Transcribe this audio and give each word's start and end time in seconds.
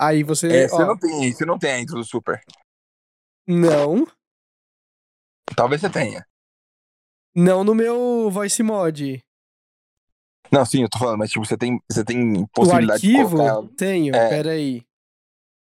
Aí 0.00 0.22
você. 0.22 0.62
É, 0.62 0.66
ó, 0.66 0.68
você 0.68 0.84
não 0.84 0.96
tem, 0.98 1.32
você 1.32 1.44
não 1.44 1.58
tem 1.58 1.72
a 1.72 1.78
intro 1.80 1.96
do 1.96 2.04
Super. 2.04 2.40
não. 3.46 4.06
Talvez 5.56 5.80
você 5.80 5.90
tenha. 5.90 6.24
Não 7.34 7.64
no 7.64 7.74
meu 7.74 8.30
voice 8.30 8.62
mod. 8.62 9.20
Não, 10.50 10.64
sim, 10.64 10.82
eu 10.82 10.88
tô 10.88 10.98
falando, 10.98 11.18
mas 11.18 11.30
tipo, 11.30 11.44
você 11.44 11.56
tem, 11.56 11.80
você 11.90 12.04
tem 12.04 12.42
O 12.42 12.48
possibilidade 12.48 13.02
de 13.02 13.16
arquivo? 13.16 13.36
colocar. 13.36 13.74
Tenho, 13.76 14.14
É. 14.14 14.28
peraí. 14.28 14.82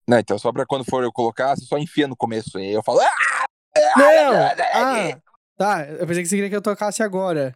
Não, 0.07 0.19
então 0.19 0.37
só 0.37 0.51
pra 0.51 0.65
quando 0.65 0.83
for 0.85 1.03
eu 1.03 1.11
colocar, 1.13 1.55
você 1.55 1.65
só 1.65 1.77
enfia 1.77 2.07
no 2.07 2.15
começo. 2.15 2.59
E 2.59 2.63
aí 2.63 2.73
eu 2.73 2.83
falo. 2.83 2.99
"Ah!" 2.99 3.45
Não! 3.97 4.33
Ah, 4.73 5.21
tá. 5.57 5.85
Eu 5.87 6.05
pensei 6.07 6.23
que 6.23 6.29
você 6.29 6.35
queria 6.35 6.49
que 6.49 6.55
eu 6.55 6.61
tocasse 6.61 7.01
agora. 7.03 7.55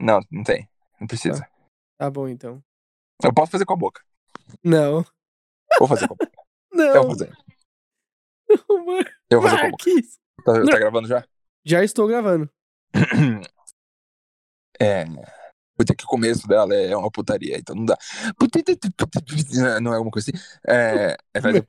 Não, 0.00 0.20
não 0.30 0.42
tem. 0.44 0.68
Não 1.00 1.06
precisa. 1.06 1.48
Tá 1.98 2.10
bom, 2.10 2.28
então. 2.28 2.62
Eu 3.22 3.32
posso 3.34 3.50
fazer 3.52 3.64
com 3.64 3.72
a 3.72 3.76
boca. 3.76 4.00
Não. 4.62 5.04
Vou 5.78 5.88
fazer 5.88 6.08
com 6.08 6.14
a 6.14 6.16
boca. 6.16 6.30
Eu 6.72 6.76
Não, 6.94 7.02
vou 7.02 7.10
fazer. 7.10 7.30
Mar- 8.86 9.12
Eu 9.30 9.40
vou 9.40 9.50
fazer 9.50 9.60
com 9.62 9.66
a 9.66 9.70
boca. 9.70 9.84
Marques. 9.90 10.18
Tá, 10.44 10.52
Não. 10.54 10.66
tá 10.66 10.78
gravando 10.78 11.08
já? 11.08 11.24
Já 11.64 11.84
estou 11.84 12.06
gravando. 12.08 12.48
É. 14.80 15.04
Puta 15.76 15.94
que 15.94 16.04
o 16.04 16.08
começo 16.08 16.46
dela 16.46 16.72
é 16.74 16.96
uma 16.96 17.10
putaria, 17.10 17.56
então 17.58 17.74
não 17.74 17.84
dá. 17.84 17.96
Não 19.82 19.92
é 19.92 19.96
alguma 19.96 20.10
coisa 20.10 20.30
assim? 20.30 20.44
É. 20.66 21.16
É 21.34 21.40
fazer. 21.40 21.62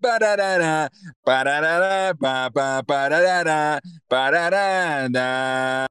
Pararará, 0.00 0.90
pararará, 1.24 2.14
pá, 2.16 2.50
pá, 2.50 2.82
pararará, 2.84 3.80
pararará. 4.08 5.86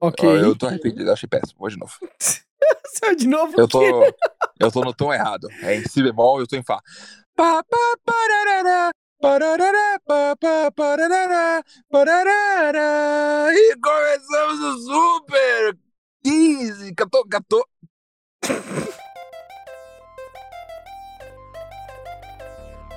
Ok. 0.00 0.28
Eu 0.28 0.56
tô 0.56 0.66
arrependido, 0.66 1.10
achei 1.12 1.28
péssimo. 1.28 1.58
Vou 1.60 1.68
de 1.68 1.78
novo. 1.78 1.94
Saiu 3.02 3.16
de 3.16 3.26
novo 3.26 3.54
Eu 3.58 3.66
tô, 3.66 3.82
eu 4.60 4.70
tô 4.70 4.80
no 4.82 4.94
tom 4.94 5.12
errado. 5.12 5.48
É 5.62 5.74
em 5.76 5.84
si 5.88 6.02
bemol, 6.02 6.38
eu 6.38 6.46
tô 6.46 6.56
em 6.56 6.62
fá. 6.62 6.80
Pá, 7.34 7.64
pá, 7.64 7.76
pararará, 8.04 8.92
pararará. 11.90 13.48
E 13.52 13.76
começamos 13.80 14.60
o 14.60 14.78
Super 15.18 15.76
15, 16.24 16.94
14, 16.94 17.28
14. 17.28 17.64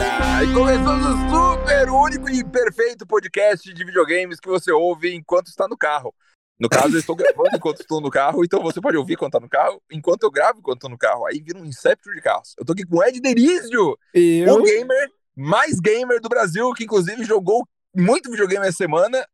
E 0.43 0.53
começamos 0.53 1.07
o 1.07 1.31
super 1.31 1.91
único 1.91 2.29
e 2.29 2.43
perfeito 2.43 3.07
podcast 3.07 3.73
de 3.73 3.85
videogames 3.85 4.41
que 4.41 4.49
você 4.49 4.73
ouve 4.73 5.15
enquanto 5.15 5.47
está 5.47 5.69
no 5.69 5.77
carro. 5.77 6.13
No 6.59 6.69
caso, 6.69 6.95
eu 6.97 6.99
estou 6.99 7.15
gravando 7.15 7.51
enquanto 7.55 7.81
estou 7.81 8.01
no 8.01 8.11
carro, 8.11 8.45
então 8.45 8.61
você 8.61 8.81
pode 8.81 8.97
ouvir 8.97 9.17
quando 9.17 9.29
está 9.29 9.41
no 9.41 9.49
carro, 9.49 9.81
enquanto 9.91 10.25
eu 10.25 10.31
gravo 10.33 10.59
enquanto 10.59 10.79
estou 10.79 10.91
no 10.91 10.99
carro. 10.99 11.27
Aí 11.27 11.41
vira 11.41 11.59
um 11.61 11.65
Inception 11.65 12.13
de 12.13 12.21
carros. 12.21 12.55
Eu 12.59 12.65
tô 12.65 12.73
aqui 12.73 12.85
com 12.85 12.97
o 12.97 13.05
Ed 13.05 13.21
Derizio, 13.21 13.97
Eu. 14.13 14.55
o 14.55 14.63
gamer 14.65 15.09
mais 15.37 15.79
gamer 15.79 16.21
do 16.21 16.29
Brasil, 16.29 16.73
que 16.73 16.85
inclusive 16.85 17.23
jogou 17.25 17.65
muito 17.95 18.29
videogame 18.29 18.67
essa 18.67 18.79
semana. 18.79 19.25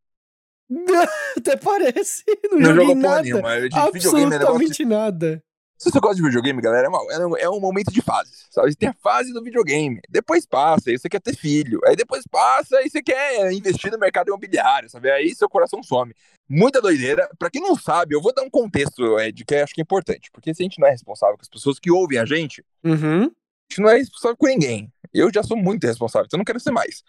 Até 1.38 1.56
parece. 1.56 2.22
Não, 2.50 2.58
Não 2.58 2.74
jogou 2.74 2.94
nada. 2.94 3.22
nenhuma. 3.22 3.54
É 3.54 3.60
negócio 3.62 3.88
Absolutamente 3.88 4.84
nada. 4.84 5.42
Se 5.78 5.90
você 5.92 6.00
gosta 6.00 6.16
de 6.16 6.22
videogame, 6.22 6.60
galera, 6.60 6.86
é, 6.86 6.88
uma- 6.88 7.12
é 7.12 7.18
um- 7.48 7.56
é 7.56 7.60
momento 7.60 7.92
de 7.92 8.02
fases, 8.02 8.46
sabe? 8.50 8.74
Tem 8.74 8.88
a 8.88 8.94
fase 8.94 9.32
do 9.32 9.40
videogame, 9.42 10.00
depois 10.08 10.44
passa, 10.44 10.90
aí 10.90 10.98
você 10.98 11.08
quer 11.08 11.20
ter 11.20 11.36
filho, 11.36 11.80
aí 11.86 11.94
depois 11.94 12.24
passa, 12.26 12.78
aí 12.78 12.90
você 12.90 13.00
quer 13.00 13.52
investir 13.52 13.92
no 13.92 13.98
mercado 13.98 14.26
imobiliário, 14.28 14.90
sabe? 14.90 15.08
Aí 15.10 15.32
seu 15.34 15.48
coração 15.48 15.80
some. 15.82 16.12
Muita 16.48 16.80
doideira. 16.80 17.28
Pra 17.38 17.48
quem 17.48 17.62
não 17.62 17.76
sabe, 17.76 18.14
eu 18.14 18.20
vou 18.20 18.34
dar 18.34 18.42
um 18.42 18.50
contexto, 18.50 19.20
Ed, 19.20 19.44
que 19.44 19.54
eu 19.54 19.62
acho 19.62 19.72
que 19.74 19.80
é 19.80 19.82
importante, 19.82 20.30
porque 20.32 20.52
se 20.52 20.62
a 20.62 20.64
gente 20.64 20.80
não 20.80 20.88
é 20.88 20.90
responsável 20.90 21.36
com 21.36 21.42
as 21.42 21.48
pessoas 21.48 21.78
que 21.78 21.90
ouvem 21.92 22.18
a 22.18 22.24
gente, 22.24 22.64
Uhum. 22.82 23.24
a 23.26 23.70
gente 23.70 23.80
não 23.80 23.88
é 23.88 23.98
responsável 23.98 24.36
com 24.36 24.46
ninguém. 24.48 24.92
Eu 25.14 25.30
já 25.32 25.42
sou 25.44 25.56
muito 25.56 25.86
responsável, 25.86 26.26
então 26.26 26.36
eu 26.36 26.40
não 26.40 26.44
quero 26.44 26.58
ser 26.58 26.72
mais. 26.72 27.04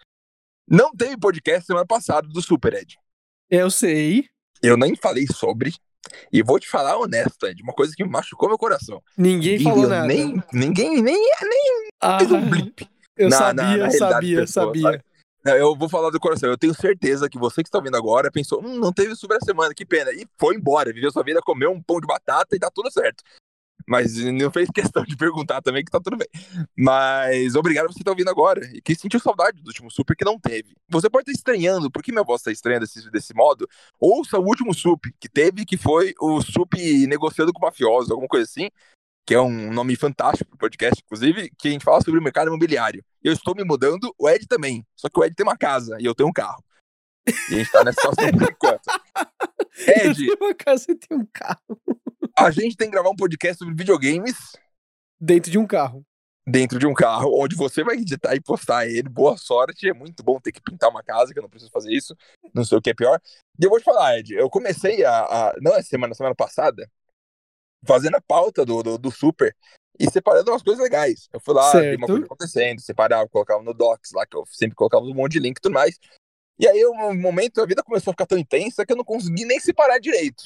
Não 0.68 0.92
teve 0.94 1.16
podcast 1.16 1.66
semana 1.66 1.86
passada 1.86 2.28
do 2.28 2.40
Super, 2.40 2.74
Ed. 2.74 2.96
Eu 3.50 3.68
sei. 3.70 4.26
Eu 4.62 4.76
nem 4.76 4.94
falei 4.94 5.26
sobre, 5.26 5.74
e 6.32 6.42
vou 6.42 6.58
te 6.58 6.68
falar 6.68 6.96
honesto, 6.98 7.46
Ed, 7.46 7.62
uma 7.62 7.72
coisa 7.72 7.92
que 7.96 8.04
machucou 8.04 8.48
meu 8.48 8.58
coração. 8.58 9.02
Ninguém 9.16 9.58
Ninguém 9.58 9.72
falou 9.72 9.88
nada. 9.88 10.06
Nem, 10.06 10.42
ninguém, 10.52 11.02
nem 11.02 11.18
Ah, 12.00 12.18
fez 12.18 12.30
um 12.32 12.48
blip. 12.48 12.88
eu 13.16 13.28
na- 13.28 13.36
sabia, 13.36 13.62
na- 13.64 13.64
na 13.64 13.74
realidade 13.86 13.98
sabia, 13.98 14.36
das 14.36 14.46
pessoas, 14.46 14.66
sabia. 14.66 14.82
sabe? 14.82 15.04
Não, 15.42 15.54
Eu 15.56 15.74
vou 15.74 15.88
falar 15.88 16.10
do 16.10 16.20
coração. 16.20 16.50
Eu 16.50 16.58
tenho 16.58 16.74
certeza 16.74 17.28
que 17.28 17.38
você 17.38 17.62
que 17.62 17.68
está 17.68 17.78
ouvindo 17.78 17.96
agora 17.96 18.30
pensou, 18.30 18.62
hum, 18.62 18.78
não 18.78 18.92
teve 18.92 19.14
sobre 19.16 19.38
a 19.38 19.40
semana, 19.40 19.72
que 19.74 19.86
pena. 19.86 20.10
E 20.12 20.26
foi 20.38 20.54
embora, 20.54 20.92
viveu 20.92 21.10
sua 21.10 21.22
vida, 21.22 21.40
comeu 21.40 21.70
um 21.70 21.82
pão 21.82 21.98
de 21.98 22.06
batata 22.06 22.54
e 22.54 22.58
tá 22.58 22.70
tudo 22.70 22.90
certo. 22.90 23.24
Mas 23.90 24.16
não 24.16 24.52
fez 24.52 24.68
questão 24.72 25.02
de 25.02 25.16
perguntar 25.16 25.60
também 25.60 25.84
que 25.84 25.90
tá 25.90 25.98
tudo 25.98 26.16
bem. 26.16 26.28
Mas 26.78 27.56
obrigado 27.56 27.86
por 27.86 27.92
você 27.92 27.98
estar 27.98 28.12
ouvindo 28.12 28.30
agora. 28.30 28.64
E 28.72 28.80
que 28.80 28.94
sentiu 28.94 29.18
saudade 29.18 29.60
do 29.60 29.66
último 29.66 29.90
super 29.90 30.14
que 30.14 30.24
não 30.24 30.38
teve. 30.38 30.76
Você 30.88 31.10
pode 31.10 31.22
estar 31.22 31.32
estranhando, 31.32 31.90
por 31.90 32.00
que 32.00 32.12
minha 32.12 32.22
voz 32.22 32.40
está 32.40 32.52
estranha 32.52 32.78
desse, 32.78 33.10
desse 33.10 33.34
modo? 33.34 33.68
Ouça 33.98 34.38
o 34.38 34.44
último 34.44 34.72
sup 34.72 35.12
que 35.18 35.28
teve, 35.28 35.64
que 35.64 35.76
foi 35.76 36.14
o 36.20 36.40
sup 36.40 36.74
negociando 37.08 37.52
com 37.52 37.66
mafiosos, 37.66 38.12
alguma 38.12 38.28
coisa 38.28 38.44
assim 38.44 38.68
que 39.26 39.34
é 39.34 39.40
um 39.40 39.72
nome 39.72 39.94
fantástico 39.94 40.50
pro 40.50 40.58
podcast, 40.58 41.00
inclusive, 41.04 41.52
que 41.56 41.68
a 41.68 41.70
gente 41.70 41.84
fala 41.84 42.00
sobre 42.00 42.18
o 42.18 42.22
mercado 42.22 42.48
imobiliário. 42.48 43.04
Eu 43.22 43.32
estou 43.32 43.54
me 43.54 43.62
mudando, 43.62 44.12
o 44.18 44.28
Ed 44.28 44.44
também. 44.48 44.84
Só 44.96 45.08
que 45.08 45.20
o 45.20 45.24
Ed 45.24 45.36
tem 45.36 45.46
uma 45.46 45.56
casa 45.56 45.96
e 46.00 46.04
eu 46.04 46.16
tenho 46.16 46.28
um 46.28 46.32
carro. 46.32 46.64
E 47.26 47.54
a 47.54 47.58
gente 47.58 47.70
tá 47.70 47.84
nessa 47.84 48.00
situação 48.00 48.30
por 48.32 48.42
enquanto. 48.50 48.82
Ed, 49.86 50.26
uma 50.40 50.54
casa 50.54 50.86
e 50.90 50.94
tenho 50.94 51.20
um 51.20 51.26
carro. 51.32 51.80
a 52.38 52.50
gente 52.50 52.76
tem 52.76 52.88
que 52.88 52.92
gravar 52.92 53.10
um 53.10 53.16
podcast 53.16 53.58
sobre 53.58 53.74
videogames 53.74 54.36
Dentro 55.20 55.50
de 55.50 55.58
um 55.58 55.66
carro. 55.66 56.02
dentro 56.46 56.78
de 56.78 56.86
um 56.86 56.94
carro, 56.94 57.30
onde 57.40 57.54
você 57.54 57.84
vai 57.84 57.96
editar 57.96 58.34
e 58.34 58.40
postar 58.40 58.86
ele. 58.88 59.08
Boa 59.08 59.36
sorte, 59.36 59.88
é 59.88 59.92
muito 59.92 60.22
bom 60.22 60.40
ter 60.40 60.50
que 60.50 60.60
pintar 60.62 60.88
uma 60.90 61.02
casa, 61.02 61.32
que 61.32 61.38
eu 61.38 61.42
não 61.42 61.50
preciso 61.50 61.70
fazer 61.70 61.92
isso. 61.92 62.16
Não 62.54 62.64
sei 62.64 62.78
o 62.78 62.82
que 62.82 62.90
é 62.90 62.94
pior. 62.94 63.20
E 63.60 63.64
eu 63.64 63.70
vou 63.70 63.78
te 63.78 63.84
falar, 63.84 64.18
Ed, 64.18 64.32
eu 64.34 64.48
comecei 64.48 65.04
a. 65.04 65.20
a 65.20 65.54
não 65.60 65.74
é 65.76 65.82
semana, 65.82 66.14
semana 66.14 66.34
passada, 66.34 66.90
fazendo 67.86 68.16
a 68.16 68.20
pauta 68.20 68.64
do, 68.64 68.82
do, 68.82 68.98
do 68.98 69.10
Super 69.10 69.54
e 69.98 70.10
separando 70.10 70.50
umas 70.50 70.62
coisas 70.62 70.82
legais. 70.82 71.28
Eu 71.32 71.40
fui 71.40 71.54
lá, 71.54 71.70
vi 71.72 71.78
uma 71.78 72.06
Certo. 72.06 72.06
coisa 72.06 72.24
acontecendo, 72.24 72.80
separava, 72.80 73.28
colocava 73.28 73.62
no 73.62 73.74
Docs 73.74 74.12
lá, 74.12 74.26
que 74.26 74.36
eu 74.36 74.44
sempre 74.46 74.74
colocava 74.74 75.04
um 75.04 75.14
monte 75.14 75.32
de 75.32 75.40
link 75.40 75.58
e 75.58 75.60
tudo 75.60 75.74
mais. 75.74 75.98
E 76.60 76.68
aí, 76.68 76.84
um 76.86 77.18
momento, 77.18 77.62
a 77.62 77.66
vida 77.66 77.82
começou 77.82 78.10
a 78.10 78.14
ficar 78.14 78.26
tão 78.26 78.36
intensa 78.36 78.84
que 78.84 78.92
eu 78.92 78.96
não 78.96 79.04
consegui 79.04 79.46
nem 79.46 79.58
separar 79.58 79.98
direito. 79.98 80.44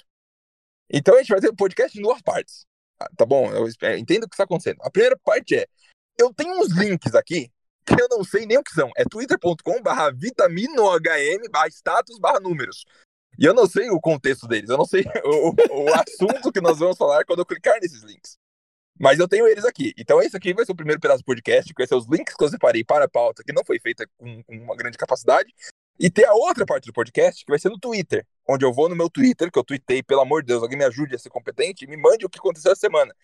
Então 0.88 1.14
a 1.16 1.18
gente 1.18 1.30
vai 1.30 1.40
ter 1.40 1.50
um 1.50 1.56
podcast 1.56 1.98
em 1.98 2.02
duas 2.02 2.22
partes. 2.22 2.64
Ah, 3.00 3.08
Tá 3.16 3.26
bom? 3.26 3.50
Eu 3.52 3.66
espero- 3.66 3.98
entendo 3.98 4.24
o 4.24 4.28
que 4.28 4.34
está 4.34 4.44
acontecendo. 4.44 4.78
A 4.82 4.90
primeira 4.90 5.18
parte 5.24 5.56
é: 5.56 5.66
eu 6.18 6.32
tenho 6.32 6.52
uns 6.60 6.68
links 6.72 7.14
aqui 7.16 7.50
que 7.84 8.00
eu 8.00 8.06
não 8.08 8.22
sei 8.22 8.46
nem 8.46 8.56
o 8.58 8.62
que 8.62 8.70
são. 8.72 8.90
É 8.96 9.04
twitter.com 9.04 9.82
barra 9.82 10.10
vitaminohm 10.12 11.00
barra 11.50 11.68
status 11.68 12.18
barra 12.20 12.38
números. 12.38 12.84
E 13.36 13.44
eu 13.44 13.52
não 13.52 13.66
sei 13.66 13.90
o 13.90 14.00
contexto 14.00 14.46
deles, 14.46 14.70
eu 14.70 14.78
não 14.78 14.84
sei 14.84 15.02
o- 15.24 15.50
o 15.82 15.94
assunto 15.94 16.52
que 16.52 16.60
nós 16.60 16.78
vamos 16.78 16.96
falar 16.96 17.24
quando 17.24 17.40
eu 17.40 17.46
clicar 17.46 17.80
nesses 17.82 18.02
links. 18.04 18.36
Mas 19.00 19.18
eu 19.18 19.26
tenho 19.26 19.48
eles 19.48 19.64
aqui. 19.64 19.92
Então 19.98 20.22
esse 20.22 20.36
aqui 20.36 20.54
vai 20.54 20.64
ser 20.64 20.70
o 20.70 20.76
primeiro 20.76 21.00
pedaço 21.00 21.22
do 21.22 21.26
podcast, 21.26 21.74
que 21.74 21.80
vai 21.82 21.88
ser 21.88 21.96
os 21.96 22.06
links 22.08 22.36
que 22.36 22.44
eu 22.44 22.48
separei 22.48 22.84
para 22.84 23.06
a 23.06 23.08
pauta, 23.08 23.42
que 23.42 23.52
não 23.52 23.64
foi 23.64 23.80
feita 23.80 24.06
com, 24.16 24.40
com 24.44 24.56
uma 24.56 24.76
grande 24.76 24.96
capacidade. 24.96 25.52
E 25.98 26.10
tem 26.10 26.24
a 26.24 26.32
outra 26.34 26.66
parte 26.66 26.86
do 26.86 26.92
podcast, 26.92 27.44
que 27.44 27.50
vai 27.52 27.58
ser 27.58 27.68
no 27.68 27.78
Twitter, 27.78 28.26
onde 28.48 28.64
eu 28.64 28.72
vou 28.72 28.88
no 28.88 28.96
meu 28.96 29.08
Twitter, 29.08 29.50
que 29.50 29.58
eu 29.58 29.64
tuitei, 29.64 30.02
pelo 30.02 30.20
amor 30.22 30.42
de 30.42 30.48
Deus, 30.48 30.62
alguém 30.62 30.76
me 30.78 30.84
ajude 30.84 31.14
a 31.14 31.18
ser 31.18 31.30
competente 31.30 31.84
e 31.84 31.88
me 31.88 31.96
mande 31.96 32.26
o 32.26 32.28
que 32.28 32.38
aconteceu 32.38 32.72
essa 32.72 32.80
semana. 32.80 33.14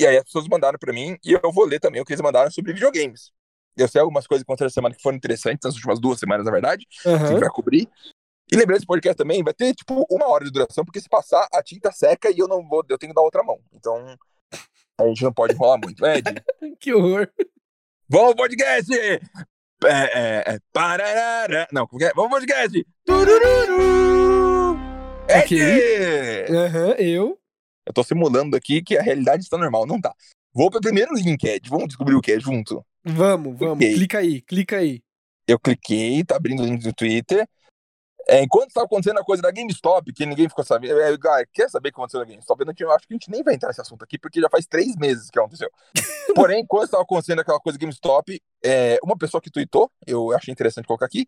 E 0.00 0.06
aí 0.06 0.16
as 0.16 0.24
pessoas 0.24 0.46
mandaram 0.48 0.78
pra 0.78 0.92
mim 0.92 1.18
e 1.24 1.32
eu 1.32 1.52
vou 1.52 1.64
ler 1.64 1.80
também 1.80 2.00
o 2.00 2.04
que 2.04 2.12
eles 2.12 2.22
mandaram 2.22 2.50
sobre 2.50 2.72
videogames. 2.72 3.32
Eu 3.76 3.88
sei 3.88 4.00
algumas 4.00 4.26
coisas 4.26 4.42
que 4.44 4.46
aconteceram 4.50 4.66
essa 4.68 4.74
semana 4.74 4.94
que 4.94 5.02
foram 5.02 5.16
interessantes, 5.16 5.64
nas 5.64 5.74
últimas 5.74 5.98
duas 6.00 6.18
semanas, 6.18 6.44
na 6.44 6.52
verdade, 6.52 6.86
que 6.86 7.08
a 7.08 7.12
Aham. 7.14 7.26
gente 7.26 7.40
vai 7.40 7.48
cobrir. 7.50 7.88
E 8.50 8.56
lembrando, 8.56 8.76
esse 8.78 8.86
podcast 8.86 9.16
também 9.16 9.42
vai 9.42 9.54
ter, 9.54 9.74
tipo, 9.74 10.04
uma 10.10 10.28
hora 10.28 10.44
de 10.44 10.50
duração, 10.50 10.84
porque 10.84 11.00
se 11.00 11.08
passar, 11.08 11.48
a 11.52 11.62
tinta 11.62 11.90
seca 11.90 12.30
e 12.30 12.38
eu 12.38 12.46
não 12.46 12.66
vou, 12.68 12.84
eu 12.88 12.98
tenho 12.98 13.10
que 13.12 13.14
dar 13.14 13.22
outra 13.22 13.42
mão. 13.42 13.58
Então, 13.72 14.14
a 15.00 15.06
gente 15.06 15.22
não 15.24 15.32
pode 15.32 15.54
enrolar 15.54 15.78
muito. 15.82 16.04
Ed, 16.04 16.22
Que 16.78 16.92
horror. 16.92 17.28
ao 18.12 18.36
podcast! 18.36 18.90
É, 19.84 19.88
é, 19.90 20.54
é, 20.54 20.58
pararara. 20.72 21.66
Não, 21.72 21.86
como 21.86 21.98
que 21.98 22.04
é? 22.04 22.12
Vamos 22.14 22.30
podcast! 22.30 22.86
Turururu! 23.04 24.78
Ed! 25.28 26.52
Aham, 26.52 26.94
eu. 26.98 27.38
Eu 27.84 27.92
tô 27.92 28.04
simulando 28.04 28.56
aqui 28.56 28.80
que 28.80 28.96
a 28.96 29.02
realidade 29.02 29.42
está 29.42 29.58
normal, 29.58 29.84
não 29.86 30.00
tá. 30.00 30.14
Vou 30.54 30.70
pro 30.70 30.80
primeiro 30.80 31.12
link, 31.14 31.42
Ed. 31.44 31.68
Vamos 31.68 31.88
descobrir 31.88 32.14
o 32.14 32.20
que 32.20 32.32
é 32.32 32.38
junto. 32.38 32.84
Vamos, 33.04 33.58
vamos. 33.58 33.76
Ok. 33.76 33.94
Clica 33.94 34.18
aí, 34.18 34.40
clica 34.42 34.76
aí. 34.76 35.02
Eu 35.48 35.58
cliquei, 35.58 36.22
tá 36.22 36.36
abrindo 36.36 36.62
o 36.62 36.66
link 36.66 36.82
do 36.82 36.92
Twitter. 36.92 37.48
É, 38.28 38.42
enquanto 38.42 38.68
estava 38.68 38.86
acontecendo 38.86 39.18
a 39.18 39.24
coisa 39.24 39.42
da 39.42 39.50
GameStop, 39.50 40.12
que 40.12 40.24
ninguém 40.24 40.48
ficou 40.48 40.64
sabendo. 40.64 41.00
É, 41.00 41.16
quer 41.52 41.68
saber 41.68 41.88
o 41.88 41.92
que 41.92 41.98
aconteceu 41.98 42.20
na 42.20 42.26
GameStop? 42.26 42.62
Eu, 42.62 42.74
eu 42.78 42.92
acho 42.92 43.06
que 43.06 43.14
a 43.14 43.16
gente 43.16 43.30
nem 43.30 43.42
vai 43.42 43.54
entrar 43.54 43.68
nesse 43.68 43.80
assunto 43.80 44.02
aqui, 44.04 44.18
porque 44.18 44.40
já 44.40 44.48
faz 44.48 44.66
três 44.66 44.96
meses 44.96 45.28
que 45.28 45.38
aconteceu. 45.38 45.70
Porém, 46.34 46.62
enquanto 46.62 46.84
estava 46.84 47.02
acontecendo 47.02 47.40
aquela 47.40 47.58
coisa 47.58 47.78
da 47.78 47.82
GameStop, 47.82 48.40
é, 48.64 48.98
uma 49.02 49.16
pessoa 49.16 49.40
que 49.40 49.50
tweetou, 49.50 49.90
eu 50.06 50.32
achei 50.32 50.52
interessante 50.52 50.86
colocar 50.86 51.06
aqui, 51.06 51.26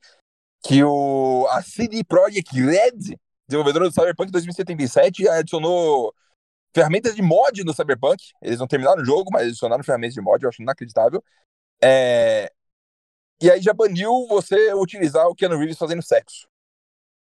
que 0.65 0.83
o, 0.83 1.47
a 1.51 1.63
CD 1.63 2.03
Projekt 2.05 2.55
Red, 2.55 3.19
desenvolvedora 3.47 3.89
do 3.89 3.93
Cyberpunk 3.93 4.31
2077, 4.31 5.29
adicionou 5.29 6.15
ferramentas 6.75 7.15
de 7.15 7.23
mod 7.23 7.63
no 7.65 7.75
Cyberpunk. 7.75 8.23
Eles 8.41 8.59
não 8.59 8.67
terminaram 8.67 9.03
o 9.03 9.05
jogo, 9.05 9.31
mas 9.33 9.49
adicionaram 9.49 9.85
ferramentas 9.85 10.15
de 10.15 10.21
mod, 10.21 10.43
eu 10.43 10.49
acho 10.49 10.63
inacreditável. 10.63 11.23
É... 11.83 12.51
E 13.43 13.51
aí 13.51 13.61
já 13.61 13.75
baniu 13.75 14.27
você 14.29 14.73
utilizar 14.75 15.27
o 15.27 15.35
Keanu 15.35 15.59
Reeves 15.59 15.77
fazendo 15.77 16.03
sexo. 16.03 16.47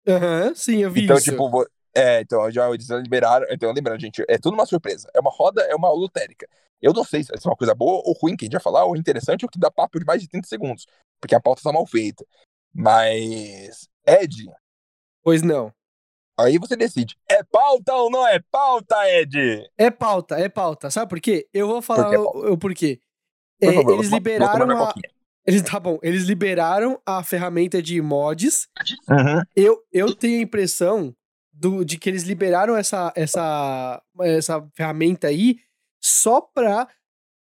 Aham, 0.06 0.48
uhum, 0.48 0.54
sim, 0.54 0.76
eu 0.78 0.90
vi 0.90 1.04
então, 1.04 1.16
isso. 1.16 1.32
Então, 1.32 1.46
tipo, 1.46 1.66
é, 1.94 2.20
então 2.20 2.50
já 2.50 2.68
eles 2.70 2.88
liberaram. 2.88 3.46
Então, 3.50 3.72
lembrando, 3.72 4.00
gente, 4.00 4.24
é 4.28 4.36
tudo 4.38 4.54
uma 4.54 4.66
surpresa. 4.66 5.08
É 5.14 5.20
uma 5.20 5.30
roda, 5.30 5.62
é 5.62 5.74
uma 5.74 5.90
lotérica. 5.90 6.48
Eu 6.82 6.92
não 6.92 7.04
sei 7.04 7.22
se 7.22 7.32
é 7.32 7.48
uma 7.48 7.56
coisa 7.56 7.74
boa 7.74 8.02
ou 8.04 8.12
ruim, 8.12 8.36
que 8.36 8.44
a 8.44 8.46
gente 8.46 8.52
vai 8.52 8.62
falar, 8.62 8.84
ou 8.84 8.96
interessante, 8.96 9.44
ou 9.44 9.50
que 9.50 9.58
dá 9.58 9.70
papo 9.70 9.98
de 9.98 10.04
mais 10.04 10.20
de 10.20 10.28
30 10.28 10.46
segundos. 10.48 10.86
Porque 11.20 11.34
a 11.34 11.40
pauta 11.40 11.62
tá 11.62 11.72
mal 11.72 11.86
feita. 11.86 12.26
Mas. 12.74 13.88
Ed. 14.06 14.50
Pois 15.22 15.40
não. 15.42 15.72
Aí 16.36 16.58
você 16.58 16.76
decide. 16.76 17.16
É 17.28 17.42
pauta 17.44 17.94
ou 17.94 18.10
não 18.10 18.26
é 18.26 18.40
pauta, 18.50 18.96
Ed? 19.08 19.70
É 19.78 19.90
pauta, 19.90 20.36
é 20.36 20.48
pauta. 20.48 20.90
Sabe 20.90 21.08
por 21.08 21.20
quê? 21.20 21.48
Eu 21.54 21.68
vou 21.68 21.80
falar 21.80 22.10
por 22.10 22.36
o, 22.36 22.52
o 22.52 22.58
porquê. 22.58 23.00
Por 23.60 23.70
é, 23.70 23.72
favor, 23.72 23.94
eles 23.94 24.10
liberaram 24.10 24.82
a... 24.82 24.94
Eles, 25.46 25.62
tá 25.62 25.78
bom, 25.78 25.98
eles 26.02 26.24
liberaram 26.24 27.00
a 27.04 27.22
ferramenta 27.22 27.82
de 27.82 28.00
mods. 28.00 28.66
Uhum. 29.08 29.42
Eu, 29.54 29.82
eu 29.92 30.14
tenho 30.14 30.38
a 30.38 30.42
impressão 30.42 31.14
do, 31.52 31.84
de 31.84 31.98
que 31.98 32.08
eles 32.08 32.22
liberaram 32.22 32.76
essa, 32.76 33.12
essa, 33.14 34.02
essa 34.20 34.66
ferramenta 34.74 35.28
aí 35.28 35.58
só 36.02 36.40
pra, 36.40 36.88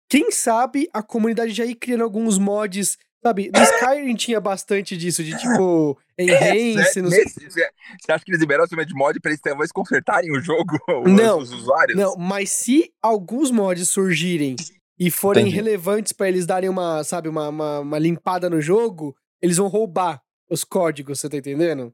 quem 0.10 0.32
sabe, 0.32 0.90
a 0.94 1.02
comunidade 1.02 1.52
já 1.52 1.66
ir 1.66 1.76
criando 1.76 2.04
alguns 2.04 2.38
mods 2.38 2.98
Sabe, 3.22 3.52
no 3.54 3.62
Skyrim 3.62 4.16
tinha 4.16 4.40
bastante 4.40 4.96
disso, 4.96 5.22
de 5.22 5.38
tipo, 5.38 5.98
enhance, 6.18 7.00
é, 7.00 7.02
não 7.02 7.12
sei. 7.12 7.26
Você 7.26 8.12
acha 8.12 8.24
que 8.24 8.32
eles 8.32 8.40
liberaram 8.40 8.66
esse 8.66 8.86
de 8.86 8.94
mod 8.94 9.20
pra 9.20 9.32
eles 9.32 9.42
talvez 9.42 9.74
consertarem 9.74 10.32
o 10.32 10.40
jogo, 10.40 10.80
não, 11.06 11.40
os 11.40 11.52
usuários? 11.52 11.98
Não, 11.98 12.16
mas 12.16 12.50
se 12.50 12.94
alguns 13.02 13.52
mods 13.52 13.90
surgirem 13.90 14.56
e 15.00 15.10
forem 15.10 15.44
Entendi. 15.44 15.56
relevantes 15.56 16.12
para 16.12 16.28
eles 16.28 16.46
darem 16.46 16.70
uma, 16.70 17.04
sabe, 17.06 17.30
uma, 17.30 17.48
uma, 17.48 17.80
uma, 17.80 17.98
limpada 17.98 18.50
no 18.50 18.62
jogo, 18.62 19.16
eles 19.42 19.56
vão 19.56 19.68
roubar 19.68 20.22
os 20.50 20.66
códigos, 20.66 21.20
você 21.20 21.30
tá 21.30 21.38
entendendo? 21.38 21.94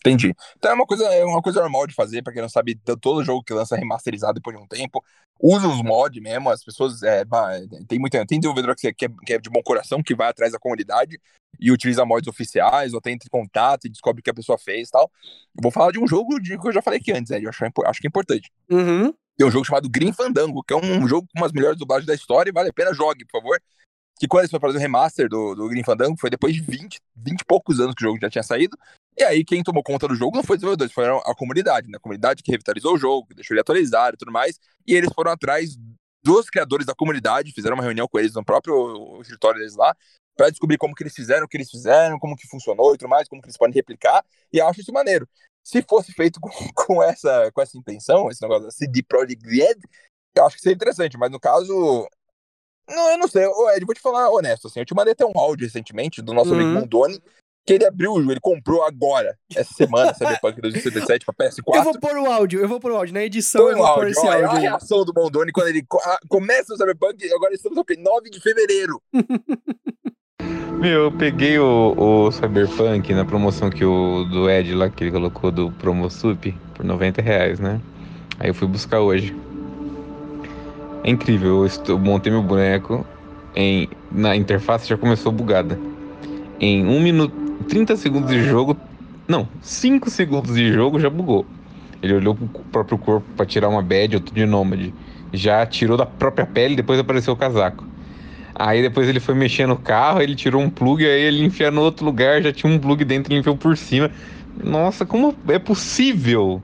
Entendi. 0.00 0.32
Então 0.56 0.70
é 0.70 0.74
uma 0.74 0.86
coisa, 0.86 1.04
é 1.06 1.24
uma 1.24 1.42
coisa 1.42 1.60
normal 1.60 1.86
de 1.86 1.94
fazer, 1.94 2.22
pra 2.22 2.32
quem 2.32 2.40
não 2.40 2.48
sabe, 2.48 2.80
todo 3.00 3.24
jogo 3.24 3.42
que 3.42 3.52
lança 3.52 3.76
remasterizado 3.76 4.34
depois 4.34 4.56
de 4.56 4.62
um 4.62 4.66
tempo, 4.66 5.04
usa 5.40 5.68
os 5.68 5.82
mods 5.82 6.22
mesmo, 6.22 6.48
as 6.48 6.64
pessoas. 6.64 7.02
É, 7.02 7.24
tem 7.86 7.98
muita, 7.98 8.24
tem 8.24 8.38
desenvolvedor 8.38 8.74
que, 8.76 8.92
que, 8.94 9.04
é, 9.04 9.08
que 9.26 9.32
é 9.34 9.38
de 9.38 9.50
bom 9.50 9.60
coração, 9.62 10.02
que 10.02 10.14
vai 10.14 10.28
atrás 10.28 10.52
da 10.52 10.58
comunidade 10.58 11.20
e 11.60 11.72
utiliza 11.72 12.06
mods 12.06 12.28
oficiais, 12.28 12.94
ou 12.94 13.00
tem 13.00 13.14
entre 13.14 13.28
contato 13.28 13.86
e 13.86 13.90
descobre 13.90 14.20
o 14.20 14.22
que 14.22 14.30
a 14.30 14.34
pessoa 14.34 14.56
fez 14.56 14.88
e 14.88 14.92
tal. 14.92 15.10
Eu 15.56 15.62
vou 15.62 15.72
falar 15.72 15.90
de 15.90 15.98
um 15.98 16.06
jogo 16.06 16.40
de, 16.40 16.56
que 16.56 16.68
eu 16.68 16.72
já 16.72 16.80
falei 16.80 17.00
aqui 17.00 17.12
antes, 17.12 17.30
né? 17.30 17.40
Eu 17.42 17.50
acho, 17.50 17.64
acho 17.64 18.00
que 18.00 18.06
é 18.06 18.08
importante. 18.08 18.50
Uhum. 18.70 19.12
Tem 19.38 19.46
um 19.46 19.52
jogo 19.52 19.64
chamado 19.64 19.88
Green 19.88 20.12
Fandango, 20.12 20.64
que 20.64 20.74
é 20.74 20.76
um 20.76 21.06
jogo 21.06 21.28
com 21.32 21.40
umas 21.40 21.52
melhores 21.52 21.78
dublagens 21.78 22.06
da 22.06 22.14
história 22.14 22.50
e 22.50 22.52
vale 22.52 22.70
a 22.70 22.72
pena 22.72 22.92
jogue, 22.92 23.24
por 23.24 23.40
favor. 23.40 23.62
Que 24.18 24.26
quando 24.26 24.40
eles 24.40 24.50
foram 24.50 24.62
fazer 24.62 24.78
o 24.78 24.80
remaster 24.80 25.28
do, 25.28 25.54
do 25.54 25.68
Green 25.68 25.84
Fandango, 25.84 26.18
foi 26.18 26.28
depois 26.28 26.52
de 26.52 26.60
20, 26.60 26.98
20 27.14 27.40
e 27.40 27.44
poucos 27.44 27.78
anos 27.78 27.94
que 27.94 28.02
o 28.02 28.08
jogo 28.08 28.18
já 28.20 28.28
tinha 28.28 28.42
saído. 28.42 28.76
E 29.16 29.22
aí, 29.22 29.44
quem 29.44 29.62
tomou 29.62 29.80
conta 29.84 30.08
do 30.08 30.16
jogo 30.16 30.36
não 30.36 30.42
foi 30.42 30.56
os 30.56 30.60
desenvolvedores, 30.60 30.92
foi 30.92 31.06
a 31.06 31.34
comunidade, 31.36 31.88
né? 31.88 31.98
A 31.98 32.00
comunidade 32.00 32.42
que 32.42 32.50
revitalizou 32.50 32.96
o 32.96 32.98
jogo, 32.98 33.28
que 33.28 33.34
deixou 33.36 33.54
ele 33.54 33.60
atualizado 33.60 34.16
e 34.16 34.18
tudo 34.18 34.32
mais. 34.32 34.58
E 34.84 34.92
eles 34.92 35.12
foram 35.14 35.30
atrás 35.30 35.78
dos 36.24 36.50
criadores 36.50 36.84
da 36.84 36.94
comunidade, 36.94 37.52
fizeram 37.52 37.76
uma 37.76 37.84
reunião 37.84 38.08
com 38.08 38.18
eles 38.18 38.34
no 38.34 38.44
próprio 38.44 39.20
escritório 39.20 39.60
deles 39.60 39.76
lá, 39.76 39.94
para 40.36 40.50
descobrir 40.50 40.78
como 40.78 40.94
que 40.96 41.04
eles 41.04 41.14
fizeram, 41.14 41.46
o 41.46 41.48
que 41.48 41.56
eles 41.56 41.70
fizeram, 41.70 42.18
como 42.18 42.36
que 42.36 42.46
funcionou 42.48 42.94
e 42.94 42.98
tudo 42.98 43.08
mais, 43.08 43.28
como 43.28 43.40
que 43.40 43.46
eles 43.46 43.56
podem 43.56 43.74
replicar. 43.74 44.24
E 44.52 44.60
acho 44.60 44.80
isso 44.80 44.92
maneiro. 44.92 45.28
Se 45.68 45.82
fosse 45.82 46.12
feito 46.12 46.40
com, 46.40 46.50
com 46.74 47.02
essa, 47.02 47.52
com 47.52 47.60
essa 47.60 47.76
intenção, 47.76 48.30
esse 48.30 48.40
negócio 48.40 48.64
da 48.64 48.70
CD 48.70 49.02
Projekt 49.02 49.46
Red, 49.46 49.76
eu 50.34 50.46
acho 50.46 50.56
que 50.56 50.62
seria 50.62 50.76
interessante, 50.76 51.18
mas 51.18 51.30
no 51.30 51.38
caso. 51.38 52.08
Não, 52.88 53.10
eu 53.10 53.18
não 53.18 53.28
sei, 53.28 53.44
Ed, 53.44 53.84
vou 53.84 53.94
te 53.94 54.00
falar 54.00 54.30
honesto, 54.30 54.66
assim, 54.66 54.80
eu 54.80 54.86
te 54.86 54.94
mandei 54.94 55.12
até 55.12 55.26
um 55.26 55.38
áudio 55.38 55.66
recentemente 55.66 56.22
do 56.22 56.32
nosso 56.32 56.54
uhum. 56.54 56.60
amigo 56.60 56.80
Mondoni, 56.80 57.20
que 57.66 57.74
ele 57.74 57.84
abriu, 57.84 58.18
ele 58.18 58.40
comprou 58.40 58.82
agora, 58.82 59.38
essa 59.54 59.74
semana, 59.74 60.14
Cyberpunk 60.16 60.58
2077 60.58 61.26
pra 61.26 61.34
PS4. 61.34 61.76
Eu 61.76 61.82
vou 61.82 62.00
pôr 62.00 62.16
o 62.16 62.32
áudio, 62.32 62.60
eu 62.62 62.68
vou 62.68 62.80
pôr 62.80 62.92
o 62.92 62.96
áudio. 62.96 63.12
Na 63.12 63.22
edição 63.22 63.60
Põe 63.60 63.72
eu 63.72 63.76
vou 63.76 63.86
áudio, 63.86 64.02
pôr 64.02 64.10
esse 64.10 64.26
áudio. 64.26 64.48
Olha 64.48 64.48
a 64.48 64.58
reação 64.58 65.04
do 65.04 65.12
Mondoni 65.12 65.52
quando 65.52 65.68
ele 65.68 65.84
começa 66.30 66.72
o 66.72 66.78
Cyberpunk, 66.78 67.30
agora 67.30 67.52
estamos 67.52 67.76
no 67.76 67.84
9 68.02 68.30
de 68.30 68.40
fevereiro. 68.40 69.02
Meu, 70.78 71.06
eu 71.06 71.12
peguei 71.12 71.58
o, 71.58 71.92
o, 71.96 72.30
Cyberpunk 72.30 73.12
na 73.12 73.24
promoção 73.24 73.68
que 73.68 73.84
o 73.84 74.24
do 74.24 74.48
Ed 74.48 74.72
lá, 74.76 74.88
que 74.88 75.02
ele 75.02 75.10
colocou 75.10 75.50
do 75.50 75.72
PromoSup, 75.72 76.54
por 76.72 76.84
90 76.84 77.20
reais, 77.20 77.58
né? 77.58 77.80
Aí 78.38 78.48
eu 78.48 78.54
fui 78.54 78.68
buscar 78.68 79.00
hoje. 79.00 79.34
É 81.02 81.10
incrível, 81.10 81.58
eu 81.58 81.66
estou, 81.66 81.98
montei 81.98 82.30
meu 82.30 82.44
boneco, 82.44 83.04
em, 83.56 83.88
na 84.12 84.36
interface 84.36 84.88
já 84.88 84.96
começou 84.96 85.32
bugada. 85.32 85.76
Em 86.60 86.86
um 86.86 87.00
minuto, 87.00 87.34
30 87.68 87.96
segundos 87.96 88.30
de 88.30 88.44
jogo. 88.44 88.76
Não, 89.26 89.48
5 89.60 90.08
segundos 90.08 90.54
de 90.54 90.72
jogo 90.72 91.00
já 91.00 91.10
bugou. 91.10 91.44
Ele 92.00 92.14
olhou 92.14 92.36
pro 92.36 92.46
próprio 92.70 92.98
corpo 92.98 93.26
para 93.36 93.44
tirar 93.44 93.68
uma 93.68 93.82
badge, 93.82 94.14
outro 94.14 94.32
de 94.32 94.46
nômade. 94.46 94.94
Já 95.32 95.66
tirou 95.66 95.96
da 95.96 96.06
própria 96.06 96.46
pele, 96.46 96.76
depois 96.76 97.00
apareceu 97.00 97.34
o 97.34 97.36
casaco. 97.36 97.84
Aí 98.58 98.82
depois 98.82 99.08
ele 99.08 99.20
foi 99.20 99.36
mexer 99.36 99.66
no 99.66 99.78
carro, 99.78 100.20
ele 100.20 100.34
tirou 100.34 100.60
um 100.60 100.68
plug, 100.68 101.06
aí 101.06 101.22
ele 101.22 101.44
enfia 101.44 101.70
no 101.70 101.80
outro 101.80 102.04
lugar, 102.04 102.42
já 102.42 102.52
tinha 102.52 102.72
um 102.72 102.76
plug 102.76 103.04
dentro, 103.04 103.32
ele 103.32 103.38
enfiou 103.38 103.56
por 103.56 103.76
cima. 103.76 104.10
Nossa, 104.64 105.06
como 105.06 105.32
é 105.48 105.60
possível? 105.60 106.60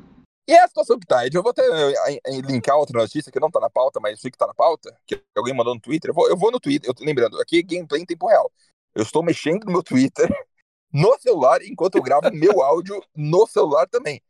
E 0.49 0.53
é 0.53 0.65
a 0.65 0.67
situação 0.67 0.99
que 0.99 1.07
tá, 1.07 1.25
eu 1.33 1.41
vou 1.41 1.51
até 1.51 1.63
eh, 1.63 2.21
eh, 2.27 2.41
linkar 2.41 2.77
outra 2.77 3.01
notícia 3.01 3.31
que 3.31 3.39
não 3.39 3.49
tá 3.49 3.61
na 3.61 3.71
pauta, 3.71 4.01
mas 4.01 4.21
sei 4.21 4.29
que 4.29 4.37
tá 4.37 4.47
na 4.47 4.53
pauta, 4.53 4.93
que 5.07 5.23
alguém 5.37 5.55
mandou 5.55 5.73
no 5.73 5.81
Twitter. 5.81 6.11
Eu 6.11 6.15
vou, 6.15 6.29
eu 6.29 6.37
vou 6.37 6.51
no 6.51 6.59
Twitter, 6.59 6.91
eu 6.91 7.07
lembrando, 7.07 7.41
aqui 7.41 7.61
é 7.61 7.63
gameplay 7.63 8.03
em 8.03 8.05
tempo 8.05 8.27
real. 8.27 8.51
Eu 8.93 9.05
estou 9.05 9.23
mexendo 9.23 9.65
no 9.65 9.73
meu 9.73 9.83
Twitter 9.83 10.29
no 10.93 11.17
celular 11.21 11.63
enquanto 11.63 11.95
eu 11.95 12.03
gravo 12.03 12.29
meu 12.33 12.61
áudio 12.61 13.01
no 13.17 13.47
celular 13.47 13.87
também. 13.87 14.21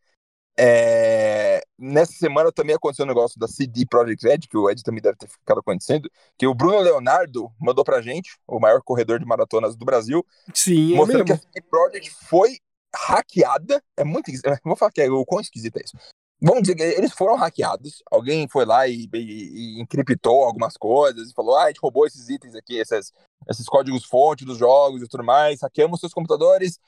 É... 0.57 1.61
Nessa 1.79 2.13
semana 2.13 2.53
também 2.53 2.77
aconteceu 2.77 3.05
um 3.05 3.09
negócio 3.09 3.39
da 3.39 3.49
CD 3.49 3.85
Projekt 3.87 4.27
Red, 4.27 4.39
que 4.49 4.57
o 4.57 4.71
Ed 4.71 4.83
também 4.83 5.03
deve 5.03 5.17
ter 5.17 5.29
ficado 5.29 5.63
conhecendo, 5.63 6.09
que 6.39 6.47
o 6.47 6.55
Bruno 6.55 6.79
Leonardo 6.79 7.51
mandou 7.61 7.85
pra 7.85 8.01
gente, 8.01 8.39
o 8.47 8.61
maior 8.61 8.81
corredor 8.83 9.19
de 9.19 9.27
maratonas 9.27 9.77
do 9.77 9.85
Brasil, 9.85 10.25
Sim, 10.55 10.95
é 10.95 10.97
mostrando 10.97 11.25
que 11.25 11.33
a 11.33 11.39
CD 11.39 11.63
Projekt 11.63 12.11
foi 12.29 12.59
hackeada. 12.95 13.83
É 13.97 14.05
muito. 14.05 14.31
Vou 14.65 14.77
falar 14.77 14.93
que 14.93 15.03
é 15.03 15.11
o 15.11 15.25
quão 15.25 15.41
esquisito 15.41 15.79
é 15.79 15.83
isso. 15.85 15.97
Vamos 16.41 16.63
dizer 16.63 16.75
que 16.75 16.83
eles 16.83 17.13
foram 17.13 17.37
hackeados. 17.37 18.03
Alguém 18.11 18.47
foi 18.49 18.65
lá 18.65 18.87
e, 18.87 19.09
e, 19.15 19.79
e 19.79 19.81
encriptou 19.81 20.45
algumas 20.45 20.77
coisas 20.77 21.31
e 21.31 21.35
falou: 21.35 21.57
ah, 21.57 21.65
a 21.65 21.67
gente 21.69 21.81
roubou 21.81 22.07
esses 22.07 22.29
itens 22.29 22.55
aqui, 22.55 22.77
esses, 22.77 23.13
esses 23.49 23.67
códigos-fonte 23.67 24.45
dos 24.45 24.59
jogos 24.59 25.03
e 25.03 25.09
tudo 25.09 25.25
mais, 25.25 25.63
hackeamos 25.63 26.01
seus 26.01 26.13
computadores, 26.13 26.79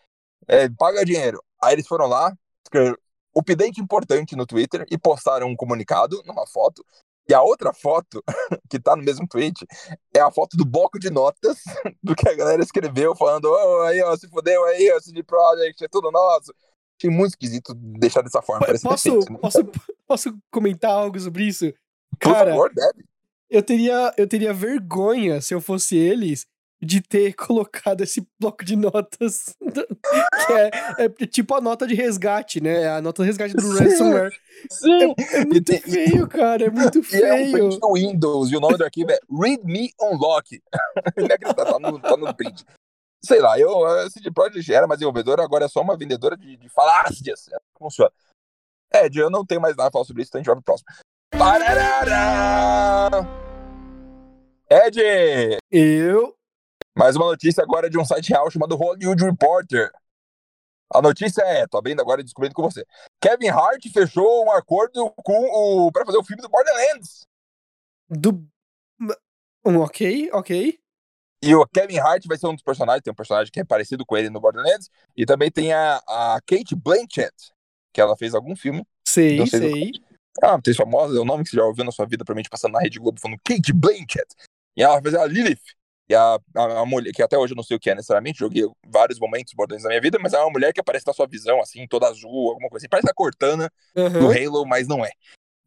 é, 0.47 0.69
paga 0.69 1.05
dinheiro. 1.05 1.43
Aí 1.63 1.75
eles 1.75 1.87
foram 1.87 2.07
lá, 2.07 2.37
update 3.39 3.81
importante 3.81 4.37
no 4.37 4.47
Twitter 4.47 4.87
e 4.91 4.99
postaram 4.99 5.49
um 5.49 5.57
comunicado 5.57 6.23
numa 6.25 6.47
foto. 6.47 6.85
E 7.29 7.35
a 7.35 7.43
outra 7.43 7.73
foto, 7.73 8.23
que 8.71 8.79
tá 8.79 8.95
no 8.95 9.03
mesmo 9.03 9.27
tweet, 9.27 9.67
é 10.15 10.21
a 10.21 10.31
foto 10.31 10.57
do 10.57 10.65
bloco 10.65 10.99
de 10.99 11.11
notas 11.11 11.59
do 12.03 12.15
que 12.15 12.29
a 12.29 12.35
galera 12.35 12.63
escreveu, 12.63 13.17
falando: 13.17 13.47
oh, 13.47 13.83
aí, 13.83 14.01
ó, 14.03 14.17
se 14.17 14.29
fudeu 14.29 14.65
aí, 14.65 14.93
ó, 14.93 15.01
CD 15.01 15.23
Projekt, 15.23 15.85
é 15.85 15.89
tudo 15.89 16.11
nosso. 16.11 16.55
Achei 16.99 17.11
muito 17.11 17.31
esquisito 17.31 17.75
deixar 17.75 18.23
dessa 18.23 18.41
forma. 18.41 18.67
Posso, 18.83 19.11
defeito, 19.11 19.33
né? 19.33 19.39
posso, 19.41 19.59
posso 20.07 20.39
comentar 20.51 20.93
algo 20.93 21.19
sobre 21.19 21.45
isso? 21.45 21.73
Por 22.11 22.33
Cara, 22.33 22.51
favor, 22.51 22.73
deve. 22.73 23.05
Eu 23.51 23.63
teria, 23.63 24.15
eu 24.17 24.27
teria 24.27 24.53
vergonha, 24.53 25.41
se 25.41 25.55
eu 25.55 25.61
fosse 25.61 25.97
eles, 25.97 26.47
de 26.81 27.01
ter 27.01 27.35
colocado 27.37 28.03
esse 28.03 28.27
bloco 28.39 28.65
de 28.65 28.77
notas. 28.77 29.55
que 30.47 30.53
é, 30.53 30.71
é, 31.05 31.09
tipo 31.27 31.55
a 31.55 31.61
nota 31.61 31.87
de 31.87 31.95
resgate, 31.95 32.61
né? 32.63 32.89
A 32.89 33.01
nota 33.03 33.23
de 33.23 33.27
resgate 33.29 33.55
do 33.55 33.63
Sim, 33.63 33.79
ransomware. 33.85 34.41
Sim. 34.71 35.15
É, 35.19 35.37
é 35.39 35.45
muito 35.45 35.57
E 35.57 35.61
tem- 35.61 35.81
feio, 35.81 36.29
cara. 36.29 36.65
É 36.67 36.71
muito 36.71 36.99
E 36.99 37.23
é 37.23 37.35
um 37.35 37.37
feio. 37.37 37.53
print 37.53 37.81
do 37.81 37.93
Windows, 37.95 38.51
e 38.51 38.57
o 38.57 38.61
nome 38.61 38.77
do 38.77 38.85
arquivo 38.85 39.11
é 39.11 39.19
README 39.31 39.93
Unlock. 40.01 40.63
Inacreditável, 41.17 41.73
tá 41.73 41.79
no, 41.81 41.99
tá 42.01 42.17
no 42.17 42.35
print. 42.35 42.65
Sei 43.25 43.41
lá, 43.41 43.59
eu, 43.59 43.85
a 43.85 44.09
CD 44.11 44.31
Projekt 44.31 44.73
era 44.73 44.87
uma 44.87 44.95
desenvolvedora, 44.95 45.43
agora 45.43 45.65
é 45.65 45.69
só 45.69 45.81
uma 45.81 45.97
vendedora 45.97 46.37
de, 46.37 46.57
de 46.57 46.69
falácias. 46.69 47.49
É, 47.53 47.57
funciona. 47.79 48.11
Ed, 48.95 49.19
eu 49.19 49.29
não 49.31 49.45
tenho 49.45 49.61
mais 49.61 49.75
nada 49.75 49.89
a 49.89 49.93
falar 49.93 50.05
sobre 50.05 50.23
isso, 50.23 50.29
então 50.31 50.39
a 50.39 50.43
gente 50.43 50.47
vai 50.47 50.55
pro 50.57 50.65
próximo. 50.65 50.87
Parará! 51.37 53.11
Ed, 54.71 55.59
Eu. 55.71 56.35
Mais 56.97 57.15
uma 57.15 57.27
notícia 57.27 57.63
agora 57.63 57.91
de 57.91 57.99
um 57.99 58.05
site 58.05 58.31
real 58.31 58.51
chamado 58.51 58.75
Hollywood 58.75 59.23
Reporter. 59.23 59.91
A 60.93 61.03
notícia 61.03 61.43
é, 61.43 61.67
tô 61.67 61.77
abrindo 61.77 62.01
agora 62.01 62.21
e 62.21 62.25
descobrindo 62.25 62.55
com 62.55 62.63
você. 62.63 62.87
Kevin 63.21 63.49
Hart 63.49 63.85
fechou 63.93 64.47
um 64.47 64.53
acordo 64.53 65.11
com 65.17 65.87
o 65.87 65.93
para 65.93 66.07
fazer 66.07 66.19
o 66.19 66.25
filme 66.25 66.43
do 66.43 66.49
Borderlands. 66.49 67.27
Do. 68.09 68.47
Um, 69.65 69.81
ok, 69.81 70.31
ok. 70.33 70.79
E 71.43 71.55
o 71.55 71.67
Kevin 71.67 71.99
Hart 71.99 72.25
vai 72.27 72.39
ser 72.39 72.47
um 72.47 72.55
dos 72.55 72.63
personagens, 72.63 73.03
tem 73.03 73.13
um 73.13 73.17
personagem 73.17 73.53
que 73.53 73.61
é 73.61 73.65
parecido 73.65 74.07
com 74.07 74.17
ele 74.17 74.31
no 74.31 74.41
Borderlands. 74.41 74.89
E 75.15 75.27
também 75.27 75.51
tem 75.51 75.73
a, 75.73 75.97
a 75.97 76.41
Kate 76.47 76.75
Blanchett, 76.75 77.53
que 77.93 78.01
ela 78.01 78.17
fez 78.17 78.35
algum 78.35 78.57
filme. 78.57 78.87
Sei, 79.07 79.47
sei 79.47 79.61
sei. 79.61 79.91
Ah, 80.43 80.53
uma 80.53 80.59
atriz 80.59 80.77
famosa, 80.77 81.17
é 81.17 81.21
o 81.21 81.25
nome 81.25 81.45
que 81.45 81.51
você 81.51 81.57
já 81.57 81.65
ouviu 81.65 81.85
na 81.85 81.93
sua 81.93 82.07
vida, 82.07 82.25
provavelmente 82.25 82.51
passando 82.51 82.73
na 82.73 82.81
Rede 82.81 82.99
Globo, 82.99 83.21
falando 83.21 83.41
Kate 83.45 83.73
Blanchett. 83.73 84.35
E 84.77 84.83
ela 84.83 84.95
vai 84.95 85.03
fazer 85.03 85.19
a 85.19 85.27
Lilith. 85.27 85.63
E 86.09 86.15
a, 86.15 86.39
a, 86.55 86.81
a 86.81 86.87
mulher, 86.87 87.13
que 87.13 87.23
até 87.23 87.37
hoje 87.37 87.53
eu 87.53 87.57
não 87.57 87.65
sei 87.65 87.77
o 87.77 87.81
que 87.81 87.91
é 87.91 87.95
necessariamente, 87.95 88.39
joguei 88.39 88.65
vários 88.87 89.19
momentos 89.19 89.53
Borderlands 89.55 89.83
na 89.85 89.91
minha 89.91 90.01
vida, 90.01 90.19
mas 90.21 90.33
é 90.33 90.39
uma 90.39 90.51
mulher 90.51 90.73
que 90.73 90.81
aparece 90.81 91.07
na 91.07 91.13
sua 91.13 91.27
visão, 91.27 91.61
assim, 91.61 91.87
toda 91.89 92.07
azul, 92.07 92.51
alguma 92.51 92.69
coisa 92.69 92.85
assim. 92.85 92.89
Parece 92.89 93.11
a 93.11 93.15
Cortana 93.15 93.71
do 93.95 94.01
Aham. 94.01 94.47
Halo, 94.47 94.67
mas 94.67 94.87
não 94.87 95.05
é. 95.05 95.11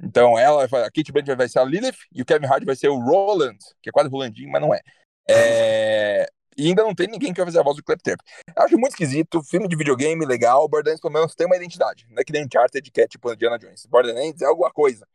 Então 0.01 0.39
ela, 0.39 0.63
a 0.63 0.91
Kate 0.91 1.11
Blanchett 1.11 1.35
vai 1.35 1.49
ser 1.49 1.59
a 1.59 1.63
Lilith 1.65 1.97
e 2.13 2.21
o 2.21 2.25
Kevin 2.25 2.45
Hart 2.45 2.63
vai 2.63 2.75
ser 2.75 2.87
o 2.87 2.97
Roland, 2.97 3.57
que 3.81 3.89
é 3.89 3.91
quase 3.91 4.09
Rolandinho, 4.09 4.49
mas 4.49 4.61
não 4.61 4.73
é. 4.73 4.79
É, 5.27 6.25
E 6.57 6.67
ainda 6.67 6.83
não 6.83 6.95
tem 6.95 7.07
ninguém 7.07 7.31
que 7.33 7.39
vai 7.39 7.45
fazer 7.45 7.59
a 7.59 7.63
voz 7.63 7.75
do 7.77 7.83
Claptrap. 7.83 8.19
Acho 8.55 8.77
muito 8.77 8.93
esquisito, 8.93 9.43
filme 9.43 9.67
de 9.67 9.75
videogame 9.75 10.25
legal, 10.25 10.67
Borderlands 10.67 11.01
pelo 11.01 11.13
menos 11.13 11.35
tem 11.35 11.45
uma 11.45 11.55
identidade. 11.57 12.05
Não 12.09 12.21
é 12.21 12.23
que 12.23 12.33
nem 12.33 12.45
Uncharted, 12.45 12.89
que 12.89 13.01
é 13.01 13.07
tipo 13.07 13.31
Indiana 13.31 13.59
Jones. 13.59 13.85
Borderlands 13.85 14.41
é 14.41 14.45
alguma 14.45 14.71
coisa. 14.71 15.05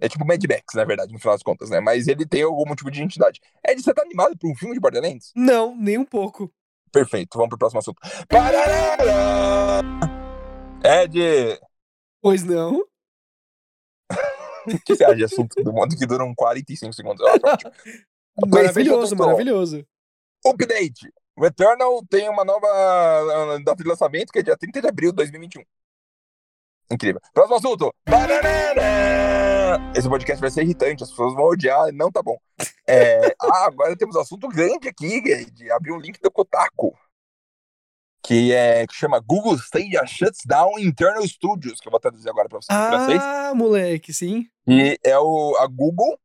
É 0.00 0.08
tipo 0.08 0.26
Mad 0.26 0.42
Max, 0.48 0.74
na 0.74 0.84
verdade, 0.84 1.12
no 1.12 1.18
final 1.18 1.34
das 1.34 1.42
contas, 1.42 1.70
né? 1.70 1.80
Mas 1.80 2.08
ele 2.08 2.26
tem 2.26 2.42
algum 2.42 2.74
tipo 2.74 2.90
de 2.90 2.98
identidade. 3.00 3.40
Ed, 3.66 3.80
você 3.80 3.94
tá 3.94 4.02
animado 4.02 4.36
pra 4.36 4.48
um 4.48 4.54
filme 4.54 4.74
de 4.74 4.80
Borderlands? 4.80 5.30
Não, 5.36 5.76
nem 5.76 5.98
um 5.98 6.04
pouco. 6.04 6.52
Perfeito, 6.90 7.36
vamos 7.36 7.50
pro 7.50 7.58
próximo 7.58 7.80
assunto. 7.80 8.00
Parará! 8.28 9.80
Ed, 10.84 11.58
Pois 12.24 12.42
não. 12.42 12.80
o 14.66 14.78
que 14.84 14.96
você 14.96 15.04
acha 15.04 15.16
de 15.16 15.24
assunto 15.24 15.62
do 15.62 15.72
mundo 15.72 15.94
que 15.94 16.06
duram 16.06 16.34
45 16.34 16.92
segundos? 16.94 17.20
Eu 17.20 17.28
acho 17.28 17.46
ótimo. 17.46 17.72
Maravilhoso, 18.48 19.14
maravilhoso. 19.14 19.86
Update. 20.44 21.12
O 21.36 21.44
Eternal 21.44 22.04
tem 22.08 22.28
uma 22.28 22.44
nova 22.44 22.66
ah, 22.66 23.58
data 23.64 23.82
de 23.82 23.88
lançamento 23.88 24.32
que 24.32 24.38
é 24.38 24.42
dia 24.42 24.56
30 24.56 24.80
de 24.80 24.88
abril 24.88 25.10
de 25.10 25.16
2021. 25.16 25.62
Incrível. 26.90 27.20
Próximo 27.32 27.56
assunto. 27.56 27.94
Esse 29.96 30.08
podcast 30.08 30.40
vai 30.40 30.50
ser 30.50 30.62
irritante, 30.62 31.02
as 31.02 31.10
pessoas 31.10 31.34
vão 31.34 31.44
odiar, 31.44 31.92
não 31.92 32.10
tá 32.10 32.22
bom. 32.22 32.36
É, 32.86 33.34
ah, 33.42 33.66
agora 33.66 33.96
temos 33.96 34.14
um 34.16 34.20
assunto 34.20 34.48
grande 34.48 34.88
aqui, 34.88 35.20
de 35.52 35.70
abrir 35.70 35.92
um 35.92 35.98
link 35.98 36.20
do 36.20 36.30
Kotaku. 36.30 36.96
Que 38.22 38.52
é 38.52 38.86
que 38.86 38.94
chama 38.94 39.20
Google 39.20 39.56
Stadia 39.56 40.06
Shuts 40.06 40.40
Down 40.46 40.78
Internal 40.78 41.26
Studios, 41.26 41.80
que 41.80 41.88
eu 41.88 41.90
vou 41.90 42.00
traduzir 42.00 42.28
agora 42.28 42.48
pra 42.48 42.58
vocês 42.60 42.78
em 42.78 42.88
francês. 42.88 43.22
Ah, 43.22 43.52
moleque, 43.54 44.12
sim. 44.12 44.48
E 44.66 44.98
é 45.04 45.18
o, 45.18 45.56
a 45.58 45.66
Google, 45.66 46.18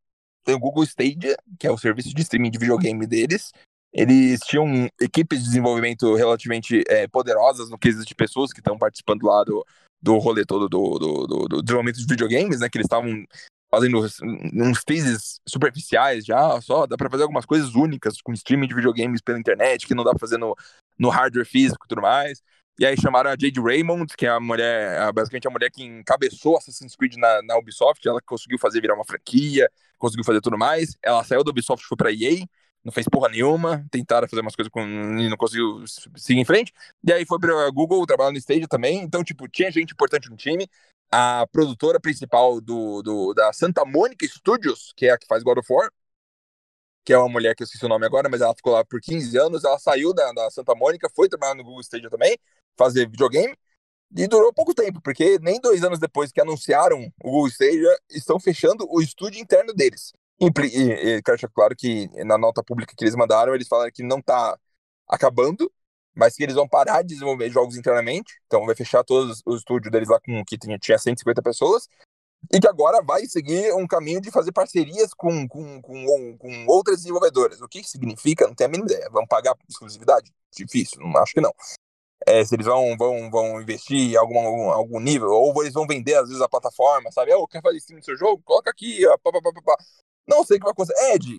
tem 0.45 0.55
o 0.55 0.59
Google 0.59 0.83
Stadia, 0.83 1.35
que 1.59 1.67
é 1.67 1.71
o 1.71 1.77
serviço 1.77 2.13
de 2.13 2.21
streaming 2.21 2.51
de 2.51 2.59
videogame 2.59 3.05
deles. 3.05 3.51
Eles 3.91 4.39
tinham 4.41 4.87
equipes 5.01 5.39
de 5.39 5.45
desenvolvimento 5.45 6.15
relativamente 6.15 6.83
é, 6.87 7.07
poderosas 7.07 7.69
no 7.69 7.77
quesito 7.77 8.05
de 8.05 8.15
pessoas 8.15 8.53
que 8.53 8.59
estão 8.59 8.77
participando 8.77 9.23
lá 9.23 9.43
do, 9.43 9.65
do 10.01 10.17
rolê 10.17 10.45
todo 10.45 10.69
do, 10.69 10.99
do, 10.99 11.27
do, 11.27 11.47
do 11.47 11.61
desenvolvimento 11.61 11.97
de 11.99 12.05
videogames, 12.05 12.59
né? 12.59 12.69
Que 12.69 12.77
eles 12.77 12.85
estavam 12.85 13.25
fazendo 13.71 13.99
uns- 13.99 14.81
phases 14.87 15.39
superficiais 15.47 16.25
já, 16.25 16.59
só 16.61 16.87
dá 16.87 16.97
pra 16.97 17.09
fazer 17.09 17.23
algumas 17.23 17.45
coisas 17.45 17.75
únicas 17.75 18.21
com 18.21 18.33
streaming 18.33 18.67
de 18.67 18.73
videogames 18.75 19.21
pela 19.21 19.39
internet, 19.39 19.85
que 19.85 19.93
não 19.93 20.03
dá 20.03 20.11
pra 20.11 20.19
fazer 20.19 20.37
no, 20.37 20.55
no 20.97 21.09
hardware 21.09 21.45
físico 21.45 21.85
e 21.85 21.87
tudo 21.87 22.01
mais. 22.01 22.41
E 22.79 22.85
aí 22.85 22.95
chamaram 22.95 23.29
a 23.29 23.35
Jade 23.37 23.59
Raymond, 23.59 24.15
que 24.15 24.25
é 24.25 24.29
a 24.29 24.39
mulher, 24.39 25.11
basicamente 25.11 25.47
a 25.47 25.51
mulher 25.51 25.69
que 25.69 25.83
encabeçou 25.83 26.57
Assassin's 26.57 26.95
Creed 26.95 27.15
na, 27.17 27.41
na 27.43 27.57
Ubisoft, 27.57 28.07
ela 28.07 28.21
conseguiu 28.21 28.57
fazer 28.57 28.79
virar 28.79 28.95
uma 28.95 29.03
franquia, 29.05 29.69
conseguiu 29.97 30.23
fazer 30.23 30.39
tudo 30.39 30.57
mais. 30.57 30.95
Ela 31.03 31.23
saiu 31.25 31.43
da 31.43 31.51
Ubisoft, 31.51 31.85
foi 31.85 31.97
pra 31.97 32.11
EA, 32.11 32.45
não 32.83 32.91
fez 32.91 33.07
porra 33.07 33.29
nenhuma, 33.29 33.85
tentaram 33.91 34.27
fazer 34.27 34.41
umas 34.41 34.55
coisas 34.55 34.71
com 34.71 34.81
e 34.81 35.29
não 35.29 35.37
conseguiu 35.37 35.83
seguir 36.15 36.39
em 36.39 36.45
frente. 36.45 36.73
E 37.03 37.11
aí 37.11 37.25
foi 37.25 37.39
pra 37.39 37.69
Google, 37.71 38.05
trabalhar 38.05 38.31
no 38.31 38.37
Stadia 38.37 38.67
também. 38.67 39.01
Então, 39.01 39.23
tipo, 39.23 39.47
tinha 39.47 39.71
gente 39.71 39.93
importante 39.93 40.29
no 40.29 40.37
time. 40.37 40.67
A 41.11 41.47
produtora 41.51 41.99
principal 41.99 42.61
do, 42.61 43.01
do, 43.01 43.33
da 43.33 43.51
Santa 43.53 43.83
Monica 43.85 44.25
Studios, 44.27 44.93
que 44.95 45.07
é 45.07 45.11
a 45.11 45.17
que 45.17 45.27
faz 45.27 45.43
God 45.43 45.57
of 45.57 45.71
War, 45.71 45.89
que 47.03 47.13
é 47.13 47.17
uma 47.17 47.29
mulher 47.29 47.55
que 47.55 47.63
eu 47.63 47.65
esqueci 47.65 47.83
o 47.85 47.89
nome 47.89 48.05
agora, 48.05 48.29
mas 48.29 48.41
ela 48.41 48.55
ficou 48.55 48.73
lá 48.73 48.85
por 48.85 49.01
15 49.01 49.37
anos. 49.37 49.63
Ela 49.63 49.79
saiu 49.79 50.13
da, 50.13 50.31
da 50.31 50.49
Santa 50.51 50.75
Mônica, 50.75 51.09
foi 51.15 51.27
trabalhar 51.27 51.55
no 51.55 51.63
Google 51.63 51.81
Stadia 51.81 52.09
também, 52.09 52.37
fazer 52.77 53.09
videogame. 53.09 53.55
E 54.15 54.27
durou 54.27 54.53
pouco 54.53 54.73
tempo, 54.73 55.01
porque 55.01 55.37
nem 55.39 55.59
dois 55.59 55.83
anos 55.83 55.99
depois 55.99 56.31
que 56.31 56.41
anunciaram 56.41 57.11
o 57.23 57.31
Google 57.31 57.47
Stadia, 57.47 57.95
estão 58.09 58.39
fechando 58.39 58.87
o 58.89 59.01
estúdio 59.01 59.41
interno 59.41 59.73
deles. 59.73 60.13
Impli- 60.39 60.69
E, 60.73 60.91
e 61.17 61.21
quero 61.21 61.37
deixar 61.37 61.49
claro 61.49 61.75
que 61.75 62.07
na 62.23 62.37
nota 62.37 62.63
pública 62.63 62.93
que 62.95 63.03
eles 63.03 63.15
mandaram, 63.15 63.53
eles 63.53 63.67
falaram 63.67 63.91
que 63.93 64.03
não 64.03 64.21
tá 64.21 64.57
acabando, 65.07 65.71
mas 66.15 66.35
que 66.35 66.43
eles 66.43 66.55
vão 66.55 66.67
parar 66.67 67.01
de 67.01 67.09
desenvolver 67.09 67.49
jogos 67.49 67.77
internamente. 67.77 68.33
Então 68.47 68.65
vai 68.65 68.75
fechar 68.75 69.03
todos 69.03 69.41
o 69.45 69.55
estúdio 69.55 69.91
deles 69.91 70.09
lá 70.09 70.19
com 70.19 70.43
que 70.45 70.57
tinha, 70.57 70.77
tinha 70.77 70.97
150 70.97 71.41
pessoas. 71.41 71.87
E 72.53 72.59
que 72.59 72.67
agora 72.67 73.01
vai 73.03 73.25
seguir 73.25 73.73
um 73.73 73.85
caminho 73.85 74.21
de 74.21 74.31
fazer 74.31 74.53
parcerias 74.53 75.13
com, 75.13 75.47
com, 75.47 75.81
com, 75.81 76.37
com 76.37 76.65
outras 76.67 76.97
desenvolvedoras. 76.97 77.61
O 77.61 77.67
que 77.67 77.83
significa? 77.83 78.47
Não 78.47 78.55
tenho 78.55 78.69
a 78.69 78.71
mínima 78.71 78.89
ideia. 78.91 79.09
Vão 79.11 79.27
pagar 79.27 79.55
exclusividade? 79.69 80.31
Difícil, 80.55 81.01
não 81.01 81.17
acho 81.21 81.33
que 81.33 81.41
não. 81.41 81.53
É, 82.25 82.43
se 82.45 82.55
eles 82.55 82.65
vão, 82.65 82.95
vão, 82.97 83.29
vão 83.31 83.61
investir 83.61 84.13
em 84.13 84.15
algum, 84.17 84.39
algum, 84.39 84.69
algum 84.71 84.99
nível, 84.99 85.29
ou 85.31 85.61
eles 85.63 85.73
vão 85.73 85.87
vender, 85.87 86.15
às 86.15 86.27
vezes, 86.27 86.41
a 86.41 86.49
plataforma, 86.49 87.11
sabe? 87.11 87.33
Oh, 87.33 87.47
quer 87.47 87.61
fazer 87.61 87.77
stream 87.77 87.99
do 87.99 88.05
seu 88.05 88.17
jogo? 88.17 88.41
Coloca 88.43 88.69
aqui, 88.69 89.05
ó, 89.07 89.17
pá, 89.17 89.31
pá, 89.31 89.41
pá, 89.41 89.61
pá. 89.63 89.75
Não 90.27 90.43
sei 90.43 90.57
o 90.57 90.59
que 90.59 90.63
vai 90.65 90.71
acontecer. 90.71 91.13
Ed, 91.13 91.37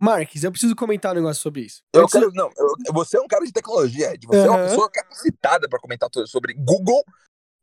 Marques, 0.00 0.44
eu 0.44 0.50
preciso 0.50 0.76
comentar 0.76 1.12
um 1.12 1.14
negócio 1.16 1.42
sobre 1.42 1.62
isso. 1.62 1.82
eu 1.92 2.02
Antes- 2.02 2.12
quero. 2.12 2.30
Não, 2.34 2.50
eu- 2.56 2.92
você 2.92 3.16
é 3.16 3.20
um 3.20 3.26
cara 3.28 3.44
de 3.46 3.52
tecnologia, 3.52 4.12
Ed. 4.12 4.26
Você 4.26 4.46
é 4.46 4.50
uma 4.50 4.64
pessoa 4.68 4.90
capacitada 4.90 5.68
para 5.68 5.78
comentar 5.78 6.10
tudo 6.10 6.26
sobre 6.26 6.52
Google 6.54 7.02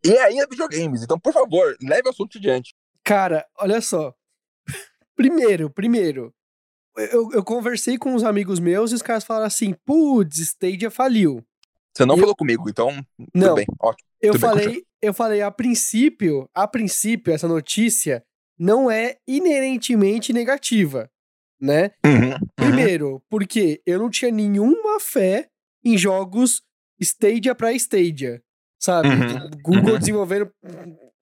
e 0.04 0.18
ainda 0.18 0.48
videogames. 0.50 1.04
Então, 1.04 1.20
por 1.20 1.34
favor, 1.34 1.76
leve 1.82 2.08
o 2.08 2.12
assunto 2.12 2.38
adiante. 2.38 2.74
Cara, 3.04 3.46
olha 3.60 3.82
só. 3.82 4.14
Primeiro, 5.16 5.70
primeiro, 5.70 6.34
eu, 6.98 7.32
eu 7.34 7.44
conversei 7.44 7.98
com 7.98 8.16
uns 8.16 8.24
amigos 8.24 8.60
meus 8.60 8.92
e 8.92 8.96
os 8.96 9.02
caras 9.04 9.24
falaram 9.24 9.46
assim: 9.46 9.74
putz, 9.86 10.38
Stadia 10.40 10.90
faliu. 10.90 11.46
Você 11.96 12.06
não 12.06 12.16
Eu- 12.16 12.22
falou 12.22 12.36
comigo, 12.36 12.68
então 12.70 12.90
tudo 13.18 13.30
Não, 13.36 13.56
bem. 13.56 13.66
Ótimo. 13.80 14.08
eu 14.22 14.32
tudo 14.34 14.42
bem, 14.42 14.50
falei, 14.64 14.86
eu 15.02 15.14
falei, 15.14 15.42
a 15.42 15.52
princípio, 15.52 16.50
a 16.56 16.68
princípio, 16.68 17.34
essa 17.34 17.48
notícia 17.48 18.24
não 18.62 18.92
é 18.92 19.18
inerentemente 19.28 20.32
negativa, 20.32 21.10
né? 21.60 21.90
Uhum, 22.06 22.34
uhum. 22.34 22.38
Primeiro, 22.56 23.24
porque 23.28 23.82
eu 23.88 23.98
não 23.98 24.08
tinha 24.08 24.30
nenhuma 24.30 25.00
fé 25.00 25.48
em 25.84 25.98
jogos 25.98 26.62
Stadia 27.00 27.56
pra 27.56 27.74
Stadia, 27.74 28.40
sabe? 28.80 29.10
Uhum, 29.10 29.50
Google 29.64 29.94
uhum. 29.94 30.00
desenvolvendo. 30.00 30.52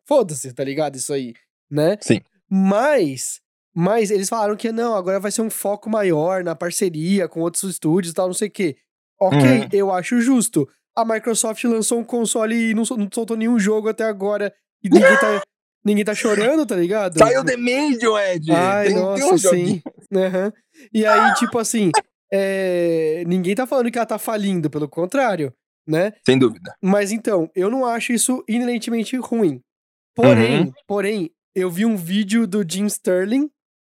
Foda-se, 0.06 0.52
tá 0.52 0.66
ligado? 0.66 0.98
Isso 0.98 1.14
aí, 1.14 1.34
né? 1.72 1.98
Sim. 2.02 2.20
Mas, 2.50 3.40
mas 3.74 4.12
eles 4.12 4.28
falaram 4.28 4.58
que 4.58 4.70
não, 4.74 4.94
agora 4.94 5.18
vai 5.18 5.32
ser 5.32 5.42
um 5.42 5.50
foco 5.50 5.90
maior 5.90 6.44
na 6.44 6.56
parceria 6.56 7.30
com 7.30 7.40
outros 7.40 7.64
estúdios 7.64 8.12
e 8.12 8.16
tal, 8.16 8.28
não 8.28 8.34
sei 8.34 8.50
o 8.50 8.52
quê. 8.52 8.76
Ok, 9.18 9.40
Uhum. 9.40 9.70
eu 9.72 9.94
acho 9.94 10.20
justo. 10.20 10.68
A 10.94 11.06
Microsoft 11.06 11.64
lançou 11.64 12.00
um 12.00 12.04
console 12.04 12.72
e 12.72 12.74
não, 12.74 12.84
não 12.98 13.08
soltou 13.14 13.38
nenhum 13.38 13.58
jogo 13.58 13.88
até 13.88 14.04
agora 14.04 14.54
e 14.84 14.90
ninguém 14.90 15.18
tá, 15.20 15.42
ninguém 15.90 16.06
tá 16.06 16.14
chorando, 16.16 16.66
tá 16.66 16.76
ligado? 16.76 17.18
Saiu 17.18 17.44
The 17.44 17.58
Medium, 17.58 18.18
Ed. 18.18 18.52
Ai, 18.52 18.86
tem, 18.86 18.94
tem 18.96 19.04
nossa, 19.04 19.34
um 19.34 19.38
joguinho. 19.38 19.68
sim. 19.68 19.82
Aham. 20.16 20.54
E 20.94 21.06
aí, 21.06 21.34
tipo 21.36 21.58
assim, 21.60 21.92
é, 22.32 23.24
ninguém 23.28 23.56
tá 23.56 23.66
falando 23.68 23.92
que 23.92 23.98
ela 23.98 24.06
tá 24.06 24.18
falindo, 24.18 24.70
pelo 24.70 24.88
contrário, 24.88 25.54
né? 25.88 26.14
Sem 26.26 26.38
dúvida. 26.38 26.74
Mas 26.82 27.12
então, 27.12 27.50
eu 27.56 27.70
não 27.70 27.86
acho 27.86 28.14
isso 28.14 28.44
inerentemente 28.48 29.18
ruim. 29.18 29.62
Porém, 30.16 30.62
Uhum. 30.62 30.74
porém, 30.88 31.32
eu 31.56 31.70
vi 31.70 31.86
um 31.86 31.96
vídeo 31.98 32.46
do 32.48 32.64
Jim 32.68 32.86
Sterling, 32.86 33.50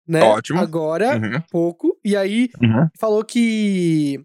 né? 0.06 0.22
Ótimo. 0.22 0.60
Agora, 0.60 1.16
Uhum, 1.16 1.40
pouco, 1.50 1.98
e 2.04 2.16
aí 2.16 2.50
uhum. 2.62 2.88
falou 2.98 3.24
que 3.24 4.20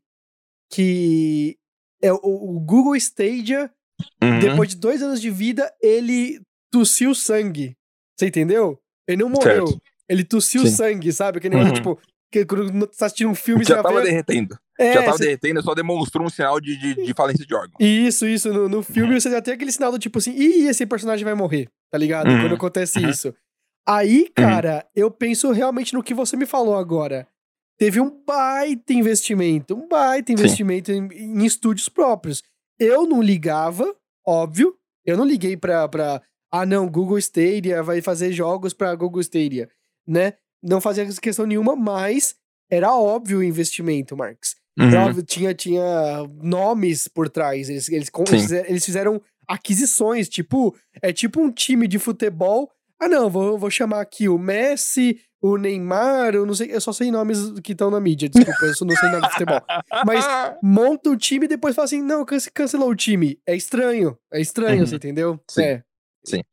que 0.72 1.58
é, 2.02 2.12
o, 2.14 2.18
o 2.24 2.60
Google 2.60 2.96
Stadia, 2.96 3.72
Uhum. 4.24 4.40
depois 4.40 4.70
de 4.70 4.78
dois 4.78 5.02
anos 5.02 5.20
de 5.22 5.30
vida, 5.30 5.70
ele 5.82 6.40
tossiu 6.72 7.14
sangue. 7.16 7.76
Você 8.18 8.28
entendeu? 8.28 8.80
Ele 9.08 9.22
não 9.24 9.30
morreu. 9.30 9.68
Certo. 9.68 9.82
Ele 10.08 10.24
tossiu 10.24 10.62
Sim. 10.66 10.72
sangue, 10.76 11.12
sabe? 11.14 11.38
Aquele 11.38 11.56
negócio, 11.56 11.74
Uhum. 11.84 11.96
tipo, 11.96 12.00
que 12.32 12.46
quando 12.46 12.72
você 12.72 12.88
tá 12.98 13.06
assistindo 13.06 13.30
um 13.30 13.36
filme, 13.36 13.64
você 13.66 13.74
Já 13.74 13.82
tava 13.84 14.02
vê... 14.02 14.08
derretendo. 14.08 14.58
É, 14.80 14.94
já 14.94 15.04
tava 15.04 15.18
você- 15.18 15.24
derretendo, 15.26 15.62
só 15.62 15.74
demonstrou 15.76 16.26
um 16.26 16.30
sinal 16.30 16.60
de, 16.60 16.78
de, 16.78 17.06
de 17.06 17.14
falência 17.14 17.46
de 17.46 17.54
órgão. 17.54 17.76
Isso, 17.80 18.26
isso. 18.28 18.52
No, 18.54 18.68
no 18.70 18.78
Uhum. 18.78 18.84
filme 18.84 19.20
você 19.20 19.30
já 19.30 19.42
tem 19.42 19.54
aquele 19.54 19.72
sinal 19.72 19.92
do 19.92 20.00
tipo 20.00 20.18
assim, 20.20 20.32
ih, 20.36 20.68
esse 20.68 20.86
personagem 20.86 21.24
vai 21.26 21.34
morrer, 21.34 21.70
tá 21.92 21.98
ligado? 21.98 22.30
Uhum, 22.30 22.42
Quando 22.42 22.56
acontece 22.56 23.00
uhum. 23.00 23.10
isso. 23.10 23.34
Aí, 23.88 24.30
cara, 24.36 24.86
eu 24.96 25.10
penso 25.10 25.52
realmente 25.52 25.94
no 25.94 26.04
que 26.04 26.14
você 26.14 26.36
me 26.38 26.46
falou 26.46 26.76
agora. 26.78 27.28
Teve 27.78 28.00
um 28.02 28.24
baita 28.26 28.94
investimento, 28.94 29.74
um 29.76 29.88
baita 29.88 30.32
investimento 30.32 30.92
em, 30.92 31.08
em 31.14 31.46
estúdios 31.46 31.88
próprios. 31.90 32.44
Eu 32.80 33.08
não 33.08 33.22
ligava, 33.22 33.96
óbvio, 34.26 34.76
eu 35.06 35.18
não 35.18 35.26
liguei 35.26 35.56
pra, 35.58 35.88
pra 35.88 36.22
ah 36.52 36.66
não, 36.66 36.88
Google 36.90 37.18
Stadia 37.18 37.84
vai 37.84 38.02
fazer 38.02 38.32
jogos 38.32 38.74
pra 38.74 38.96
Google 38.96 39.22
Stadia, 39.22 39.70
né? 40.08 40.34
Não 40.62 40.82
fazia 40.82 41.06
questão 41.06 41.46
nenhuma, 41.46 41.76
mas 41.76 42.36
era 42.70 42.94
óbvio 42.94 43.40
o 43.40 43.44
investimento, 43.44 44.16
Marx. 44.16 44.56
Uhum. 44.78 44.96
Óbvio, 44.96 45.24
tinha, 45.24 45.54
tinha 45.54 45.84
nomes 46.42 47.08
por 47.08 47.30
trás. 47.30 47.70
Eles, 47.70 47.90
eles, 47.90 48.10
eles 48.68 48.86
fizeram 48.86 49.22
aquisições, 49.48 50.30
tipo, 50.30 50.76
é 51.02 51.12
tipo 51.12 51.42
um 51.42 51.52
time 51.52 51.88
de 51.88 52.00
futebol. 52.00 52.72
Ah, 53.00 53.08
não, 53.08 53.30
vou, 53.30 53.58
vou 53.58 53.70
chamar 53.70 54.02
aqui 54.02 54.30
o 54.30 54.38
Messi, 54.38 55.20
o 55.42 55.58
Neymar, 55.58 56.36
eu 56.36 56.46
não 56.46 56.54
sei, 56.54 56.74
eu 56.74 56.82
só 56.82 56.92
sei 56.92 57.10
nomes 57.12 57.60
que 57.62 57.72
estão 57.72 57.90
na 57.90 58.00
mídia, 58.00 58.28
desculpa, 58.28 58.66
eu 58.66 58.86
não 58.86 58.96
sei 58.96 59.10
nada 59.10 59.28
de 59.28 59.32
futebol. 59.32 59.62
Mas 60.06 60.26
monta 60.62 61.10
o 61.10 61.18
time 61.18 61.46
e 61.46 61.50
depois 61.50 61.76
fala 61.76 61.86
assim: 61.86 62.02
não, 62.02 62.26
cancelou 62.54 62.90
o 62.90 62.96
time. 62.96 63.40
É 63.48 63.56
estranho, 63.56 64.18
é 64.32 64.42
estranho, 64.42 64.82
uhum. 64.82 64.86
você 64.86 64.96
entendeu? 64.96 65.40
Sim. 65.50 65.64
É. 65.64 65.84
Sim. 66.30 66.44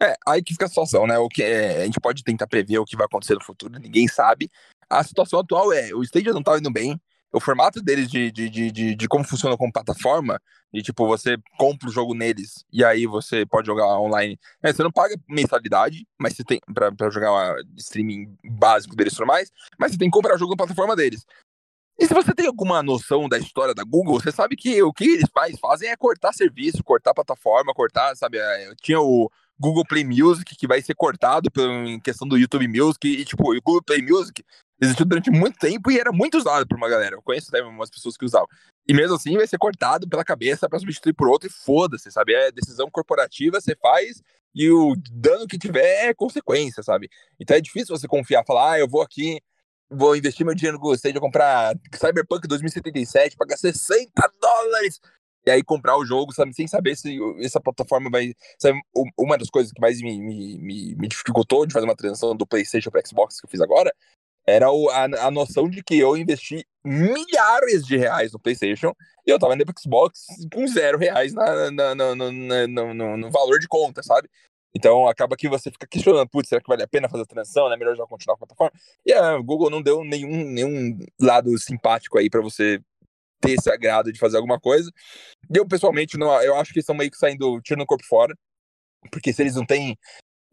É, 0.00 0.14
aí 0.26 0.42
que 0.42 0.52
fica 0.52 0.66
a 0.66 0.68
situação, 0.68 1.06
né? 1.06 1.18
O 1.18 1.28
que 1.28 1.42
é, 1.42 1.82
a 1.82 1.84
gente 1.84 2.00
pode 2.00 2.22
tentar 2.24 2.46
prever 2.46 2.78
o 2.78 2.84
que 2.84 2.96
vai 2.96 3.06
acontecer 3.06 3.34
no 3.34 3.44
futuro, 3.44 3.78
ninguém 3.78 4.08
sabe. 4.08 4.50
A 4.88 5.04
situação 5.04 5.40
atual 5.40 5.72
é, 5.72 5.94
o 5.94 6.02
Stadia 6.02 6.32
não 6.32 6.42
tá 6.42 6.58
indo 6.58 6.70
bem, 6.70 7.00
o 7.32 7.40
formato 7.40 7.80
deles 7.80 8.10
de, 8.10 8.30
de, 8.30 8.50
de, 8.50 8.70
de, 8.72 8.94
de 8.96 9.08
como 9.08 9.22
funciona 9.24 9.56
como 9.56 9.72
plataforma, 9.72 10.40
e 10.72 10.82
tipo, 10.82 11.06
você 11.06 11.36
compra 11.58 11.88
o 11.88 11.92
jogo 11.92 12.14
neles 12.14 12.64
e 12.72 12.84
aí 12.84 13.06
você 13.06 13.44
pode 13.46 13.66
jogar 13.66 13.86
online. 13.98 14.38
É, 14.62 14.72
você 14.72 14.82
não 14.82 14.90
paga 14.90 15.16
mensalidade, 15.28 16.06
mas 16.18 16.34
você 16.34 16.44
tem 16.44 16.60
pra 16.74 17.10
jogar 17.10 17.32
uma 17.32 17.56
streaming 17.76 18.36
básico 18.44 18.94
deles 18.94 19.16
e 19.16 19.24
mais, 19.24 19.50
mas 19.78 19.92
você 19.92 19.98
tem 19.98 20.08
que 20.08 20.16
comprar 20.16 20.34
o 20.34 20.38
jogo 20.38 20.52
na 20.52 20.56
plataforma 20.56 20.94
deles. 20.94 21.24
E 22.00 22.06
se 22.06 22.14
você 22.14 22.34
tem 22.34 22.46
alguma 22.46 22.82
noção 22.82 23.28
da 23.28 23.36
história 23.36 23.74
da 23.74 23.84
Google, 23.84 24.18
você 24.18 24.32
sabe 24.32 24.56
que 24.56 24.82
o 24.82 24.90
que 24.90 25.04
eles 25.04 25.28
faz, 25.34 25.58
fazem 25.60 25.90
é 25.90 25.96
cortar 25.96 26.32
serviço, 26.32 26.82
cortar 26.82 27.12
plataforma, 27.12 27.74
cortar, 27.74 28.16
sabe? 28.16 28.38
É, 28.38 28.72
tinha 28.80 28.98
o 28.98 29.30
Google 29.58 29.84
Play 29.84 30.02
Music 30.02 30.56
que 30.56 30.66
vai 30.66 30.80
ser 30.80 30.94
cortado 30.94 31.50
em 31.58 32.00
questão 32.00 32.26
do 32.26 32.38
YouTube 32.38 32.66
Music, 32.66 33.06
e 33.06 33.22
tipo, 33.22 33.52
o 33.52 33.60
Google 33.60 33.82
Play 33.82 34.00
Music 34.00 34.42
existiu 34.80 35.04
durante 35.04 35.30
muito 35.30 35.58
tempo 35.58 35.90
e 35.90 36.00
era 36.00 36.10
muito 36.10 36.38
usado 36.38 36.66
por 36.66 36.74
uma 36.74 36.88
galera. 36.88 37.16
Eu 37.16 37.22
conheço 37.22 37.48
até 37.50 37.62
umas 37.62 37.90
pessoas 37.90 38.16
que 38.16 38.24
usavam. 38.24 38.48
E 38.88 38.94
mesmo 38.94 39.16
assim 39.16 39.36
vai 39.36 39.46
ser 39.46 39.58
cortado 39.58 40.08
pela 40.08 40.24
cabeça 40.24 40.70
para 40.70 40.78
substituir 40.78 41.12
por 41.12 41.28
outro 41.28 41.50
e 41.50 41.52
foda-se, 41.52 42.10
sabe? 42.10 42.32
É 42.32 42.50
decisão 42.50 42.90
corporativa, 42.90 43.60
você 43.60 43.76
faz 43.76 44.22
e 44.54 44.70
o 44.70 44.96
dano 45.12 45.46
que 45.46 45.58
tiver 45.58 46.08
é 46.08 46.14
consequência, 46.14 46.82
sabe? 46.82 47.10
Então 47.38 47.54
é 47.54 47.60
difícil 47.60 47.94
você 47.94 48.08
confiar, 48.08 48.42
falar, 48.46 48.72
ah, 48.72 48.78
eu 48.78 48.88
vou 48.88 49.02
aqui, 49.02 49.38
vou 49.90 50.16
investir 50.16 50.46
meu 50.46 50.54
dinheiro 50.54 50.76
no 50.78 50.82
Gostei 50.82 51.12
de 51.12 51.20
comprar 51.20 51.74
Cyberpunk 51.94 52.46
2077, 52.46 53.36
pagar 53.36 53.56
60 53.56 54.10
dólares 54.40 55.00
e 55.46 55.50
aí 55.50 55.62
comprar 55.62 55.96
o 55.96 56.04
jogo, 56.04 56.32
sabe, 56.32 56.52
sem 56.54 56.66
saber 56.66 56.96
se 56.96 57.18
essa 57.40 57.60
plataforma 57.60 58.10
vai. 58.10 58.34
Sabe, 58.58 58.78
uma 59.18 59.38
das 59.38 59.48
coisas 59.48 59.72
que 59.72 59.80
mais 59.80 60.00
me, 60.00 60.20
me, 60.20 60.94
me 60.94 61.08
dificultou 61.08 61.66
de 61.66 61.72
fazer 61.72 61.86
uma 61.86 61.96
transição 61.96 62.36
do 62.36 62.46
PlayStation 62.46 62.90
para 62.90 63.04
Xbox 63.04 63.40
que 63.40 63.46
eu 63.46 63.50
fiz 63.50 63.60
agora 63.60 63.92
era 64.46 64.70
o, 64.70 64.88
a, 64.90 65.04
a 65.26 65.30
noção 65.30 65.68
de 65.68 65.82
que 65.82 65.98
eu 65.98 66.16
investi 66.16 66.66
milhares 66.84 67.84
de 67.84 67.96
reais 67.96 68.32
no 68.32 68.38
PlayStation 68.38 68.94
e 69.26 69.30
eu 69.30 69.38
tava 69.38 69.54
indo 69.54 69.64
pro 69.64 69.74
Xbox 69.78 70.26
com 70.52 70.66
zero 70.66 70.98
reais 70.98 71.32
na, 71.32 71.70
na, 71.70 71.94
na, 71.94 72.14
no, 72.14 73.16
no, 73.16 73.30
valor 73.30 73.58
de 73.58 73.68
conta, 73.68 74.02
sabe? 74.02 74.28
Então 74.74 75.08
acaba 75.08 75.36
que 75.36 75.48
você 75.48 75.70
fica 75.70 75.86
questionando, 75.86 76.28
putz, 76.28 76.48
será 76.48 76.60
que 76.60 76.68
vale 76.68 76.82
a 76.82 76.88
pena 76.88 77.08
fazer 77.08 77.24
a 77.24 77.26
transição? 77.26 77.68
Né? 77.68 77.76
melhor 77.76 77.96
já 77.96 78.06
continuar 78.06 78.36
com 78.36 78.44
a 78.44 78.46
plataforma? 78.46 78.72
E 79.04 79.12
a 79.12 79.38
Google 79.38 79.70
não 79.70 79.82
deu 79.82 80.04
nenhum, 80.04 80.44
nenhum 80.44 80.98
lado 81.20 81.56
simpático 81.58 82.18
aí 82.18 82.30
para 82.30 82.40
você 82.40 82.80
ter 83.40 83.52
esse 83.52 83.70
agrado 83.70 84.12
de 84.12 84.18
fazer 84.18 84.36
alguma 84.36 84.60
coisa. 84.60 84.90
E 85.52 85.58
eu, 85.58 85.66
pessoalmente, 85.66 86.16
não, 86.16 86.30
eu 86.42 86.54
acho 86.56 86.72
que 86.72 86.80
estão 86.80 86.94
meio 86.94 87.10
que 87.10 87.16
saindo 87.16 87.60
tiro 87.62 87.80
no 87.80 87.86
corpo 87.86 88.04
fora. 88.04 88.36
Porque 89.10 89.32
se 89.32 89.42
eles 89.42 89.54
não 89.54 89.64
têm 89.64 89.96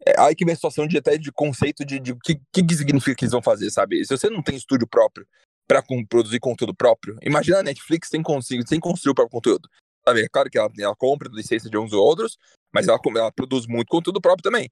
é, 0.06 0.14
aí 0.18 0.34
que 0.34 0.44
vem 0.44 0.52
a 0.52 0.56
situação 0.56 0.86
de 0.86 0.96
até 0.96 1.18
de 1.18 1.32
conceito 1.32 1.84
de, 1.84 2.12
o 2.12 2.18
que, 2.18 2.40
que 2.52 2.74
significa 2.74 3.14
que 3.14 3.24
eles 3.24 3.32
vão 3.32 3.42
fazer, 3.42 3.70
sabe? 3.70 4.04
Se 4.04 4.16
você 4.16 4.30
não 4.30 4.42
tem 4.42 4.56
estúdio 4.56 4.86
próprio 4.86 5.26
para 5.66 5.82
produzir 6.08 6.40
conteúdo 6.40 6.74
próprio, 6.74 7.18
imagina 7.22 7.58
a 7.58 7.62
Netflix 7.62 8.08
sem, 8.08 8.22
sem 8.66 8.80
construir 8.80 9.12
o 9.12 9.14
próprio 9.14 9.32
conteúdo. 9.32 9.68
Sabe? 10.06 10.22
É 10.22 10.28
claro 10.28 10.48
que 10.48 10.56
ela, 10.56 10.70
ela 10.78 10.96
compra 10.96 11.28
licença 11.30 11.68
de 11.68 11.76
uns 11.76 11.92
ou 11.92 12.02
outros, 12.02 12.38
mas 12.72 12.88
ela, 12.88 12.98
ela 13.16 13.32
produz 13.32 13.66
muito 13.66 13.88
conteúdo 13.88 14.20
próprio 14.20 14.42
também. 14.42 14.70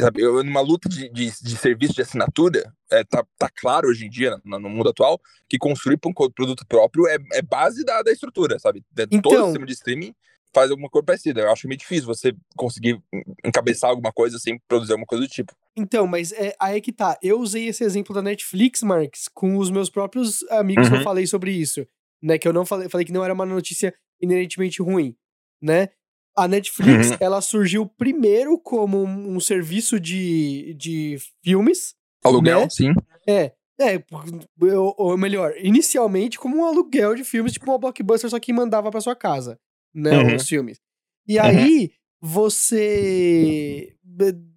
Sabe? 0.00 0.22
Eu, 0.22 0.44
numa 0.44 0.60
luta 0.60 0.88
de, 0.88 1.08
de, 1.08 1.24
de 1.42 1.56
serviço 1.56 1.94
de 1.94 2.02
assinatura, 2.02 2.72
é, 2.90 3.02
tá, 3.02 3.24
tá 3.36 3.50
claro 3.50 3.88
hoje 3.88 4.06
em 4.06 4.08
dia, 4.08 4.40
no, 4.44 4.58
no 4.60 4.68
mundo 4.68 4.90
atual, 4.90 5.20
que 5.48 5.58
construir 5.58 5.98
um 6.04 6.12
produto 6.12 6.64
próprio 6.68 7.06
é, 7.08 7.16
é 7.32 7.42
base 7.42 7.84
da, 7.84 8.00
da 8.02 8.12
estrutura, 8.12 8.58
sabe? 8.60 8.84
Então, 9.10 9.20
todo 9.20 9.46
sistema 9.46 9.66
de 9.66 9.72
streaming 9.72 10.14
faz 10.54 10.70
alguma 10.70 10.88
coisa 10.88 11.04
parecida. 11.04 11.40
Eu 11.40 11.50
acho 11.50 11.66
meio 11.66 11.78
difícil 11.78 12.06
você 12.06 12.32
conseguir 12.56 13.00
encabeçar 13.44 13.90
alguma 13.90 14.12
coisa 14.12 14.38
sem 14.38 14.60
produzir 14.68 14.92
alguma 14.92 15.06
coisa 15.06 15.24
do 15.24 15.30
tipo. 15.30 15.52
Então, 15.76 16.06
mas 16.06 16.32
é, 16.32 16.54
aí 16.60 16.76
é 16.76 16.80
que 16.80 16.92
tá. 16.92 17.18
Eu 17.22 17.40
usei 17.40 17.66
esse 17.66 17.84
exemplo 17.84 18.14
da 18.14 18.22
Netflix, 18.22 18.82
Marx, 18.82 19.28
com 19.32 19.56
os 19.56 19.70
meus 19.70 19.90
próprios 19.90 20.42
amigos 20.50 20.84
uhum. 20.84 20.90
que 20.90 20.94
eu 20.94 20.98
uhum. 20.98 21.04
falei 21.04 21.26
sobre 21.26 21.50
isso. 21.52 21.86
Né? 22.22 22.38
Que 22.38 22.48
eu 22.48 22.52
não 22.52 22.64
falei, 22.64 22.88
falei 22.88 23.04
que 23.04 23.12
não 23.12 23.24
era 23.24 23.34
uma 23.34 23.46
notícia 23.46 23.94
inerentemente 24.20 24.82
ruim, 24.82 25.16
né? 25.62 25.88
A 26.38 26.48
Netflix, 26.48 27.10
uhum. 27.10 27.16
ela 27.20 27.40
surgiu 27.40 27.86
primeiro 27.86 28.58
como 28.58 29.02
um 29.04 29.40
serviço 29.40 29.98
de, 29.98 30.74
de 30.78 31.18
filmes. 31.42 31.94
Aluguel, 32.24 32.62
né? 32.62 32.68
sim. 32.70 32.92
É, 33.26 33.52
é, 33.80 34.02
ou, 34.76 35.16
melhor, 35.16 35.54
inicialmente 35.58 36.38
como 36.38 36.56
um 36.56 36.64
aluguel 36.64 37.14
de 37.14 37.24
filmes, 37.24 37.52
tipo 37.52 37.70
uma 37.70 37.78
blockbuster, 37.78 38.30
só 38.30 38.38
que 38.40 38.52
mandava 38.52 38.90
para 38.90 39.00
sua 39.00 39.14
casa 39.14 39.58
né? 39.94 40.16
Uhum. 40.18 40.36
Os 40.36 40.48
filmes. 40.48 40.80
E 41.26 41.38
uhum. 41.38 41.44
aí, 41.44 41.90
você. 42.20 43.94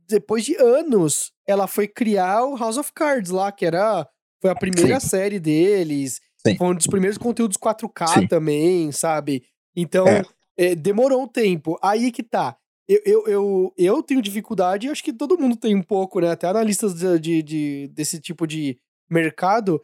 Depois 0.07 0.43
de 0.43 0.55
anos, 0.57 1.31
ela 1.47 1.67
foi 1.67 1.87
criar 1.87 2.43
o 2.45 2.55
House 2.55 2.77
of 2.77 2.91
Cards 2.93 3.31
lá, 3.31 3.51
que 3.51 3.65
era. 3.65 4.07
Foi 4.41 4.49
a 4.49 4.55
primeira 4.55 4.99
Sim. 4.99 5.07
série 5.07 5.39
deles. 5.39 6.19
Sim. 6.45 6.57
Foi 6.57 6.67
um 6.67 6.75
dos 6.75 6.87
primeiros 6.87 7.17
conteúdos 7.17 7.57
4K 7.57 8.21
Sim. 8.21 8.27
também, 8.27 8.91
sabe? 8.91 9.43
Então, 9.75 10.07
é. 10.07 10.23
É, 10.57 10.75
demorou 10.75 11.23
um 11.23 11.27
tempo. 11.27 11.77
Aí 11.81 12.11
que 12.11 12.23
tá. 12.23 12.57
Eu, 12.87 13.01
eu, 13.05 13.27
eu, 13.27 13.73
eu 13.77 14.03
tenho 14.03 14.21
dificuldade, 14.21 14.89
acho 14.89 15.03
que 15.03 15.13
todo 15.13 15.37
mundo 15.37 15.55
tem 15.55 15.75
um 15.75 15.81
pouco, 15.81 16.19
né? 16.19 16.31
Até 16.31 16.47
analistas 16.47 16.93
de, 16.93 17.19
de, 17.19 17.43
de, 17.43 17.87
desse 17.93 18.19
tipo 18.19 18.45
de 18.45 18.77
mercado. 19.09 19.81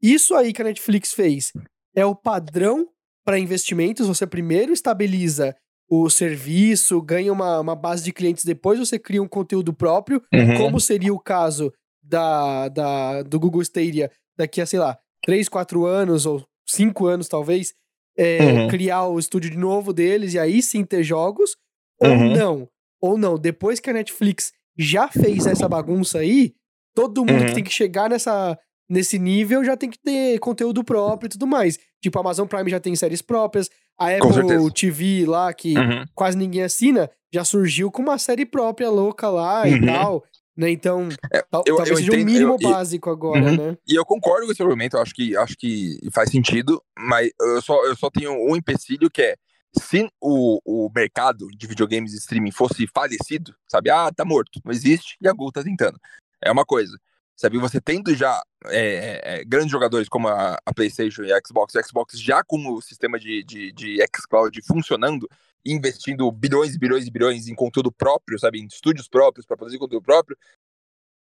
Isso 0.00 0.34
aí 0.34 0.52
que 0.52 0.62
a 0.62 0.64
Netflix 0.64 1.12
fez 1.12 1.52
é 1.94 2.04
o 2.04 2.14
padrão 2.14 2.88
para 3.24 3.38
investimentos, 3.38 4.06
você 4.06 4.26
primeiro 4.26 4.72
estabiliza 4.72 5.56
o 5.88 6.08
serviço, 6.10 7.00
ganha 7.00 7.32
uma, 7.32 7.60
uma 7.60 7.74
base 7.74 8.04
de 8.04 8.12
clientes, 8.12 8.44
depois 8.44 8.78
você 8.78 8.98
cria 8.98 9.22
um 9.22 9.28
conteúdo 9.28 9.72
próprio, 9.72 10.22
uhum. 10.32 10.58
como 10.58 10.80
seria 10.80 11.12
o 11.12 11.18
caso 11.18 11.72
da, 12.02 12.68
da, 12.68 13.22
do 13.22 13.38
Google 13.38 13.62
Stadia 13.62 14.10
daqui 14.36 14.60
a, 14.60 14.66
sei 14.66 14.78
lá, 14.78 14.98
3, 15.22 15.48
4 15.48 15.84
anos 15.86 16.26
ou 16.26 16.46
5 16.66 17.06
anos 17.06 17.28
talvez, 17.28 17.74
é, 18.16 18.44
uhum. 18.44 18.68
criar 18.68 19.06
o 19.06 19.18
estúdio 19.18 19.50
de 19.50 19.58
novo 19.58 19.92
deles 19.92 20.34
e 20.34 20.38
aí 20.38 20.62
sim 20.62 20.84
ter 20.84 21.02
jogos, 21.02 21.56
ou 22.00 22.08
uhum. 22.08 22.32
não. 22.32 22.68
Ou 23.00 23.18
não, 23.18 23.38
depois 23.38 23.78
que 23.78 23.90
a 23.90 23.92
Netflix 23.92 24.52
já 24.76 25.08
fez 25.08 25.46
essa 25.46 25.68
bagunça 25.68 26.18
aí, 26.18 26.54
todo 26.94 27.24
mundo 27.24 27.44
que 27.44 27.48
uhum. 27.48 27.54
tem 27.54 27.64
que 27.64 27.72
chegar 27.72 28.08
nessa, 28.08 28.58
nesse 28.88 29.18
nível 29.18 29.64
já 29.64 29.76
tem 29.76 29.90
que 29.90 29.98
ter 29.98 30.38
conteúdo 30.38 30.82
próprio 30.82 31.26
e 31.26 31.30
tudo 31.30 31.46
mais. 31.46 31.78
Tipo, 32.00 32.18
a 32.18 32.20
Amazon 32.20 32.46
Prime 32.46 32.70
já 32.70 32.80
tem 32.80 32.96
séries 32.96 33.22
próprias, 33.22 33.70
a 33.98 34.08
Apple 34.10 34.72
TV 34.72 35.26
lá, 35.26 35.52
que 35.52 35.76
uhum. 35.76 36.04
quase 36.14 36.36
ninguém 36.36 36.62
assina, 36.62 37.10
já 37.32 37.44
surgiu 37.44 37.90
com 37.90 38.02
uma 38.02 38.18
série 38.18 38.46
própria 38.46 38.90
louca 38.90 39.28
lá 39.28 39.62
uhum. 39.62 39.68
e 39.68 39.86
tal. 39.86 40.24
Né? 40.56 40.70
Então, 40.70 41.08
é, 41.30 41.42
tal, 41.42 41.62
eu, 41.66 41.76
talvez 41.76 41.90
eu 41.90 41.96
seja 41.96 42.12
o 42.12 42.14
um 42.14 42.24
mínimo 42.24 42.56
eu, 42.60 42.70
básico 42.70 43.10
agora, 43.10 43.44
uhum. 43.44 43.56
né? 43.56 43.78
E 43.86 43.94
eu 43.94 44.04
concordo 44.06 44.46
com 44.46 44.52
esse 44.52 44.62
argumento, 44.62 44.96
eu 44.96 45.02
acho 45.02 45.14
que, 45.14 45.36
acho 45.36 45.56
que 45.56 45.98
faz 46.12 46.30
sentido, 46.30 46.82
mas 46.98 47.30
eu 47.38 47.60
só, 47.60 47.84
eu 47.84 47.94
só 47.94 48.08
tenho 48.08 48.32
um 48.32 48.56
empecilho 48.56 49.10
que 49.10 49.20
é 49.20 49.36
se 49.78 50.08
o, 50.18 50.58
o 50.64 50.90
mercado 50.94 51.46
de 51.54 51.66
videogames 51.66 52.14
e 52.14 52.16
streaming 52.16 52.52
fosse 52.52 52.86
falecido, 52.86 53.54
sabe? 53.68 53.90
Ah, 53.90 54.10
tá 54.10 54.24
morto, 54.24 54.58
não 54.64 54.72
existe, 54.72 55.18
e 55.20 55.28
a 55.28 55.32
Google 55.32 55.52
tá 55.52 55.62
tentando. 55.62 56.00
É 56.42 56.50
uma 56.50 56.64
coisa. 56.64 56.98
Sabe, 57.36 57.58
você 57.58 57.78
tendo 57.82 58.14
já 58.14 58.42
é, 58.64 58.78
é, 58.78 59.20
é, 59.40 59.44
grandes 59.44 59.70
jogadores 59.70 60.08
como 60.08 60.26
a, 60.26 60.58
a, 60.64 60.74
PlayStation 60.74 61.22
e 61.22 61.32
a 61.32 61.38
Xbox, 61.46 61.74
o 61.74 61.82
Xbox 61.84 62.18
já 62.18 62.42
com 62.42 62.56
o 62.72 62.80
sistema 62.80 63.18
de, 63.18 63.44
de, 63.44 63.72
de 63.72 63.98
xCloud 64.16 64.58
funcionando, 64.62 65.28
investindo 65.62 66.32
bilhões 66.32 66.74
e 66.74 66.78
bilhões 66.78 67.06
e 67.06 67.10
bilhões 67.10 67.46
em 67.46 67.54
conteúdo 67.54 67.92
próprio, 67.92 68.38
sabe, 68.38 68.58
em 68.58 68.66
estúdios 68.66 69.06
próprios 69.06 69.44
para 69.44 69.54
produzir 69.54 69.78
conteúdo 69.78 70.02
próprio, 70.02 70.34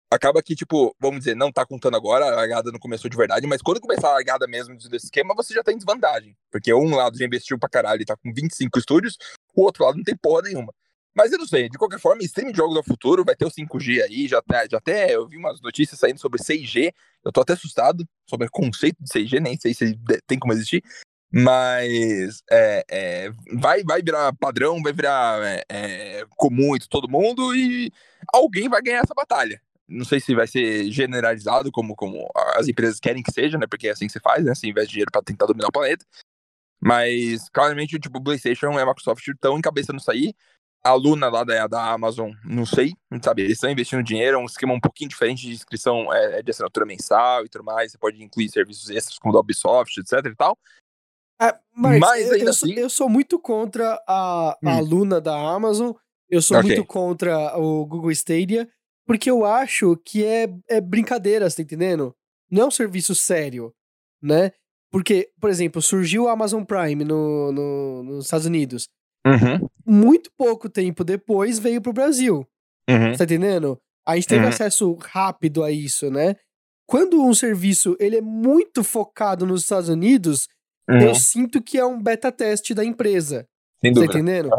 acaba 0.09 0.41
que, 0.41 0.55
tipo, 0.55 0.95
vamos 0.97 1.19
dizer, 1.19 1.35
não 1.35 1.51
tá 1.51 1.65
contando 1.65 1.97
agora, 1.97 2.25
a 2.25 2.35
largada 2.35 2.71
não 2.71 2.79
começou 2.79 3.09
de 3.09 3.17
verdade, 3.17 3.45
mas 3.45 3.61
quando 3.61 3.81
começar 3.81 4.07
a 4.07 4.13
largada 4.13 4.47
mesmo 4.47 4.77
desse 4.77 5.07
esquema, 5.07 5.35
você 5.35 5.53
já 5.53 5.61
tá 5.61 5.73
em 5.73 5.77
desvantagem. 5.77 6.37
Porque 6.49 6.73
um 6.73 6.95
lado 6.95 7.17
já 7.17 7.25
investiu 7.25 7.59
pra 7.59 7.67
caralho 7.67 8.01
e 8.01 8.05
tá 8.05 8.15
com 8.15 8.33
25 8.33 8.79
estúdios, 8.79 9.17
o 9.53 9.63
outro 9.63 9.83
lado 9.83 9.97
não 9.97 10.03
tem 10.03 10.15
porra 10.15 10.43
nenhuma. 10.43 10.73
Mas 11.17 11.31
eu 11.31 11.39
não 11.39 11.47
sei, 11.47 11.67
de 11.67 11.79
qualquer 11.79 11.99
forma, 11.99 12.21
streaming 12.21 12.51
de 12.51 12.57
jogos 12.57 12.75
do 12.75 12.83
futuro 12.83 13.25
vai 13.25 13.35
ter 13.35 13.43
o 13.43 13.49
5G 13.49 14.03
aí, 14.03 14.27
já, 14.27 14.39
tá, 14.39 14.67
já 14.69 14.77
até 14.77 15.15
eu 15.15 15.27
vi 15.27 15.35
umas 15.35 15.59
notícias 15.61 15.99
saindo 15.99 16.19
sobre 16.19 16.39
6G, 16.39 16.93
eu 17.25 17.31
tô 17.31 17.41
até 17.41 17.53
assustado 17.53 18.07
sobre 18.29 18.45
o 18.45 18.51
conceito 18.51 18.97
de 19.01 19.09
6G, 19.09 19.39
nem 19.39 19.57
sei 19.59 19.73
se 19.73 19.99
tem 20.27 20.37
como 20.37 20.53
existir, 20.53 20.83
mas 21.33 22.43
é, 22.51 22.85
é, 22.87 23.31
vai, 23.51 23.83
vai 23.83 24.03
virar 24.03 24.31
padrão, 24.35 24.79
vai 24.83 24.93
virar 24.93 25.43
é, 25.43 25.63
é 25.67 26.25
comum 26.35 26.75
entre 26.75 26.87
todo 26.87 27.09
mundo 27.09 27.55
e 27.55 27.91
alguém 28.31 28.69
vai 28.69 28.83
ganhar 28.83 28.99
essa 28.99 29.15
batalha. 29.15 29.59
não 29.87 30.05
sei 30.05 30.19
se 30.19 30.35
vai 30.35 30.45
ser 30.45 30.91
generalizado 30.91 31.71
como, 31.71 31.95
como 31.95 32.29
as 32.55 32.67
empresas 32.67 32.99
querem 32.99 33.23
que 33.23 33.31
seja, 33.31 33.57
né? 33.57 33.65
Porque 33.67 33.87
é 33.87 33.91
assim 33.91 34.05
que 34.05 34.13
se 34.13 34.19
faz, 34.19 34.45
né? 34.45 34.53
Se 34.53 34.69
investe 34.69 34.91
dinheiro 34.91 35.11
para 35.11 35.23
tentar 35.23 35.47
dominar 35.47 35.69
o 35.69 35.71
planeta. 35.71 36.05
Mas 36.79 37.49
claramente, 37.49 37.97
tipo, 37.99 38.19
o 38.19 38.23
PlayStation 38.23 38.71
e 38.71 38.81
a 38.81 38.85
Microsoft 38.85 39.27
estão 39.27 39.57
encabeçando 39.57 39.99
isso 39.99 40.11
aí. 40.11 40.33
A 40.83 40.93
Luna 40.93 41.29
lá 41.29 41.43
da, 41.43 41.67
da 41.67 41.91
Amazon, 41.91 42.31
não 42.45 42.65
sei, 42.65 42.93
sabe? 43.21 43.41
Eles 43.41 43.53
estão 43.53 43.69
investindo 43.69 44.01
dinheiro, 44.03 44.37
é 44.37 44.39
um 44.39 44.45
esquema 44.45 44.73
um 44.73 44.79
pouquinho 44.79 45.09
diferente 45.09 45.41
de 45.41 45.53
inscrição 45.53 46.13
é, 46.13 46.41
de 46.41 46.51
assinatura 46.51 46.85
mensal 46.85 47.43
e 47.43 47.49
tudo 47.49 47.63
mais. 47.63 47.91
Você 47.91 47.97
pode 47.97 48.23
incluir 48.23 48.49
serviços 48.49 48.89
extras 48.89 49.19
como 49.19 49.33
da 49.33 49.39
Ubisoft, 49.39 49.99
etc 49.99 50.25
e 50.25 50.35
tal. 50.35 50.57
É, 51.41 51.55
mas, 51.75 51.99
mas 51.99 52.27
eu, 52.29 52.37
eu, 52.37 52.49
assim... 52.49 52.73
sou, 52.73 52.83
eu, 52.83 52.89
sou, 52.89 53.09
muito 53.09 53.39
contra 53.39 54.01
a, 54.07 54.57
a 54.63 54.77
hum. 54.77 54.81
Luna 54.81 55.21
da 55.21 55.35
Amazon, 55.35 55.91
eu 56.29 56.41
sou 56.41 56.57
okay. 56.57 56.71
muito 56.71 56.85
contra 56.85 57.57
o 57.57 57.85
Google 57.85 58.11
Stadia, 58.11 58.67
porque 59.05 59.29
eu 59.29 59.45
acho 59.45 59.95
que 59.97 60.25
é, 60.25 60.47
é 60.67 60.81
brincadeira, 60.81 61.49
você 61.49 61.57
tá 61.57 61.61
entendendo? 61.63 62.15
Não 62.49 62.63
é 62.63 62.65
um 62.65 62.71
serviço 62.71 63.13
sério, 63.13 63.73
né? 64.21 64.51
Porque, 64.89 65.29
por 65.39 65.49
exemplo, 65.49 65.81
surgiu 65.81 66.23
o 66.23 66.27
Amazon 66.27 66.63
Prime 66.63 67.03
no, 67.03 67.51
no 67.51 68.03
nos 68.03 68.25
Estados 68.25 68.45
Unidos. 68.45 68.87
Uhum. 69.27 69.69
Muito 69.85 70.31
pouco 70.37 70.69
tempo 70.69 71.03
depois 71.03 71.59
veio 71.59 71.81
pro 71.81 71.93
Brasil. 71.93 72.47
Uhum. 72.89 73.15
Tá 73.15 73.23
entendendo? 73.23 73.79
A 74.07 74.15
gente 74.15 74.27
teve 74.27 74.43
uhum. 74.43 74.49
acesso 74.49 74.93
rápido 75.01 75.63
a 75.63 75.71
isso, 75.71 76.09
né? 76.09 76.35
Quando 76.87 77.21
um 77.21 77.33
serviço 77.33 77.97
ele 77.99 78.17
é 78.17 78.21
muito 78.21 78.83
focado 78.83 79.45
nos 79.45 79.63
Estados 79.63 79.89
Unidos, 79.89 80.47
eu 80.87 81.13
sinto 81.13 81.61
que 81.61 81.77
é 81.77 81.85
um 81.85 82.01
beta 82.01 82.31
teste 82.31 82.73
da 82.73 82.83
empresa. 82.83 83.45
Sem 83.81 83.93
tá 83.93 84.05
entendendo? 84.05 84.49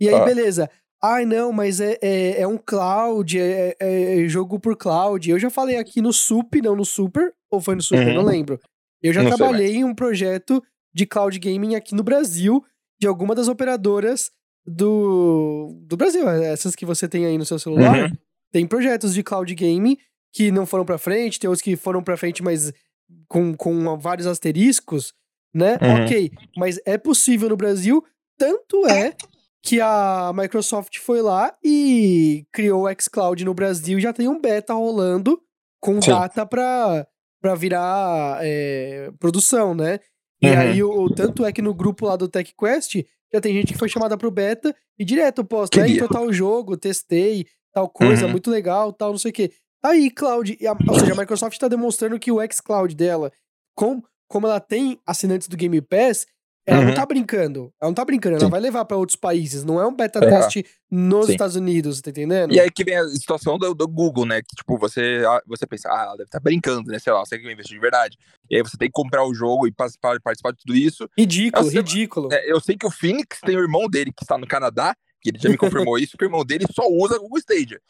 E 0.00 0.08
aí, 0.08 0.24
beleza. 0.24 0.68
Ai, 1.02 1.24
não, 1.24 1.52
mas 1.52 1.80
é, 1.80 1.96
é, 2.02 2.40
é 2.40 2.46
um 2.46 2.58
cloud, 2.58 3.38
é, 3.38 3.76
é, 3.78 4.24
é, 4.24 4.28
jogo 4.28 4.58
por 4.58 4.76
cloud. 4.76 5.30
Eu 5.30 5.38
já 5.38 5.50
falei 5.50 5.76
aqui 5.76 6.00
no 6.00 6.12
SUP, 6.12 6.60
não 6.62 6.74
no 6.74 6.84
Super, 6.84 7.32
ou 7.50 7.60
foi 7.60 7.76
no 7.76 7.82
Super, 7.82 8.14
não 8.14 8.24
lembro. 8.24 8.58
Eu 9.02 9.12
já 9.12 9.22
não 9.22 9.36
trabalhei 9.36 9.76
em 9.76 9.84
um 9.84 9.94
projeto 9.94 10.62
de 10.92 11.06
cloud 11.06 11.38
gaming 11.38 11.74
aqui 11.74 11.94
no 11.94 12.02
Brasil, 12.02 12.64
de 12.98 13.06
alguma 13.06 13.34
das 13.34 13.48
operadoras 13.48 14.30
do, 14.66 15.78
do 15.82 15.96
Brasil. 15.96 16.28
Essas 16.28 16.74
que 16.74 16.86
você 16.86 17.08
tem 17.08 17.26
aí 17.26 17.38
no 17.38 17.44
seu 17.44 17.58
celular. 17.58 18.04
Uhum. 18.04 18.16
Tem 18.52 18.66
projetos 18.66 19.14
de 19.14 19.22
cloud 19.22 19.54
gaming 19.54 19.96
que 20.32 20.50
não 20.50 20.66
foram 20.66 20.84
para 20.84 20.98
frente, 20.98 21.38
tem 21.38 21.48
outros 21.48 21.62
que 21.62 21.76
foram 21.76 22.02
para 22.02 22.16
frente, 22.16 22.42
mas 22.42 22.72
com, 23.28 23.54
com 23.54 23.96
vários 23.98 24.26
asteriscos, 24.26 25.14
né? 25.54 25.78
Uhum. 25.80 26.04
Ok, 26.04 26.30
mas 26.56 26.78
é 26.84 26.98
possível 26.98 27.48
no 27.48 27.56
Brasil, 27.56 28.04
tanto 28.38 28.86
é 28.86 29.14
que 29.62 29.80
a 29.80 30.32
Microsoft 30.34 30.98
foi 30.98 31.22
lá 31.22 31.54
e 31.64 32.46
criou 32.52 32.86
o 32.86 32.94
xCloud 33.00 33.44
no 33.44 33.54
Brasil, 33.54 33.98
já 33.98 34.12
tem 34.12 34.28
um 34.28 34.40
beta 34.40 34.74
rolando 34.74 35.40
com 35.80 36.00
Sim. 36.00 36.10
data 36.10 36.44
para 36.46 37.06
para 37.40 37.54
virar 37.54 38.38
é, 38.42 39.10
produção, 39.20 39.74
né? 39.74 40.00
E 40.42 40.48
uhum. 40.48 40.58
aí, 40.58 40.82
o, 40.82 41.10
tanto 41.10 41.44
é 41.44 41.52
que 41.52 41.62
no 41.62 41.74
grupo 41.74 42.06
lá 42.06 42.16
do 42.16 42.28
TechQuest, 42.28 43.04
já 43.32 43.40
tem 43.40 43.54
gente 43.54 43.72
que 43.72 43.78
foi 43.78 43.88
chamada 43.88 44.16
pro 44.16 44.30
beta 44.30 44.74
e 44.98 45.04
direto 45.04 45.44
posta, 45.44 45.82
aí 45.82 45.98
tô 45.98 46.08
tal 46.08 46.32
jogo, 46.32 46.76
testei, 46.76 47.46
tal 47.72 47.88
coisa, 47.88 48.26
uhum. 48.26 48.32
muito 48.32 48.50
legal, 48.50 48.92
tal, 48.92 49.10
não 49.10 49.18
sei 49.18 49.30
o 49.30 49.34
quê. 49.34 49.52
Aí, 49.82 50.10
Cloud, 50.10 50.56
a, 50.66 50.92
ou 50.92 50.98
seja, 50.98 51.12
a 51.12 51.16
Microsoft 51.16 51.58
tá 51.58 51.68
demonstrando 51.68 52.18
que 52.18 52.32
o 52.32 52.38
xCloud 52.50 52.94
dela, 52.94 53.32
com, 53.74 54.02
como 54.28 54.46
ela 54.46 54.60
tem 54.60 54.98
assinantes 55.06 55.48
do 55.48 55.56
Game 55.56 55.80
Pass, 55.80 56.26
ela 56.66 56.80
uhum. 56.80 56.86
não 56.86 56.94
tá 56.94 57.06
brincando. 57.06 57.72
Ela 57.80 57.90
não 57.90 57.94
tá 57.94 58.04
brincando, 58.04 58.36
Sim. 58.38 58.44
ela 58.44 58.50
vai 58.50 58.60
levar 58.60 58.84
para 58.84 58.96
outros 58.96 59.14
países. 59.14 59.64
Não 59.64 59.80
é 59.80 59.86
um 59.86 59.94
beta 59.94 60.18
é. 60.18 60.28
teste 60.28 60.66
nos 60.90 61.26
Sim. 61.26 61.32
Estados 61.32 61.54
Unidos, 61.54 62.00
tá 62.00 62.10
entendendo? 62.10 62.52
E 62.52 62.58
aí 62.58 62.68
que 62.70 62.82
vem 62.82 62.96
a 62.96 63.06
situação 63.08 63.56
do, 63.56 63.72
do 63.72 63.86
Google, 63.86 64.26
né? 64.26 64.42
Que, 64.42 64.56
tipo, 64.56 64.76
você, 64.76 65.22
ah, 65.28 65.40
você 65.46 65.64
pensa, 65.64 65.88
ah, 65.88 66.02
ela 66.02 66.16
deve 66.16 66.24
estar 66.24 66.40
tá 66.40 66.42
brincando, 66.42 66.90
né? 66.90 66.98
Sei 66.98 67.12
lá, 67.12 67.20
você 67.24 67.38
que 67.38 67.44
vai 67.44 67.52
investir 67.52 67.76
de 67.76 67.80
verdade. 67.80 68.18
E 68.50 68.56
aí 68.56 68.62
você 68.62 68.76
tem 68.76 68.88
que 68.88 68.92
comprar 68.92 69.24
o 69.24 69.32
jogo 69.32 69.68
e 69.68 69.72
participar, 69.72 70.20
participar 70.20 70.50
de 70.50 70.58
tudo 70.58 70.76
isso. 70.76 71.08
Ridículo, 71.16 71.66
eu 71.66 71.70
ridículo. 71.70 72.28
É, 72.32 72.50
eu 72.50 72.60
sei 72.60 72.76
que 72.76 72.86
o 72.86 72.90
Phoenix 72.90 73.40
tem 73.40 73.56
o 73.56 73.62
irmão 73.62 73.88
dele 73.88 74.12
que 74.12 74.24
está 74.24 74.36
no 74.36 74.46
Canadá, 74.46 74.94
que 75.20 75.30
ele 75.30 75.38
já 75.38 75.48
me 75.48 75.56
confirmou 75.56 75.96
isso, 76.00 76.16
que 76.16 76.24
o 76.24 76.26
irmão 76.26 76.44
dele 76.44 76.64
só 76.72 76.82
usa 76.88 77.18
Google 77.18 77.38
Stadia. 77.38 77.80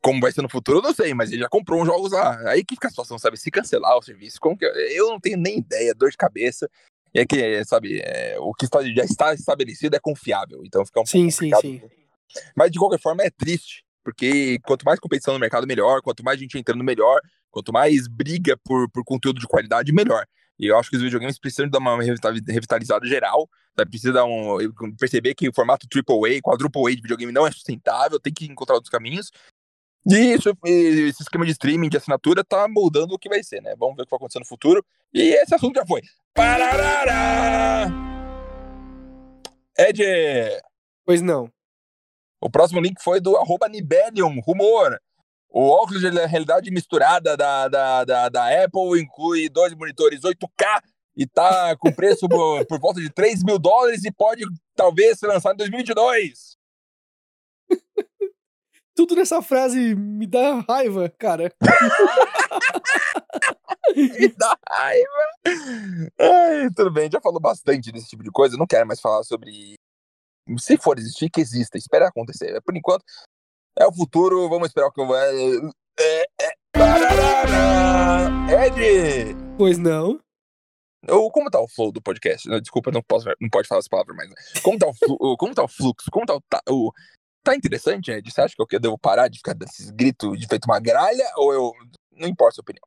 Como 0.00 0.20
vai 0.20 0.30
ser 0.30 0.40
no 0.40 0.48
futuro, 0.48 0.78
eu 0.78 0.82
não 0.82 0.94
sei, 0.94 1.12
mas 1.12 1.32
ele 1.32 1.42
já 1.42 1.48
comprou 1.48 1.82
uns 1.82 1.86
jogos 1.86 2.12
lá. 2.12 2.38
Aí 2.48 2.64
que 2.64 2.76
fica 2.76 2.86
a 2.86 2.90
situação, 2.90 3.18
sabe? 3.18 3.36
Se 3.36 3.50
cancelar 3.50 3.98
o 3.98 4.02
serviço, 4.02 4.38
como 4.40 4.56
que. 4.56 4.64
Eu 4.64 5.08
não 5.08 5.18
tenho 5.18 5.36
nem 5.36 5.58
ideia, 5.58 5.92
dor 5.94 6.10
de 6.10 6.16
cabeça. 6.16 6.70
É 7.18 7.26
que, 7.26 7.64
sabe, 7.64 8.00
é, 8.00 8.36
o 8.38 8.52
que 8.54 8.64
está, 8.64 8.82
já 8.82 9.04
está 9.04 9.34
estabelecido 9.34 9.96
é 9.96 9.98
confiável, 9.98 10.62
então 10.64 10.86
fica 10.86 11.00
um 11.00 11.06
sim, 11.06 11.28
pouco 11.28 11.60
Sim, 11.60 11.80
sim, 11.80 11.82
Mas 12.56 12.70
de 12.70 12.78
qualquer 12.78 13.00
forma 13.00 13.24
é 13.24 13.30
triste, 13.30 13.84
porque 14.04 14.58
quanto 14.64 14.84
mais 14.84 15.00
competição 15.00 15.34
no 15.34 15.40
mercado, 15.40 15.66
melhor, 15.66 16.00
quanto 16.00 16.24
mais 16.24 16.38
gente 16.38 16.56
entrando, 16.56 16.84
melhor, 16.84 17.20
quanto 17.50 17.72
mais 17.72 18.06
briga 18.06 18.56
por, 18.64 18.88
por 18.90 19.02
conteúdo 19.04 19.40
de 19.40 19.46
qualidade, 19.46 19.92
melhor. 19.92 20.24
E 20.58 20.66
eu 20.66 20.78
acho 20.78 20.90
que 20.90 20.96
os 20.96 21.02
videogames 21.02 21.38
precisam 21.38 21.68
dar 21.68 21.78
uma 21.78 22.00
revitalizada 22.02 23.06
geral, 23.06 23.48
sabe? 23.76 23.90
precisa 23.90 24.12
dar 24.12 24.24
um, 24.24 24.58
perceber 24.98 25.34
que 25.34 25.48
o 25.48 25.54
formato 25.54 25.86
AAA, 25.92 26.40
quadruple 26.42 26.86
A 26.86 26.94
de 26.94 27.02
videogame 27.02 27.32
não 27.32 27.46
é 27.46 27.50
sustentável, 27.50 28.18
tem 28.18 28.32
que 28.32 28.46
encontrar 28.46 28.74
outros 28.74 28.90
caminhos. 28.90 29.30
E 30.06 30.34
isso, 30.34 30.50
esse 30.64 31.22
esquema 31.22 31.44
de 31.44 31.52
streaming, 31.52 31.88
de 31.88 31.96
assinatura, 31.96 32.44
tá 32.44 32.66
moldando 32.68 33.14
o 33.14 33.18
que 33.18 33.28
vai 33.28 33.42
ser, 33.42 33.60
né? 33.60 33.74
Vamos 33.78 33.96
ver 33.96 34.02
o 34.02 34.04
que 34.06 34.10
vai 34.10 34.16
acontecer 34.16 34.38
no 34.38 34.46
futuro. 34.46 34.84
E 35.12 35.20
esse 35.20 35.54
assunto 35.54 35.76
já 35.76 35.86
foi. 35.86 36.02
Parará! 36.34 37.88
Ed! 39.78 40.02
Pois 41.04 41.22
não. 41.22 41.50
O 42.40 42.50
próximo 42.50 42.80
link 42.80 43.02
foi 43.02 43.20
do 43.20 43.36
arroba 43.36 43.68
Nibelium, 43.68 44.40
rumor. 44.40 44.98
O 45.50 45.68
óculos 45.68 46.02
de 46.02 46.10
realidade 46.26 46.70
misturada 46.70 47.36
da, 47.36 47.68
da, 47.68 48.04
da, 48.04 48.28
da 48.28 48.64
Apple 48.64 49.00
inclui 49.00 49.48
dois 49.48 49.74
monitores 49.74 50.20
8K 50.20 50.82
e 51.16 51.26
tá 51.26 51.74
com 51.76 51.92
preço 51.92 52.28
por, 52.28 52.64
por 52.66 52.78
volta 52.78 53.00
de 53.00 53.10
3 53.10 53.42
mil 53.42 53.58
dólares 53.58 54.04
e 54.04 54.12
pode 54.12 54.44
talvez 54.76 55.18
ser 55.18 55.26
lançado 55.26 55.54
em 55.54 55.58
2022. 55.58 56.57
Tudo 58.98 59.14
nessa 59.14 59.40
frase 59.40 59.94
me 59.94 60.26
dá 60.26 60.58
raiva, 60.68 61.08
cara. 61.16 61.54
me 63.94 64.28
dá 64.36 64.58
raiva. 64.68 65.30
Ai, 66.18 66.68
tudo 66.74 66.90
bem, 66.90 67.08
já 67.08 67.20
falou 67.20 67.38
bastante 67.38 67.92
desse 67.92 68.08
tipo 68.08 68.24
de 68.24 68.30
coisa. 68.32 68.56
Não 68.56 68.66
quero 68.66 68.88
mais 68.88 69.00
falar 69.00 69.22
sobre. 69.22 69.74
Se 70.58 70.76
for 70.76 70.98
existir, 70.98 71.30
que 71.30 71.40
exista. 71.40 71.78
Espera 71.78 72.08
acontecer. 72.08 72.60
Por 72.62 72.76
enquanto, 72.76 73.04
é 73.78 73.86
o 73.86 73.94
futuro. 73.94 74.48
Vamos 74.48 74.66
esperar 74.66 74.88
o 74.88 74.92
que 74.92 75.06
vai. 75.06 75.32
É, 76.00 76.24
é... 76.42 76.56
Ed! 78.66 79.36
Pois 79.56 79.78
não. 79.78 80.18
Ou 81.08 81.30
como 81.30 81.50
tá 81.50 81.60
o 81.60 81.68
flow 81.68 81.92
do 81.92 82.02
podcast? 82.02 82.48
Desculpa, 82.60 82.90
não 82.90 83.02
posso, 83.02 83.28
não 83.40 83.48
pode 83.48 83.68
falar 83.68 83.78
essa 83.78 83.88
palavra 83.88 84.12
mais. 84.14 84.28
Né? 84.28 84.34
Como 84.60 84.76
tá 84.76 84.88
o, 84.88 85.36
como 85.36 85.54
tá 85.54 85.62
o 85.62 85.68
fluxo? 85.68 86.10
Como 86.10 86.26
tá 86.26 86.40
o, 86.68 86.88
o, 86.88 86.92
tá 87.42 87.54
interessante, 87.54 88.10
Ed? 88.10 88.30
Você 88.30 88.40
acha 88.40 88.54
que 88.56 88.76
eu 88.76 88.80
devo 88.80 88.98
parar 88.98 89.28
de 89.28 89.38
ficar 89.38 89.54
desses 89.54 89.90
gritos 89.90 90.38
de 90.38 90.46
feito 90.46 90.66
uma 90.66 90.80
gralha? 90.80 91.24
Ou 91.36 91.52
eu. 91.52 91.72
Não 92.12 92.28
importa 92.28 92.54
a 92.54 92.54
sua 92.56 92.62
opinião. 92.62 92.82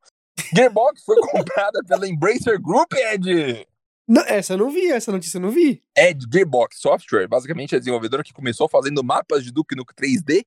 Gearbox 0.53 1.03
foi 1.03 1.15
comprada 1.31 1.83
pela 1.87 2.07
Embracer 2.07 2.59
Group, 2.61 2.93
Ed! 2.93 3.67
Não, 4.07 4.23
essa 4.23 4.53
eu 4.53 4.57
não 4.57 4.69
vi, 4.69 4.91
essa 4.91 5.11
notícia 5.11 5.37
eu 5.37 5.41
não 5.41 5.51
vi. 5.51 5.81
Ed 5.97 6.25
Gearbox 6.31 6.79
Software, 6.79 7.27
basicamente 7.27 7.75
a 7.75 7.79
desenvolvedora 7.79 8.23
que 8.23 8.33
começou 8.33 8.67
fazendo 8.67 9.03
mapas 9.03 9.43
de 9.43 9.51
Duke 9.51 9.75
Nukem 9.75 9.95
3D, 9.95 10.43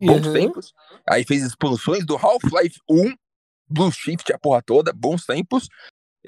bons 0.00 0.26
uhum. 0.26 0.32
tempos. 0.32 0.74
Aí 1.08 1.24
fez 1.24 1.42
expansões 1.44 2.04
do 2.04 2.16
Half-Life 2.16 2.80
1, 2.90 3.14
Blue 3.68 3.92
Shift, 3.92 4.32
a 4.32 4.38
porra 4.38 4.60
toda, 4.60 4.92
bons 4.92 5.24
tempos. 5.24 5.68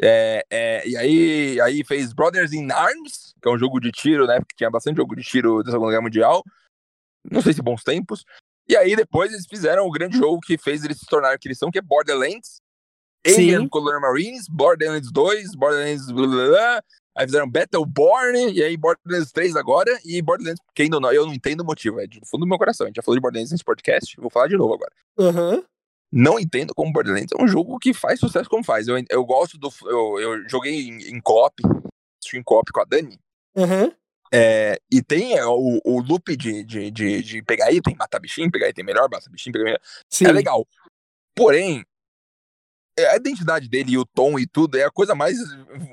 É, 0.00 0.44
é, 0.48 0.88
e 0.88 0.96
aí, 0.96 1.60
aí 1.60 1.84
fez 1.84 2.12
Brothers 2.12 2.52
in 2.52 2.70
Arms, 2.70 3.34
que 3.42 3.48
é 3.48 3.52
um 3.52 3.58
jogo 3.58 3.80
de 3.80 3.90
tiro, 3.90 4.26
né? 4.28 4.38
Porque 4.38 4.54
tinha 4.56 4.70
bastante 4.70 4.98
jogo 4.98 5.16
de 5.16 5.22
tiro 5.22 5.64
da 5.64 5.72
Segunda 5.72 5.90
Guerra 5.90 6.02
Mundial 6.02 6.44
não 7.30 7.42
sei 7.42 7.52
se 7.52 7.62
bons 7.62 7.82
tempos. 7.82 8.24
E 8.68 8.76
aí 8.76 8.94
depois 8.94 9.32
eles 9.32 9.46
fizeram 9.46 9.86
o 9.86 9.90
grande 9.90 10.18
jogo 10.18 10.40
que 10.40 10.58
fez 10.58 10.84
eles 10.84 10.98
se 10.98 11.06
tornarem 11.06 11.36
o 11.36 11.38
que 11.38 11.48
eles 11.48 11.58
são, 11.58 11.70
que 11.70 11.78
é 11.78 11.82
Borderlands. 11.82 12.60
Alien 13.26 13.68
Color 13.68 14.00
Marines, 14.00 14.46
Borderlands 14.48 15.10
2, 15.10 15.54
Borderlands. 15.54 16.10
Blá, 16.10 16.26
blá, 16.26 16.46
blá. 16.46 16.82
Aí 17.18 17.26
fizeram 17.26 17.50
Battleborn, 17.50 18.52
e 18.52 18.62
aí 18.62 18.76
Borderlands 18.76 19.32
3 19.32 19.56
agora, 19.56 19.90
e 20.04 20.22
Borderlands, 20.22 20.62
quem 20.72 20.88
não, 20.88 21.00
eu 21.10 21.26
não 21.26 21.34
entendo 21.34 21.62
o 21.62 21.64
motivo, 21.64 21.98
é 21.98 22.06
do 22.06 22.24
fundo 22.24 22.42
do 22.42 22.46
meu 22.46 22.56
coração. 22.56 22.86
A 22.86 22.88
gente 22.88 22.96
já 22.96 23.02
falou 23.02 23.16
de 23.16 23.20
Borderlands 23.20 23.50
nesse 23.50 23.64
podcast, 23.64 24.14
vou 24.20 24.30
falar 24.30 24.46
de 24.46 24.56
novo 24.56 24.74
agora. 24.74 24.92
Uhum. 25.18 25.64
Não 26.12 26.38
entendo 26.38 26.72
como 26.76 26.92
Borderlands 26.92 27.32
é 27.36 27.42
um 27.42 27.48
jogo 27.48 27.76
que 27.80 27.92
faz 27.92 28.20
sucesso 28.20 28.48
como 28.48 28.62
faz. 28.62 28.86
Eu, 28.86 28.94
eu 29.10 29.24
gosto 29.24 29.58
do. 29.58 29.68
Eu, 29.84 30.20
eu 30.20 30.48
joguei 30.48 30.88
em, 30.88 31.16
em 31.16 31.20
co-op, 31.20 31.60
em 32.32 32.42
co-op 32.42 32.70
com 32.72 32.80
a 32.80 32.84
Dani. 32.84 33.18
Uhum. 33.56 33.92
É, 34.32 34.78
e 34.92 35.02
tem 35.02 35.36
é, 35.36 35.44
o, 35.46 35.80
o 35.84 36.00
loop 36.00 36.36
de, 36.36 36.62
de, 36.64 36.90
de, 36.90 37.22
de, 37.22 37.42
pegar 37.42 37.72
item, 37.72 37.96
matar 37.96 38.18
bichinho, 38.18 38.50
pegar 38.50 38.68
item 38.68 38.84
melhor, 38.84 39.08
matar 39.10 39.30
bichinho, 39.30 39.52
pegar 39.52 39.64
melhor. 39.64 39.80
Sim. 40.08 40.26
É 40.26 40.32
legal. 40.32 40.66
Porém, 41.34 41.84
é, 42.98 43.10
a 43.10 43.16
identidade 43.16 43.68
dele 43.68 43.92
e 43.92 43.98
o 43.98 44.04
tom 44.04 44.38
e 44.38 44.46
tudo 44.46 44.76
é 44.76 44.84
a 44.84 44.90
coisa 44.90 45.14
mais 45.14 45.38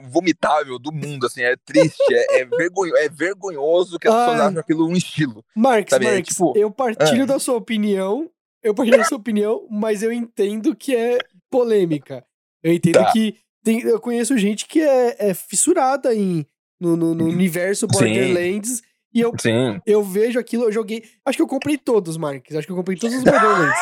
vomitável 0.10 0.80
do 0.80 0.92
mundo, 0.92 1.28
assim, 1.28 1.44
é 1.44 1.56
triste, 1.56 2.02
é, 2.12 2.42
é, 2.42 2.46
vergonho, 2.58 2.98
é 2.98 3.08
vergonhoso 3.08 4.00
que 4.00 4.08
as 4.08 4.14
pessoas 4.14 4.40
acham 4.42 4.60
aquilo 4.60 4.88
um 4.88 4.96
estilo. 4.96 5.46
Marx, 5.56 5.92
sabe? 5.92 6.08
É 6.08 6.12
Marx, 6.14 6.30
é, 6.30 6.32
tipo, 6.32 6.54
eu 6.58 6.72
partilho 6.72 7.24
é. 7.24 7.26
da 7.28 7.40
sua 7.40 7.56
opinião, 7.56 8.30
eu 8.64 8.74
partilho 8.74 9.02
a 9.02 9.06
sua 9.06 9.20
opinião, 9.20 9.68
mas 9.70 10.02
eu 10.02 10.12
entendo 10.12 10.76
que 10.76 10.96
é 10.96 11.20
polêmica. 11.50 12.26
Eu 12.64 12.74
entendo 12.74 12.96
Tá. 12.96 13.12
que 13.12 13.38
tem, 13.64 13.82
eu 13.82 14.00
conheço 14.00 14.38
gente 14.38 14.66
que 14.66 14.82
é, 14.82 15.30
é 15.30 15.34
fissurada 15.36 16.14
em, 16.14 16.46
no, 16.86 16.96
no, 16.96 17.16
no 17.16 17.26
universo 17.26 17.88
Sim. 17.88 17.92
Borderlands 17.92 18.82
e 19.14 19.22
eu, 19.22 19.34
Sim. 19.40 19.80
eu 19.86 20.04
vejo 20.04 20.38
aquilo, 20.38 20.66
eu 20.66 20.72
joguei. 20.72 21.04
Acho 21.26 21.38
que 21.38 21.42
eu 21.42 21.48
comprei 21.48 21.78
todos, 21.78 22.18
Marques. 22.18 22.56
Acho 22.56 22.68
que 22.68 22.72
eu 22.74 22.78
comprei 22.78 22.98
todos 22.98 23.16
os 23.16 23.24
Borderlands. 23.24 23.80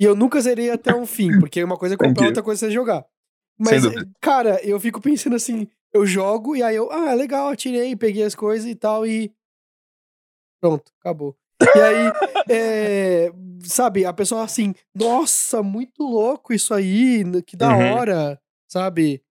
e 0.00 0.04
eu 0.04 0.14
nunca 0.14 0.40
zerei 0.40 0.70
até 0.70 0.94
um 0.94 1.04
fim, 1.04 1.38
porque 1.38 1.62
uma 1.62 1.76
coisa 1.76 1.94
é 1.96 1.98
comprar, 1.98 2.26
outra 2.26 2.42
coisa 2.42 2.68
é 2.68 2.70
jogar. 2.70 3.04
Mas, 3.58 3.82
cara, 4.20 4.60
eu 4.64 4.78
fico 4.78 5.00
pensando 5.00 5.34
assim, 5.34 5.66
eu 5.92 6.06
jogo 6.06 6.54
e 6.54 6.62
aí 6.62 6.76
eu, 6.76 6.90
ah, 6.92 7.12
legal, 7.12 7.48
atirei, 7.48 7.96
peguei 7.96 8.22
as 8.22 8.34
coisas 8.34 8.66
e 8.70 8.74
tal 8.74 9.04
e. 9.04 9.32
Pronto, 10.60 10.92
acabou. 11.00 11.36
E 11.60 11.80
aí, 11.80 12.12
é, 12.48 13.32
sabe, 13.62 14.04
a 14.04 14.12
pessoa 14.12 14.44
assim, 14.44 14.74
nossa, 14.94 15.60
muito 15.62 16.04
louco 16.04 16.52
isso 16.52 16.72
aí, 16.72 17.24
que 17.44 17.56
da 17.56 17.76
Uhum. 17.76 17.92
hora, 17.94 18.40
sabe? 18.68 19.22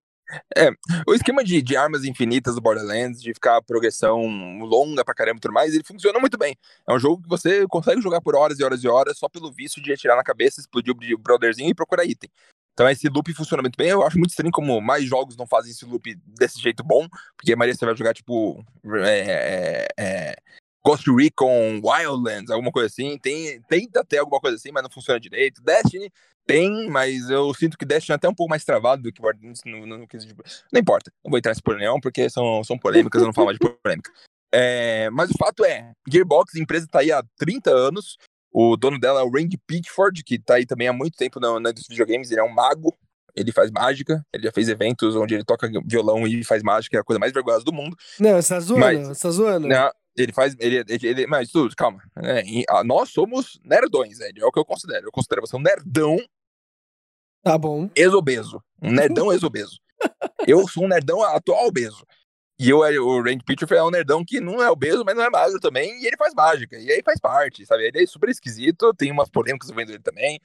O 1.08 1.14
esquema 1.14 1.44
de, 1.44 1.62
de 1.62 1.76
armas 1.76 2.04
infinitas 2.04 2.56
do 2.56 2.62
Borderlands, 2.62 3.22
de 3.22 3.34
ficar 3.34 3.62
progressão 3.62 4.22
longa 4.60 5.04
pra 5.04 5.14
caramba 5.14 5.38
e 5.38 5.42
tudo 5.42 5.54
mais, 5.54 5.74
ele 5.74 5.84
funciona 5.84 6.20
muito 6.20 6.38
bem. 6.38 6.56
É 6.88 6.94
um 6.94 7.00
jogo 7.00 7.22
que 7.22 7.30
você 7.30 7.66
consegue 7.68 8.02
jogar 8.02 8.22
por 8.22 8.36
horas 8.36 8.60
e 8.60 8.64
horas 8.64 8.84
e 8.84 8.88
horas 8.88 9.18
só 9.18 9.30
pelo 9.30 9.52
vício 9.52 9.82
de 9.82 9.94
atirar 9.94 10.18
na 10.18 10.24
cabeça, 10.24 10.60
explodir 10.60 10.94
o 10.94 11.18
brotherzinho 11.18 11.70
e 11.70 11.76
procurar 11.76 12.06
item. 12.06 12.30
Então 12.74 12.88
esse 12.88 13.10
loop 13.10 13.34
funciona 13.34 13.64
muito 13.64 13.76
bem. 13.76 13.90
Eu 13.90 14.06
acho 14.06 14.20
muito 14.20 14.30
estranho 14.30 14.52
como 14.52 14.80
mais 14.80 15.04
jogos 15.04 15.36
não 15.36 15.48
fazem 15.48 15.72
esse 15.72 15.84
loop 15.84 16.14
desse 16.38 16.60
jeito 16.62 16.84
bom, 16.84 17.08
porque 17.36 17.54
a 17.54 17.56
maioria 17.56 17.76
você 17.76 17.86
vai 17.86 17.96
jogar 17.96 18.14
tipo 18.14 18.64
é, 19.04 19.20
é, 19.20 19.88
é, 19.98 20.36
Ghost 20.88 21.06
Recon, 21.12 21.82
Wildlands, 21.84 22.50
alguma 22.50 22.72
coisa 22.72 22.88
assim. 22.88 23.18
Tem, 23.18 23.62
tenta 23.68 24.04
ter 24.06 24.20
alguma 24.20 24.40
coisa 24.40 24.56
assim, 24.56 24.72
mas 24.72 24.84
não 24.84 24.90
funciona 24.90 25.20
direito. 25.20 25.62
Destiny 25.62 26.10
tem, 26.46 26.90
mas 26.90 27.30
eu 27.30 27.54
sinto 27.54 27.78
que 27.78 27.86
Destiny 27.86 28.14
é 28.14 28.16
até 28.16 28.30
um 28.30 28.34
pouco 28.34 28.50
mais 28.50 28.64
travado 28.64 29.04
do 29.04 29.12
que 29.12 29.22
Borderlands 29.22 29.62
no, 29.66 29.86
no, 29.86 29.98
no 29.98 30.08
quesito 30.08 30.34
de- 30.34 30.42
Não 30.72 30.80
importa, 30.80 31.12
não 31.24 31.30
vou 31.30 31.38
entrar 31.38 31.52
nesse 31.52 31.62
porém, 31.62 31.88
porque 32.02 32.30
são, 32.30 32.64
são 32.64 32.78
polêmicas, 32.78 33.22
eu 33.22 33.26
não 33.28 33.34
falo 33.34 33.48
mais 33.48 33.58
de 33.60 33.68
polêmica. 33.82 34.12
É, 34.54 35.10
mas 35.10 35.30
o 35.30 35.38
fato 35.38 35.66
é, 35.66 35.92
Gearbox, 36.10 36.56
a 36.56 36.60
empresa 36.60 36.88
tá 36.90 37.00
aí 37.00 37.12
há 37.12 37.22
30 37.38 37.70
anos, 37.70 38.18
o 38.50 38.78
dono 38.78 38.98
dela 38.98 39.20
é 39.20 39.24
o 39.24 39.30
Randy 39.30 39.58
Pitchford, 39.68 40.24
que 40.24 40.40
tá 40.40 40.56
aí 40.56 40.66
também 40.66 40.88
há 40.88 40.94
muito 40.94 41.18
tempo 41.18 41.38
na, 41.38 41.60
na 41.60 41.70
indústria 41.72 41.94
de 41.94 42.02
videogames, 42.02 42.32
ele 42.32 42.40
é 42.40 42.44
um 42.44 42.54
mago, 42.54 42.96
ele 43.36 43.52
faz 43.52 43.70
mágica, 43.70 44.26
ele 44.34 44.44
já 44.44 44.52
fez 44.54 44.70
eventos 44.70 45.18
onde 45.18 45.36
ele 45.36 45.44
toca 45.44 45.70
violão 45.86 46.26
e 46.26 46.46
faz 46.46 46.64
mágica, 46.64 46.96
é 46.98 47.02
a 47.02 47.04
coisa 47.04 47.20
mais 47.20 47.34
vergonhosa 47.34 47.66
do 47.66 47.74
mundo. 47.74 47.96
Não, 48.20 48.42
você 48.42 48.54
tá 48.54 48.60
zoando, 48.62 48.80
Mas- 48.80 49.08
você 49.10 49.22
tá 49.22 49.30
zoando. 49.32 49.68
Não, 49.68 49.92
ele 50.18 50.34
faz. 50.34 50.56
Ele, 50.60 50.78
ele, 50.88 51.08
ele- 51.08 51.28
mas 51.28 51.50
tudo, 51.52 51.76
calma. 51.76 52.02
ah, 52.70 52.84
nós 52.84 53.10
somos 53.10 53.60
nerdões, 53.64 54.20
Ed. 54.20 54.42
É 54.42 54.46
o 54.46 54.52
que 54.52 54.60
eu 54.60 54.66
considero. 54.66 55.08
Eu 55.08 55.12
considero 55.12 55.42
você 55.42 55.56
um 55.56 55.62
nerdão 55.62 56.18
Tá 57.44 57.58
bom. 57.58 57.90
exobeso. 57.96 58.62
Um 58.82 58.92
nerdão 58.92 59.32
exobeso. 59.32 59.80
Eu 60.48 60.68
sou 60.68 60.84
um 60.84 60.88
nerdão 60.88 61.24
atual 61.24 61.68
obeso. 61.68 62.06
E 62.60 62.70
eu, 62.70 62.80
o 62.80 63.22
Randy 63.22 63.44
Pitchford 63.44 63.76
é 63.80 63.84
um 63.84 63.92
nerdão 63.92 64.24
que 64.26 64.40
não 64.40 64.62
é 64.62 64.70
obeso, 64.70 65.04
mas 65.06 65.16
não 65.16 65.24
é 65.24 65.30
magro 65.30 65.60
também, 65.60 66.02
e 66.02 66.08
ele 66.08 66.18
faz 66.18 66.34
mágica, 66.34 66.76
e 66.78 66.92
aí 66.92 67.04
faz 67.04 67.20
parte, 67.20 67.64
sabe? 67.68 67.84
Ele 67.88 68.02
é 68.04 68.08
super 68.08 68.30
esquisito, 68.30 68.94
tem 68.96 69.12
umas 69.12 69.30
polêmicas 69.30 69.70
envolvendo 69.70 69.92
ele 69.92 70.02
também, 70.02 70.40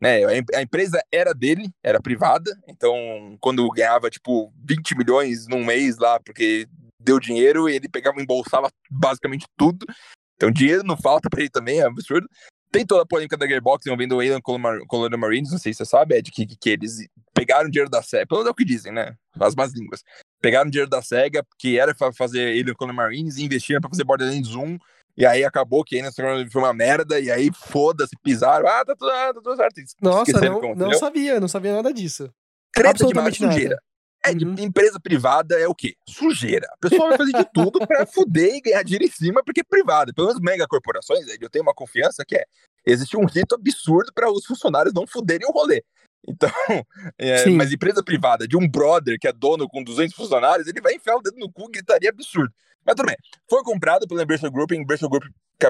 né? 0.00 0.20
A 0.54 0.62
empresa 0.62 1.02
era 1.10 1.32
dele, 1.34 1.68
era 1.82 2.00
privada, 2.00 2.56
então 2.68 3.36
quando 3.40 3.68
ganhava, 3.70 4.08
tipo, 4.10 4.52
20 4.64 4.96
milhões 4.96 5.48
num 5.48 5.64
mês 5.64 5.98
lá, 5.98 6.20
porque 6.20 6.68
deu 7.06 7.20
dinheiro, 7.20 7.68
ele 7.68 7.88
pegava 7.88 8.18
e 8.18 8.22
embolsava 8.22 8.68
basicamente 8.90 9.46
tudo. 9.56 9.86
Então 10.34 10.50
dinheiro 10.50 10.82
não 10.84 10.96
falta 10.96 11.30
pra 11.30 11.40
ele 11.40 11.48
também, 11.48 11.80
é 11.80 11.84
absurdo. 11.86 12.28
Tem 12.70 12.84
toda 12.84 13.02
a 13.04 13.06
polêmica 13.06 13.36
da 13.36 13.46
Gearbox 13.46 13.86
envolvendo 13.86 14.16
o 14.16 14.20
Alien 14.20 14.40
Color- 14.42 14.84
Colonial 14.88 15.18
Marines, 15.20 15.50
não 15.52 15.58
sei 15.58 15.72
se 15.72 15.78
você 15.78 15.84
sabe, 15.86 16.16
Ed, 16.16 16.30
que, 16.30 16.44
que, 16.44 16.56
que 16.56 16.70
eles 16.70 17.06
pegaram 17.32 17.70
dinheiro 17.70 17.88
da 17.88 18.02
SEGA, 18.02 18.26
pelo 18.26 18.40
menos 18.40 18.48
é 18.48 18.52
o 18.52 18.54
que 18.54 18.64
dizem, 18.64 18.92
né? 18.92 19.14
As 19.38 19.54
más 19.54 19.72
línguas. 19.72 20.02
Pegaram 20.42 20.68
dinheiro 20.68 20.90
da 20.90 21.00
SEGA, 21.00 21.46
que 21.58 21.78
era 21.78 21.94
pra 21.94 22.12
fazer 22.12 22.48
Alien 22.48 22.74
Colonial 22.74 22.96
Marines, 23.04 23.36
e 23.38 23.44
investiram 23.44 23.80
pra 23.80 23.88
fazer 23.88 24.04
Borderlands 24.04 24.54
1, 24.54 24.78
e 25.16 25.24
aí 25.24 25.44
acabou 25.44 25.84
que 25.84 25.96
Alien 25.96 26.12
Colonial 26.12 26.50
foi 26.50 26.60
uma 26.60 26.74
merda, 26.74 27.18
e 27.20 27.30
aí 27.30 27.50
foda-se, 27.54 28.14
pisaram, 28.22 28.66
ah, 28.66 28.84
tá 28.84 28.94
tudo, 28.96 29.10
ah, 29.10 29.32
tá 29.32 29.40
tudo 29.40 29.56
certo. 29.56 29.80
Nossa, 30.02 30.32
não, 30.40 30.60
não 30.74 30.92
sabia, 30.98 31.40
não 31.40 31.48
sabia 31.48 31.72
nada 31.72 31.94
disso. 31.94 32.28
Treta 32.74 32.90
absolutamente 32.90 33.38
demais, 33.38 33.40
nada. 33.40 33.54
sujeira. 33.54 33.82
É, 34.24 34.34
de 34.34 34.44
Uhum. 34.44 34.54
empresa 34.58 34.98
privada 34.98 35.54
é 35.56 35.68
o 35.68 35.74
quê? 35.74 35.94
Sujeira. 36.08 36.66
A 36.72 36.76
pessoa 36.78 37.08
vai 37.08 37.18
fazer 37.18 37.32
de 37.32 37.44
tudo 37.52 37.78
pra 37.86 38.04
fuder 38.06 38.54
e 38.54 38.60
ganhar 38.60 38.82
dinheiro 38.82 39.04
em 39.04 39.10
cima, 39.10 39.42
porque 39.44 39.60
é 39.60 39.64
privada. 39.64 40.12
Pelo 40.12 40.28
menos 40.28 40.40
mega 40.40 40.66
corporações, 40.66 41.26
eu 41.40 41.50
tenho 41.50 41.62
uma 41.62 41.74
confiança 41.74 42.24
que 42.26 42.36
é. 42.36 42.44
Existe 42.84 43.16
um 43.16 43.24
rito 43.24 43.54
absurdo 43.54 44.12
para 44.14 44.30
os 44.30 44.44
funcionários 44.44 44.94
não 44.94 45.06
fuderem 45.06 45.46
o 45.48 45.52
rolê. 45.52 45.82
Então, 46.28 46.50
é, 47.18 47.46
mas 47.50 47.72
empresa 47.72 48.02
privada 48.02 48.48
de 48.48 48.56
um 48.56 48.68
brother 48.68 49.16
que 49.20 49.28
é 49.28 49.32
dono 49.32 49.68
com 49.68 49.82
200 49.82 50.14
funcionários, 50.14 50.66
ele 50.66 50.80
vai 50.80 50.94
enfiar 50.94 51.16
o 51.16 51.22
dedo 51.22 51.38
no 51.38 51.50
cu 51.50 51.68
e 51.68 51.72
gritaria 51.72 52.10
absurdo. 52.10 52.52
Mas 52.84 52.94
tudo 52.94 53.06
bem. 53.06 53.16
Foi 53.48 53.62
comprado 53.62 54.06
pela 54.06 54.22
Embracer 54.22 54.50
Group. 54.50 54.72
Embracer 54.72 55.08
Group, 55.08 55.24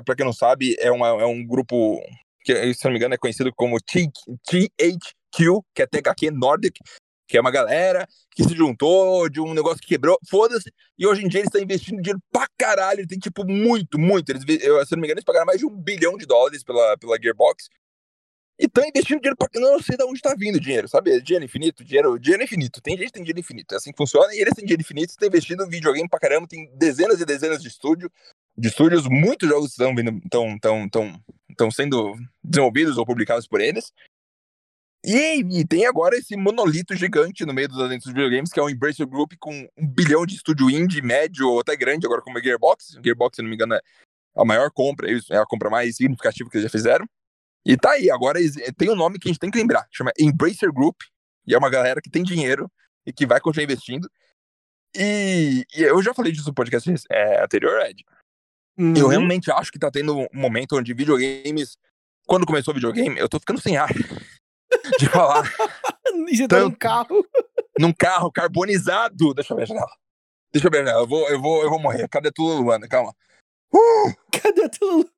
pra 0.04 0.14
quem 0.14 0.24
não 0.24 0.32
sabe, 0.32 0.76
é, 0.78 0.90
uma, 0.90 1.08
é 1.08 1.24
um 1.24 1.44
grupo 1.46 1.98
que, 2.42 2.74
se 2.74 2.84
não 2.84 2.92
me 2.92 2.98
engano, 2.98 3.14
é 3.14 3.18
conhecido 3.18 3.50
como 3.54 3.78
THQ, 3.80 5.60
que 5.74 5.82
é 5.82 5.86
THQ 5.86 6.30
Nordic, 6.30 6.78
que 7.26 7.36
é 7.36 7.40
uma 7.40 7.50
galera 7.50 8.06
que 8.34 8.44
se 8.44 8.54
juntou 8.54 9.28
de 9.28 9.40
um 9.40 9.54
negócio 9.54 9.80
que 9.80 9.88
quebrou, 9.88 10.18
foda-se, 10.28 10.72
e 10.98 11.06
hoje 11.06 11.24
em 11.24 11.28
dia 11.28 11.40
eles 11.40 11.48
estão 11.48 11.60
investindo 11.60 12.00
dinheiro 12.00 12.20
pra 12.30 12.46
caralho, 12.56 13.06
tem 13.06 13.18
tipo 13.18 13.44
muito, 13.44 13.98
muito, 13.98 14.30
eles, 14.30 14.42
eu, 14.62 14.84
se 14.84 14.92
não 14.92 15.00
me 15.00 15.06
engano, 15.06 15.18
eles 15.18 15.24
pagaram 15.24 15.46
mais 15.46 15.58
de 15.58 15.66
um 15.66 15.70
bilhão 15.70 16.16
de 16.16 16.26
dólares 16.26 16.62
pela, 16.62 16.96
pela 16.98 17.18
Gearbox, 17.20 17.68
e 18.58 18.64
estão 18.64 18.84
investindo 18.84 19.20
dinheiro 19.20 19.36
pra 19.36 19.48
eu 19.52 19.60
não 19.60 19.82
sei 19.82 19.96
de 19.96 20.04
onde 20.04 20.20
tá 20.20 20.34
vindo 20.38 20.56
o 20.56 20.60
dinheiro, 20.60 20.88
sabe, 20.88 21.20
dinheiro 21.20 21.44
infinito, 21.44 21.84
dinheiro, 21.84 22.18
dinheiro 22.18 22.44
infinito, 22.44 22.80
tem 22.80 22.96
gente 22.96 23.06
que 23.06 23.12
tem 23.12 23.22
dinheiro 23.22 23.40
infinito, 23.40 23.74
é 23.74 23.76
assim 23.78 23.90
que 23.90 23.98
funciona, 23.98 24.34
e 24.34 24.38
eles 24.38 24.54
têm 24.54 24.64
dinheiro 24.64 24.82
infinito, 24.82 25.10
estão 25.10 25.28
investindo 25.28 25.64
em 25.64 25.68
videogame 25.68 26.08
pra 26.08 26.20
caramba, 26.20 26.46
tem 26.46 26.70
dezenas 26.76 27.20
e 27.20 27.24
dezenas 27.24 27.60
de 27.60 27.68
estúdio, 27.68 28.10
de 28.56 28.68
estúdios, 28.68 29.06
muitos 29.06 29.48
jogos 29.48 29.70
estão 29.70 29.94
vindo, 29.94 30.18
estão, 30.24 30.58
tão, 30.58 30.88
tão, 30.88 31.20
estão 31.50 31.70
sendo 31.70 32.14
desenvolvidos 32.42 32.96
ou 32.96 33.04
publicados 33.04 33.46
por 33.46 33.60
eles, 33.60 33.92
e, 35.06 35.60
e 35.60 35.64
tem 35.66 35.86
agora 35.86 36.16
esse 36.16 36.36
monolito 36.36 36.94
gigante 36.96 37.44
no 37.46 37.54
meio 37.54 37.68
dos 37.68 37.78
dentro 37.88 38.04
dos 38.06 38.12
videogames, 38.12 38.50
que 38.52 38.58
é 38.58 38.62
o 38.62 38.68
Embracer 38.68 39.06
Group 39.06 39.32
com 39.38 39.66
um 39.76 39.86
bilhão 39.86 40.26
de 40.26 40.34
estúdio 40.34 40.68
indie, 40.68 41.00
médio 41.00 41.48
ou 41.48 41.60
até 41.60 41.76
grande, 41.76 42.04
agora 42.06 42.20
como 42.20 42.38
a 42.38 42.42
Gearbox. 42.42 42.98
Gearbox, 43.02 43.36
se 43.36 43.42
não 43.42 43.48
me 43.48 43.54
engano, 43.54 43.74
é 43.74 43.80
a 44.36 44.44
maior 44.44 44.70
compra, 44.70 45.08
é 45.10 45.36
a 45.38 45.46
compra 45.46 45.70
mais 45.70 45.96
significativa 45.96 46.50
que 46.50 46.56
eles 46.56 46.64
já 46.64 46.70
fizeram. 46.70 47.06
E 47.64 47.76
tá 47.76 47.92
aí, 47.92 48.10
agora 48.10 48.40
ex- 48.40 48.56
tem 48.76 48.90
um 48.90 48.96
nome 48.96 49.18
que 49.18 49.28
a 49.28 49.30
gente 49.30 49.40
tem 49.40 49.50
que 49.50 49.58
lembrar, 49.58 49.86
chama 49.90 50.12
Embracer 50.18 50.72
Group, 50.72 50.96
e 51.46 51.54
é 51.54 51.58
uma 51.58 51.70
galera 51.70 52.00
que 52.02 52.10
tem 52.10 52.22
dinheiro 52.22 52.70
e 53.06 53.12
que 53.12 53.26
vai 53.26 53.40
continuar 53.40 53.64
investindo. 53.64 54.10
E, 54.96 55.64
e 55.76 55.82
eu 55.82 56.02
já 56.02 56.12
falei 56.14 56.32
disso 56.32 56.48
no 56.48 56.54
podcast 56.54 56.92
é, 57.10 57.42
anterior, 57.44 57.80
Ed. 57.82 58.04
Eu 58.78 58.84
Uhum. 58.84 59.06
realmente 59.08 59.50
acho 59.50 59.72
que 59.72 59.78
tá 59.78 59.90
tendo 59.90 60.18
um 60.18 60.26
momento 60.34 60.76
onde 60.76 60.92
videogames. 60.92 61.78
Quando 62.26 62.44
começou 62.44 62.72
o 62.72 62.74
videogame, 62.74 63.18
eu 63.18 63.28
tô 63.28 63.38
ficando 63.38 63.60
sem 63.60 63.76
ar 63.76 63.88
de 64.98 65.08
falar 65.08 65.44
E 66.28 66.36
você 66.36 66.48
tá 66.48 66.60
num 66.60 66.70
carro. 66.70 67.26
num 67.78 67.92
carro 67.92 68.30
carbonizado. 68.30 69.34
Deixa 69.34 69.52
eu 69.52 69.56
ver 69.56 69.64
a 69.64 69.66
janela. 69.66 69.92
Deixa 70.52 70.66
eu 70.66 70.70
ver 70.70 70.78
a 70.78 70.84
janela. 70.84 71.02
Eu 71.02 71.06
vou, 71.06 71.28
eu 71.28 71.40
vou, 71.40 71.62
eu 71.62 71.70
vou 71.70 71.78
morrer. 71.78 72.08
Cadê 72.08 72.30
tu, 72.30 72.42
Luana? 72.42 72.88
Calma. 72.88 73.14
Uh! 73.72 74.14
Cadê 74.32 74.68
tudo? 74.68 75.10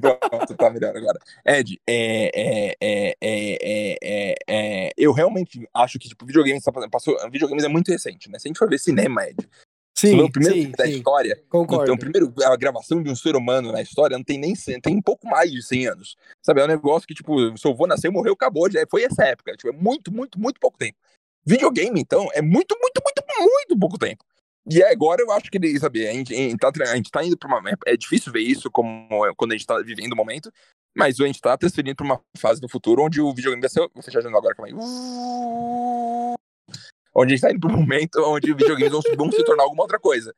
Pronto, 0.00 0.54
tá 0.54 0.70
melhor 0.70 0.96
agora. 0.96 1.18
Ed, 1.44 1.80
é, 1.86 2.30
é, 2.32 2.76
é, 2.80 3.16
é, 3.20 3.56
é, 3.60 3.98
é, 4.02 4.34
é, 4.48 4.90
eu 4.96 5.12
realmente 5.12 5.68
acho 5.74 5.98
que 5.98 6.08
tipo, 6.08 6.24
videogames 6.24 6.62
tá 6.62 6.70
passou, 6.88 7.18
videogames 7.28 7.64
é 7.64 7.68
muito 7.68 7.90
recente, 7.90 8.30
né? 8.30 8.38
Se 8.38 8.46
a 8.46 8.50
gente 8.50 8.58
for 8.58 8.68
ver 8.68 8.78
cinema, 8.78 9.26
Ed, 9.26 9.48
Sim, 9.94 10.20
o 10.20 10.30
primeiro 10.30 10.54
sim, 10.56 10.60
filme 10.62 10.76
da 10.76 10.86
sim. 10.86 10.92
história, 10.92 11.42
Concordo. 11.48 11.84
Então, 11.84 11.96
primeiro, 11.96 12.32
a 12.44 12.56
gravação 12.56 13.02
de 13.02 13.10
um 13.10 13.14
ser 13.14 13.36
humano 13.36 13.70
na 13.70 13.82
história 13.82 14.16
não 14.16 14.24
tem 14.24 14.38
nem 14.38 14.54
100, 14.54 14.80
tem 14.80 14.96
um 14.96 15.02
pouco 15.02 15.28
mais 15.28 15.50
de 15.50 15.62
100 15.62 15.86
anos. 15.86 16.16
Sabe, 16.42 16.60
é 16.60 16.64
um 16.64 16.68
negócio 16.68 17.06
que, 17.06 17.14
tipo, 17.14 17.56
seu 17.58 17.72
avô 17.72 17.86
nasceu, 17.86 18.10
morreu, 18.10 18.32
acabou. 18.32 18.70
Já 18.70 18.84
foi 18.90 19.04
essa 19.04 19.24
época. 19.24 19.52
Tipo, 19.56 19.68
é 19.68 19.72
muito, 19.72 20.12
muito, 20.12 20.40
muito 20.40 20.58
pouco 20.58 20.78
tempo. 20.78 20.98
Videogame, 21.44 22.00
então, 22.00 22.28
é 22.32 22.40
muito, 22.40 22.76
muito, 22.80 23.02
muito, 23.04 23.22
muito 23.38 23.78
pouco 23.78 23.98
tempo. 23.98 24.24
E 24.68 24.82
agora 24.82 25.20
eu 25.22 25.30
acho 25.32 25.50
que, 25.50 25.58
ele, 25.58 25.78
sabe, 25.78 26.06
a 26.06 26.12
gente, 26.12 26.32
a 26.32 26.36
gente 26.36 26.56
tá, 26.56 26.70
a 26.90 26.96
gente 26.96 27.10
tá 27.10 27.24
indo 27.24 27.36
pra 27.36 27.48
uma. 27.48 27.70
É 27.86 27.96
difícil 27.96 28.32
ver 28.32 28.42
isso 28.42 28.70
como 28.70 29.26
é 29.26 29.32
quando 29.36 29.52
a 29.52 29.54
gente 29.56 29.66
tá 29.66 29.78
vivendo 29.78 30.12
o 30.12 30.16
momento, 30.16 30.52
mas 30.96 31.20
a 31.20 31.26
gente 31.26 31.40
tá 31.40 31.56
transferindo 31.56 31.96
pra 31.96 32.06
uma 32.06 32.20
fase 32.38 32.60
do 32.60 32.68
futuro 32.68 33.02
onde 33.02 33.20
o 33.20 33.34
videogame 33.34 33.60
vai 33.60 33.70
ser. 33.70 33.80
Vou 33.92 34.02
fechar 34.02 34.20
a 34.20 34.22
janela 34.22 34.38
agora, 34.38 34.54
calma 34.54 34.68
aí. 34.68 34.74
Onde 37.14 37.32
a 37.32 37.36
gente 37.36 37.42
tá 37.42 37.52
indo 37.52 37.68
um 37.68 37.76
momento 37.76 38.16
onde 38.24 38.52
videogames 38.54 38.92
vão, 38.92 39.02
vão 39.16 39.32
se 39.32 39.44
tornar 39.44 39.64
alguma 39.64 39.82
outra 39.82 39.98
coisa. 39.98 40.34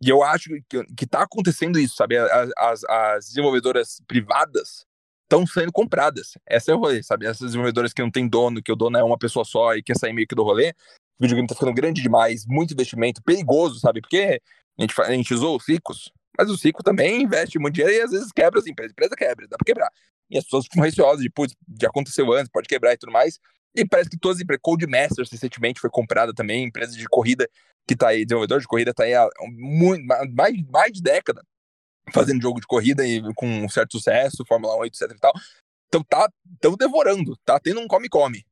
E 0.00 0.08
eu 0.08 0.22
acho 0.22 0.50
que, 0.68 0.84
que 0.96 1.06
tá 1.06 1.22
acontecendo 1.22 1.78
isso, 1.78 1.96
sabe? 1.96 2.16
As, 2.16 2.50
as, 2.56 2.84
as 2.84 3.26
desenvolvedoras 3.28 4.00
privadas 4.06 4.86
estão 5.24 5.46
sendo 5.46 5.72
compradas. 5.72 6.32
Essa 6.46 6.72
é 6.72 6.74
o 6.74 6.78
rolê, 6.78 7.02
sabe? 7.02 7.26
Essas 7.26 7.48
desenvolvedoras 7.48 7.92
que 7.92 8.02
não 8.02 8.10
tem 8.10 8.28
dono, 8.28 8.62
que 8.62 8.72
o 8.72 8.76
dono 8.76 8.96
é 8.96 9.02
uma 9.02 9.18
pessoa 9.18 9.44
só 9.44 9.74
e 9.74 9.82
quer 9.82 9.96
sair 9.96 10.12
meio 10.12 10.26
que 10.26 10.34
do 10.34 10.42
rolê. 10.42 10.70
O 11.18 11.22
videogame 11.22 11.48
tá 11.48 11.54
ficando 11.54 11.74
grande 11.74 12.00
demais, 12.00 12.46
muito 12.46 12.72
investimento, 12.72 13.22
perigoso, 13.22 13.80
sabe? 13.80 14.00
Porque 14.00 14.40
a 14.78 14.82
gente, 14.82 15.00
a 15.00 15.10
gente 15.10 15.34
usou 15.34 15.56
os 15.56 15.68
ricos, 15.68 16.12
mas 16.38 16.48
o 16.48 16.54
rico 16.54 16.82
também 16.82 17.22
investe 17.22 17.58
muito 17.58 17.74
dinheiro 17.74 17.96
e 17.96 18.00
às 18.00 18.10
vezes 18.12 18.32
quebra 18.32 18.60
as 18.60 18.66
empresas. 18.66 18.92
A 18.92 18.94
empresa 18.94 19.16
quebra, 19.16 19.48
dá 19.48 19.56
pra 19.56 19.66
quebrar. 19.66 19.90
E 20.30 20.38
as 20.38 20.44
pessoas 20.44 20.64
ficam 20.64 20.82
receosas 20.82 21.22
de, 21.22 21.30
putz, 21.30 21.54
já 21.80 21.88
aconteceu 21.88 22.32
antes, 22.32 22.50
pode 22.50 22.68
quebrar 22.68 22.92
e 22.92 22.96
tudo 22.96 23.12
mais. 23.12 23.40
E 23.74 23.86
parece 23.86 24.10
que 24.10 24.18
todas 24.18 24.38
as 24.38 24.42
empresas, 24.42 24.62
Codemasters 24.62 25.30
recentemente 25.30 25.80
foi 25.80 25.90
comprada 25.90 26.34
também, 26.34 26.64
empresa 26.64 26.96
de 26.96 27.06
corrida 27.06 27.48
que 27.86 27.96
tá 27.96 28.08
aí, 28.08 28.24
desenvolvedor 28.24 28.60
de 28.60 28.66
corrida 28.66 28.92
tá 28.92 29.04
aí 29.04 29.14
há 29.14 29.28
muito, 29.50 30.04
mais, 30.06 30.62
mais 30.70 30.92
de 30.92 31.00
década 31.00 31.42
fazendo 32.12 32.42
jogo 32.42 32.60
de 32.60 32.66
corrida 32.66 33.06
e 33.06 33.22
com 33.34 33.46
um 33.46 33.68
certo 33.68 33.92
sucesso, 33.92 34.44
Fórmula 34.46 34.76
1, 34.80 34.84
etc 34.86 35.02
e 35.10 35.18
tal. 35.18 35.32
Então 35.88 36.02
tá, 36.02 36.28
tão 36.60 36.74
devorando, 36.74 37.36
tá 37.44 37.58
tendo 37.58 37.80
um 37.80 37.88
come-come. 37.88 38.44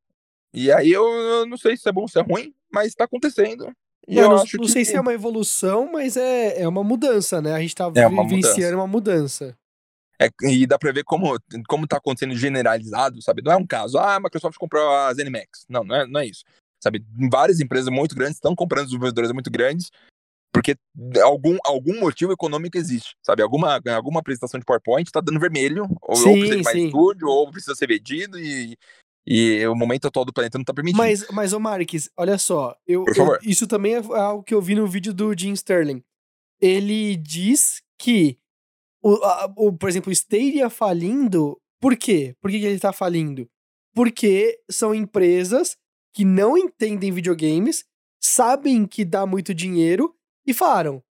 E 0.52 0.72
aí 0.72 0.90
eu, 0.90 1.06
eu, 1.06 1.46
não 1.46 1.56
sei 1.56 1.76
se 1.76 1.88
é 1.88 1.92
bom 1.92 2.02
ou 2.02 2.08
se 2.08 2.18
é 2.18 2.22
ruim, 2.22 2.54
mas 2.72 2.94
tá 2.94 3.04
acontecendo. 3.04 3.70
E 4.08 4.16
eu, 4.16 4.28
não, 4.28 4.36
acho 4.36 4.56
não 4.56 4.64
que... 4.64 4.72
sei 4.72 4.84
se 4.84 4.94
é 4.94 5.00
uma 5.00 5.12
evolução, 5.12 5.90
mas 5.92 6.16
é, 6.16 6.62
é 6.62 6.68
uma 6.68 6.84
mudança, 6.84 7.42
né? 7.42 7.52
A 7.52 7.60
gente 7.60 7.74
tá 7.74 7.90
É 7.94 8.06
uma 8.06 8.26
vivenciando 8.26 8.76
uma 8.76 8.86
mudança. 8.86 9.56
É, 10.20 10.28
e 10.42 10.66
dá 10.66 10.78
pra 10.78 10.92
ver 10.92 11.04
como, 11.04 11.38
como 11.68 11.86
tá 11.86 11.98
acontecendo 11.98 12.34
generalizado, 12.34 13.20
sabe? 13.20 13.42
Não 13.42 13.52
é 13.52 13.56
um 13.56 13.66
caso, 13.66 13.98
ah, 13.98 14.16
a 14.16 14.20
Microsoft 14.20 14.56
comprou 14.58 14.88
a 14.88 15.12
ZeniMax. 15.12 15.66
Não, 15.68 15.84
não 15.84 15.94
é, 15.94 16.06
não 16.06 16.20
é 16.20 16.26
isso. 16.26 16.44
Sabe? 16.82 17.04
Várias 17.30 17.60
empresas 17.60 17.88
muito 17.88 18.14
grandes 18.14 18.36
estão 18.36 18.54
comprando 18.54 18.86
desenvolvedores 18.86 19.32
muito 19.32 19.50
grandes 19.50 19.90
porque 20.56 20.74
algum, 21.22 21.58
algum 21.66 22.00
motivo 22.00 22.32
econômico 22.32 22.78
existe, 22.78 23.14
sabe? 23.22 23.42
Alguma, 23.42 23.78
alguma 23.94 24.20
apresentação 24.20 24.58
de 24.58 24.64
PowerPoint 24.64 25.10
tá 25.12 25.20
dando 25.20 25.38
vermelho, 25.38 25.86
ou, 26.00 26.16
Sim, 26.16 26.28
ou 26.30 26.34
precisa 26.38 26.56
de 26.56 26.62
mais 26.64 26.78
estúdio, 26.78 27.28
ou 27.28 27.50
precisa 27.50 27.74
ser 27.74 27.86
vendido, 27.86 28.38
e, 28.38 28.74
e 29.26 29.66
o 29.66 29.74
momento 29.74 30.08
atual 30.08 30.24
do 30.24 30.32
planeta 30.32 30.56
não 30.56 30.64
tá 30.64 30.72
permitindo. 30.72 31.02
Mas, 31.02 31.28
mas 31.28 31.52
ô 31.52 31.60
Marques, 31.60 32.08
olha 32.16 32.38
só, 32.38 32.74
eu, 32.86 33.04
Por 33.04 33.14
eu- 33.18 33.38
isso 33.42 33.66
também 33.66 33.96
é 33.96 33.98
algo 33.98 34.42
que 34.42 34.54
eu 34.54 34.62
vi 34.62 34.74
no 34.74 34.86
vídeo 34.86 35.12
do 35.12 35.38
Jim 35.38 35.52
Sterling. 35.52 36.02
Ele 36.58 37.16
diz 37.16 37.82
que, 38.00 38.38
o, 39.08 39.24
a- 39.24 39.52
o, 39.56 39.72
por 39.72 39.88
exemplo, 39.88 40.10
o 40.10 40.12
Stadia 40.12 40.68
falindo, 40.70 41.58
por 41.80 41.96
quê? 41.96 42.34
Por 42.40 42.50
que, 42.50 42.58
que 42.60 42.66
ele 42.66 42.78
tá 42.80 42.92
falindo? 42.92 43.46
Porque 43.94 44.58
são 44.70 44.94
empresas 44.94 45.76
que 46.14 46.24
não 46.24 46.56
entendem 46.56 47.12
videogames, 47.12 47.84
sabem 48.22 48.86
que 48.86 49.04
dá 49.04 49.24
muito 49.26 49.54
dinheiro 49.54 50.14
e 50.46 50.52
falaram: 50.54 51.02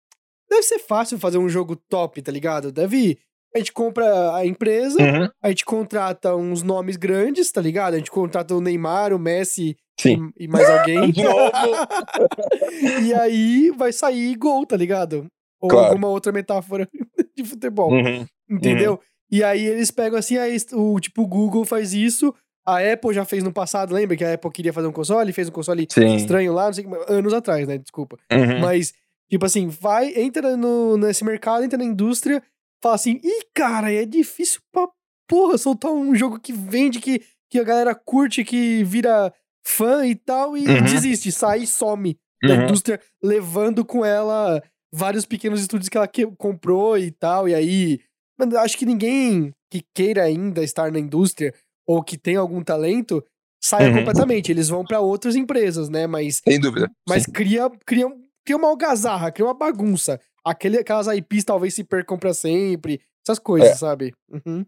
deve 0.49 0.63
ser 0.63 0.79
fácil 0.79 1.17
fazer 1.19 1.37
um 1.37 1.49
jogo 1.49 1.75
top, 1.75 2.21
tá 2.21 2.31
ligado? 2.31 2.71
Deve. 2.71 3.17
A 3.53 3.57
gente 3.59 3.71
compra 3.71 4.35
a 4.35 4.45
empresa, 4.45 4.97
Uhum, 5.01 5.29
a 5.41 5.47
gente 5.47 5.63
contrata 5.63 6.35
uns 6.35 6.61
nomes 6.61 6.97
grandes, 6.97 7.49
tá 7.53 7.61
ligado? 7.61 7.93
A 7.93 7.97
gente 7.97 8.11
contrata 8.11 8.53
o 8.53 8.59
Neymar, 8.59 9.13
o 9.13 9.17
Messi 9.19 9.77
Sim. 9.97 10.29
e, 10.37 10.43
e 10.43 10.47
mais 10.49 10.69
alguém. 10.69 11.13
E 13.01 13.13
aí 13.13 13.71
vai 13.71 13.91
sair 13.93 14.35
gol, 14.35 14.65
tá 14.65 14.75
ligado? 14.75 15.27
Ou 15.61 15.69
Claro. 15.69 15.87
alguma 15.87 16.09
outra 16.09 16.31
metáfora 16.33 16.87
de 17.35 17.43
futebol, 17.43 17.91
Uhum. 17.91 18.25
entendeu? 18.49 18.99
E 19.31 19.43
aí 19.43 19.65
eles 19.65 19.91
pegam 19.91 20.17
assim, 20.19 20.37
aí, 20.37 20.55
o 20.73 20.99
tipo, 20.99 21.23
o 21.23 21.27
Google 21.27 21.65
faz 21.65 21.93
isso, 21.93 22.33
a 22.65 22.77
Apple 22.79 23.13
já 23.13 23.25
fez 23.25 23.43
no 23.43 23.51
passado, 23.51 23.93
lembra 23.93 24.15
que 24.15 24.23
a 24.23 24.33
Apple 24.33 24.51
queria 24.51 24.73
fazer 24.73 24.87
um 24.87 24.91
console, 24.91 25.33
fez 25.33 25.49
um 25.49 25.51
console 25.51 25.87
Sim. 25.91 26.15
estranho 26.15 26.53
lá, 26.53 26.65
não 26.67 26.73
sei, 26.73 26.85
anos 27.07 27.33
atrás, 27.33 27.67
né? 27.67 27.77
Desculpa. 27.77 28.17
Uhum. 28.31 28.59
Mas, 28.59 28.93
tipo 29.29 29.45
assim, 29.45 29.67
vai, 29.67 30.13
entra 30.15 30.55
no, 30.55 30.97
nesse 30.97 31.23
mercado, 31.23 31.63
entra 31.63 31.77
na 31.77 31.83
indústria, 31.83 32.41
fala 32.81 32.95
assim, 32.95 33.19
ih, 33.23 33.45
cara, 33.53 33.91
é 33.93 34.05
difícil 34.05 34.61
pra 34.71 34.87
porra 35.27 35.57
soltar 35.57 35.91
um 35.91 36.13
jogo 36.15 36.39
que 36.39 36.53
vende, 36.53 36.99
que, 36.99 37.21
que 37.49 37.59
a 37.59 37.63
galera 37.63 37.95
curte, 37.95 38.43
que 38.43 38.83
vira 38.83 39.33
fã 39.65 40.05
e 40.05 40.13
tal, 40.15 40.55
e 40.55 40.67
Uhum. 40.67 40.83
desiste, 40.83 41.31
sai 41.31 41.61
e 41.63 41.67
some 41.67 42.15
da 42.43 42.53
Uhum. 42.53 42.63
indústria, 42.65 42.99
levando 43.23 43.83
com 43.83 44.05
ela 44.05 44.61
vários 44.91 45.25
pequenos 45.25 45.61
estúdios 45.61 45.89
que 45.89 45.97
ela 45.97 46.07
que- 46.07 46.27
comprou 46.37 46.97
e 46.97 47.11
tal, 47.11 47.47
e 47.49 47.53
aí. 47.55 47.99
Mano, 48.37 48.57
acho 48.59 48.77
que 48.77 48.85
ninguém 48.85 49.53
que 49.69 49.83
queira 49.93 50.23
ainda 50.23 50.63
estar 50.63 50.91
na 50.91 50.99
indústria 50.99 51.53
ou 51.87 52.03
que 52.03 52.17
tem 52.17 52.35
algum 52.35 52.63
talento 52.63 53.23
saia 53.63 53.89
Uhum. 53.89 53.97
completamente. 53.99 54.51
Eles 54.51 54.69
vão 54.69 54.83
pra 54.83 54.99
outras 54.99 55.35
empresas, 55.35 55.89
né? 55.89 56.05
Mas 56.07 56.41
Sem 56.47 56.59
dúvida. 56.59 56.91
mas 57.07 57.23
Sim. 57.23 57.31
cria, 57.31 57.69
cria, 57.85 58.05
cria 58.45 58.57
uma 58.57 58.67
algazarra, 58.67 59.31
cria 59.31 59.45
uma 59.45 59.53
bagunça. 59.53 60.19
Aquele, 60.43 60.77
aquelas 60.79 61.07
IPs 61.07 61.43
talvez 61.45 61.73
se 61.73 61.83
percam 61.83 62.17
pra 62.19 62.33
sempre. 62.33 63.01
Essas 63.27 63.39
coisas, 63.39 63.69
É. 63.71 63.75
sabe? 63.75 64.13
Uhum. 64.29 64.65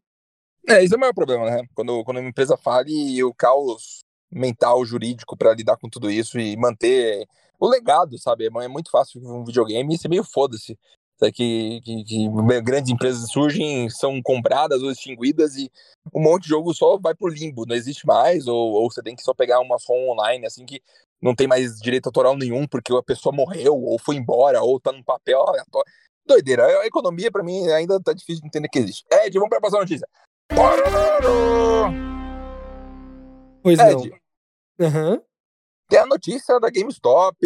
É, 0.68 0.84
esse 0.84 0.94
é 0.94 0.98
o 0.98 1.00
maior 1.00 1.14
problema, 1.14 1.46
né? 1.50 1.62
Quando, 1.76 2.04
quando 2.04 2.18
uma 2.20 2.30
empresa 2.30 2.58
fale 2.58 2.92
e 2.92 3.24
o 3.24 3.34
caos 3.34 4.00
mental, 4.32 4.84
jurídico 4.86 5.38
pra 5.38 5.54
lidar 5.54 5.78
com 5.78 5.88
tudo 5.90 6.10
isso 6.10 6.40
e 6.40 6.58
manter 6.58 7.26
o 7.60 7.68
legado, 7.68 8.18
sabe? 8.18 8.46
É 8.46 8.64
é 8.64 8.68
muito 8.68 8.90
fácil 8.90 9.22
um 9.24 9.44
videogame 9.44 9.98
ser 9.98 10.10
meio 10.10 10.24
foda-se. 10.24 10.78
Que, 11.34 11.82
que, 11.82 12.04
que 12.04 12.30
grandes 12.62 12.92
empresas 12.92 13.32
surgem, 13.32 13.90
são 13.90 14.22
compradas 14.22 14.84
ou 14.84 14.92
extinguidas 14.92 15.56
e 15.56 15.72
um 16.14 16.22
monte 16.22 16.44
de 16.44 16.50
jogo 16.50 16.72
só 16.76 16.96
vai 17.00 17.16
pro 17.16 17.28
limbo, 17.28 17.66
não 17.66 17.76
existe 17.76 18.06
mais, 18.06 18.46
ou, 18.46 18.74
ou 18.74 18.92
você 18.92 19.02
tem 19.02 19.16
que 19.16 19.24
só 19.24 19.34
pegar 19.34 19.60
uma 19.60 19.78
ROM 19.84 20.12
online, 20.12 20.46
assim, 20.46 20.64
que 20.64 20.80
não 21.20 21.34
tem 21.34 21.48
mais 21.48 21.80
direito 21.80 22.06
autoral 22.06 22.38
nenhum 22.38 22.68
porque 22.68 22.94
a 22.94 23.02
pessoa 23.02 23.36
morreu, 23.36 23.74
ou 23.74 23.98
foi 23.98 24.16
embora, 24.16 24.62
ou 24.62 24.80
tá 24.80 24.92
num 24.92 25.02
papel 25.02 25.42
aleatório. 25.42 25.92
Doideira, 26.24 26.68
a 26.82 26.86
economia 26.86 27.32
pra 27.32 27.44
mim 27.44 27.68
ainda 27.70 28.00
tá 28.00 28.14
difícil 28.14 28.42
de 28.42 28.48
entender 28.50 28.70
que 28.70 28.78
existe. 28.78 29.04
Ed, 29.12 29.34
vamos 29.34 29.50
pra 29.50 29.60
próxima 29.60 29.80
notícia. 29.80 30.08
Pois 33.64 33.80
não. 33.80 34.04
Ed, 34.04 34.22
Aham. 34.80 35.22
Tem 35.88 36.00
a 36.00 36.06
notícia 36.06 36.60
da 36.60 36.70
GameStop, 36.70 37.38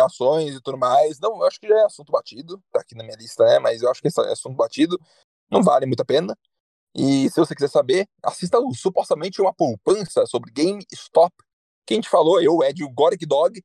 ações 0.00 0.54
e 0.54 0.60
tudo 0.60 0.78
mais. 0.78 1.18
Não, 1.20 1.36
eu 1.36 1.44
acho 1.44 1.58
que 1.58 1.68
já 1.68 1.78
é 1.78 1.84
assunto 1.84 2.12
batido, 2.12 2.62
tá 2.70 2.80
aqui 2.80 2.94
na 2.94 3.02
minha 3.02 3.16
lista, 3.16 3.44
né? 3.44 3.58
Mas 3.58 3.82
eu 3.82 3.90
acho 3.90 4.02
que 4.02 4.08
esse 4.08 4.20
é 4.20 4.32
assunto 4.32 4.56
batido. 4.56 5.00
Não 5.50 5.62
vale 5.62 5.86
muito 5.86 6.00
a 6.00 6.04
pena. 6.04 6.36
E 6.94 7.30
se 7.30 7.40
você 7.40 7.54
quiser 7.54 7.70
saber, 7.70 8.06
assista 8.22 8.58
supostamente 8.74 9.40
uma 9.40 9.54
poupança 9.54 10.26
sobre 10.26 10.52
GameStop. 10.52 11.32
Que 11.86 11.94
a 11.94 11.96
gente 11.96 12.08
falou, 12.08 12.40
eu, 12.40 12.62
Ed, 12.62 12.84
o 12.84 12.90
Goric 12.90 13.24
Dog, 13.24 13.62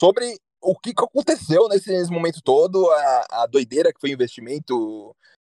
sobre 0.00 0.36
o 0.60 0.76
que, 0.76 0.92
que 0.92 1.04
aconteceu 1.04 1.68
nesse, 1.68 1.90
nesse 1.90 2.10
momento 2.10 2.40
todo, 2.42 2.90
a, 2.90 3.26
a 3.42 3.46
doideira 3.46 3.92
que 3.92 4.00
foi 4.00 4.10
o 4.10 4.14
investimento, 4.14 5.14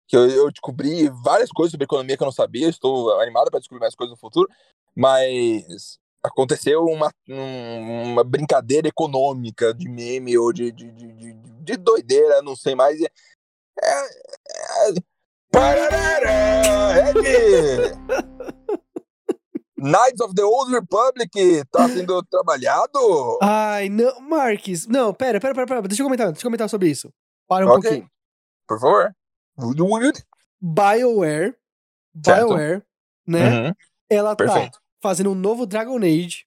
que 0.06 0.18
eu, 0.18 0.30
eu 0.30 0.52
descobri 0.52 1.10
várias 1.24 1.50
coisas 1.50 1.72
sobre 1.72 1.86
economia 1.86 2.18
que 2.18 2.24
eu 2.24 2.26
não 2.26 2.32
sabia, 2.32 2.68
estou 2.68 3.18
animado 3.22 3.50
para 3.50 3.60
descobrir 3.60 3.80
mais 3.80 3.96
coisas 3.96 4.12
no 4.12 4.20
futuro, 4.20 4.50
mas 4.94 5.98
aconteceu 6.24 6.84
uma, 6.86 7.12
um- 7.30 8.14
uma 8.14 8.24
brincadeira 8.24 8.88
econômica 8.88 9.74
de 9.74 9.88
meme 9.90 10.38
ou 10.38 10.52
de, 10.52 10.72
de, 10.72 10.92
de, 10.92 11.12
de, 11.14 11.34
de 11.34 11.78
doideira, 11.78 12.42
não 12.42 12.56
sei 12.56 12.76
mais. 12.76 13.00
É, 13.02 13.08
é, 13.84 14.90
Ed! 14.90 15.04
Knights 19.80 20.20
of 20.22 20.34
the 20.34 20.44
Old 20.44 20.72
Republic 20.74 21.30
tá 21.72 21.88
sendo 21.90 22.24
trabalhado? 22.24 23.38
Ai, 23.42 23.90
não, 23.90 24.20
Marques. 24.22 24.88
Não, 24.88 25.14
pera, 25.14 25.40
pera, 25.40 25.54
pera, 25.54 25.68
pera. 25.68 25.82
Deixa 25.84 26.02
eu 26.02 26.06
comentar, 26.08 26.28
deixa 26.32 26.42
eu 26.42 26.50
comentar 26.50 26.68
sobre 26.68 26.90
isso. 26.90 27.14
Para 27.48 27.64
um 27.66 27.70
Ok. 27.70 27.82
pouquinho. 27.84 28.10
Por 28.68 28.80
favor. 28.80 29.16
BioWare, 30.60 31.56
Certo. 32.26 32.48
BioWare, 32.48 32.84
né? 33.28 33.68
Uhum, 33.68 33.74
Ela 34.10 34.36
tá 34.36 34.44
perfeito. 34.46 34.80
Fazendo 35.02 35.32
um 35.32 35.36
novo 35.36 35.66
Dragon 35.66 35.98
Age. 35.98 36.46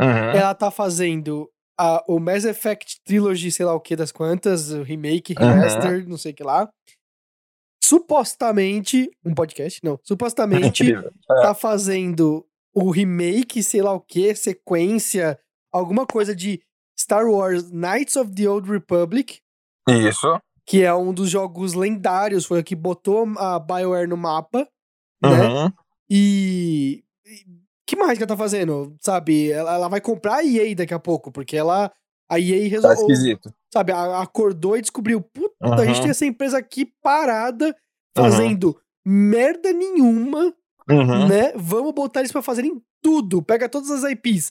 Uhum. 0.00 0.08
Ela 0.08 0.54
tá 0.54 0.70
fazendo 0.70 1.50
a, 1.78 2.04
o 2.08 2.18
Mass 2.18 2.44
Effect 2.44 3.00
Trilogy, 3.04 3.50
sei 3.50 3.64
lá 3.66 3.74
o 3.74 3.80
que 3.80 3.96
das 3.96 4.12
quantas, 4.12 4.70
o 4.70 4.82
remake, 4.82 5.34
Uhum. 5.38 5.46
remaster, 5.48 6.08
não 6.08 6.16
sei 6.18 6.32
o 6.32 6.34
que 6.34 6.42
lá. 6.42 6.68
Supostamente, 7.82 9.10
um 9.24 9.34
podcast? 9.34 9.80
Não. 9.82 9.98
Supostamente 10.02 10.82
Incrível. 10.84 11.12
tá 11.26 11.54
fazendo 11.54 12.46
o 12.74 12.90
remake, 12.90 13.62
sei 13.62 13.82
lá 13.82 13.92
o 13.92 14.00
que, 14.00 14.34
sequência, 14.34 15.38
alguma 15.72 16.06
coisa 16.06 16.34
de 16.34 16.62
Star 16.98 17.26
Wars 17.26 17.70
Knights 17.70 18.16
of 18.16 18.32
the 18.34 18.48
Old 18.48 18.70
Republic, 18.70 19.40
Isso. 19.88 20.40
que 20.64 20.82
é 20.82 20.94
um 20.94 21.12
dos 21.12 21.28
jogos 21.28 21.74
lendários, 21.74 22.46
foi 22.46 22.60
o 22.60 22.64
que 22.64 22.76
botou 22.76 23.26
a 23.36 23.58
BioWare 23.58 24.08
no 24.08 24.16
mapa, 24.16 24.66
né? 25.22 25.28
Uhum. 25.48 25.72
E. 26.08 27.04
e 27.26 27.61
que 27.86 27.96
mais 27.96 28.16
que 28.18 28.24
ela 28.24 28.28
tá 28.28 28.36
fazendo? 28.36 28.96
Sabe? 29.00 29.50
Ela, 29.50 29.74
ela 29.74 29.88
vai 29.88 30.00
comprar 30.00 30.36
a 30.36 30.44
EA 30.44 30.74
daqui 30.74 30.94
a 30.94 30.98
pouco, 30.98 31.30
porque 31.32 31.56
ela. 31.56 31.90
A 32.30 32.38
EA 32.40 32.62
Tá 32.64 32.88
resolveu. 32.88 32.92
esquisito. 33.10 33.54
sabe? 33.72 33.92
Acordou 33.92 34.76
e 34.76 34.80
descobriu: 34.80 35.20
puta, 35.20 35.82
a 35.82 35.84
gente 35.84 35.96
Uhum. 35.96 36.02
tem 36.02 36.10
essa 36.10 36.24
empresa 36.26 36.58
aqui 36.58 36.86
parada, 37.02 37.74
fazendo 38.16 38.78
merda 39.06 39.72
nenhuma, 39.72 40.54
Uhum. 40.88 41.28
né? 41.28 41.52
Vamos 41.56 41.92
botar 41.92 42.20
eles 42.20 42.32
pra 42.32 42.40
fazerem 42.42 42.80
tudo. 43.02 43.42
Pega 43.42 43.68
todas 43.68 43.90
as 43.90 44.04
IPs, 44.10 44.50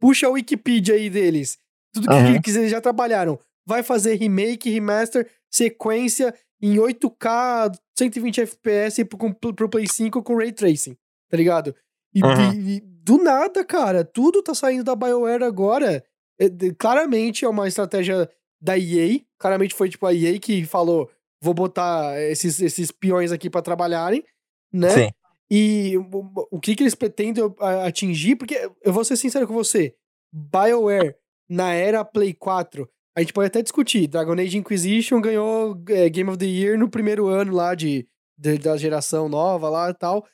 puxa 0.00 0.26
a 0.26 0.30
Wikipedia 0.30 0.94
aí 0.94 1.08
deles, 1.08 1.58
tudo 1.94 2.08
que, 2.08 2.14
Uhum. 2.14 2.40
que 2.42 2.50
eles 2.50 2.70
já 2.70 2.80
trabalharam. 2.80 3.38
Vai 3.66 3.82
fazer 3.82 4.14
remake, 4.14 4.68
remaster, 4.70 5.30
sequência 5.50 6.34
em 6.60 6.78
8K, 6.78 7.70
120 7.98 8.40
FPS 8.40 9.04
pro, 9.04 9.54
pro 9.54 9.68
Play 9.68 9.86
5 9.88 10.22
com 10.22 10.36
Ray 10.36 10.52
Tracing, 10.52 10.96
tá 11.30 11.36
ligado? 11.36 11.74
E, 12.14 12.22
Uhum. 12.22 12.52
e- 12.52 12.76
e 12.76 12.80
do 12.80 13.18
nada, 13.18 13.64
cara, 13.64 14.04
tudo 14.04 14.42
tá 14.42 14.54
saindo 14.54 14.84
da 14.84 14.94
BioWare 14.94 15.42
agora. 15.44 16.04
É, 16.40 16.48
claramente 16.78 17.44
é 17.44 17.48
uma 17.48 17.66
estratégia 17.68 18.28
da 18.60 18.78
EA. 18.78 19.20
Claramente 19.38 19.74
foi 19.74 19.88
tipo 19.88 20.06
a 20.06 20.14
EA 20.14 20.38
que 20.38 20.64
falou: 20.64 21.10
vou 21.42 21.52
botar 21.54 22.20
esses, 22.20 22.60
esses 22.60 22.90
peões 22.92 23.32
aqui 23.32 23.50
pra 23.50 23.62
trabalharem, 23.62 24.24
né? 24.72 24.90
Sim. 24.90 25.10
e 25.50 25.96
o, 25.98 26.46
o 26.52 26.60
que, 26.60 26.74
que 26.74 26.82
eles 26.82 26.94
pretendem 26.94 27.42
atingir, 27.84 28.36
porque 28.36 28.70
eu 28.82 28.92
vou 28.92 29.04
ser 29.04 29.16
sincero 29.16 29.46
com 29.46 29.52
você, 29.54 29.94
BioWare 30.32 31.14
na 31.48 31.72
era 31.74 32.04
Play 32.04 32.32
4, 32.32 32.88
a 33.16 33.20
gente 33.20 33.32
pode 33.34 33.48
até 33.48 33.60
discutir, 33.62 34.06
Dragon 34.06 34.32
Age 34.32 34.56
Inquisition 34.56 35.20
ganhou 35.20 35.78
é, 35.90 36.08
Game 36.08 36.30
of 36.30 36.38
the 36.38 36.46
Year 36.46 36.78
no 36.78 36.88
primeiro 36.88 37.26
ano 37.26 37.52
lá 37.52 37.74
de, 37.74 38.06
de- 38.38 38.56
da 38.58 38.76
geração 38.78 39.28
nova 39.28 39.68
lá 39.68 39.90
e 39.90 39.94
tal, 39.94 40.24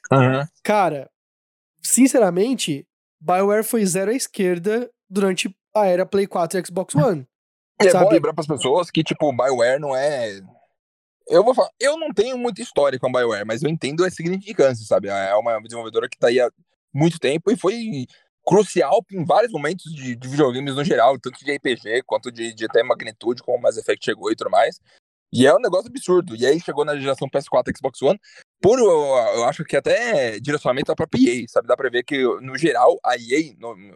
Cara, 0.62 1.10
sinceramente, 1.82 2.86
BioWare 3.20 3.64
foi 3.64 3.84
zero 3.84 4.10
à 4.10 4.14
esquerda 4.14 4.90
durante 5.08 5.54
a 5.74 5.86
era 5.86 6.06
Play 6.06 6.26
4 6.26 6.58
e 6.58 6.66
Xbox 6.66 6.94
One. 6.96 7.26
E 7.82 7.86
é 7.86 7.92
bom 7.92 8.10
lembrar 8.10 8.34
pras 8.34 8.46
pessoas 8.46 8.90
que, 8.90 9.04
tipo, 9.04 9.32
BioWare 9.32 9.80
não 9.80 9.94
é. 9.94 10.40
Eu 11.28 11.44
vou 11.44 11.54
falar, 11.54 11.70
eu 11.78 11.96
não 11.98 12.12
tenho 12.12 12.36
muita 12.38 12.62
história 12.62 12.98
com 12.98 13.06
a 13.06 13.12
BioWare, 13.12 13.46
mas 13.46 13.62
eu 13.62 13.68
entendo 13.68 14.04
a 14.04 14.10
significância, 14.10 14.84
sabe? 14.84 15.08
É 15.08 15.34
uma 15.34 15.60
desenvolvedora 15.60 16.08
que 16.08 16.18
tá 16.18 16.28
aí 16.28 16.40
há 16.40 16.50
muito 16.92 17.18
tempo 17.18 17.50
e 17.50 17.56
foi 17.56 18.06
crucial 18.44 19.04
em 19.12 19.24
vários 19.24 19.52
momentos 19.52 19.92
de, 19.94 20.16
de 20.16 20.28
videogames 20.28 20.74
no 20.74 20.82
geral, 20.82 21.18
tanto 21.20 21.44
de 21.44 21.54
RPG 21.54 22.02
quanto 22.06 22.32
de, 22.32 22.54
de 22.54 22.64
até 22.64 22.82
magnitude, 22.82 23.42
como 23.42 23.58
o 23.58 23.60
Mass 23.60 23.76
Effect 23.76 24.02
chegou 24.02 24.32
e 24.32 24.36
tudo 24.36 24.50
mais. 24.50 24.80
E 25.32 25.46
é 25.46 25.54
um 25.54 25.60
negócio 25.60 25.88
absurdo. 25.88 26.34
E 26.34 26.46
aí 26.46 26.60
chegou 26.60 26.84
na 26.84 26.96
geração 26.96 27.28
PS4 27.28 27.68
e 27.68 27.76
Xbox 27.76 28.00
One, 28.02 28.18
por 28.60 28.78
eu, 28.78 29.44
acho 29.44 29.64
que 29.64 29.76
até 29.76 30.40
direcionamento 30.40 30.86
da 30.86 30.96
própria 30.96 31.20
EA, 31.20 31.44
sabe? 31.48 31.68
Dá 31.68 31.76
pra 31.76 31.90
ver 31.90 32.02
que, 32.02 32.22
no 32.40 32.56
geral, 32.56 32.98
a 33.04 33.16
EA, 33.16 33.54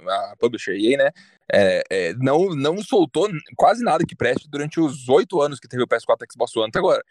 a 0.09 0.37
publisher 0.39 0.75
EA, 0.75 0.99
né? 0.99 1.11
é, 1.53 1.83
é, 1.91 2.15
não, 2.15 2.51
não 2.55 2.83
soltou 2.83 3.29
quase 3.57 3.85
nada 3.85 4.05
que 4.07 4.17
preste 4.17 4.49
durante 4.49 4.81
os 4.81 5.09
oito 5.09 5.41
anos 5.41 5.61
que 5.61 5.69
teve 5.69 5.83
o 5.83 5.87
PS4 5.87 6.23
e 6.23 6.33
Xbox 6.33 6.57
One 6.57 6.69
até 6.69 6.79
agora. 6.79 7.05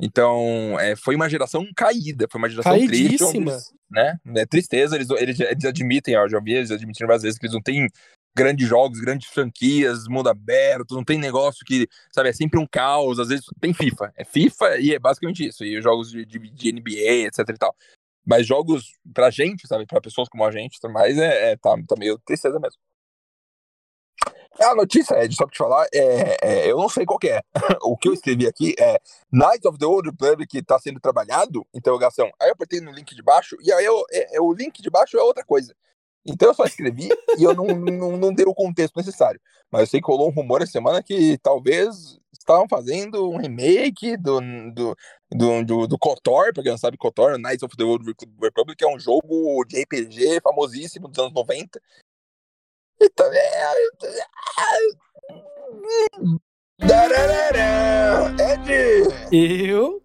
Então, 0.00 0.78
é, 0.78 0.94
foi 0.96 1.16
uma 1.16 1.28
geração 1.28 1.66
caída, 1.76 2.26
foi 2.30 2.38
uma 2.38 2.48
geração 2.48 2.78
triste, 2.86 3.22
onde 3.24 3.44
né? 3.90 4.16
É 4.36 4.46
tristeza, 4.46 4.94
eles, 4.94 5.10
eles, 5.10 5.40
eles 5.40 5.64
admitem, 5.64 6.16
ó, 6.16 6.24
eu 6.24 6.30
já 6.30 6.40
vi 6.40 6.54
eles 6.54 6.70
admitindo 6.70 7.08
várias 7.08 7.22
vezes 7.22 7.38
que 7.38 7.46
eles 7.46 7.54
não 7.54 7.60
têm 7.60 7.88
grandes 8.36 8.68
jogos, 8.68 9.00
grandes 9.00 9.28
franquias, 9.28 10.06
mundo 10.08 10.28
aberto, 10.28 10.94
não 10.94 11.04
tem 11.04 11.18
negócio 11.18 11.64
que, 11.64 11.88
sabe, 12.12 12.28
é 12.28 12.32
sempre 12.32 12.58
um 12.58 12.66
caos, 12.66 13.18
às 13.18 13.28
vezes 13.28 13.44
tem 13.60 13.74
FIFA, 13.74 14.12
é 14.16 14.24
FIFA 14.24 14.78
e 14.78 14.94
é 14.94 14.98
basicamente 14.98 15.46
isso, 15.46 15.64
e 15.64 15.76
os 15.76 15.84
jogos 15.84 16.10
de, 16.10 16.24
de, 16.24 16.38
de 16.38 16.72
NBA, 16.72 17.26
etc 17.26 17.48
e 17.48 17.58
tal. 17.58 17.74
Mas 18.24 18.46
jogos 18.46 18.98
pra 19.12 19.30
gente, 19.30 19.66
sabe, 19.66 19.86
pra 19.86 20.00
pessoas 20.00 20.28
como 20.28 20.44
a 20.44 20.50
gente, 20.50 20.78
mais, 20.88 21.18
é, 21.18 21.52
é 21.52 21.56
tá, 21.56 21.74
tá 21.86 21.96
meio 21.98 22.18
tristeza 22.18 22.58
mesmo. 22.60 22.78
A 24.58 24.74
notícia, 24.74 25.22
Ed, 25.22 25.34
só 25.34 25.44
pra 25.44 25.52
te 25.52 25.58
falar, 25.58 25.86
é, 25.94 26.36
é, 26.42 26.70
eu 26.70 26.76
não 26.76 26.88
sei 26.88 27.06
qual 27.06 27.18
é. 27.24 27.40
o 27.82 27.96
que 27.96 28.08
eu 28.08 28.12
escrevi 28.12 28.46
aqui 28.46 28.74
é 28.78 29.00
Knights 29.32 29.64
of 29.64 29.78
the 29.78 29.86
Old 29.86 30.10
Republic 30.10 30.62
tá 30.62 30.78
sendo 30.78 31.00
trabalhado, 31.00 31.66
interrogação. 31.72 32.30
Aí 32.38 32.48
eu 32.48 32.52
apertei 32.52 32.80
no 32.80 32.90
link 32.90 33.14
de 33.14 33.22
baixo, 33.22 33.56
e 33.62 33.72
aí 33.72 33.84
eu, 33.84 34.04
é, 34.10 34.36
é, 34.36 34.40
o 34.40 34.52
link 34.52 34.82
de 34.82 34.90
baixo 34.90 35.16
é 35.16 35.22
outra 35.22 35.44
coisa. 35.44 35.74
Então 36.24 36.48
eu 36.48 36.54
só 36.54 36.64
escrevi 36.64 37.08
e 37.38 37.42
eu 37.42 37.54
não, 37.54 37.66
não, 37.66 38.16
não 38.16 38.34
dei 38.34 38.44
o 38.46 38.54
contexto 38.54 38.96
necessário. 38.96 39.40
Mas 39.70 39.82
eu 39.82 39.86
sei 39.86 40.00
que 40.00 40.06
rolou 40.06 40.28
um 40.28 40.32
rumor 40.32 40.62
essa 40.62 40.72
semana 40.72 41.02
que 41.02 41.38
talvez 41.38 42.18
estavam 42.32 42.66
fazendo 42.68 43.30
um 43.30 43.36
remake 43.36 44.16
do, 44.16 44.40
do, 44.72 44.96
do, 45.30 45.64
do, 45.64 45.86
do 45.86 45.98
KOTOR, 45.98 46.52
pra 46.52 46.62
quem 46.62 46.72
não 46.72 46.78
sabe, 46.78 46.96
KOTOR, 46.96 47.38
Knights 47.38 47.62
of 47.62 47.76
the 47.76 47.84
Old 47.84 48.04
Republic, 48.40 48.76
que 48.76 48.84
é 48.84 48.88
um 48.88 48.98
jogo 48.98 49.64
de 49.64 49.82
RPG 49.82 50.40
famosíssimo 50.42 51.08
dos 51.08 51.18
anos 51.18 51.32
90. 51.32 51.80
Então, 53.00 53.26
é... 53.32 53.74
Dararara! 56.78 58.34
Ed! 58.52 58.70
Eu, 59.32 60.02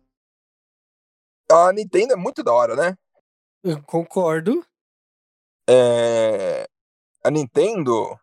A 1.51 1.71
Nintendo 1.73 2.13
é 2.13 2.15
muito 2.15 2.43
da 2.43 2.53
hora, 2.53 2.75
né? 2.75 2.97
eu 3.63 3.81
concordo. 3.83 4.63
É, 5.67 6.67
a 7.23 7.31
Nintendo 7.31 8.19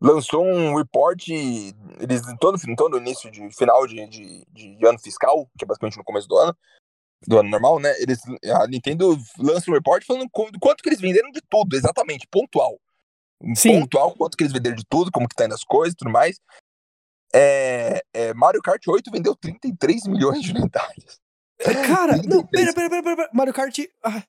lançou 0.00 0.44
um 0.44 0.74
report, 0.76 1.28
eles 1.28 2.22
todo, 2.40 2.58
todo 2.76 2.98
início 2.98 3.30
de 3.30 3.48
final 3.54 3.86
de, 3.86 4.06
de, 4.08 4.44
de 4.50 4.86
ano 4.86 4.98
fiscal, 4.98 5.48
que 5.56 5.64
é 5.64 5.66
basicamente 5.66 5.96
no 5.96 6.04
começo 6.04 6.26
do 6.26 6.36
ano, 6.36 6.56
do 7.26 7.38
ano 7.38 7.48
normal, 7.48 7.78
né? 7.78 7.94
Eles, 8.00 8.20
a 8.60 8.66
Nintendo 8.66 9.16
lança 9.38 9.70
um 9.70 9.74
report 9.74 10.04
falando 10.04 10.28
quanto 10.30 10.82
que 10.82 10.88
eles 10.88 11.00
venderam 11.00 11.30
de 11.30 11.40
tudo, 11.48 11.76
exatamente, 11.76 12.26
pontual. 12.28 12.80
Sim. 13.54 13.80
Pontual, 13.80 14.14
quanto 14.14 14.36
que 14.36 14.42
eles 14.42 14.52
venderam 14.52 14.76
de 14.76 14.84
tudo, 14.88 15.10
como 15.12 15.28
que 15.28 15.34
tá 15.34 15.44
indo 15.44 15.54
as 15.54 15.64
coisas 15.64 15.94
e 15.94 15.96
tudo 15.96 16.10
mais. 16.10 16.40
É, 17.34 18.02
é, 18.12 18.34
Mario 18.34 18.60
Kart 18.60 18.82
8 18.86 19.10
vendeu 19.10 19.34
33 19.34 20.06
milhões 20.06 20.42
de 20.42 20.52
unidades. 20.52 21.20
Cara, 21.58 22.16
não, 22.16 22.42
33. 22.44 22.50
pera, 22.50 22.74
pera, 22.74 22.90
pera, 22.90 23.02
pera, 23.02 23.16
pera. 23.16 23.30
Mario 23.32 23.54
Kart. 23.54 23.78
Ah, 24.04 24.22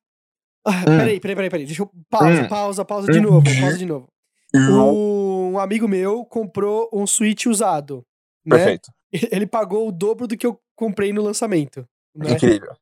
ah, 0.65 0.81
Hum. 0.81 0.97
peraí, 0.97 1.19
peraí, 1.19 1.35
peraí, 1.35 1.49
peraí. 1.49 1.65
Deixa 1.65 1.81
eu. 1.83 1.91
Pausa, 2.09 2.43
Hum. 2.43 2.47
pausa, 2.47 2.85
pausa 2.85 3.11
de 3.11 3.19
novo, 3.19 3.43
pausa 3.61 3.77
de 3.77 3.85
novo. 3.85 4.09
Um 4.55 5.59
amigo 5.59 5.87
meu 5.87 6.25
comprou 6.25 6.89
um 6.93 7.05
Switch 7.07 7.45
usado. 7.47 8.05
Né? 8.45 8.57
Perfeito. 8.57 8.91
Ele 9.31 9.45
pagou 9.45 9.87
o 9.87 9.91
dobro 9.91 10.27
do 10.27 10.35
que 10.37 10.45
eu 10.45 10.59
comprei 10.75 11.13
no 11.13 11.21
lançamento. 11.21 11.87
Né? 12.15 12.31
Incrível. 12.33 12.75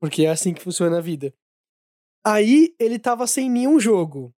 Porque 0.00 0.24
é 0.24 0.30
assim 0.30 0.52
que 0.52 0.62
funciona 0.62 0.98
a 0.98 1.00
vida. 1.00 1.32
Aí 2.24 2.74
ele 2.78 2.98
tava 2.98 3.26
sem 3.26 3.48
nenhum 3.48 3.78
jogo. 3.78 4.34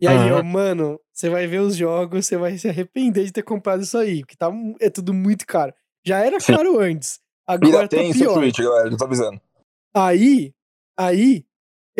E 0.00 0.06
aí, 0.06 0.16
Aham. 0.16 0.38
eu, 0.38 0.42
mano, 0.44 1.00
você 1.12 1.28
vai 1.28 1.46
ver 1.46 1.60
os 1.60 1.76
jogos, 1.76 2.26
você 2.26 2.36
vai 2.36 2.56
se 2.56 2.68
arrepender 2.68 3.24
de 3.24 3.32
ter 3.32 3.42
comprado 3.42 3.82
isso 3.82 3.98
aí, 3.98 4.20
porque 4.20 4.36
tá, 4.36 4.50
é 4.80 4.88
tudo 4.88 5.12
muito 5.12 5.46
caro. 5.46 5.74
Já 6.06 6.24
era 6.24 6.40
Sim. 6.40 6.54
caro 6.54 6.78
antes, 6.80 7.20
Ainda 7.46 7.66
agora 7.66 7.88
tá 7.88 7.96
tem 7.98 8.12
pior. 8.12 8.32
Switch, 8.34 8.58
galera, 8.58 8.90
já 8.90 8.96
tô 8.96 9.04
avisando. 9.04 9.40
Aí, 9.94 10.54
aí, 10.98 11.44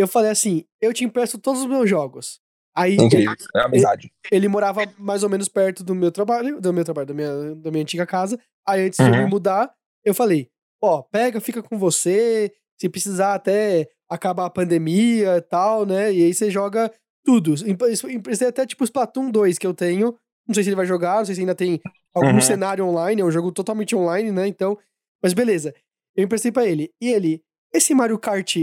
eu 0.00 0.08
falei 0.08 0.30
assim, 0.30 0.64
eu 0.80 0.92
te 0.92 1.04
empresto 1.04 1.38
todos 1.38 1.60
os 1.62 1.66
meus 1.66 1.88
jogos. 1.88 2.40
Aí 2.76 2.94
ele, 2.94 3.04
Incrível. 3.04 3.34
É 3.56 3.60
amizade. 3.62 4.12
ele 4.30 4.48
morava 4.48 4.82
mais 4.98 5.22
ou 5.22 5.28
menos 5.28 5.48
perto 5.48 5.82
do 5.82 5.94
meu 5.94 6.10
trabalho, 6.12 6.60
do 6.60 6.72
meu 6.72 6.84
trabalho, 6.84 7.06
da 7.08 7.14
minha, 7.14 7.54
da 7.56 7.70
minha 7.70 7.82
antiga 7.82 8.06
casa. 8.06 8.38
Aí 8.66 8.86
antes 8.86 8.98
de 8.98 9.04
eu 9.10 9.16
me 9.16 9.22
Uhum. 9.24 9.28
mudar, 9.28 9.72
eu 10.04 10.14
falei, 10.14 10.48
ó, 10.82 11.02
pega, 11.02 11.40
fica 11.40 11.62
com 11.62 11.76
você, 11.78 12.52
se 12.80 12.88
precisar 12.88 13.34
até 13.34 13.88
acabar 14.08 14.46
a 14.46 14.50
pandemia 14.50 15.36
e 15.36 15.40
tal, 15.42 15.84
né? 15.84 16.12
E 16.12 16.24
aí 16.24 16.32
você 16.32 16.50
joga 16.50 16.92
tudo. 17.24 17.54
Empre- 17.68 17.92
Emprestei 18.14 18.48
até 18.48 18.64
tipo 18.66 18.84
Splatoon 18.84 19.30
2 19.30 19.58
que 19.58 19.66
eu 19.66 19.74
tenho. 19.74 20.16
Não 20.46 20.54
sei 20.54 20.62
se 20.64 20.68
ele 20.70 20.76
vai 20.76 20.86
jogar, 20.86 21.18
não 21.18 21.24
sei 21.26 21.34
se 21.34 21.40
ainda 21.40 21.54
tem 21.54 21.80
algum 22.14 22.34
Uhum. 22.34 22.40
cenário 22.40 22.84
online, 22.86 23.20
é 23.20 23.24
um 23.24 23.30
jogo 23.30 23.52
totalmente 23.52 23.94
online, 23.94 24.32
né? 24.32 24.46
Então, 24.46 24.78
mas 25.22 25.32
beleza. 25.34 25.74
Eu 26.16 26.24
emprestei 26.24 26.50
pra 26.50 26.66
ele. 26.66 26.90
E 27.00 27.08
ele, 27.08 27.42
esse 27.74 27.94
Mario 27.94 28.18
Kart 28.18 28.56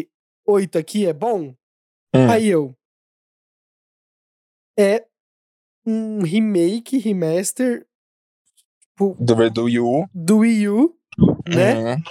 8 0.48 0.78
aqui 0.78 1.06
é 1.06 1.14
bom? 1.14 1.54
Hum. 2.16 2.30
Aí 2.32 2.48
eu. 2.48 2.74
É 4.80 5.06
um 5.86 6.22
remake, 6.22 6.98
remaster 6.98 7.86
tipo, 8.92 9.16
Do, 9.20 9.50
do 9.50 9.64
Wii 9.64 9.80
U. 9.80 10.06
do 10.14 10.38
Wii 10.40 10.68
U, 10.70 10.96
né? 11.48 11.96
Uhum. 11.96 12.02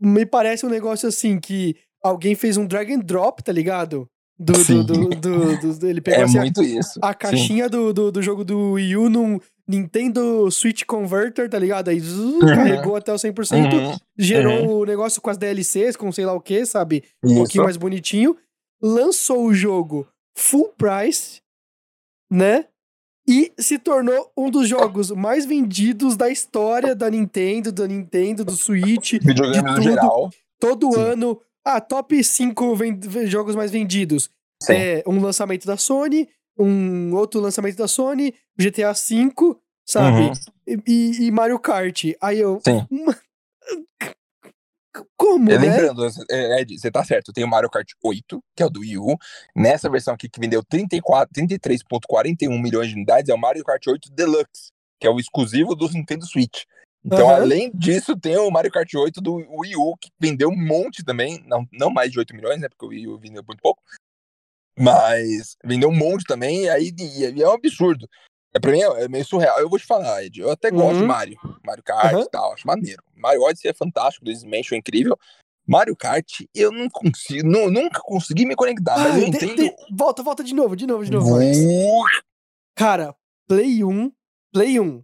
Me 0.00 0.26
parece 0.26 0.64
um 0.66 0.68
negócio 0.68 1.08
assim 1.08 1.40
que 1.40 1.76
alguém 2.02 2.34
fez 2.34 2.56
um 2.56 2.66
drag 2.66 2.92
and 2.92 3.00
drop, 3.00 3.42
tá 3.42 3.52
ligado? 3.52 4.08
Do, 4.38 4.52
do, 4.84 5.08
do, 5.10 5.78
do- 5.78 5.86
ele 5.86 6.00
pegou 6.00 6.20
É 6.20 6.24
assim, 6.24 6.38
a- 6.38 6.42
muito 6.42 6.62
isso. 6.62 6.98
a, 7.02 7.14
caixinha 7.14 7.68
do, 7.68 7.92
do, 7.92 8.10
do 8.10 8.22
jogo 8.22 8.44
do 8.44 8.72
Wii 8.72 8.96
U 8.96 9.08
num 9.08 9.38
Nintendo 9.68 10.50
Switch 10.50 10.82
Converter, 10.84 11.48
tá 11.48 11.58
ligado? 11.58 11.88
Aí 11.88 12.00
zzz, 12.00 12.18
Uhum. 12.18 12.40
carregou 12.40 12.96
até 12.96 13.12
o 13.12 13.18
100%, 13.18 13.74
Uhum. 13.76 13.96
gerou 14.18 14.80
o 14.80 14.84
negócio 14.84 15.20
com 15.22 15.30
as 15.30 15.36
DLCs, 15.38 15.96
com 15.96 16.10
sei 16.12 16.24
lá 16.26 16.32
o 16.32 16.40
que, 16.40 16.64
sabe? 16.66 17.04
um 17.22 17.28
Isso. 17.28 17.36
pouquinho 17.36 17.64
mais 17.64 17.76
bonitinho, 17.76 18.36
lançou 18.82 19.44
o 19.46 19.54
jogo 19.54 20.06
full 20.36 20.72
price, 20.76 21.40
né? 22.30 22.66
E 23.28 23.52
se 23.56 23.78
tornou 23.78 24.32
um 24.36 24.50
dos 24.50 24.68
jogos 24.68 25.10
mais 25.12 25.46
vendidos 25.46 26.16
da 26.16 26.28
história 26.28 26.92
da 26.94 27.08
Nintendo, 27.08 27.70
da 27.70 27.86
Nintendo, 27.86 28.44
do 28.44 28.52
Switch, 28.56 29.12
Videogame 29.12 29.52
de 29.54 29.62
no 29.62 29.74
tudo. 29.74 29.82
geral. 29.82 30.30
todo 30.58 30.92
Sim. 30.92 31.00
ano. 31.00 31.40
Ah, 31.64 31.80
top 31.80 32.22
5 32.24 32.74
ven- 32.74 32.98
jogos 33.26 33.54
mais 33.54 33.70
vendidos. 33.70 34.28
Sim. 34.60 34.72
É 34.74 35.04
um 35.06 35.20
lançamento 35.20 35.66
da 35.66 35.76
Sony, 35.76 36.28
um 36.58 37.14
outro 37.14 37.40
lançamento 37.40 37.76
da 37.76 37.86
Sony, 37.86 38.34
GTA 38.58 38.92
V, 38.92 39.56
sabe? 39.86 40.20
Uhum. 40.20 40.82
E, 40.86 41.26
e 41.26 41.30
Mario 41.30 41.58
Kart. 41.58 42.04
Aí 42.20 42.38
eu. 42.38 42.60
Sim. 42.64 42.86
Como, 45.16 45.50
E 45.50 45.56
né? 45.56 45.58
Lembrando, 45.58 46.06
é, 46.30 46.60
Ed, 46.60 46.78
você 46.78 46.90
tá 46.90 47.02
certo, 47.02 47.32
tem 47.32 47.44
o 47.44 47.48
Mario 47.48 47.70
Kart 47.70 47.88
8, 48.02 48.44
que 48.54 48.62
é 48.62 48.66
o 48.66 48.70
do 48.70 48.80
Wii 48.80 48.98
U. 48.98 49.16
Nessa 49.56 49.88
versão 49.88 50.12
aqui 50.12 50.28
que 50.28 50.38
vendeu 50.38 50.62
34 50.62 51.32
33,41 51.32 52.60
milhões 52.60 52.88
de 52.88 52.94
unidades, 52.94 53.30
é 53.30 53.34
o 53.34 53.38
Mario 53.38 53.64
Kart 53.64 53.86
8 53.86 54.10
Deluxe, 54.12 54.70
que 55.00 55.06
é 55.06 55.10
o 55.10 55.18
exclusivo 55.18 55.74
do 55.74 55.88
Nintendo 55.88 56.26
Switch. 56.26 56.64
Então, 57.04 57.30
Aham. 57.30 57.42
além 57.42 57.70
disso, 57.74 58.16
tem 58.16 58.36
o 58.36 58.50
Mario 58.50 58.70
Kart 58.70 58.92
8 58.94 59.20
do 59.20 59.36
Wii 59.36 59.76
U, 59.76 59.96
que 59.96 60.10
vendeu 60.20 60.50
um 60.50 60.56
monte 60.56 61.02
também, 61.02 61.42
não, 61.46 61.66
não 61.72 61.90
mais 61.90 62.12
de 62.12 62.18
8 62.18 62.34
milhões, 62.34 62.60
né, 62.60 62.68
porque 62.68 62.84
o 62.84 62.88
Wii 62.88 63.08
U 63.08 63.18
vendeu 63.18 63.42
muito 63.46 63.60
pouco, 63.60 63.82
mas 64.78 65.56
vendeu 65.64 65.88
um 65.88 65.96
monte 65.96 66.24
também, 66.24 66.64
e 66.64 66.68
aí 66.68 66.92
e, 66.96 67.38
e 67.38 67.42
é 67.42 67.48
um 67.48 67.52
absurdo. 67.52 68.06
É, 68.54 68.60
pra 68.60 68.70
mim 68.70 68.80
é, 68.80 69.04
é 69.04 69.08
meio 69.08 69.24
surreal. 69.24 69.58
Eu 69.60 69.68
vou 69.68 69.78
te 69.78 69.86
falar, 69.86 70.24
Ed, 70.24 70.40
eu 70.40 70.50
até 70.50 70.70
gosto 70.70 70.96
de 70.96 71.02
Uhum. 71.02 71.08
Mario, 71.08 71.38
Mario 71.64 71.82
Kart 71.82 72.12
Aham. 72.14 72.22
e 72.22 72.30
tal, 72.30 72.52
acho 72.52 72.66
maneiro. 72.66 73.02
Mario 73.16 73.42
Odyssey 73.42 73.70
é 73.70 73.74
fantástico, 73.74 74.24
Luigi's 74.26 74.44
Mansion 74.44 74.74
é 74.74 74.78
incrível, 74.78 75.16
Mario 75.66 75.96
Kart, 75.96 76.40
eu 76.54 76.70
não 76.72 76.88
consigo, 76.90 77.48
nu- 77.48 77.70
nunca 77.70 78.00
consegui 78.02 78.44
me 78.44 78.54
conectar, 78.54 78.98
mas 78.98 79.14
Ah, 79.14 79.18
eu 79.20 79.30
de- 79.30 79.36
entendo. 79.36 79.56
de- 79.56 79.74
volta, 79.96 80.22
volta 80.22 80.44
de 80.44 80.54
novo, 80.54 80.76
de 80.76 80.86
novo, 80.86 81.04
de 81.04 81.10
novo. 81.10 81.38
Cara, 82.74 83.14
Play 83.48 83.84
1, 83.84 84.12
Play 84.52 84.78
1. 84.80 85.02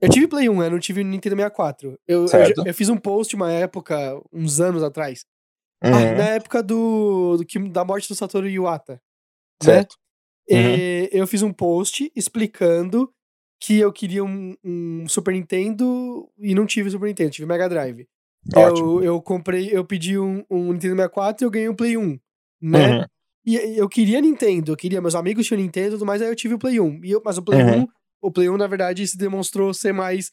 Eu 0.00 0.08
tive 0.10 0.28
Play 0.28 0.48
1, 0.48 0.62
eu 0.62 0.70
não 0.70 0.78
tive 0.78 1.02
Nintendo 1.04 1.36
64. 1.36 1.98
Eu, 2.06 2.26
eu, 2.26 2.64
eu 2.66 2.74
fiz 2.74 2.88
um 2.88 2.96
post 2.96 3.34
uma 3.34 3.50
época, 3.50 4.20
uns 4.32 4.60
anos 4.60 4.82
atrás. 4.82 5.24
Uhum, 5.82 5.90
Ah, 5.94 6.14
na 6.14 6.24
época 6.30 6.62
do, 6.62 7.36
do 7.38 7.68
da 7.70 7.84
morte 7.84 8.08
do 8.08 8.14
Satoru 8.14 8.48
Iwata. 8.48 9.00
certo. 9.62 9.96
Uhum. 10.50 10.58
E 10.58 11.08
eu 11.12 11.26
fiz 11.26 11.42
um 11.42 11.52
post 11.52 12.10
explicando 12.14 13.10
que 13.60 13.78
eu 13.78 13.92
queria 13.92 14.22
um, 14.24 14.54
um 14.62 15.08
Super 15.08 15.32
Nintendo 15.32 16.28
e 16.38 16.54
não 16.54 16.66
tive 16.66 16.90
Super 16.90 17.06
Nintendo, 17.06 17.30
tive 17.30 17.46
Mega 17.46 17.68
Drive. 17.68 18.06
Ótimo. 18.54 18.98
Eu, 19.00 19.04
eu 19.04 19.22
comprei, 19.22 19.70
eu 19.72 19.84
pedi 19.84 20.18
um, 20.18 20.44
um 20.50 20.72
Nintendo 20.72 20.96
64 20.96 21.42
e 21.42 21.46
eu 21.46 21.50
ganhei 21.50 21.68
um 21.68 21.74
Play 21.74 21.96
1, 21.96 22.18
né? 22.60 22.98
Uhum, 22.98 23.04
E 23.46 23.56
eu 23.78 23.88
queria 23.88 24.20
Nintendo, 24.20 24.72
eu 24.72 24.76
queria, 24.76 25.00
meus 25.00 25.14
amigos 25.14 25.46
tinham 25.46 25.60
Nintendo 25.60 25.88
e 25.88 25.92
tudo 25.92 26.04
mais, 26.06 26.20
aí 26.20 26.28
eu 26.28 26.36
tive 26.36 26.54
o 26.54 26.58
Play 26.58 26.78
1. 26.78 27.00
E 27.04 27.10
eu, 27.12 27.22
mas 27.24 27.38
o 27.38 27.42
Play 27.42 27.62
Uhum. 27.62 27.82
1, 27.84 27.86
o 28.22 28.30
Play 28.30 28.50
1, 28.50 28.56
na 28.58 28.66
verdade, 28.66 29.06
se 29.06 29.16
demonstrou 29.16 29.72
ser 29.72 29.92
mais 29.94 30.30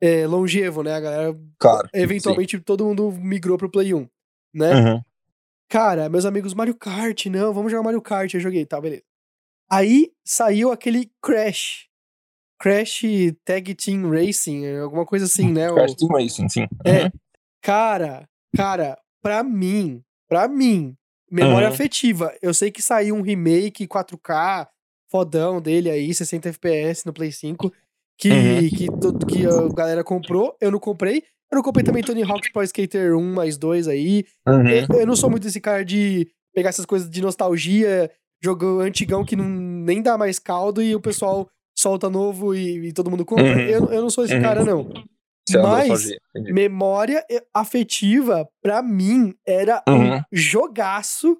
é, 0.00 0.24
longevo, 0.28 0.84
né? 0.84 0.94
A 0.94 1.00
galera, 1.00 1.36
Claro. 1.58 1.88
eventualmente, 1.92 2.60
todo 2.60 2.84
mundo 2.84 3.10
migrou 3.10 3.58
pro 3.58 3.70
Play 3.70 3.92
1, 3.92 3.98
sim. 3.98 4.08
né? 4.54 4.74
Uhum, 4.74 5.00
Cara, 5.68 6.08
meus 6.08 6.24
amigos, 6.24 6.54
Mario 6.54 6.74
Kart, 6.76 7.26
não, 7.26 7.52
vamos 7.52 7.70
jogar 7.70 7.82
Mario 7.84 8.00
Kart. 8.00 8.32
Eu 8.32 8.40
joguei, 8.40 8.64
tá, 8.64 8.80
beleza. 8.80 9.02
Aí 9.70 10.10
saiu 10.24 10.70
aquele 10.72 11.10
Crash. 11.22 11.86
Crash 12.60 13.02
Tag 13.44 13.74
Team 13.74 14.10
Racing, 14.10 14.66
alguma 14.78 15.06
coisa 15.06 15.26
assim, 15.26 15.52
né? 15.52 15.70
o- 15.70 15.74
Crash 15.74 15.94
Team 15.94 16.10
Racing, 16.10 16.48
sim. 16.48 16.66
É. 16.84 17.04
Uhum, 17.04 17.10
Cara, 17.62 18.28
cara, 18.56 18.98
pra 19.22 19.42
mim, 19.42 20.02
pra 20.28 20.48
mim, 20.48 20.96
memória 21.30 21.68
Uhum. 21.68 21.74
afetiva. 21.74 22.34
Eu 22.40 22.54
sei 22.54 22.70
que 22.70 22.80
saiu 22.80 23.14
um 23.16 23.20
remake 23.22 23.86
4K 23.86 24.68
fodão 25.10 25.60
dele 25.60 25.90
aí, 25.90 26.12
60 26.14 26.48
FPS 26.48 27.04
no 27.06 27.12
Play 27.12 27.32
5, 27.32 27.72
que, 28.16 28.30
Uhum. 28.30 28.70
que, 28.70 29.26
que 29.26 29.46
a 29.46 29.68
galera 29.74 30.02
comprou. 30.04 30.56
Eu 30.60 30.70
não 30.70 30.78
comprei. 30.78 31.22
Eu 31.50 31.56
não 31.56 31.62
comprei 31.62 31.82
também 31.84 32.02
Tony 32.02 32.22
Hawk's 32.22 32.50
Pro 32.52 32.62
Skater 32.62 33.16
1 33.16 33.34
mais 33.34 33.56
2 33.56 33.88
aí. 33.88 34.24
uhum. 34.46 34.66
Eu, 34.68 35.00
eu 35.00 35.06
não 35.06 35.16
sou 35.16 35.28
muito 35.30 35.46
esse 35.48 35.60
cara 35.60 35.84
de 35.84 36.30
pegar 36.54 36.68
essas 36.70 36.86
coisas 36.86 37.08
de 37.10 37.20
nostalgia, 37.22 38.10
jogo 38.42 38.80
antigão 38.80 39.24
que 39.24 39.34
não, 39.36 39.44
nem 39.44 40.00
dá 40.02 40.16
mais 40.18 40.38
caldo 40.38 40.82
e 40.82 40.94
o 40.94 41.00
pessoal 41.00 41.48
solta 41.76 42.08
novo 42.10 42.54
e, 42.54 42.88
e 42.88 42.92
todo 42.92 43.10
mundo 43.10 43.24
compra. 43.24 43.44
Uhum. 43.44 43.60
Eu, 43.60 43.86
eu 43.92 44.02
não 44.02 44.10
sou 44.10 44.24
esse 44.24 44.34
Uhum. 44.34 44.42
cara, 44.42 44.64
não. 44.64 44.90
Você 45.48 45.56
é 45.58 45.62
Mas 45.62 46.10
memória 46.34 47.24
afetiva, 47.54 48.48
pra 48.62 48.82
mim, 48.82 49.34
era 49.46 49.82
um 49.88 49.92
Uhum. 50.14 50.20
jogaço 50.32 51.38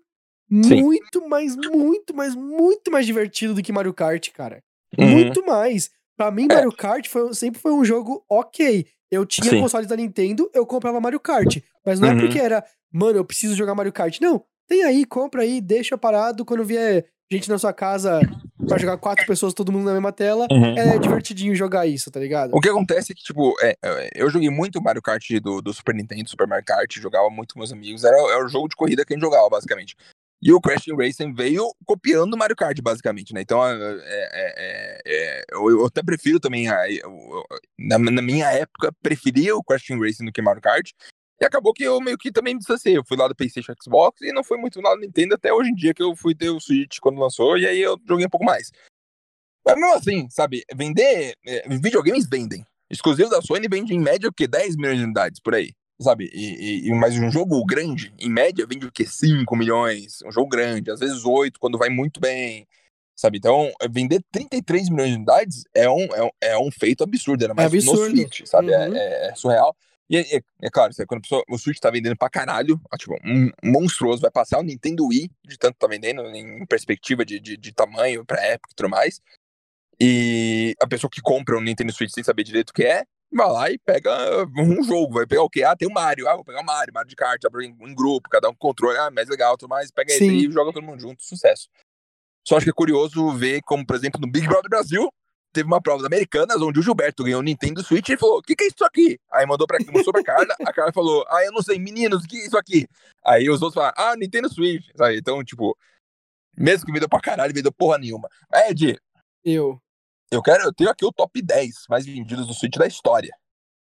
Sim. 0.51 0.83
muito 0.83 1.29
mais, 1.29 1.57
muito 1.57 2.15
mais, 2.15 2.35
muito 2.35 2.91
mais 2.91 3.05
divertido 3.07 3.55
do 3.55 3.63
que 3.63 3.73
Mario 3.73 3.93
Kart, 3.93 4.31
cara. 4.33 4.63
Uhum. 4.99 5.09
Muito 5.11 5.45
mais. 5.45 5.91
Pra 6.17 6.31
mim, 6.31 6.47
Mario 6.49 6.73
Kart 6.73 7.07
foi- 7.09 7.33
sempre 7.35 7.61
foi 7.61 7.73
um 7.73 7.85
jogo 7.85 8.25
ok. 8.31 8.87
Eu 9.11 9.25
tinha 9.27 9.51
Sim. 9.51 9.61
consoles 9.61 9.87
da 9.87 9.97
Nintendo, 9.97 10.51
eu 10.55 10.65
comprava 10.67 11.01
Mario 11.01 11.21
Kart. 11.21 11.59
Mas 11.85 12.01
não 12.01 12.09
é 12.09 12.13
Uhum. 12.13 12.21
porque 12.21 12.39
era, 12.39 12.65
mano, 12.93 13.19
eu 13.19 13.25
preciso 13.25 13.55
jogar 13.55 13.75
Mario 13.75 13.93
Kart. 13.93 14.21
Não, 14.21 14.43
tem 14.69 14.85
aí, 14.85 15.05
compra 15.05 15.43
aí, 15.43 15.61
deixa 15.61 15.97
parado. 15.99 16.45
Quando 16.45 16.65
vier 16.65 17.07
gente 17.31 17.49
na 17.49 17.59
sua 17.59 17.73
casa 17.73 18.21
pra 18.69 18.79
jogar 18.79 18.99
quatro 18.99 19.27
pessoas, 19.27 19.55
todo 19.55 19.73
mundo 19.73 19.87
na 19.87 19.93
mesma 19.95 20.13
tela, 20.13 20.47
Uhum. 20.51 20.77
é 20.79 20.99
divertidinho 20.99 21.55
jogar 21.55 21.87
isso, 21.87 22.11
tá 22.11 22.21
ligado? 22.21 22.55
O 22.55 22.61
que 22.61 22.69
acontece 22.69 23.13
é 23.13 23.15
que, 23.15 23.23
tipo, 23.23 23.55
é, 23.63 23.75
é, 23.83 24.11
eu 24.15 24.29
joguei 24.31 24.51
muito 24.51 24.81
Mario 24.83 25.01
Kart 25.03 25.25
do, 25.41 25.63
do 25.63 25.73
Super 25.73 25.95
Nintendo, 25.95 26.29
Super 26.29 26.47
Mario 26.47 26.65
Kart, 26.67 26.95
jogava 26.99 27.31
muito 27.31 27.55
com 27.55 27.61
meus 27.61 27.73
amigos, 27.73 28.05
era, 28.05 28.17
era 28.17 28.45
o 28.45 28.49
jogo 28.49 28.69
de 28.69 28.77
corrida 28.77 29.05
que 29.05 29.13
a 29.13 29.17
gente 29.17 29.25
jogava, 29.25 29.49
basicamente. 29.49 29.97
E 30.41 30.53
o 30.53 30.61
Crash 30.61 30.85
Racing 30.97 31.35
veio 31.35 31.65
copiando 31.85 32.35
o 32.35 32.39
Mario 32.39 32.55
Kart, 32.55 32.79
basicamente, 32.81 33.35
né? 33.35 33.41
Então, 33.41 33.67
é, 33.67 33.73
é, 33.75 34.29
é, 34.33 35.01
é, 35.07 35.43
eu, 35.53 35.69
eu 35.71 35.87
até 35.87 36.01
prefiro 36.03 36.39
também, 36.39 36.69
a- 36.69 36.89
eu- 36.89 37.01
eu- 37.11 37.45
na, 37.79 37.99
na 37.99 38.23
minha 38.23 38.47
época, 38.53 38.93
preferia 39.03 39.57
o 39.57 39.65
Crash 39.65 39.89
Racing 39.91 40.27
do 40.27 40.33
que 40.33 40.41
Mario 40.41 40.63
Kart. 40.63 40.91
E 41.41 41.45
acabou 41.45 41.73
que 41.73 41.85
eu 41.85 42.01
meio 42.01 42.19
que 42.19 42.33
também 42.33 42.55
me 42.55 42.59
distanciei. 42.59 42.97
Eu 42.97 43.05
fui 43.05 43.17
lá 43.17 43.29
do 43.29 43.35
PlayStation 43.35 43.73
Xbox 43.83 44.21
e 44.23 44.33
não 44.33 44.43
fui 44.43 44.59
muito 44.59 44.81
lá 44.81 44.95
do 44.95 45.01
Nintendo 45.01 45.35
até 45.35 45.53
hoje 45.53 45.71
em 45.71 45.75
dia 45.75 45.95
que 45.95 46.03
eu 46.03 46.17
fui 46.17 46.35
ter 46.35 46.51
o 46.51 46.59
Switch 46.61 46.99
quando 47.01 47.21
lançou, 47.21 47.57
e 47.57 47.67
aí 47.67 47.81
eu 47.81 47.97
joguei 48.09 48.27
um 48.27 48.31
pouco 48.31 48.45
mais. 48.45 48.71
Mas 49.65 49.77
mesmo 49.77 49.95
assim, 49.95 50.29
sabe, 50.31 50.65
vender. 50.75 51.35
é, 51.47 51.69
videogames 51.79 52.27
vendem. 52.29 52.65
Exclusivos 52.91 53.31
da 53.31 53.43
Sony 53.43 53.69
vende 53.69 53.95
em 53.95 54.01
média 54.01 54.29
o 54.29 54.33
quê? 54.33 54.47
10 54.49 54.77
milhões 54.77 54.99
de 54.99 55.05
unidades 55.05 55.41
por 55.41 55.55
aí. 55.55 55.73
Sabe? 56.01 56.31
E, 56.33 56.89
e- 56.89 56.95
mas 56.95 57.19
um 57.19 57.31
jogo 57.31 57.65
grande, 57.67 58.13
em 58.19 58.31
média, 58.31 58.65
vende 58.67 58.87
o 58.87 58.93
quê? 58.93 59.05
5 59.05 59.55
milhões. 59.57 60.23
Um 60.25 60.31
jogo 60.33 60.49
grande, 60.49 60.91
às 60.91 61.01
vezes 61.01 61.25
8, 61.25 61.59
quando 61.61 61.77
vai 61.77 61.89
muito 61.91 62.19
bem. 62.21 62.67
Sabe? 63.17 63.39
Então, 63.39 63.71
é, 63.83 63.89
vender 63.89 64.23
33 64.33 64.89
milhões 64.89 65.11
de 65.11 65.17
unidades 65.17 65.65
é 65.75 65.91
um, 65.91 66.05
é 66.15 66.23
um, 66.23 66.31
é 66.41 66.59
um 66.59 66.71
feito 66.71 67.03
absurdo, 67.03 67.43
ainda 67.43 67.53
mais 67.55 67.73
absurdo. 67.75 68.11
no 68.11 68.17
Switch, 68.17 68.47
sabe? 68.47 68.73
É- 68.73 68.89
Uhum. 68.89 68.97
É, 68.97 69.29
é 69.31 69.35
surreal. 69.35 69.77
E 70.11 70.17
é, 70.17 70.37
é- 70.37 70.43
é 70.63 70.71
claro, 70.71 70.93
quando 71.07 71.19
a 71.19 71.23
pessoa, 71.23 71.43
o 71.51 71.59
Switch 71.59 71.79
tá 71.79 71.91
vendendo 71.91 72.17
pra 72.17 72.31
caralho, 72.31 72.81
tipo, 72.97 73.15
um, 73.25 73.51
monstruoso, 73.63 74.23
vai 74.23 74.31
passar 74.31 74.59
o 74.59 74.63
Nintendo 74.63 75.07
Wii, 75.07 75.31
de 75.45 75.59
tanto 75.59 75.77
tá 75.77 75.87
vendendo, 75.87 76.23
em 76.23 76.65
perspectiva 76.67 77.25
de, 77.25 77.39
de, 77.39 77.57
de 77.57 77.73
tamanho 77.73 78.25
pra 78.25 78.43
época 78.43 78.73
e 78.73 78.75
tudo 78.75 78.89
mais. 78.89 79.21
E 80.01 80.75
a 80.81 80.87
pessoa 80.87 81.11
que 81.11 81.21
compra 81.21 81.59
um 81.59 81.61
Nintendo 81.61 81.93
Switch 81.93 82.13
sem 82.13 82.23
saber 82.25 82.45
direito 82.45 82.71
o 82.71 82.73
que 82.73 82.85
é, 82.85 83.05
vai 83.33 83.49
lá 83.51 83.71
e 83.71 83.79
pega 83.79 84.47
um 84.57 84.83
jogo. 84.83 85.15
Vai 85.15 85.27
pegar 85.27 85.43
o 85.43 85.51
quê? 85.51 85.63
Ah, 85.65 85.77
tem 85.77 85.89
o 85.89 85.93
Mario. 85.93 86.29
Ah, 86.29 86.37
vou 86.37 86.45
pegar 86.45 86.61
o 86.61 86.65
Mario, 86.65 86.95
Mario 86.95 87.11
de 87.11 87.17
kart, 87.17 87.45
abre 87.45 87.67
em, 87.67 87.95
grupo, 87.95 88.29
cada 88.31 88.49
um 88.49 88.53
com 88.53 88.69
controle. 88.69 88.97
Ah, 88.97 89.11
mais 89.11 89.29
legal, 89.29 89.57
tudo 89.59 89.69
mais. 89.69 89.91
Pega 89.91 90.13
Sim. 90.15 90.31
e 90.31 90.51
joga 90.53 90.73
todo 90.73 90.85
mundo 90.85 91.01
junto. 91.01 91.23
Sucesso. 91.23 91.69
Só 92.47 92.57
acho 92.57 92.65
que 92.65 92.71
é 92.71 92.73
curioso 92.73 93.31
ver 93.33 93.61
como, 93.63 93.85
por 93.85 93.97
exemplo, 93.97 94.21
no 94.21 94.31
Big 94.31 94.47
Brother 94.47 94.71
Brasil, 94.71 95.13
teve 95.53 95.67
uma 95.67 95.81
prova 95.81 96.03
da 96.03 96.07
Americanas 96.09 96.61
onde 96.61 96.79
o 96.79 96.83
Gilberto 96.83 97.25
ganhou 97.25 97.41
o 97.41 97.43
Nintendo 97.43 97.83
Switch 97.83 98.09
e 98.09 98.17
falou: 98.17 98.39
O 98.39 98.43
que, 98.43 98.55
que 98.57 98.65
é 98.65 98.67
isso 98.69 98.85
aqui? 98.85 99.19
Aí 99.33 99.47
mandou 99.47 99.67
pra, 99.67 99.79
mostrou 99.93 100.13
pra 100.13 100.23
Carla, 100.23 100.55
a 100.67 100.73
Carla 100.73 100.93
falou: 100.93 101.25
Ah, 101.29 101.45
eu 101.45 101.53
não 101.53 101.63
sei, 101.63 101.79
meninos, 101.79 102.25
o 102.25 102.27
que 102.27 102.37
é 102.37 102.47
isso 102.47 102.57
aqui? 102.59 102.87
Aí 103.25 103.49
os 103.49 103.63
outros 103.63 103.75
falaram: 103.75 103.95
Ah, 103.97 104.17
Nintendo 104.17 104.49
Switch. 104.53 104.87
Sabe? 104.97 105.19
Então, 105.19 105.43
tipo, 105.45 105.77
mesmo 106.57 106.87
que 106.87 106.93
vendeu 106.93 107.09
pra 107.09 107.21
caralho, 107.21 107.55
vendeu 107.55 107.73
porra 107.73 107.99
nenhuma. 107.99 108.29
Ed, 108.69 108.99
Eu. 109.45 109.81
eu 110.31 110.43
quero, 110.43 110.65
eu 110.65 110.73
tenho 110.73 110.91
aqui 110.91 111.05
o 111.05 111.13
top 111.13 111.41
10 111.41 111.85
mais 111.89 112.05
vendidos 112.07 112.47
do 112.47 112.55
Switch 112.55 112.77
da 112.77 112.87
história. 112.87 113.33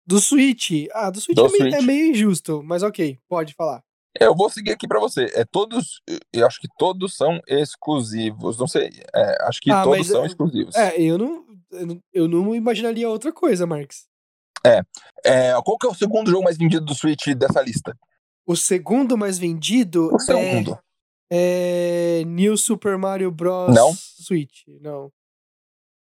Do 0.06 0.18
Switch. 0.20 0.70
Ah, 0.92 1.10
do 1.10 1.20
Switch, 1.20 1.36
Do 1.36 1.46
é, 1.46 1.50
meio, 1.50 1.66
é 1.66 1.70
Switch. 1.72 1.84
meio 1.86 2.10
injusto, 2.12 2.62
mas 2.62 2.82
ok, 2.82 3.18
pode 3.28 3.52
falar. 3.54 3.82
Eu 4.18 4.34
vou 4.34 4.48
seguir 4.50 4.72
aqui 4.72 4.88
pra 4.88 4.98
você. 4.98 5.26
É 5.34 5.44
todos, 5.44 6.00
eu 6.32 6.46
acho 6.46 6.58
que 6.60 6.66
todos 6.78 7.14
são 7.14 7.38
exclusivos. 7.46 8.58
Não 8.58 8.66
sei, 8.66 8.90
é, 9.14 9.44
acho 9.46 9.60
que 9.60 9.70
Ah, 9.70 9.82
todos 9.84 9.98
mas, 9.98 10.06
são 10.08 10.22
é, 10.24 10.26
exclusivos. 10.26 10.74
É, 10.74 11.00
eu 11.00 11.18
não, 11.18 11.44
eu 12.12 12.28
não- 12.28 12.54
imaginaria 12.54 13.08
outra 13.08 13.32
coisa, 13.32 13.66
Marx. 13.66 14.06
É, 15.24 15.52
qual 15.64 15.78
que 15.78 15.86
é 15.86 15.90
o 15.90 15.94
segundo 15.94 16.30
jogo 16.30 16.44
mais 16.44 16.56
vendido 16.58 16.84
do 16.84 16.94
Switch 16.94 17.28
dessa 17.28 17.62
lista? 17.62 17.96
O 18.46 18.56
segundo 18.56 19.16
mais 19.16 19.38
vendido 19.38 20.08
O 20.12 20.16
é, 20.16 20.18
segundo. 20.18 20.78
é 21.30 22.22
New 22.26 22.56
Super 22.56 22.96
Mario 22.98 23.30
Bros. 23.30 23.74
Não. 23.74 23.92
Switch. 23.94 24.66
Não. 24.80 25.12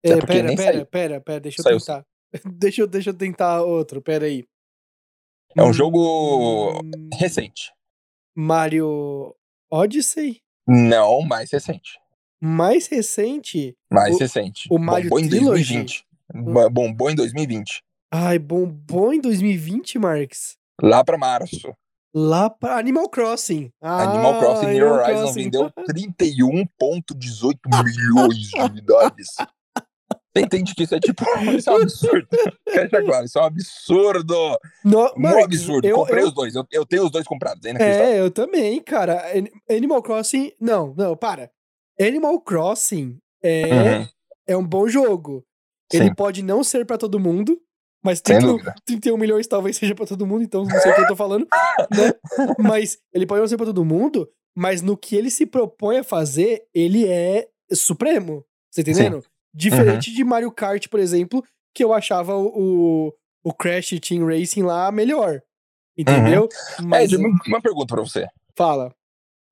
É 0.05 0.11
É, 0.11 0.17
pera, 0.25 0.27
pera, 0.27 0.57
saiu. 0.73 0.87
pera, 0.87 1.21
pera, 1.21 1.41
deixa 1.41 1.61
eu 1.61 1.63
Saiu 1.65 1.79
tentar. 1.79 2.07
deixa, 2.59 2.81
eu, 2.83 2.87
deixa 2.87 3.11
eu 3.11 3.15
tentar 3.15 3.63
outro, 3.63 4.01
pera 4.01 4.27
aí. 4.27 4.45
É 5.57 5.63
um 5.63 5.73
jogo 5.73 6.79
Hum, 6.83 7.09
recente. 7.15 7.73
Mario 8.35 9.35
Odyssey? 9.71 10.43
Não, 10.69 11.23
mais 11.23 11.51
recente. 11.51 11.99
Mais 12.41 12.87
recente? 12.87 13.77
Mais 13.91 14.15
O- 14.15 14.19
recente. 14.19 14.69
o 14.71 14.79
Mario 14.79 15.09
Bombou 15.11 15.21
em 15.25 15.29
Trilogy? 15.29 15.75
2020. 15.75 16.05
Bo- 16.35 16.71
Bombou 16.71 17.11
em 17.11 17.15
2020. 17.15 17.83
Ai, 18.13 18.39
bombou 18.39 19.13
em 19.13 19.21
2020, 19.21 19.99
Marx. 19.99 20.57
Lá 20.83 21.03
pra 21.05 21.17
março. 21.19 21.73
Lá 22.15 22.49
pra 22.49 22.79
Animal 22.79 23.09
Crossing. 23.11 23.71
Animal 23.81 24.35
Ah, 24.35 24.39
Crossing 24.39 24.67
New 24.67 24.87
Animal 24.87 24.95
Horizon 25.05 25.23
Crossing. 25.25 25.43
vendeu 25.43 25.71
31,18 25.89 27.59
milhões 27.85 28.37
de 28.39 28.61
unidades. 28.61 29.29
Você 30.35 30.43
entende 30.45 30.75
que 30.75 30.83
isso 30.83 30.95
é 30.95 31.01
tipo. 31.01 31.25
Isso 31.57 31.71
é 31.71 31.73
um 31.73 31.77
absurdo. 31.83 32.27
Deixar 32.67 33.03
claro, 33.05 33.25
isso 33.25 33.39
é 33.39 33.43
um 33.43 33.45
absurdo. 33.47 34.59
No, 34.85 35.07
Um 35.07 35.13
Marx, 35.21 35.45
absurdo. 35.45 35.87
eu- 35.87 35.97
Comprei 35.97 36.23
eu- 36.23 36.29
os 36.29 36.35
dois. 36.35 36.55
Eu, 36.55 36.67
eu 36.71 36.85
tenho 36.87 37.05
os 37.05 37.11
dois 37.11 37.27
comprados. 37.27 37.65
É. 37.65 37.73
É, 38.17 38.21
eu 38.21 38.31
também, 38.31 38.81
cara. 38.83 39.23
An- 39.35 39.75
Animal 39.75 40.03
Crossing. 40.03 40.53
Não, 40.61 40.95
não, 40.97 41.17
para. 41.17 41.51
Animal 42.01 42.41
Crossing 42.41 43.19
é, 43.43 43.99
Uhum, 43.99 44.09
é 44.49 44.57
um 44.57 44.67
bom 44.67 44.89
jogo. 44.89 45.45
Ele 45.93 46.09
sim, 46.09 46.15
pode 46.15 46.43
não 46.43 46.65
ser 46.65 46.85
pra 46.85 46.99
todo 46.99 47.21
mundo, 47.21 47.61
mas 48.03 48.19
sem 48.19 48.39
31, 48.39 48.53
dúvida. 48.53 48.75
31 48.85 49.17
milhões 49.17 49.47
talvez 49.47 49.77
seja 49.77 49.95
pra 49.95 50.07
todo 50.07 50.27
mundo, 50.27 50.43
então 50.43 50.65
não 50.65 50.81
sei 50.81 50.91
o 50.91 50.95
que 50.95 51.01
eu 51.03 51.09
tô 51.09 51.17
falando, 51.17 51.47
né? 51.91 52.13
Mas 52.59 52.99
ele 53.13 53.27
pode 53.27 53.41
não 53.41 53.49
ser 53.49 53.57
pra 53.57 53.67
todo 53.67 53.85
mundo, 53.85 54.29
mas 54.57 54.83
no 54.83 54.97
que 54.97 55.15
ele 55.15 55.31
se 55.31 55.47
propõe 55.47 55.99
a 55.99 56.05
fazer, 56.05 56.65
ele 56.75 57.07
é 57.07 57.49
supremo. 57.73 58.45
Você 58.71 58.83
tá 58.83 58.91
entendendo? 58.91 59.25
Diferente 59.55 60.13
de 60.13 60.25
Mario 60.25 60.51
Kart, 60.51 60.89
por 60.89 61.01
exemplo, 61.01 61.43
que 61.75 61.83
eu 61.83 61.93
achava 61.93 62.37
o, 62.37 63.13
o, 63.45 63.55
Crash 63.55 63.99
Team 64.01 64.27
Racing 64.27 64.63
lá 64.63 64.91
melhor. 64.91 65.43
Entendeu? 65.97 66.49
Mas. 66.85 67.13
Ed, 67.13 67.17
uma 67.17 67.39
uma 67.47 67.63
pergunta 67.63 67.95
pra 67.95 68.03
você. 68.03 68.27
Fala. 68.55 68.95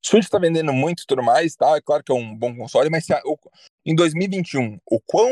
Switch 0.04 0.28
tá 0.28 0.38
vendendo 0.38 0.72
muito 0.72 1.02
e 1.02 1.06
tudo 1.06 1.22
mais, 1.22 1.54
tá? 1.56 1.76
É 1.76 1.80
claro 1.80 2.02
que 2.04 2.12
é 2.12 2.14
um 2.14 2.36
bom 2.36 2.54
console, 2.56 2.90
mas 2.90 3.08
a- 3.10 3.22
o- 3.24 3.38
em 3.86 3.94
2021, 3.94 4.78
o 4.90 5.00
quão 5.00 5.28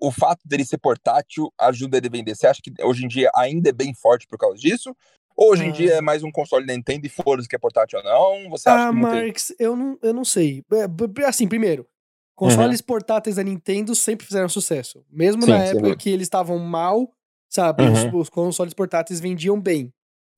o 0.00 0.10
fato 0.12 0.40
dele 0.44 0.64
ser 0.64 0.78
portátil 0.78 1.50
ajuda 1.58 1.96
ele 1.96 2.08
a 2.08 2.10
vender? 2.10 2.34
Você 2.34 2.46
acha 2.46 2.60
que 2.62 2.70
hoje 2.82 3.04
em 3.04 3.08
dia 3.08 3.30
ainda 3.34 3.70
é 3.70 3.72
bem 3.72 3.94
forte 3.94 4.26
por 4.26 4.36
causa 4.38 4.56
disso? 4.58 4.94
Ou 5.36 5.52
hoje 5.52 5.64
em 5.64 5.68
Ah. 5.68 5.72
dia 5.72 5.92
é 5.94 6.00
mais 6.00 6.22
um 6.22 6.30
console 6.32 6.66
da 6.66 6.74
Nintendo 6.74 7.06
e 7.06 7.08
foda-se 7.10 7.48
que 7.48 7.54
é 7.56 7.58
portátil 7.58 7.98
ou 8.00 8.04
não? 8.04 8.50
Você 8.50 8.68
acha 8.68 8.88
Ah, 8.88 8.90
que 8.90 8.96
não 9.00 9.10
tem... 9.10 9.22
Marx, 9.22 9.54
eu 9.58 9.76
não, 9.76 9.98
eu 10.02 10.12
não 10.12 10.24
sei. 10.24 10.62
É, 10.72 11.24
Assim, 11.26 11.46
primeiro, 11.46 11.86
consoles 12.34 12.80
portáteis 12.82 13.36
da 13.36 13.42
Nintendo 13.42 13.94
sempre 13.94 14.26
fizeram 14.26 14.48
sucesso. 14.48 15.04
Mesmo 15.10 15.42
Sim, 15.42 15.50
na 15.50 15.58
época 15.64 15.80
dúvida. 15.82 15.96
que 15.96 16.10
eles 16.10 16.26
estavam 16.26 16.58
mal, 16.58 17.10
sabe? 17.48 17.84
os- 17.84 18.04
Uhum. 18.04 18.16
Os, 18.18 18.28
consoles 18.28 18.74
portáteis 18.74 19.20
vendiam 19.20 19.60
bem. 19.60 19.92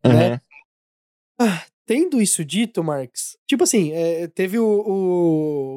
né? 0.05 0.41
Uhum. 1.41 1.49
Tendo 1.89 2.21
isso 2.21 2.45
dito, 2.45 2.85
Marx, 2.85 3.39
tipo 3.49 3.65
assim, 3.65 3.93
é, 3.93 4.29
teve 4.29 4.59
o, 4.59 4.67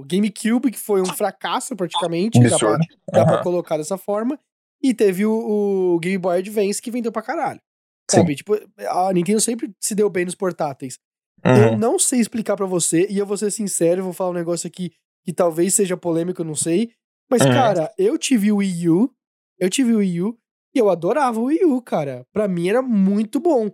o 0.01 0.03
GameCube, 0.05 0.69
que 0.69 0.77
foi 0.77 1.01
um 1.01 1.05
fracasso 1.05 1.73
praticamente, 1.73 2.37
dá 2.49 2.59
pra, 2.59 2.77
dá 3.13 3.25
pra 3.25 3.41
colocar 3.41 3.77
dessa 3.77 3.97
forma. 3.97 4.37
E 4.83 4.93
teve 4.93 5.25
o, 5.25 5.93
o 5.95 5.99
Game 5.99 6.17
Boy 6.17 6.39
Advance, 6.39 6.81
que 6.81 6.91
vendeu 6.91 7.13
pra 7.13 7.21
caralho. 7.21 7.61
Sabe? 8.09 8.35
Tipo, 8.35 8.55
a 8.89 9.13
Nintendo 9.13 9.39
sempre 9.39 9.71
se 9.79 9.95
deu 9.95 10.09
bem 10.09 10.25
nos 10.25 10.35
portáteis. 10.35 10.99
Eu 11.45 11.71
Uhum. 11.71 11.77
não 11.77 11.97
sei 11.97 12.19
explicar 12.19 12.57
pra 12.57 12.65
você, 12.65 13.07
e 13.09 13.17
eu 13.17 13.25
vou 13.25 13.37
ser 13.37 13.49
sincero, 13.49 14.03
vou 14.03 14.11
falar 14.11 14.31
um 14.31 14.33
negócio 14.33 14.67
aqui 14.67 14.91
que 15.23 15.31
talvez 15.31 15.73
seja 15.75 15.95
polêmico, 15.95 16.41
eu 16.41 16.45
não 16.45 16.55
sei. 16.55 16.91
Mas, 17.29 17.41
Uhum. 17.41 17.53
cara, 17.53 17.89
eu 17.97 18.17
tive 18.17 18.51
o 18.51 18.57
Wii 18.57 18.89
U, 18.89 19.09
eu 19.57 19.69
tive 19.69 19.93
o 19.93 19.99
Wii 19.99 20.21
U, 20.23 20.37
e 20.75 20.79
eu 20.79 20.89
adorava 20.89 21.39
o 21.39 21.45
Wii 21.45 21.63
U, 21.65 21.81
cara. 21.81 22.25
Pra 22.33 22.49
mim 22.49 22.67
era 22.67 22.81
muito 22.81 23.39
bom. 23.39 23.71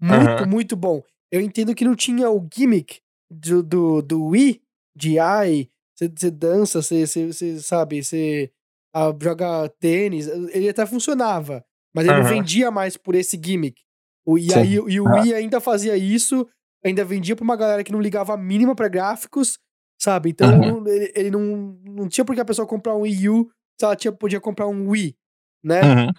Muito, 0.00 0.42
Uhum. 0.42 0.48
muito 0.48 0.74
bom. 0.76 1.00
Eu 1.30 1.40
entendo 1.40 1.74
que 1.74 1.84
não 1.84 1.94
tinha 1.94 2.30
o 2.30 2.46
gimmick 2.52 3.00
do, 3.30 3.62
do, 3.62 4.02
do 4.02 4.24
Wii, 4.26 4.60
de 4.96 5.18
ai, 5.18 5.68
você 5.94 6.30
dança, 6.30 6.80
você 6.82 7.26
sabe, 7.60 8.02
você 8.02 8.50
joga 9.22 9.68
tênis, 9.80 10.26
ele 10.28 10.68
até 10.68 10.86
funcionava, 10.86 11.64
mas 11.94 12.06
ele 12.06 12.14
não 12.16 12.22
Uhum. 12.22 12.28
vendia 12.28 12.70
mais 12.70 12.96
por 12.96 13.14
esse 13.14 13.38
gimmick. 13.42 13.80
O, 14.26 14.38
e 14.38 14.52
aí 14.54 14.74
e 14.74 15.00
o 15.00 15.06
Ah. 15.08 15.20
Wii 15.20 15.34
ainda 15.34 15.60
fazia 15.60 15.96
isso, 15.96 16.46
ainda 16.84 17.04
vendia 17.04 17.34
pra 17.36 17.44
uma 17.44 17.56
galera 17.56 17.82
que 17.84 17.92
não 17.92 18.00
ligava 18.00 18.34
a 18.34 18.36
mínima 18.36 18.74
pra 18.74 18.88
gráficos, 18.88 19.58
sabe? 20.00 20.30
Então 20.30 20.48
Uhum. 20.50 20.80
não- 20.82 20.86
ele, 20.88 21.12
ele 21.14 21.30
não, 21.30 21.78
não 21.84 22.08
tinha 22.08 22.24
por 22.24 22.34
que 22.34 22.40
a 22.40 22.44
pessoa 22.44 22.66
comprar 22.66 22.94
um 22.96 23.00
Wii 23.02 23.28
U 23.28 23.50
se 23.78 23.84
ela 23.84 23.96
tinha, 23.96 24.12
podia 24.12 24.40
comprar 24.40 24.66
um 24.68 24.88
Wii, 24.90 25.16
né? 25.64 25.80
Uhum. 25.82 26.10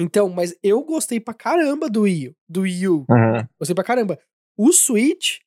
Então, 0.00 0.28
mas 0.28 0.54
eu 0.62 0.82
gostei 0.84 1.20
pra 1.20 1.34
caramba 1.34 1.88
do 1.88 2.02
Wii, 2.02 2.28
U- 2.28 2.34
do 2.48 2.60
Wii 2.62 2.88
U. 2.88 3.04
Uhum. 3.08 3.46
Gostei 3.58 3.74
pra 3.74 3.84
caramba. 3.84 4.18
O 4.56 4.72
Switch, 4.72 5.38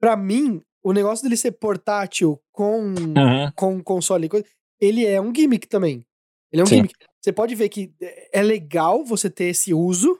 pra 0.00 0.16
mim, 0.16 0.60
o 0.82 0.92
negócio 0.92 1.22
dele 1.22 1.36
ser 1.36 1.52
portátil 1.52 2.40
com, 2.52 2.80
Uhum. 2.94 3.52
com 3.54 3.82
console 3.82 4.26
e 4.26 4.28
coisa, 4.28 4.46
ele 4.80 5.04
é 5.06 5.20
um 5.20 5.34
gimmick 5.34 5.66
também. 5.68 6.04
Ele 6.52 6.62
é 6.62 6.64
um 6.64 6.66
Sim. 6.66 6.76
gimmick. 6.76 6.94
Você 7.20 7.32
pode 7.32 7.54
ver 7.54 7.68
que 7.68 7.92
é 8.32 8.42
legal 8.42 9.04
você 9.04 9.28
ter 9.28 9.44
esse 9.46 9.74
uso 9.74 10.18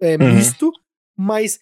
é, 0.00 0.16
Uhum. 0.16 0.34
misto, 0.34 0.72
mas 1.16 1.60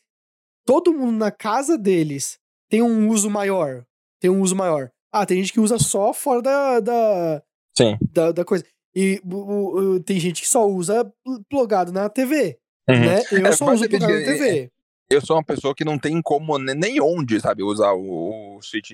todo 0.66 0.92
mundo 0.94 1.12
na 1.18 1.30
casa 1.30 1.76
deles 1.76 2.38
tem 2.70 2.80
um 2.82 3.08
uso 3.08 3.28
maior. 3.28 3.84
Tem 4.20 4.30
um 4.30 4.40
uso 4.40 4.56
maior. 4.56 4.90
Ah, 5.12 5.26
tem 5.26 5.38
gente 5.38 5.52
que 5.52 5.60
usa 5.60 5.78
só 5.78 6.12
fora 6.14 6.40
da, 6.40 6.80
da, 6.80 7.42
Sim. 7.76 7.98
da, 8.12 8.32
da 8.32 8.44
coisa. 8.44 8.64
E 8.94 9.20
o- 9.24 9.36
o- 9.36 9.78
o- 9.96 10.00
tem 10.00 10.18
gente 10.18 10.40
que 10.42 10.48
só 10.48 10.66
usa 10.66 11.04
pl- 11.24 11.42
plugado 11.48 11.92
na 11.92 12.08
TV, 12.08 12.58
Uhum. 12.88 12.98
né? 13.00 13.22
Eu 13.30 13.46
É, 13.46 13.52
só 13.52 13.70
uso 13.72 13.84
é 13.84 13.88
plugado 13.88 14.12
na 14.12 14.24
TV. 14.24 14.70
Eu 15.12 15.20
sou 15.20 15.36
uma 15.36 15.44
pessoa 15.44 15.74
que 15.74 15.84
não 15.84 15.98
tem 15.98 16.22
como 16.22 16.56
ne- 16.56 16.72
nem 16.74 17.00
onde, 17.00 17.40
sabe, 17.40 17.64
usar 17.64 17.92
o, 17.94 18.56
o 18.58 18.62
Switch 18.62 18.92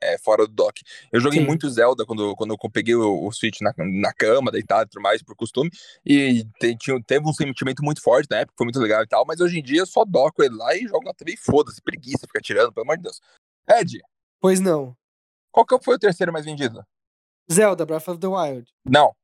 é, 0.00 0.16
fora 0.16 0.46
do 0.46 0.52
dock. 0.54 0.82
Eu 1.12 1.20
joguei 1.20 1.40
Sim. 1.40 1.46
muito 1.46 1.68
Zelda 1.68 2.06
quando, 2.06 2.34
quando 2.34 2.54
eu 2.58 2.70
peguei 2.70 2.94
o, 2.94 3.26
o 3.26 3.30
Switch 3.30 3.60
na, 3.60 3.70
na 3.76 4.10
cama, 4.14 4.50
deitado 4.50 4.86
e 4.86 4.90
tudo 4.90 5.02
mais, 5.02 5.22
por 5.22 5.36
costume. 5.36 5.70
E 6.04 6.44
te- 6.58 6.74
tinha, 6.78 6.98
teve 7.02 7.28
um 7.28 7.32
sentimento 7.34 7.82
muito 7.84 8.00
forte 8.00 8.26
na 8.30 8.38
época, 8.38 8.54
foi 8.56 8.64
muito 8.64 8.80
legal 8.80 9.02
e 9.02 9.06
tal. 9.06 9.26
Mas 9.26 9.38
hoje 9.38 9.58
em 9.58 9.62
dia 9.62 9.80
eu 9.80 9.86
só 9.86 10.02
doco 10.02 10.42
ele 10.42 10.54
lá 10.56 10.74
e 10.74 10.86
jogo 10.88 11.04
na 11.04 11.12
TV 11.12 11.32
e 11.34 11.36
foda-se, 11.36 11.82
preguiça, 11.82 12.26
fica 12.26 12.40
tirando, 12.40 12.72
pelo 12.72 12.84
amor 12.84 12.96
de 12.96 13.02
Deus. 13.02 13.20
Ed, 13.68 14.00
Pois 14.40 14.60
não. 14.60 14.96
qual 15.52 15.66
que 15.66 15.78
foi 15.84 15.96
o 15.96 15.98
terceiro 15.98 16.32
mais 16.32 16.46
vendido? 16.46 16.82
Zelda, 17.52 17.84
Breath 17.84 18.08
of 18.08 18.18
the 18.18 18.26
Wild. 18.28 18.72
Não, 18.86 19.14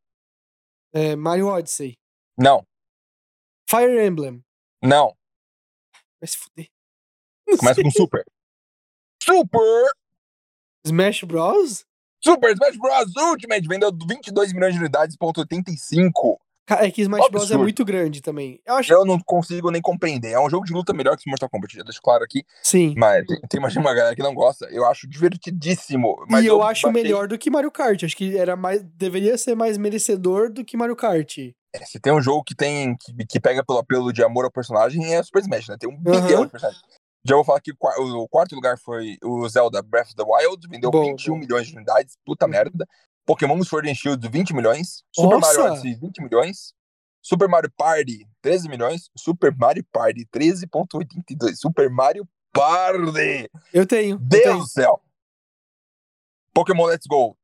É, 0.92 1.16
Mario 1.16 1.46
Odyssey. 1.46 1.94
não, 2.38 2.62
Fire 3.70 4.04
Emblem. 4.06 4.44
não. 4.82 5.15
Vai 6.20 6.28
se 6.28 6.36
fuder. 6.38 6.68
Não 7.48 7.56
Começa 7.56 7.74
sei. 7.76 7.84
com 7.84 7.90
Super. 7.90 8.24
Super! 9.22 9.84
Smash 10.86 11.22
Bros? 11.24 11.84
Super 12.22 12.52
Smash 12.52 12.76
Bros. 12.76 13.16
Ultimate 13.16 13.66
vendeu 13.68 13.90
22 14.08 14.52
milhões 14.52 14.74
de 14.74 14.80
unidades, 14.80 15.16
ponto 15.16 15.40
85. 15.40 16.38
Ca- 16.66 16.84
É 16.84 16.90
que 16.90 17.02
Smash 17.02 17.28
Bros 17.30 17.50
é 17.50 17.56
muito 17.56 17.84
grande 17.84 18.20
também. 18.20 18.60
Eu 18.66 18.74
acho 18.74 18.92
Eu 18.92 19.04
não 19.04 19.20
consigo 19.20 19.70
nem 19.70 19.80
compreender. 19.80 20.32
É 20.32 20.40
um 20.40 20.50
jogo 20.50 20.64
de 20.66 20.72
luta 20.72 20.92
melhor 20.92 21.16
que 21.16 21.28
Mortal 21.30 21.48
Kombat, 21.48 21.76
já 21.76 21.82
deixo 21.84 22.00
claro 22.02 22.24
aqui. 22.24 22.44
Sim. 22.62 22.94
Mas 22.96 23.24
tem, 23.26 23.40
tem 23.48 23.60
de 23.68 23.78
uma 23.78 23.94
galera 23.94 24.16
que 24.16 24.22
não 24.22 24.34
gosta. 24.34 24.66
Eu 24.70 24.84
acho 24.86 25.06
divertidíssimo. 25.08 26.24
Mas 26.28 26.44
e 26.44 26.48
eu, 26.48 26.62
acho 26.62 26.86
baixei- 26.86 27.02
melhor 27.02 27.28
do 27.28 27.38
que 27.38 27.50
Mario 27.50 27.70
Kart. 27.70 28.02
Acho 28.02 28.16
que 28.16 28.36
era 28.36 28.56
mais. 28.56 28.82
Deveria 28.82 29.38
ser 29.38 29.54
mais 29.54 29.78
merecedor 29.78 30.50
do 30.52 30.64
que 30.64 30.76
Mario 30.76 30.96
Kart. 30.96 31.36
Se 31.84 32.00
tem 32.00 32.12
um 32.12 32.22
jogo 32.22 32.42
que 32.44 32.54
tem 32.54 32.96
que, 32.96 33.12
que 33.26 33.40
pega 33.40 33.64
pelo 33.64 33.78
apelo 33.78 34.12
de 34.12 34.22
amor 34.22 34.44
ao 34.44 34.50
personagem, 34.50 35.14
é 35.14 35.22
Super 35.22 35.42
Smash, 35.42 35.68
né? 35.68 35.76
Tem 35.78 35.88
um 35.88 35.94
Aham. 36.06 36.26
bilhão 36.26 36.44
de 36.46 36.50
personagens. 36.52 36.82
Já 37.24 37.34
vou 37.34 37.44
falar 37.44 37.60
que 37.60 37.72
o, 37.72 38.22
o 38.22 38.28
quarto 38.28 38.54
lugar 38.54 38.78
foi 38.78 39.16
o 39.22 39.48
Zelda 39.48 39.82
Breath 39.82 40.06
of 40.08 40.14
the 40.16 40.22
Wild, 40.22 40.68
vendeu 40.68 40.90
Bom, 40.90 41.10
21 41.10 41.34
bom. 41.34 41.40
milhões 41.40 41.66
de 41.66 41.74
unidades, 41.76 42.16
puta 42.24 42.46
Uhum. 42.46 42.52
merda. 42.52 42.86
Pokémon 43.26 43.60
Sword 43.64 43.90
and 43.90 43.94
Shield, 43.96 44.28
20 44.28 44.54
milhões. 44.54 45.02
Super 45.12 45.38
Mario 45.38 45.58
Nossa! 45.58 45.72
Odyssey, 45.72 45.94
20 45.96 46.22
milhões. 46.22 46.72
Super 47.20 47.48
Mario 47.48 47.72
Party, 47.76 48.24
13 48.40 48.68
milhões. 48.68 49.10
Super 49.18 49.52
Mario 49.56 49.84
Party, 49.92 50.24
13,82. 50.32 51.56
Super 51.56 51.90
Mario 51.90 52.28
Party! 52.52 53.50
Eu 53.72 53.84
tenho. 53.84 54.14
eu 54.14 54.18
Deus 54.20 54.42
tenho. 54.44 54.58
do 54.60 54.66
céu! 54.68 55.02
Pokémon 56.54 56.86
Let's 56.86 57.06
Go, 57.06 57.36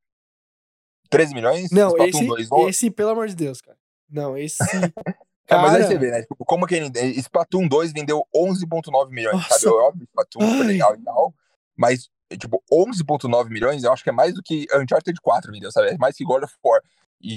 13 1.11 1.35
milhões. 1.35 1.70
Não, 1.70 1.89
Splatoon 1.89 2.07
esse, 2.20 2.26
2, 2.26 2.49
ó. 2.53 2.68
esse, 2.68 2.91
pelo 2.91 3.11
amor 3.11 3.28
de 3.28 3.35
Deus, 3.35 3.61
cara. 3.61 3.76
Não, 4.12 4.36
esse. 4.36 4.58
É, 5.48 5.56
mas 5.56 5.74
aí 5.74 5.80
cara, 5.82 5.86
você 5.88 5.98
vê, 5.98 6.10
né? 6.12 6.22
Tipo, 6.22 6.44
como 6.46 6.66
que 6.66 6.74
ele, 6.76 6.88
Splatoon 7.18 7.66
2 7.68 7.92
vendeu 7.92 8.24
11,9 8.34 9.10
milhões, 9.10 9.34
Nossa. 9.36 9.58
sabe? 9.58 9.74
Óbvio, 9.74 10.04
Splatoon 10.04 10.56
foi 10.56 10.66
legal 10.66 10.94
e 10.94 10.98
tal. 11.02 11.34
Mas, 11.76 12.08
tipo, 12.38 12.62
11,9 12.72 13.50
milhões 13.50 13.82
eu 13.82 13.92
acho 13.92 14.02
que 14.04 14.08
é 14.08 14.12
mais 14.12 14.32
do 14.32 14.42
que 14.42 14.66
Uncharted 14.74 15.20
4 15.20 15.52
vendeu, 15.52 15.70
sabe? 15.70 15.88
É 15.88 15.98
mais 15.98 16.16
que 16.16 16.24
God 16.24 16.44
of 16.44 16.54
War. 16.64 16.80
E, 17.20 17.32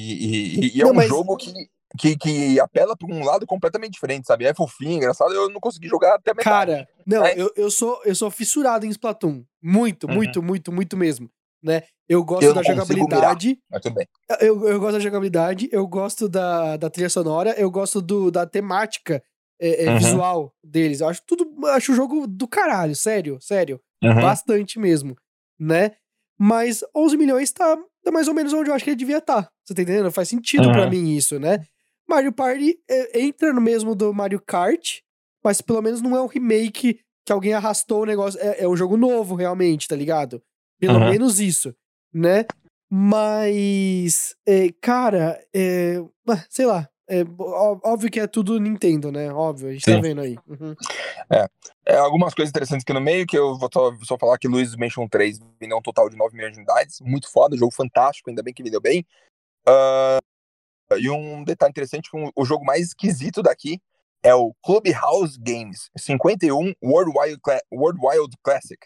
e- 0.67 0.77
e 0.77 0.81
é 0.81 0.85
Não, 0.85 0.91
um 0.91 0.93
mas- 0.93 1.09
jogo 1.09 1.35
que, 1.35 1.51
que, 1.97 2.15
que 2.15 2.59
apela 2.59 2.95
pra 2.95 3.07
um 3.13 3.25
lado 3.25 3.45
completamente 3.45 3.93
diferente, 3.93 4.27
sabe? 4.27 4.45
É 4.45 4.53
fofinho, 4.53 4.93
engraçado. 4.93 5.33
Eu 5.33 5.49
não 5.49 5.59
consegui 5.59 5.87
jogar 5.89 6.15
até 6.15 6.31
a 6.31 6.35
metade. 6.35 6.43
Cara, 6.71 6.87
não, 7.05 7.25
É. 7.25 7.33
eu, 7.35 7.51
eu, 7.57 7.71
sou, 7.71 7.99
eu 8.05 8.15
sou 8.15 8.29
fissurado 8.31 8.85
em 8.85 8.89
Splatoon. 8.89 9.43
Muito, 9.61 10.07
Uhum. 10.07 10.13
muito, 10.13 10.41
muito, 10.43 10.71
muito 10.71 10.95
mesmo. 10.95 11.29
Né? 11.65 11.81
Eu 12.07 12.23
gosto 12.23 12.43
Eu 12.43 12.53
da 12.53 12.61
jogabilidade. 12.61 13.57
Tudo 13.81 13.95
bem. 13.95 14.07
Eu, 14.39 14.67
eu 14.67 14.79
gosto 14.79 14.93
da 14.93 14.99
jogabilidade, 14.99 15.67
eu 15.71 15.87
gosto 15.87 16.29
da, 16.29 16.77
da 16.77 16.91
trilha 16.91 17.09
sonora, 17.09 17.55
eu 17.57 17.71
gosto 17.71 17.99
do, 18.03 18.29
da 18.29 18.45
temática 18.45 19.23
é, 19.59 19.85
é, 19.85 19.89
Uhum. 19.89 19.97
visual 19.97 20.53
deles. 20.63 20.99
Eu 21.01 21.07
acho 21.09 21.23
tudo. 21.25 21.49
Acho 21.69 21.91
o 21.91 21.95
jogo 21.95 22.27
do 22.27 22.47
caralho, 22.47 22.95
sério, 22.95 23.39
sério. 23.41 23.81
Uhum. 24.03 24.13
Bastante 24.21 24.77
mesmo. 24.77 25.15
Né? 25.59 25.93
Mas 26.37 26.83
11 26.95 27.17
milhões 27.17 27.51
tá, 27.51 27.75
tá 28.03 28.11
mais 28.11 28.27
ou 28.27 28.33
menos 28.35 28.53
onde 28.53 28.69
eu 28.69 28.75
acho 28.75 28.83
que 28.83 28.91
ele 28.91 28.97
devia 28.97 29.17
estar. 29.17 29.49
Você 29.63 29.73
tá 29.73 29.81
entendendo? 29.81 30.11
Faz 30.11 30.29
sentido 30.29 30.71
pra 30.71 30.83
Uhum. 30.83 30.89
mim 30.91 31.15
isso, 31.15 31.39
né? 31.39 31.65
Mario 32.07 32.31
Party 32.31 32.77
é, 32.87 33.19
entra 33.21 33.51
no 33.51 33.59
mesmo 33.61 33.95
do 33.95 34.13
Mario 34.13 34.39
Kart, 34.39 34.99
mas 35.43 35.61
pelo 35.61 35.81
menos 35.81 35.99
não 36.01 36.15
é 36.15 36.21
um 36.21 36.27
remake 36.27 36.99
que 37.25 37.33
alguém 37.33 37.53
arrastou 37.53 38.03
o 38.03 38.05
negócio. 38.05 38.39
É, 38.39 38.63
é 38.65 38.67
um 38.67 38.75
jogo 38.77 38.95
novo, 38.97 39.33
realmente, 39.33 39.87
tá 39.87 39.95
ligado? 39.95 40.43
Pelo 40.79 40.99
Uhum. 40.99 41.09
menos 41.09 41.39
isso, 41.39 41.75
né? 42.13 42.45
Mas, 42.89 44.35
é, 44.47 44.69
cara, 44.81 45.43
é, 45.53 45.95
sei 46.49 46.65
lá. 46.65 46.89
É, 47.07 47.23
óbvio 47.83 48.09
que 48.09 48.19
é 48.19 48.25
tudo 48.25 48.59
Nintendo, 48.59 49.11
né? 49.11 49.31
Óbvio, 49.31 49.69
a 49.69 49.73
gente 49.73 49.85
tá 49.85 49.91
Sim. 49.93 50.01
vendo 50.01 50.21
aí. 50.21 50.35
Uhum. 50.47 50.75
É, 51.87 51.97
algumas 51.97 52.33
coisas 52.33 52.49
interessantes 52.49 52.83
aqui 52.83 52.93
no 52.93 53.01
meio, 53.01 53.27
que 53.27 53.37
eu 53.37 53.55
vou 53.59 53.69
só, 53.71 53.95
só 54.03 54.17
falar 54.17 54.39
que 54.39 54.47
Luigi's 54.47 54.75
Mansion 54.75 55.07
3 55.07 55.39
vendeu 55.59 55.77
um 55.77 55.81
total 55.83 56.09
de 56.09 56.17
9 56.17 56.35
milhões 56.35 56.53
de 56.53 56.57
unidades. 56.59 56.99
Muito 57.01 57.31
foda, 57.31 57.55
jogo 57.55 57.71
fantástico, 57.73 58.29
ainda 58.29 58.41
bem 58.41 58.53
que 58.53 58.63
vendeu 58.63 58.81
bem. 58.81 59.05
Ah, 59.67 60.17
e 60.97 61.07
um 61.09 61.43
detalhe 61.43 61.69
interessante, 61.71 62.09
um- 62.13 62.31
o 62.35 62.43
jogo 62.43 62.65
mais 62.65 62.87
esquisito 62.87 63.43
daqui 63.43 63.79
é 64.23 64.33
o 64.33 64.53
Clubhouse 64.63 65.37
Games 65.39 65.91
51 65.95 66.73
World 66.83 67.11
Wild, 67.15 67.39
Cla- 67.41 67.61
World 67.71 67.99
Wild 68.03 68.35
Classic. 68.43 68.79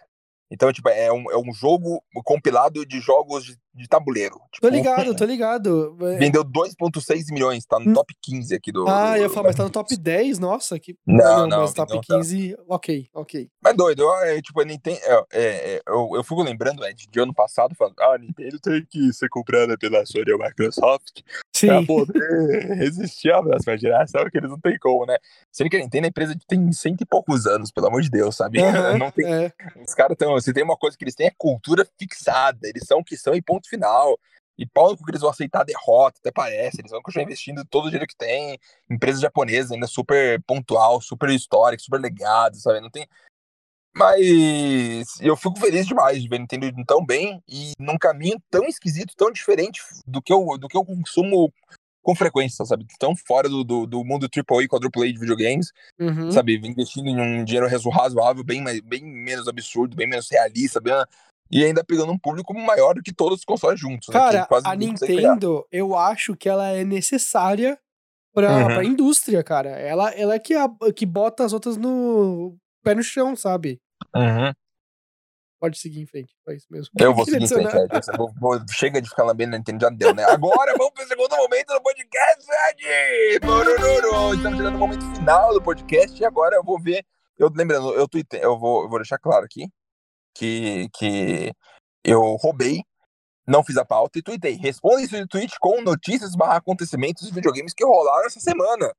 Então, 0.51 0.71
tipo, 0.73 0.89
é 0.89 1.11
um, 1.11 1.29
é 1.31 1.37
um 1.37 1.53
jogo 1.53 2.03
compilado 2.23 2.85
de 2.85 2.99
jogos 2.99 3.43
de, 3.45 3.57
de 3.79 3.87
tabuleiro. 3.87 4.35
Tô 4.35 4.43
Tipo, 4.53 4.67
ligado, 4.69 5.15
tô 5.15 5.25
ligado. 5.25 5.97
É, 6.01 6.17
Vendeu 6.17 6.43
2,6 6.43 7.31
milhões, 7.31 7.65
tá 7.65 7.79
no 7.79 7.89
Hum. 7.91 7.93
top 7.93 8.13
15 8.21 8.53
aqui 8.55 8.71
do. 8.71 8.87
Ah, 8.87 9.11
do- 9.11 9.17
eu 9.17 9.21
ia 9.23 9.29
falar, 9.29 9.47
mas 9.47 9.55
tá 9.55 9.63
no 9.63 9.69
top 9.69 9.95
10, 9.97 10.37
nossa, 10.39 10.77
que. 10.79 10.95
Não, 11.07 11.43
Ah, 11.43 11.47
não, 11.47 11.61
mas 11.61 11.73
top 11.73 11.93
não 11.93 12.01
tá. 12.01 12.15
15, 12.15 12.55
ok, 12.67 13.07
ok. 13.13 13.49
Mas 13.63 13.75
doido, 13.75 14.03
eu, 14.03 14.13
é, 14.17 14.41
tipo, 14.41 14.59
a 14.61 14.65
Nintendo. 14.65 14.99
é, 15.03 15.23
é, 15.31 15.75
é, 15.75 15.81
eu, 15.87 16.09
eu 16.15 16.23
fico 16.23 16.43
lembrando, 16.43 16.85
Ed, 16.85 17.07
de 17.09 17.19
ano 17.19 17.33
passado, 17.33 17.73
falando, 17.75 17.95
ah, 17.99 18.15
a 18.15 18.17
Nintendo 18.17 18.59
tem 18.59 18.85
que 18.89 19.11
ser 19.13 19.29
comprada 19.29 19.77
pela 19.77 20.05
Sony 20.05 20.31
ou 20.31 20.39
Microsoft 20.39 21.21
pra 21.61 21.79
Sim. 21.79 21.85
poder 21.85 22.13
resistir 22.77 23.31
à 23.33 23.41
próxima 23.41 23.77
geração, 23.77 24.29
que 24.29 24.37
eles 24.37 24.49
não 24.49 24.59
tem 24.59 24.77
como, 24.79 25.05
né? 25.05 25.17
Sendo 25.51 25.69
que 25.69 25.77
a 25.77 25.79
Nintendo 25.79 26.05
é 26.05 26.09
empresa 26.09 26.35
que 26.37 26.45
tem 26.45 26.71
cento 26.71 27.01
e 27.01 27.05
poucos 27.05 27.45
anos, 27.45 27.71
pelo 27.71 27.87
amor 27.87 28.01
de 28.01 28.09
Deus, 28.09 28.35
sabe? 28.35 28.61
Aham, 28.61 28.97
Não 28.99 29.11
tem, 29.11 29.25
é. 29.25 29.53
os 29.85 29.93
caras 29.93 30.13
estão. 30.13 30.39
Se 30.41 30.51
tem 30.53 30.63
uma 30.63 30.75
coisa 30.77 30.97
que 30.97 31.03
eles 31.03 31.15
têm 31.15 31.27
é 31.27 31.31
cultura 31.37 31.87
fixada, 31.97 32.59
eles 32.67 32.83
são 32.85 32.99
o 32.99 33.03
que 33.03 33.15
são 33.17 33.33
e 33.35 33.41
ponto 33.41 33.68
final. 33.69 34.19
E 34.57 34.65
pau 34.65 34.97
que 34.97 35.03
eles 35.09 35.21
vão 35.21 35.29
aceitar 35.29 35.61
a 35.61 35.63
derrota, 35.63 36.19
até 36.19 36.31
parece. 36.31 36.81
Eles 36.81 36.91
vão 36.91 37.01
continuar 37.01 37.23
investindo 37.23 37.63
todo 37.63 37.85
o 37.85 37.87
dinheiro 37.89 38.07
que 38.07 38.17
tem. 38.17 38.59
Empresa 38.89 39.21
japonesa 39.21 39.73
ainda 39.73 39.87
super 39.87 40.41
pontual, 40.43 41.01
super 41.01 41.29
histórica, 41.29 41.81
super 41.81 42.01
legado, 42.01 42.57
sabe? 42.57 42.81
Não 42.81 42.89
tem. 42.89 43.07
Mas 43.95 45.19
eu 45.21 45.35
fico 45.35 45.59
feliz 45.59 45.87
demais 45.87 46.21
de 46.21 46.29
ver 46.29 46.35
a 46.35 46.39
Nintendo 46.39 46.65
indo 46.67 46.85
tão 46.85 47.05
bem 47.05 47.41
e 47.47 47.73
num 47.79 47.97
caminho 47.97 48.41
tão 48.49 48.65
esquisito, 48.65 49.13
tão 49.15 49.31
diferente 49.31 49.81
do 50.05 50.21
que 50.21 50.31
eu, 50.31 50.57
do 50.57 50.67
que 50.67 50.77
eu 50.77 50.85
consumo 50.85 51.51
com 52.01 52.15
frequência, 52.15 52.63
sabe? 52.65 52.85
Tão 52.99 53.15
fora 53.15 53.49
do, 53.49 53.63
do, 53.63 53.85
do 53.85 54.03
mundo 54.05 54.27
AAA 54.27 54.63
e 54.63 54.67
quadruple 54.67 55.11
de 55.11 55.19
videogames, 55.19 55.71
Uhum. 55.99 56.31
sabe? 56.31 56.55
Investindo 56.55 57.07
em 57.07 57.19
um 57.19 57.43
dinheiro 57.43 57.67
razo- 57.67 57.89
razoável, 57.89 58.43
bem, 58.43 58.63
bem 58.83 59.03
menos 59.03 59.47
absurdo, 59.47 59.95
bem 59.95 60.07
menos 60.07 60.29
realista, 60.29 60.79
bem, 60.79 60.93
e 61.51 61.63
ainda 61.63 61.83
pegando 61.83 62.11
um 62.11 62.17
público 62.19 62.53
maior 62.53 62.93
do 62.93 63.01
que 63.01 63.13
todos 63.13 63.39
os 63.39 63.45
consoles 63.45 63.79
juntos. 63.79 64.07
né? 64.09 64.13
Cara, 64.13 64.45
quase 64.45 64.67
a. 64.67 64.75
Nintendo, 64.75 65.65
eu 65.71 65.95
acho 65.97 66.35
que 66.35 66.47
ela 66.49 66.67
é 66.69 66.83
necessária 66.83 67.79
pra, 68.33 68.49
Uhum. 68.57 68.65
pra 68.67 68.83
indústria, 68.85 69.43
cara. 69.43 69.69
Ela, 69.71 70.11
ela 70.11 70.35
é 70.35 70.39
que, 70.39 70.53
a, 70.53 70.69
que 70.95 71.05
bota 71.05 71.43
as 71.43 71.53
outras 71.53 71.75
no 71.77 72.55
pé 72.83 72.93
no 72.95 73.03
chão, 73.03 73.35
sabe? 73.35 73.81
Uhum. 74.15 74.51
Pode 75.61 75.77
seguir 75.77 75.99
em 76.01 76.05
frente. 76.05 76.33
É 76.47 76.55
isso 76.55 76.67
mesmo. 76.69 76.89
Eu 76.97 77.13
vou 77.13 77.25
seguir 77.25 77.43
em 77.43 77.47
frente. 77.47 77.73
Eu 77.75 78.17
vou- 78.17 78.33
vou- 78.39 78.59
chega 78.71 79.01
de 79.01 79.09
ficar 79.09 79.23
lambendo 79.25 79.55
a 79.55 79.57
Nintendo, 79.57 79.81
já 79.81 79.89
deu, 79.89 80.13
né? 80.15 80.23
Agora 80.23 80.73
vamos 80.77 80.93
pro 80.93 81.05
segundo 81.05 81.35
momento 81.35 81.73
do 81.73 81.81
podcast, 81.81 82.45
Ed! 82.69 82.83
Estamos 83.33 84.57
chegando 84.57 84.71
no 84.71 84.77
momento 84.79 85.15
final 85.15 85.53
do 85.53 85.61
podcast 85.61 86.21
e 86.21 86.25
agora 86.25 86.55
eu 86.55 86.63
vou 86.63 86.79
ver. 86.81 87.03
Eu 87.37 87.49
lembrando, 87.53 87.93
eu 87.93 88.07
tuitei, 88.07 88.41
eu 88.43 88.57
vou, 88.57 88.83
eu 88.83 88.89
vou 88.89 88.99
deixar 88.99 89.17
claro 89.17 89.43
aqui 89.45 89.65
que, 90.35 90.89
que 90.93 91.51
eu 92.03 92.21
roubei, 92.35 92.83
não 93.47 93.63
fiz 93.63 93.77
a 93.77 93.85
pauta 93.85 94.19
e 94.19 94.21
tuitei. 94.21 94.53
Responda 94.53 95.01
isso 95.01 95.17
no 95.17 95.27
tweet 95.27 95.55
com 95.59 95.81
notícias 95.81 96.35
barra 96.35 96.57
acontecimentos 96.57 97.27
de 97.27 97.33
videogames 97.33 97.73
que 97.73 97.83
rolaram 97.83 98.27
essa 98.27 98.39
semana. 98.39 98.93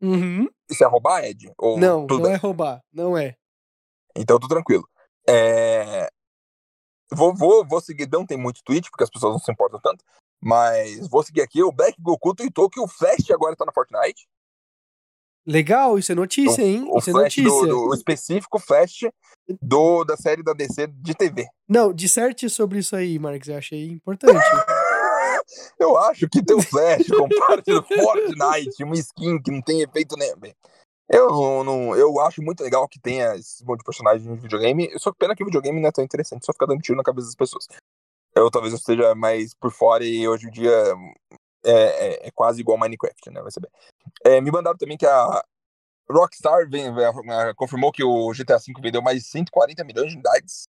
Uhum. 0.00 0.48
Isso 0.70 0.82
é 0.82 0.86
roubar, 0.86 1.24
Ed? 1.24 1.52
Ou 1.58 1.78
Não, 1.78 2.06
tudo 2.06 2.24
não 2.24 2.30
é 2.30 2.36
roubar. 2.36 2.80
Não 2.92 3.16
é. 3.16 3.36
Então, 4.16 4.38
tô 4.38 4.48
tranquilo. 4.48 4.88
É... 5.28 6.08
Vou, 7.12 7.34
vou, 7.34 7.66
vou 7.66 7.80
seguir, 7.80 8.08
não 8.10 8.26
tem 8.26 8.38
muito 8.38 8.62
tweet, 8.64 8.90
porque 8.90 9.04
as 9.04 9.10
pessoas 9.10 9.34
não 9.34 9.38
se 9.38 9.50
importam 9.52 9.80
tanto. 9.80 10.04
Mas 10.42 11.08
vou 11.08 11.22
seguir 11.22 11.42
aqui. 11.42 11.62
O 11.62 11.72
Black 11.72 12.00
Goku 12.00 12.34
tweetou 12.34 12.68
que 12.68 12.80
o 12.80 12.88
Flash 12.88 13.30
agora 13.30 13.56
tá 13.56 13.64
na 13.64 13.72
Fortnite. 13.72 14.26
Legal, 15.46 15.98
isso 15.98 16.10
é 16.10 16.14
notícia, 16.14 16.62
hein? 16.62 16.86
O 16.88 16.98
Isso 16.98 17.10
é 17.10 17.12
notícia. 17.12 17.50
do, 17.50 17.66
do 17.66 17.88
o 17.90 17.94
específico 17.94 18.58
Flash 18.58 19.00
do, 19.60 20.04
da 20.04 20.16
série 20.16 20.42
da 20.42 20.54
DC 20.54 20.86
de 20.86 21.14
TV. 21.14 21.46
Não, 21.68 21.92
disserte 21.92 22.48
sobre 22.48 22.78
isso 22.78 22.96
aí, 22.96 23.18
Marcos. 23.18 23.48
Eu 23.48 23.56
achei 23.58 23.90
importante. 23.90 24.32
Eu 25.78 25.98
acho 25.98 26.26
que 26.28 26.42
ter 26.42 26.54
o 26.54 26.62
Flash 26.62 27.06
como 27.08 27.28
parte 27.46 27.70
do 27.70 27.82
Fortnite, 27.82 28.82
uma 28.82 28.94
skin 28.94 29.40
que 29.42 29.50
não 29.50 29.60
tem 29.60 29.82
efeito 29.82 30.16
nenhum. 30.16 30.54
Eu, 31.06 31.62
não, 31.62 31.94
eu 31.94 32.18
acho 32.20 32.42
muito 32.42 32.62
legal 32.62 32.88
que 32.88 32.98
tenha 32.98 33.34
esse 33.36 33.62
monte 33.62 33.80
de 33.80 33.84
personagens 33.84 34.26
no 34.26 34.36
videogame. 34.36 34.90
Só 34.98 35.12
que 35.12 35.18
pena 35.18 35.36
que 35.36 35.42
o 35.42 35.46
videogame 35.46 35.78
não 35.78 35.90
é 35.90 35.92
tão 35.92 36.02
interessante, 36.02 36.46
só 36.46 36.52
ficar 36.52 36.66
dando 36.66 36.80
tiro 36.80 36.96
na 36.96 37.04
cabeça 37.04 37.26
das 37.26 37.34
pessoas. 37.34 37.66
Eu 38.34 38.50
talvez 38.50 38.72
eu 38.72 38.78
esteja 38.78 39.14
mais 39.14 39.54
por 39.54 39.70
fora 39.70 40.04
e 40.04 40.26
hoje 40.26 40.46
em 40.46 40.50
dia 40.50 40.72
é, 41.64 41.72
é- 41.72 42.28
é 42.28 42.30
quase 42.30 42.60
igual 42.60 42.78
Minecraft, 42.78 43.30
né? 43.30 43.40
Vai 43.42 43.50
saber. 43.50 43.68
É, 44.24 44.40
me 44.40 44.50
mandaram 44.50 44.76
também 44.76 44.96
que 44.96 45.06
a 45.06 45.42
Rockstar 46.10 46.68
vem- 46.68 46.94
vem- 46.94 47.54
confirmou 47.56 47.90
que 47.92 48.04
o 48.04 48.32
GTA 48.34 48.58
V 48.58 48.72
vendeu 48.82 49.00
mais 49.02 49.22
de 49.22 49.28
140 49.28 49.82
milhões 49.84 50.08
de 50.08 50.14
unidades. 50.14 50.64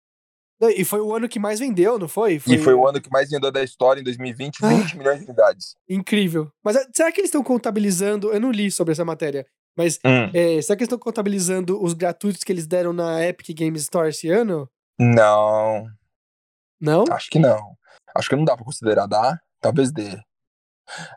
E 0.77 0.85
foi 0.85 1.01
o 1.01 1.13
ano 1.15 1.29
que 1.29 1.39
mais 1.39 1.59
vendeu, 1.59 1.99
não 1.99 2.09
foi? 2.09 2.35
E 2.47 2.59
foi 2.59 2.73
o 2.73 2.87
ano 2.87 3.01
que 3.01 3.11
mais 3.11 3.29
vendeu 3.29 3.51
da 3.51 3.63
história 3.63 4.01
em 4.01 4.05
2020, 4.05 4.61
20 4.63 4.97
milhões 4.97 5.19
de 5.19 5.25
unidades. 5.27 5.75
Incrível. 5.89 6.51
Mas 6.63 6.77
eh, 6.77 6.87
será 6.95 7.11
que 7.13 7.21
eles 7.21 7.29
estão 7.29 7.43
contabilizando? 7.43 8.33
Eu 8.33 8.41
não 8.41 8.51
li 8.53 8.71
sobre 8.71 8.93
essa 8.93 9.05
matéria, 9.05 9.45
mas 9.77 9.99
Hum. 10.07 10.31
eh, 10.33 10.63
será 10.63 10.77
que 10.77 10.83
eles 10.85 10.89
estão 10.93 10.99
contabilizando 10.99 11.83
os 11.83 11.93
gratuitos 11.93 12.45
que 12.45 12.53
eles 12.53 12.67
deram 12.67 12.93
na 12.93 13.27
Epic 13.27 13.49
Games 13.59 13.83
Store 13.83 14.09
esse 14.09 14.31
ano? 14.31 14.71
Não, 14.99 15.87
Não? 16.81 17.05
acho 17.11 17.29
que 17.31 17.39
não. 17.41 17.77
Acho 18.17 18.29
que 18.31 18.37
não 18.37 18.45
dá 18.45 18.55
pra 18.57 18.65
considerar. 18.65 19.07
Dá? 19.07 19.39
Talvez 19.61 19.91
dê. 19.93 20.19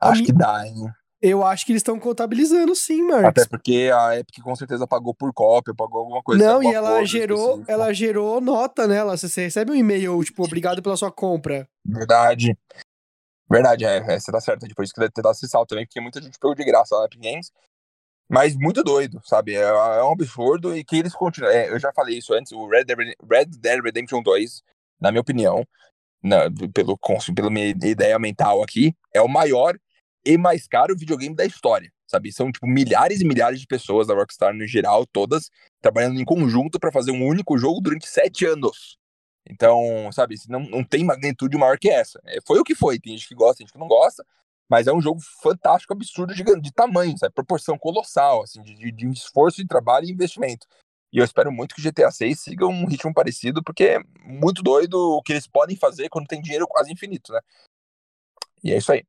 Acho 0.01 0.23
que 0.23 0.33
dá, 0.33 0.65
hein? 0.67 0.75
Eu 1.19 1.43
acho 1.43 1.65
que 1.65 1.71
eles 1.71 1.79
estão 1.79 1.99
contabilizando 1.99 2.75
sim, 2.75 3.01
Marcos. 3.01 3.43
Até 3.43 3.45
porque 3.47 3.89
a 3.91 4.19
Epic 4.19 4.39
com 4.43 4.55
certeza 4.55 4.85
pagou 4.85 5.15
por 5.15 5.33
cópia, 5.33 5.73
pagou 5.75 6.01
alguma 6.01 6.21
coisa. 6.21 6.43
não, 6.43 6.55
algum 6.57 6.69
e 6.69 6.73
ela 6.73 7.03
gerou, 7.03 7.39
específico. 7.39 7.71
ela 7.71 7.93
gerou 7.93 8.39
nota 8.39 8.87
nela. 8.87 9.17
Você 9.17 9.27
você 9.27 9.41
recebe 9.41 9.71
um 9.71 9.75
e-mail, 9.75 10.23
tipo, 10.23 10.43
obrigado 10.43 10.81
pela 10.81 10.95
sua 10.95 11.11
compra. 11.11 11.67
Verdade. 11.83 12.55
Verdade, 13.49 13.85
é, 13.85 13.97
é, 13.97 14.19
você 14.19 14.31
tá 14.31 14.39
certo. 14.39 14.67
Depois 14.67 14.91
que 14.91 14.99
deve 14.99 15.11
ter 15.11 15.23
dado 15.23 15.33
esse 15.33 15.47
salto 15.47 15.69
também, 15.69 15.85
porque 15.85 15.99
muita 15.99 16.21
gente 16.21 16.37
pegou 16.39 16.53
de 16.53 16.63
graça 16.63 16.93
lá 16.95 17.01
na 17.01 17.07
Epic 17.07 17.21
Games. 17.21 17.51
Mas 18.29 18.55
muito 18.55 18.83
doido, 18.83 19.19
sabe? 19.23 19.55
É, 19.55 19.61
é 19.61 20.03
um 20.03 20.11
absurdo 20.11 20.75
e 20.75 20.83
que 20.83 20.97
eles 20.97 21.13
continuam. 21.13 21.51
é, 21.51 21.69
eu 21.69 21.79
já 21.79 21.91
falei 21.93 22.17
isso 22.17 22.33
antes, 22.33 22.51
o 22.51 22.67
Red 22.67 22.83
Dead, 22.83 22.97
Red 23.29 23.45
Dead 23.45 23.81
Redemption 23.81 24.21
2, 24.21 24.61
na 24.99 25.11
minha 25.11 25.21
opinião, 25.21 25.65
na- 26.23 26.49
pelo, 26.73 26.97
pela 27.35 27.49
minha 27.49 27.67
ideia 27.67 28.17
mental 28.19 28.63
aqui, 28.63 28.93
é 29.13 29.21
o 29.21 29.27
maior 29.27 29.77
e 30.25 30.37
mais 30.37 30.67
caro 30.67 30.95
videogame 30.97 31.35
da 31.35 31.45
história, 31.45 31.91
sabe? 32.05 32.31
São, 32.31 32.51
tipo, 32.51 32.67
milhares 32.67 33.21
e 33.21 33.25
milhares 33.25 33.59
de 33.61 33.67
pessoas 33.67 34.07
da 34.07 34.13
Rockstar 34.13 34.53
no 34.53 34.67
geral, 34.67 35.05
todas, 35.05 35.49
trabalhando 35.81 36.19
em 36.19 36.25
conjunto 36.25 36.79
pra 36.79 36.91
fazer 36.91 37.11
um 37.11 37.25
único 37.25 37.57
jogo 37.57 37.79
durante 37.81 38.07
sete 38.07 38.45
anos. 38.45 38.97
Então, 39.49 40.11
sabe, 40.11 40.35
não, 40.49 40.59
não 40.61 40.83
tem 40.83 41.05
magnitude 41.05 41.57
maior 41.57 41.77
que 41.79 41.89
essa. 41.89 42.19
É, 42.25 42.39
foi 42.45 42.59
o 42.59 42.63
que 42.63 42.75
foi, 42.75 42.99
tem 42.99 43.13
gente 43.13 43.27
que 43.27 43.35
gosta, 43.35 43.57
tem 43.59 43.65
gente 43.65 43.73
que 43.73 43.79
não 43.79 43.87
gosta, 43.87 44.25
mas 44.69 44.87
é 44.87 44.93
um 44.93 45.01
jogo 45.01 45.21
fantástico, 45.41 45.93
absurdo, 45.93 46.33
gigante, 46.33 46.61
de 46.61 46.73
tamanho, 46.73 47.17
sabe? 47.17 47.33
Proporção 47.33 47.77
colossal, 47.77 48.43
assim, 48.43 48.61
de, 48.61 48.91
de 48.91 49.07
esforço 49.09 49.61
de 49.61 49.67
trabalho 49.67 50.05
e 50.05 50.11
investimento. 50.11 50.67
E 51.11 51.19
eu 51.19 51.23
espero 51.23 51.51
muito 51.51 51.73
que 51.73 51.81
GTA 51.81 52.11
6 52.11 52.39
siga 52.39 52.67
um 52.67 52.85
ritmo 52.85 53.13
parecido, 53.13 53.63
porque 53.63 53.83
é 53.83 53.99
muito 54.23 54.61
doido 54.61 54.95
o 54.95 55.21
que 55.21 55.33
eles 55.33 55.47
podem 55.47 55.77
fazer 55.77 56.09
quando 56.09 56.27
tem 56.27 56.41
dinheiro 56.41 56.67
quase 56.67 56.91
infinito, 56.91 57.31
né? 57.31 57.39
E 58.63 58.73
é 58.73 58.77
isso 58.77 58.91
aí. 58.91 59.03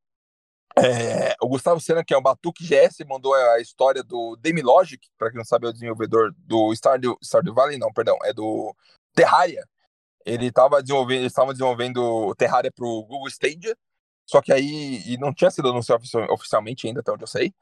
É, 0.76 1.34
o 1.42 1.48
Gustavo 1.48 1.80
Senna, 1.80 2.04
que 2.04 2.14
é 2.14 2.16
o 2.16 2.22
Batuque 2.22 2.64
GS, 2.64 3.04
mandou 3.04 3.34
a 3.34 3.58
história 3.60 4.02
do 4.02 4.36
Demilogic, 4.36 5.08
para 5.18 5.30
quem 5.30 5.38
não 5.38 5.44
sabe, 5.44 5.66
é 5.66 5.70
o 5.70 5.72
desenvolvedor 5.72 6.32
do 6.38 6.72
Stardew, 6.72 7.18
Stardew 7.22 7.54
Valley, 7.54 7.78
não, 7.78 7.92
perdão, 7.92 8.16
é 8.22 8.32
do 8.32 8.74
Terraria. 9.14 9.64
Ele 10.24 10.46
estava 10.46 10.80
desenvolvendo, 10.80 11.20
eles 11.20 11.32
estavam 11.32 11.52
desenvolvendo 11.52 11.98
o 12.00 12.34
Terraria 12.34 12.70
para 12.70 12.86
o 12.86 13.04
Google 13.04 13.28
Stadia, 13.28 13.76
só 14.24 14.40
que 14.40 14.52
aí 14.52 15.02
e 15.06 15.16
não 15.16 15.32
tinha 15.34 15.50
sido 15.50 15.68
anunciado 15.68 16.02
ofici- 16.02 16.30
oficialmente 16.30 16.86
ainda, 16.86 17.00
até 17.00 17.10
onde 17.10 17.24
eu 17.24 17.28
sei. 17.28 17.52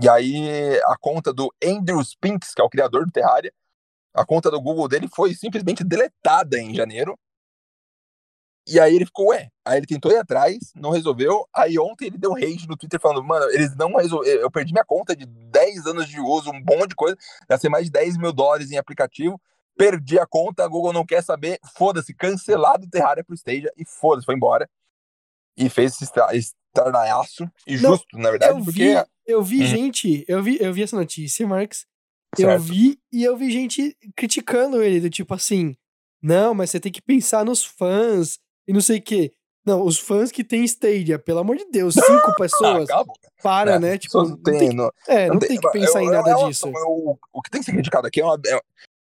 E 0.00 0.08
aí 0.08 0.78
a 0.84 0.96
conta 0.96 1.32
do 1.32 1.52
Andrew 1.64 2.00
Spinks, 2.00 2.54
que 2.54 2.60
é 2.60 2.64
o 2.64 2.70
criador 2.70 3.06
do 3.06 3.12
Terraria, 3.12 3.52
a 4.14 4.24
conta 4.26 4.50
do 4.50 4.60
Google 4.60 4.88
dele 4.88 5.08
foi 5.14 5.34
simplesmente 5.34 5.82
deletada 5.84 6.58
em 6.58 6.74
janeiro. 6.74 7.18
E 8.68 8.78
aí 8.78 8.94
ele 8.94 9.06
ficou, 9.06 9.30
ué. 9.30 9.48
Aí 9.64 9.78
ele 9.78 9.86
tentou 9.86 10.12
ir 10.12 10.18
atrás, 10.18 10.56
não 10.76 10.90
resolveu. 10.90 11.48
Aí 11.54 11.78
ontem 11.78 12.06
ele 12.06 12.18
deu 12.18 12.32
rage 12.32 12.68
no 12.68 12.76
Twitter 12.76 13.00
falando, 13.00 13.24
mano, 13.24 13.44
eles 13.50 13.74
não 13.74 13.94
resolveram. 13.96 14.40
Eu 14.40 14.50
perdi 14.50 14.72
minha 14.72 14.84
conta 14.84 15.16
de 15.16 15.26
10 15.26 15.86
anos 15.86 16.06
de 16.08 16.20
uso, 16.20 16.50
um 16.50 16.60
monte 16.60 16.90
de 16.90 16.94
coisa. 16.94 17.16
Gastei 17.48 17.68
mais 17.68 17.86
de 17.86 17.90
10 17.90 18.16
mil 18.18 18.32
dólares 18.32 18.70
em 18.70 18.78
aplicativo. 18.78 19.40
Perdi 19.76 20.18
a 20.18 20.26
conta, 20.26 20.64
a 20.64 20.68
Google 20.68 20.92
não 20.92 21.04
quer 21.04 21.24
saber. 21.24 21.58
Foda-se, 21.76 22.14
cancelado 22.14 22.86
o 22.86 22.90
Terraria 22.90 23.24
pro 23.24 23.34
Stadia 23.34 23.72
e 23.76 23.84
foda-se, 23.84 24.26
foi 24.26 24.36
embora. 24.36 24.68
E 25.56 25.68
fez 25.68 25.94
esse 25.94 26.04
estra- 26.04 26.30
estardalhaço. 26.36 27.50
E 27.66 27.76
justo, 27.76 28.16
na 28.16 28.30
verdade, 28.30 28.52
Eu 28.58 28.64
porque. 28.64 28.94
vi, 28.94 29.04
eu 29.26 29.42
vi 29.42 29.60
Uhum. 29.60 29.66
gente, 29.66 30.24
eu 30.28 30.42
vi, 30.42 30.58
eu 30.60 30.72
vi 30.72 30.82
essa 30.84 30.94
notícia, 30.96 31.46
Marcos. 32.32 32.38
Eu 32.38 32.48
Certo. 32.50 32.62
vi 32.64 32.98
e 33.12 33.22
eu 33.24 33.36
vi 33.36 33.50
gente 33.50 33.96
criticando 34.16 34.82
ele, 34.82 35.00
do 35.00 35.10
tipo 35.10 35.34
assim, 35.34 35.74
não, 36.22 36.54
mas 36.54 36.70
você 36.70 36.80
tem 36.80 36.90
que 36.92 37.02
pensar 37.02 37.44
nos 37.44 37.64
fãs 37.64 38.38
e 38.66 38.72
não 38.72 38.80
sei 38.80 38.98
o 38.98 39.02
quê. 39.02 39.32
Não, 39.64 39.84
os 39.84 39.96
fãs 39.98 40.32
que 40.32 40.42
tem 40.42 40.64
Stadia, 40.64 41.20
pelo 41.20 41.38
amor 41.38 41.56
de 41.56 41.66
Deus, 41.70 41.94
cinco 41.94 42.30
Ah, 42.30 42.34
pessoas, 42.34 42.88
para, 43.40 43.74
É, 43.74 43.78
né? 43.78 43.96
Tipo, 43.98 44.22
não 44.24 44.36
tem, 44.36 44.70
não- 44.74 44.90
é, 45.06 45.26
não 45.28 45.34
não 45.34 45.38
tem 45.40 45.60
que 45.60 45.70
pensar 45.70 46.00
eu- 46.00 46.04
em 46.04 46.06
eu- 46.06 46.12
nada 46.12 46.30
eu- 46.30 46.48
disso. 46.48 46.66
eu- 46.66 47.18
o 47.32 47.42
que 47.42 47.50
tem 47.50 47.60
que 47.60 47.66
ser 47.66 47.72
criticado 47.72 48.06
aqui 48.06 48.20
é 48.20 48.24
uma. 48.24 48.40
é- 48.46 48.60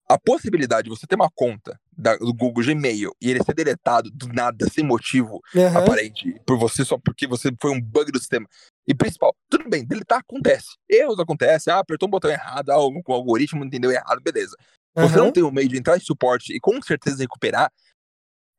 a 0.09 0.17
possibilidade 0.17 0.83
de 0.85 0.89
você 0.89 1.05
ter 1.05 1.15
uma 1.15 1.29
conta 1.35 1.77
da, 1.97 2.15
do 2.15 2.33
Google 2.33 2.63
Gmail 2.63 3.11
e 3.21 3.29
ele 3.29 3.43
ser 3.43 3.53
deletado 3.53 4.09
do 4.09 4.29
nada, 4.29 4.65
sem 4.69 4.81
motivo 4.81 5.41
Aham. 5.53 5.79
aparente, 5.79 6.33
por 6.45 6.57
você 6.57 6.85
só 6.85 6.97
porque 6.97 7.27
você 7.27 7.51
foi 7.61 7.71
um 7.71 7.81
bug 7.81 8.09
do 8.09 8.17
sistema. 8.17 8.47
E 8.87 8.95
principal, 8.95 9.35
tudo 9.49 9.69
bem, 9.69 9.85
deletar 9.85 10.19
acontece. 10.19 10.67
Erros 10.89 11.19
acontecem, 11.19 11.73
ah, 11.73 11.79
apertou 11.79 12.07
um 12.07 12.11
botão 12.11 12.31
errado, 12.31 12.69
ah, 12.69 12.79
o, 12.79 13.01
algoritmo 13.13 13.63
entendeu 13.65 13.91
errado, 13.91 14.21
beleza. 14.21 14.55
Você 14.95 15.15
Aham. 15.15 15.25
não 15.25 15.31
tem 15.31 15.43
um 15.43 15.51
meio 15.51 15.67
de 15.67 15.77
entrar 15.77 15.97
em 15.97 15.99
suporte 15.99 16.55
e 16.55 16.59
com 16.59 16.81
certeza 16.81 17.17
recuperar, 17.17 17.71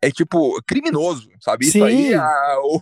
é 0.01 0.11
tipo 0.11 0.61
criminoso, 0.64 1.29
sabe? 1.41 1.66
Isso 1.66 1.83
aí, 1.83 2.09
Sim. 2.09 2.14
a, 2.14 2.22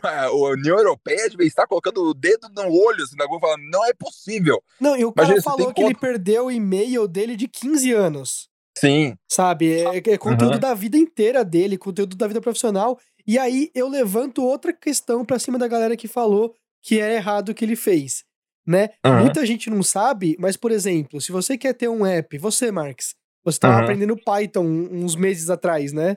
a, 0.03 0.25
a 0.27 0.33
União 0.33 0.77
Europeia 0.77 1.31
deve 1.31 1.47
estar 1.47 1.67
colocando 1.67 2.03
o 2.03 2.13
dedo 2.15 2.49
no 2.51 2.65
olho 2.71 3.03
assim, 3.03 3.17
na 3.17 3.27
falando, 3.41 3.63
não 3.71 3.85
é 3.87 3.95
possível. 3.95 4.63
Não, 4.81 4.97
e 4.97 5.05
o 5.05 5.13
cara 5.13 5.29
Imagina, 5.29 5.41
você 5.41 5.45
falou 5.59 5.73
que 5.73 5.81
ele 5.81 5.95
conta- 5.95 6.01
perdeu 6.07 6.47
o 6.47 6.51
e-mail 6.51 7.09
dele 7.09 7.37
de 7.37 7.49
15 7.49 7.93
anos. 7.93 8.49
Sim, 8.79 9.15
Sabe? 9.27 9.73
É, 9.73 9.97
é 9.97 10.19
conteúdo 10.19 10.55
Uhum. 10.55 10.61
da 10.61 10.75
vida 10.75 10.99
inteira 10.99 11.43
dele, 11.43 11.79
conteúdo 11.79 12.15
da 12.15 12.27
vida 12.27 12.43
profissional. 12.43 12.99
E 13.27 13.39
aí 13.39 13.71
eu 13.75 13.89
levanto 13.89 14.43
outra 14.45 14.71
questão 14.71 15.25
pra 15.25 15.39
cima 15.39 15.59
da 15.59 15.67
galera 15.67 15.97
que 15.97 16.07
falou 16.07 16.55
que 16.87 17.01
é 17.01 17.17
errado 17.17 17.49
o 17.49 17.55
que 17.55 17.65
ele 17.65 17.75
fez, 17.75 18.23
né? 18.67 18.91
Uhum. 19.05 19.21
Muita 19.23 19.45
gente 19.45 19.69
não 19.69 19.83
sabe, 19.83 20.37
mas 20.39 20.57
por 20.57 20.71
exemplo, 20.71 21.21
se 21.21 21.33
você 21.33 21.59
quer 21.59 21.73
ter 21.75 21.89
um 21.89 22.07
app, 22.07 22.39
você, 22.39 22.71
Marx, 22.71 23.15
você 23.45 23.59
tava 23.59 23.79
Uhum. 23.79 23.83
aprendendo 23.83 24.17
Python 24.17 24.65
uns 24.65 25.17
meses 25.17 25.51
atrás, 25.51 25.93
né? 25.93 26.17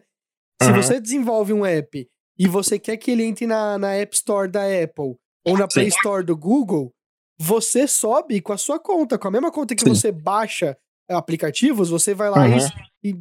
Se 0.61 0.69
Uhum. 0.69 0.75
você 0.75 0.99
desenvolve 0.99 1.53
um 1.53 1.65
app 1.65 2.07
e 2.37 2.47
você 2.47 2.77
quer 2.77 2.97
que 2.97 3.09
ele 3.11 3.23
entre 3.23 3.47
na, 3.47 3.77
na 3.79 3.93
App 3.95 4.15
Store 4.15 4.47
da 4.49 4.61
Apple 4.63 5.15
ou 5.45 5.57
na 5.57 5.67
Play 5.67 5.89
Sim. 5.89 5.97
Store 5.97 6.23
do 6.23 6.37
Google, 6.37 6.91
você 7.39 7.87
sobe 7.87 8.41
com 8.41 8.53
a 8.53 8.57
sua 8.57 8.77
conta, 8.79 9.17
com 9.17 9.27
a 9.27 9.31
mesma 9.31 9.51
conta 9.51 9.73
que 9.75 9.81
Sim. 9.83 9.89
você 9.89 10.11
baixa 10.11 10.77
aplicativos, 11.09 11.89
você 11.89 12.13
vai 12.13 12.29
lá 12.29 12.45
Uhum. 12.45 12.57
e, 13.03 13.09
e 13.09 13.15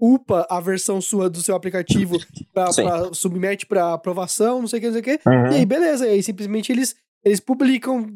upa 0.00 0.46
a 0.48 0.60
versão 0.60 1.00
sua 1.00 1.28
do 1.28 1.42
seu 1.42 1.54
aplicativo, 1.56 2.16
pra, 2.54 2.72
pra- 2.72 3.12
submete 3.12 3.66
para 3.66 3.92
aprovação, 3.94 4.60
não 4.60 4.68
sei 4.68 4.78
o 4.78 4.80
que, 4.82 4.86
não 4.86 4.92
sei 4.92 5.00
o 5.00 5.04
que. 5.04 5.28
Uhum. 5.28 5.52
E 5.52 5.54
aí, 5.56 5.66
beleza. 5.66 6.06
E 6.06 6.10
aí, 6.10 6.22
simplesmente, 6.22 6.70
eles, 6.72 6.94
eles 7.24 7.40
publicam 7.40 8.06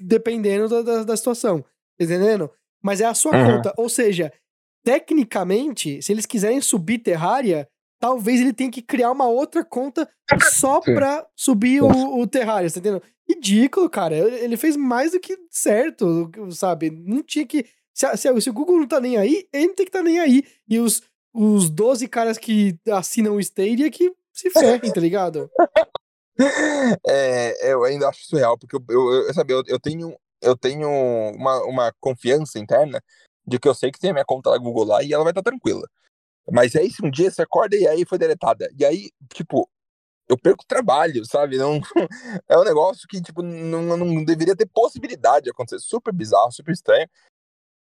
dependendo 0.00 0.68
da, 0.68 0.82
da, 0.82 1.04
da 1.04 1.16
situação. 1.16 1.60
Tá 1.98 2.04
entendendo? 2.04 2.50
Mas 2.82 3.00
é 3.00 3.04
a 3.04 3.14
sua 3.14 3.36
Uhum. 3.36 3.56
conta. 3.56 3.74
Ou 3.76 3.88
seja, 3.88 4.32
tecnicamente, 4.82 6.00
se 6.02 6.12
eles 6.12 6.26
quiserem 6.26 6.60
subir 6.60 6.98
Terraria, 6.98 7.68
talvez 7.98 8.40
ele 8.40 8.52
tenha 8.52 8.70
que 8.70 8.82
criar 8.82 9.10
uma 9.10 9.26
outra 9.28 9.64
conta 9.64 10.08
só 10.52 10.80
pra 10.80 11.26
subir 11.36 11.82
o, 11.82 12.20
o 12.20 12.26
Terraria, 12.26 12.70
tá 12.70 12.78
entendendo? 12.78 13.02
Ridículo, 13.28 13.88
cara. 13.88 14.16
Ele 14.16 14.56
fez 14.56 14.76
mais 14.76 15.12
do 15.12 15.20
que 15.20 15.36
certo, 15.50 16.30
sabe? 16.50 16.90
Não 16.90 17.22
tinha 17.22 17.46
que. 17.46 17.64
Se, 17.92 18.16
se 18.16 18.40
se 18.40 18.50
o 18.50 18.52
Google 18.52 18.78
não 18.78 18.88
tá 18.88 19.00
nem 19.00 19.16
aí, 19.16 19.48
ele 19.52 19.68
não 19.68 19.74
tem 19.74 19.86
que 19.86 19.92
tá 19.92 20.02
nem 20.02 20.18
aí. 20.18 20.44
E 20.68 20.78
os, 20.78 21.02
os 21.32 21.68
12 21.70 22.08
caras 22.08 22.38
que 22.38 22.78
assinam 22.90 23.36
o 23.36 23.40
Stadia 23.40 23.90
que 23.90 24.12
se 24.32 24.50
ferrem, 24.50 24.92
tá 24.92 25.00
ligado? 25.00 25.50
É, 27.06 27.70
eu 27.70 27.84
ainda 27.84 28.08
acho 28.08 28.22
isso 28.22 28.34
real, 28.34 28.56
porque 28.56 28.74
eu, 28.74 28.82
eu, 28.88 29.26
eu, 29.26 29.34
sabe, 29.34 29.52
eu, 29.52 29.62
eu 29.66 29.78
tenho, 29.78 30.16
eu 30.40 30.56
tenho 30.56 30.88
uma, 31.34 31.62
uma 31.64 31.92
confiança 32.00 32.58
interna 32.58 33.02
de 33.46 33.58
que 33.58 33.68
eu 33.68 33.74
sei 33.74 33.92
que 33.92 33.98
tem 33.98 34.08
a 34.08 34.12
minha 34.14 34.24
conta 34.24 34.50
da 34.50 34.56
Google 34.56 34.84
lá 34.84 35.02
e 35.02 35.12
ela 35.12 35.22
vai 35.22 35.32
estar 35.32 35.42
tranquila. 35.42 35.86
Mas 36.50 36.74
aí, 36.74 36.90
se 36.90 37.04
um 37.04 37.10
dia 37.10 37.30
você 37.30 37.42
acorda 37.42 37.76
e 37.76 37.86
aí 37.86 38.06
foi 38.06 38.16
deletada, 38.16 38.70
e 38.78 38.84
aí, 38.84 39.10
tipo, 39.34 39.68
eu 40.28 40.38
perco 40.38 40.64
trabalho, 40.66 41.24
sabe? 41.26 41.58
Não, 41.58 41.80
é 42.48 42.56
um 42.56 42.64
negócio 42.64 43.06
que, 43.08 43.20
tipo, 43.20 43.42
não, 43.42 43.96
não 43.96 44.24
deveria 44.24 44.56
ter 44.56 44.66
possibilidade 44.66 45.44
de 45.44 45.50
acontecer. 45.50 45.80
Super 45.80 46.12
bizarro, 46.12 46.52
super 46.52 46.72
estranho. 46.72 47.08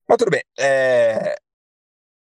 Mas 0.08 0.18
tudo 0.18 0.32
bem. 0.32 0.44
É... 0.60 1.36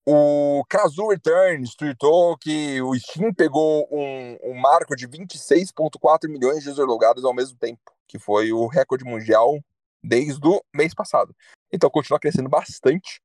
O 0.05 0.63
Kazoo 0.67 1.09
Returns 1.09 1.75
tweetou 1.75 2.35
que 2.37 2.81
o 2.81 2.97
Steam 2.97 3.31
pegou 3.33 3.87
um, 3.91 4.37
um 4.43 4.53
marco 4.55 4.95
de 4.95 5.07
26,4 5.07 6.27
milhões 6.27 6.63
de 6.63 6.69
user 6.69 6.85
logados 6.85 7.23
ao 7.23 7.33
mesmo 7.33 7.57
tempo, 7.59 7.81
que 8.07 8.17
foi 8.17 8.51
o 8.51 8.65
recorde 8.65 9.05
mundial 9.05 9.59
desde 10.03 10.47
o 10.47 10.63
mês 10.73 10.95
passado. 10.95 11.35
Então 11.71 11.89
continua 11.91 12.19
crescendo 12.19 12.49
bastante. 12.49 13.21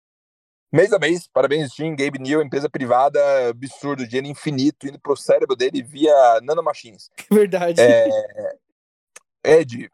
Mês 0.70 0.92
a 0.92 0.98
mês, 0.98 1.26
parabéns 1.32 1.72
Steam, 1.72 1.96
Gabe 1.96 2.18
New, 2.18 2.42
empresa 2.42 2.68
privada, 2.68 3.48
absurdo, 3.48 4.06
dinheiro 4.06 4.26
infinito 4.26 4.86
indo 4.86 5.00
pro 5.00 5.16
cérebro 5.16 5.56
dele 5.56 5.82
via 5.82 6.40
nanomachines. 6.42 7.08
Verdade. 7.30 7.80
É... 7.80 8.08
Ed, 9.42 9.88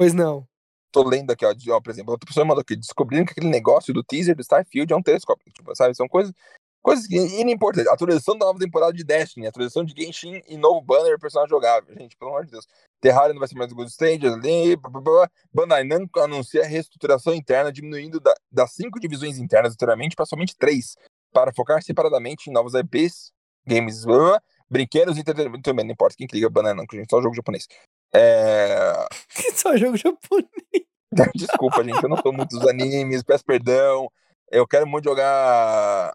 Pois 0.00 0.14
não. 0.14 0.48
Tô 0.90 1.02
lendo 1.08 1.30
aqui, 1.30 1.44
ó, 1.44 1.52
de- 1.52 1.70
ó, 1.70 1.80
por 1.80 1.90
exemplo, 1.90 2.12
outra 2.12 2.26
pessoa 2.26 2.44
mandou 2.44 2.62
aqui, 2.62 2.76
descobrindo 2.76 3.26
que 3.26 3.32
aquele 3.32 3.48
negócio 3.48 3.92
do 3.94 4.02
teaser 4.02 4.34
do 4.34 4.42
Starfield 4.42 4.92
é 4.92 4.96
um 4.96 5.02
telescópio, 5.02 5.50
tipo, 5.52 5.74
sabe, 5.76 5.94
são 5.94 6.08
coisas, 6.08 6.32
coisas 6.82 7.06
que- 7.06 7.16
inimportantes. 7.40 7.90
Atualização 7.90 8.36
da 8.36 8.46
nova 8.46 8.58
temporada 8.58 8.92
de 8.92 9.04
Destiny, 9.04 9.46
atualização 9.46 9.84
de 9.84 9.94
Genshin 10.00 10.42
e 10.48 10.56
novo 10.56 10.80
banner 10.80 11.18
personagem 11.18 11.50
jogável. 11.50 11.94
Gente, 11.94 12.16
pelo 12.16 12.30
amor 12.30 12.44
de 12.44 12.52
Deus. 12.52 12.66
Terraria 13.00 13.32
não 13.32 13.38
vai 13.38 13.48
ser 13.48 13.54
mais 13.56 13.72
Good 13.72 13.90
Stage, 13.90 14.26
ali, 14.26 14.76
blá, 14.76 14.90
blá, 14.90 15.00
blá. 15.00 15.30
Bandai 15.52 15.84
Namco 15.84 16.20
anuncia 16.20 16.62
a 16.62 16.66
reestruturação 16.66 17.34
interna, 17.34 17.72
diminuindo 17.72 18.20
da- 18.20 18.34
das 18.50 18.72
cinco 18.72 18.98
divisões 19.00 19.38
internas 19.38 19.72
anteriormente 19.74 20.14
para 20.16 20.26
somente 20.26 20.54
três, 20.56 20.96
para 21.32 21.52
focar 21.52 21.82
separadamente 21.82 22.50
em 22.50 22.52
novos 22.52 22.74
IPs, 22.74 23.30
games, 23.66 24.04
blá, 24.04 24.18
blá, 24.18 24.42
brinquedos 24.68 25.16
e 25.16 25.20
entretenimento 25.20 25.62
também, 25.62 25.84
não 25.84 25.92
importa 25.92 26.14
quem 26.16 26.26
que 26.26 26.34
liga 26.34 26.50
Bandai 26.50 26.74
Namco, 26.74 26.94
gente, 26.94 27.08
só 27.10 27.20
jogo 27.22 27.34
japonês. 27.34 27.66
É... 28.12 28.92
Só 29.54 29.76
jogo 29.76 29.96
japonês. 29.96 30.50
Desculpa, 31.34 31.82
gente, 31.82 32.02
eu 32.02 32.08
não 32.08 32.16
sou 32.18 32.32
muito 32.32 32.56
dos 32.56 32.68
animes, 32.68 33.22
peço 33.22 33.44
perdão. 33.44 34.10
Eu 34.50 34.66
quero 34.66 34.86
muito 34.86 35.04
jogar 35.04 36.12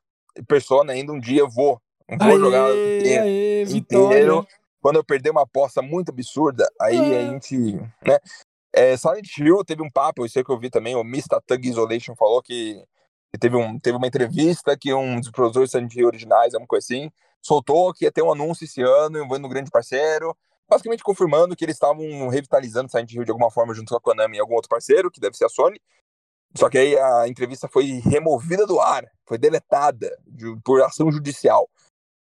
Persona 0.48 0.94
ainda 0.94 1.12
um 1.12 1.20
dia, 1.20 1.42
eu 1.42 1.50
vou. 1.50 1.82
Vou 2.08 2.28
Aê, 2.30 2.40
jogar 2.40 2.66
aê, 2.66 3.64
inteiro. 3.64 4.46
Quando 4.82 4.98
eu 4.98 5.04
perder 5.04 5.32
uma 5.32 5.42
aposta 5.42 5.82
muito 5.82 6.10
absurda, 6.10 6.70
aí 6.80 6.98
a 6.98 7.02
Ah. 7.02 7.32
gente, 7.32 7.58
né? 8.06 8.20
É, 8.74 8.96
Silent 8.98 9.38
Hill 9.38 9.64
teve 9.66 9.82
um 9.82 9.90
papo, 9.90 10.26
isso 10.26 10.38
aí 10.38 10.44
que 10.44 10.52
eu 10.52 10.60
vi 10.60 10.70
também, 10.70 10.96
o 10.96 11.04
Mista 11.04 11.42
Thug 11.48 11.68
Isolation 11.68 12.14
falou 12.16 12.42
que, 12.42 12.76
que 13.34 13.40
teve, 13.40 13.56
um, 13.56 13.80
teve 13.80 13.98
uma 13.98 14.06
entrevista 14.06 14.78
que 14.78 14.94
um 14.94 15.20
dos 15.20 15.32
produtores 15.32 15.70
de 15.70 15.78
Silent 15.78 15.96
Hill 15.96 16.08
originais, 16.08 16.54
alguma 16.54 16.68
coisa 16.68 16.86
assim, 16.86 17.10
soltou 17.42 17.94
que 17.94 18.04
ia 18.04 18.12
ter 18.12 18.22
um 18.22 18.32
anúncio 18.32 18.66
esse 18.66 18.82
ano, 18.82 19.18
envolvendo 19.18 19.46
um 19.46 19.50
grande 19.50 19.72
parceiro, 19.72 20.36
basicamente 20.68 21.04
confirmando 21.04 21.56
que 21.56 21.64
eles 21.64 21.76
estavam 21.76 22.28
revitalizando 22.30 22.90
Silent 22.90 23.12
Hill 23.12 23.24
de 23.24 23.32
alguma 23.32 23.52
forma 23.52 23.74
junto 23.74 23.90
com 23.90 23.98
a 23.98 24.02
Konami 24.02 24.38
e 24.38 24.40
algum 24.40 24.56
outro 24.56 24.70
parceiro, 24.70 25.12
que 25.12 25.20
deve 25.20 25.36
ser 25.36 25.46
a 25.46 25.50
Sony. 25.50 25.80
Só 26.56 26.70
que 26.70 26.78
aí 26.78 26.98
a 26.98 27.28
entrevista 27.28 27.68
foi 27.68 28.00
removida 28.04 28.66
do 28.66 28.80
ar, 28.80 29.04
foi 29.26 29.38
deletada 29.38 30.18
de- 30.26 30.58
por 30.64 30.82
ação 30.82 31.12
judicial. 31.12 31.70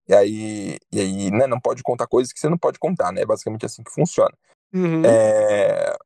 E 0.07 0.13
aí, 0.13 0.77
e 0.91 0.99
aí 0.99 1.31
né, 1.31 1.47
não 1.47 1.59
pode 1.59 1.81
contar 1.81 2.07
coisas 2.07 2.31
que 2.31 2.39
você 2.39 2.49
não 2.49 2.57
pode 2.57 2.77
contar, 2.77 3.11
né? 3.11 3.21
É 3.21 3.25
basicamente 3.25 3.65
assim 3.65 3.83
que 3.83 3.91
funciona. 3.91 4.33
Uhum. 4.73 5.03
É... 5.05 5.97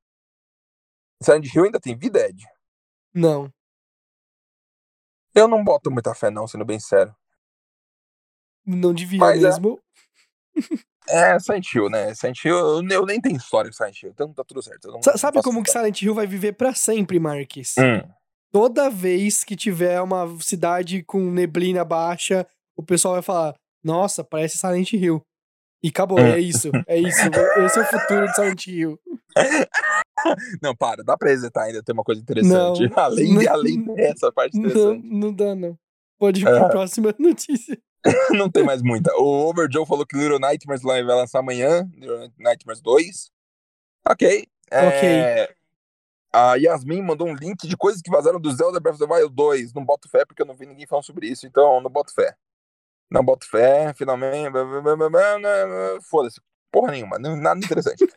Silent 1.21 1.53
Hill 1.53 1.65
ainda 1.65 1.79
tem 1.79 1.95
vida, 1.95 2.27
Ed? 2.27 2.43
Não. 3.13 3.51
Eu 5.33 5.47
não 5.47 5.63
boto 5.63 5.89
muita 5.91 6.13
fé, 6.13 6.29
não, 6.29 6.47
sendo 6.47 6.65
bem 6.65 6.79
sério. 6.79 7.15
Não 8.65 8.93
devia 8.93 9.19
Mas 9.19 9.43
é. 9.43 9.47
mesmo. 9.47 9.79
É, 11.09 11.37
Silent 11.39 11.65
Hill, 11.73 11.89
né? 11.89 12.13
Silent 12.13 12.43
Hill, 12.45 12.55
eu, 12.55 12.87
eu 12.89 13.05
nem 13.05 13.19
tenho 13.19 13.35
história 13.37 13.69
com 13.69 13.75
Silent 13.75 14.01
Hill, 14.03 14.11
então 14.11 14.33
tá 14.33 14.43
tudo 14.43 14.61
certo. 14.61 14.87
não- 14.89 15.01
Sa- 15.01 15.11
não 15.11 15.17
Sabe 15.17 15.33
posso 15.35 15.43
como 15.49 15.63
que. 15.63 15.71
Silent 15.71 16.01
Hill 16.01 16.13
vai 16.13 16.27
viver 16.27 16.53
pra 16.53 16.73
sempre, 16.73 17.19
Marques? 17.19 17.73
Hum. 17.77 18.01
Toda 18.51 18.89
vez 18.89 19.43
que 19.43 19.55
tiver 19.55 19.99
uma 20.01 20.27
cidade 20.41 21.03
com 21.03 21.19
neblina 21.31 21.83
baixa, 21.85 22.45
o 22.75 22.83
pessoal 22.83 23.13
vai 23.15 23.23
falar: 23.23 23.55
Nossa, 23.83 24.23
parece 24.23 24.57
Silent 24.57 24.93
Hill. 24.93 25.21
E 25.83 25.87
acabou, 25.89 26.19
Hum. 26.19 26.25
é 26.25 26.39
isso. 26.39 26.69
É 26.87 26.97
isso. 26.99 27.19
Esse 27.65 27.79
é 27.79 27.81
o 27.81 27.85
futuro 27.85 28.27
de 28.27 28.35
Silent 28.35 28.67
Hill. 28.67 28.99
Não, 30.61 30.75
para, 30.75 31.03
dá 31.03 31.17
pra 31.17 31.29
resetar 31.29 31.63
ainda, 31.65 31.81
tem 31.81 31.93
uma 31.93 32.03
coisa 32.03 32.21
interessante. 32.21 32.87
Não. 32.87 32.93
além, 33.03 33.33
Não. 33.33 33.51
além 33.51 33.83
dessa 33.95 34.31
parte 34.31 34.55
Não, 34.57 34.65
interessante. 34.69 35.07
não 35.09 35.33
dá, 35.33 35.55
não. 35.55 35.75
Pode 36.19 36.41
ir 36.41 36.43
pra 36.43 36.67
Ah. 36.67 36.69
próxima 36.69 37.13
notícia. 37.17 37.77
Não 38.31 38.49
tem 38.49 38.63
mais 38.63 38.81
muita. 38.81 39.15
O 39.15 39.49
Overjoe 39.49 39.85
falou 39.85 40.05
que 40.05 40.17
Little 40.17 40.39
Nightmares 40.39 40.81
vai 40.81 41.03
lançar 41.03 41.39
amanhã. 41.39 41.87
Little 41.93 42.31
Nightmares 42.39 42.81
2. 42.81 43.31
Ok. 44.09 44.47
É, 44.71 45.53
A 46.33 46.55
Yasmin 46.55 47.01
mandou 47.01 47.27
um 47.27 47.35
link 47.35 47.67
de 47.67 47.75
coisas 47.75 48.01
que 48.01 48.09
vazaram 48.09 48.39
do 48.39 48.51
Zelda 48.51 48.79
Breath 48.79 48.95
of 48.95 49.05
the 49.05 49.13
Wild 49.13 49.35
2. 49.35 49.73
Não 49.73 49.85
boto 49.85 50.09
fé 50.09 50.25
porque 50.25 50.41
eu 50.41 50.45
não 50.45 50.55
vi 50.55 50.65
ninguém 50.65 50.87
falando 50.87 51.05
sobre 51.05 51.27
isso, 51.27 51.45
então 51.45 51.81
não 51.81 51.89
boto 51.89 52.13
fé. 52.13 52.35
Não 53.09 53.23
boto 53.23 53.47
fé, 53.49 53.93
finalmente. 53.93 54.49
Foda-se. 56.09 56.41
Porra 56.71 56.93
nenhuma, 56.93 57.19
nada 57.19 57.59
interessante. 57.59 58.07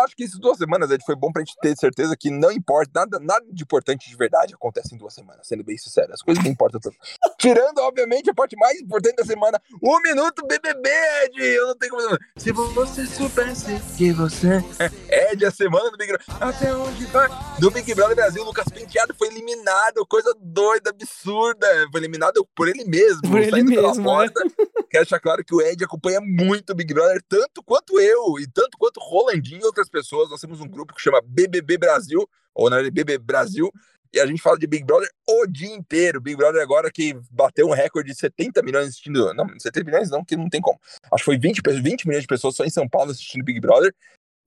Eu 0.00 0.04
acho 0.04 0.16
que 0.16 0.24
essas 0.24 0.38
duas 0.38 0.56
semanas, 0.56 0.90
Ed, 0.90 1.04
foi 1.04 1.14
bom 1.14 1.30
pra 1.30 1.42
gente 1.42 1.54
ter 1.60 1.76
certeza 1.76 2.16
que 2.16 2.30
não 2.30 2.50
importa, 2.50 2.90
nada, 2.94 3.18
nada 3.20 3.44
de 3.52 3.62
importante 3.62 4.08
de 4.08 4.16
verdade 4.16 4.54
acontece 4.54 4.94
em 4.94 4.98
duas 4.98 5.12
semanas, 5.12 5.46
sendo 5.46 5.62
bem 5.62 5.76
sincero. 5.76 6.12
As 6.12 6.22
coisas 6.22 6.42
não 6.42 6.50
importam 6.50 6.80
tanto. 6.80 6.96
Tirando, 7.38 7.78
obviamente, 7.80 8.30
a 8.30 8.34
parte 8.34 8.56
mais 8.56 8.80
importante 8.80 9.16
da 9.16 9.24
semana, 9.24 9.60
o 9.82 10.00
Minuto 10.00 10.46
BBB, 10.46 10.88
Ed! 11.24 11.42
Eu 11.42 11.66
não 11.66 11.76
tenho 11.76 11.92
como... 11.92 12.18
Se 12.38 12.50
você 12.50 13.06
soubesse 13.06 13.78
que 13.98 14.10
você... 14.12 14.64
Ed, 15.10 15.44
a 15.44 15.50
semana 15.50 15.90
do 15.90 15.98
Big 15.98 16.12
Brother... 16.12 16.42
Até 16.42 16.74
onde 16.74 17.04
vai? 17.06 17.28
Do 17.58 17.70
Big 17.70 17.94
Brother 17.94 18.16
Brasil, 18.16 18.42
o 18.42 18.46
Lucas 18.46 18.68
Penteado 18.68 19.14
foi 19.14 19.28
eliminado, 19.28 20.06
coisa 20.06 20.34
doida, 20.40 20.90
absurda. 20.90 21.66
Foi 21.92 22.00
eliminado 22.00 22.46
por 22.54 22.68
ele 22.68 22.84
mesmo. 22.84 23.20
Por 23.22 23.38
ele 23.38 23.50
saindo 23.50 23.70
pela 23.70 23.88
mesmo, 23.88 24.18
né? 24.18 24.30
Quero 24.90 25.04
deixar 25.04 25.20
claro 25.20 25.44
que 25.44 25.54
o 25.54 25.60
Ed 25.62 25.84
acompanha 25.84 26.20
muito 26.20 26.70
o 26.70 26.74
Big 26.74 26.92
Brother, 26.92 27.22
tanto 27.28 27.62
quanto 27.62 28.00
eu, 28.00 28.38
e 28.40 28.46
tanto 28.48 28.76
quanto 28.76 28.98
Rolandinho 29.00 29.60
e 29.60 29.64
outras 29.64 29.88
pessoas. 29.88 30.28
Nós 30.28 30.40
temos 30.40 30.60
um 30.60 30.66
grupo 30.68 30.92
que 30.94 31.00
chama 31.00 31.20
BBB 31.24 31.78
Brasil, 31.78 32.28
ou 32.54 32.68
na 32.68 32.76
verdade 32.76 32.92
BBB 32.94 33.18
Brasil, 33.24 33.70
e 34.12 34.18
a 34.18 34.26
gente 34.26 34.42
fala 34.42 34.58
de 34.58 34.66
Big 34.66 34.84
Brother 34.84 35.08
o 35.28 35.46
dia 35.46 35.72
inteiro. 35.72 36.20
Big 36.20 36.36
Brother 36.36 36.60
agora 36.60 36.90
que 36.90 37.14
bateu 37.30 37.68
um 37.68 37.72
recorde 37.72 38.10
de 38.10 38.18
70 38.18 38.60
milhões 38.62 38.88
assistindo. 38.88 39.32
Não, 39.34 39.46
70 39.56 39.84
milhões 39.84 40.10
não, 40.10 40.24
que 40.24 40.36
não 40.36 40.48
tem 40.48 40.60
como. 40.60 40.80
Acho 41.12 41.22
que 41.22 41.24
foi 41.24 41.38
20, 41.38 41.62
pe- 41.62 41.80
20 41.80 42.06
milhões 42.08 42.22
de 42.22 42.26
pessoas 42.28 42.56
só 42.56 42.64
em 42.64 42.70
São 42.70 42.88
Paulo 42.88 43.12
assistindo 43.12 43.44
Big 43.44 43.60
Brother. 43.60 43.94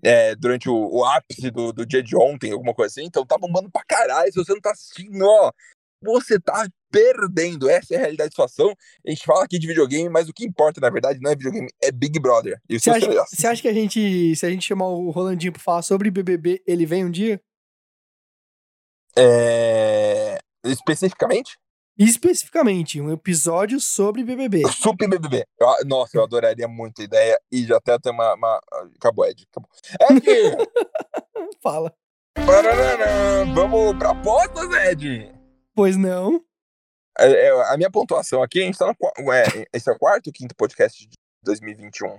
é, 0.03 0.35
durante 0.35 0.67
o, 0.69 0.75
o 0.75 1.05
ápice 1.05 1.49
do, 1.49 1.71
do 1.71 1.85
dia 1.85 2.03
de 2.03 2.13
ontem, 2.17 2.51
alguma 2.51 2.73
coisa 2.73 2.91
assim. 2.91 3.05
Então 3.07 3.25
tá 3.25 3.37
bombando 3.37 3.71
pra 3.71 3.85
caralho. 3.87 4.29
Se 4.33 4.37
você 4.43 4.51
não 4.51 4.59
tá 4.59 4.71
assistindo, 4.71 5.23
ó, 5.23 5.49
você 6.03 6.37
tá 6.37 6.67
perdendo. 6.93 7.67
Essa 7.67 7.95
é 7.95 7.97
a 7.97 8.01
realidade 8.01 8.27
da 8.29 8.31
situação. 8.31 8.71
A 9.05 9.09
gente 9.09 9.25
fala 9.25 9.43
aqui 9.43 9.57
de 9.57 9.65
videogame, 9.65 10.07
mas 10.09 10.29
o 10.29 10.33
que 10.33 10.45
importa, 10.45 10.79
na 10.79 10.91
verdade, 10.91 11.19
não 11.19 11.31
é 11.31 11.35
videogame, 11.35 11.67
é 11.81 11.91
Big 11.91 12.19
Brother. 12.19 12.61
Você 12.69 12.91
acha, 12.91 13.11
você 13.25 13.47
acha 13.47 13.61
que 13.61 13.67
a 13.67 13.73
gente, 13.73 14.35
se 14.35 14.45
a 14.45 14.49
gente 14.49 14.63
chamar 14.65 14.87
o 14.87 15.09
Rolandinho 15.09 15.51
pra 15.51 15.61
falar 15.61 15.81
sobre 15.81 16.11
BBB, 16.11 16.61
ele 16.67 16.85
vem 16.85 17.03
um 17.03 17.11
dia? 17.11 17.41
é, 19.17 20.39
especificamente, 20.63 21.57
Especificamente, 21.95 22.99
um 22.99 23.11
episódio 23.11 23.79
sobre 23.79 24.23
BBB. 24.23 24.63
Sup 24.71 24.97
BBB. 24.97 25.45
Eu- 25.59 25.85
nossa, 25.85 26.17
eu 26.17 26.23
adoraria 26.23 26.67
muito 26.67 27.01
a 27.01 27.05
ideia. 27.05 27.39
E 27.51 27.63
já 27.65 27.77
até 27.77 27.99
tem 27.99 28.11
uma, 28.11 28.33
uma. 28.33 28.59
Acabou, 28.95 29.23
Ed. 29.27 29.45
Acabou. 29.51 29.69
Ed! 30.09 30.25
Fala. 31.61 31.93
Vamos 33.53 33.95
pra 33.99 34.09
apostas, 34.09 34.71
Ed! 34.87 35.31
Pois 35.75 35.95
não? 35.95 36.43
É, 37.17 37.47
é, 37.47 37.73
a 37.73 37.77
minha 37.77 37.91
pontuação 37.91 38.41
aqui, 38.41 38.61
a 38.61 38.65
gente 38.65 38.77
tá 38.77 38.87
no. 38.87 39.33
É, 39.33 39.67
esse 39.73 39.89
é 39.89 39.93
o 39.93 39.99
quarto 39.99 40.27
ou 40.27 40.33
quinto 40.33 40.55
podcast 40.55 41.07
de 41.07 41.15
2021? 41.43 42.17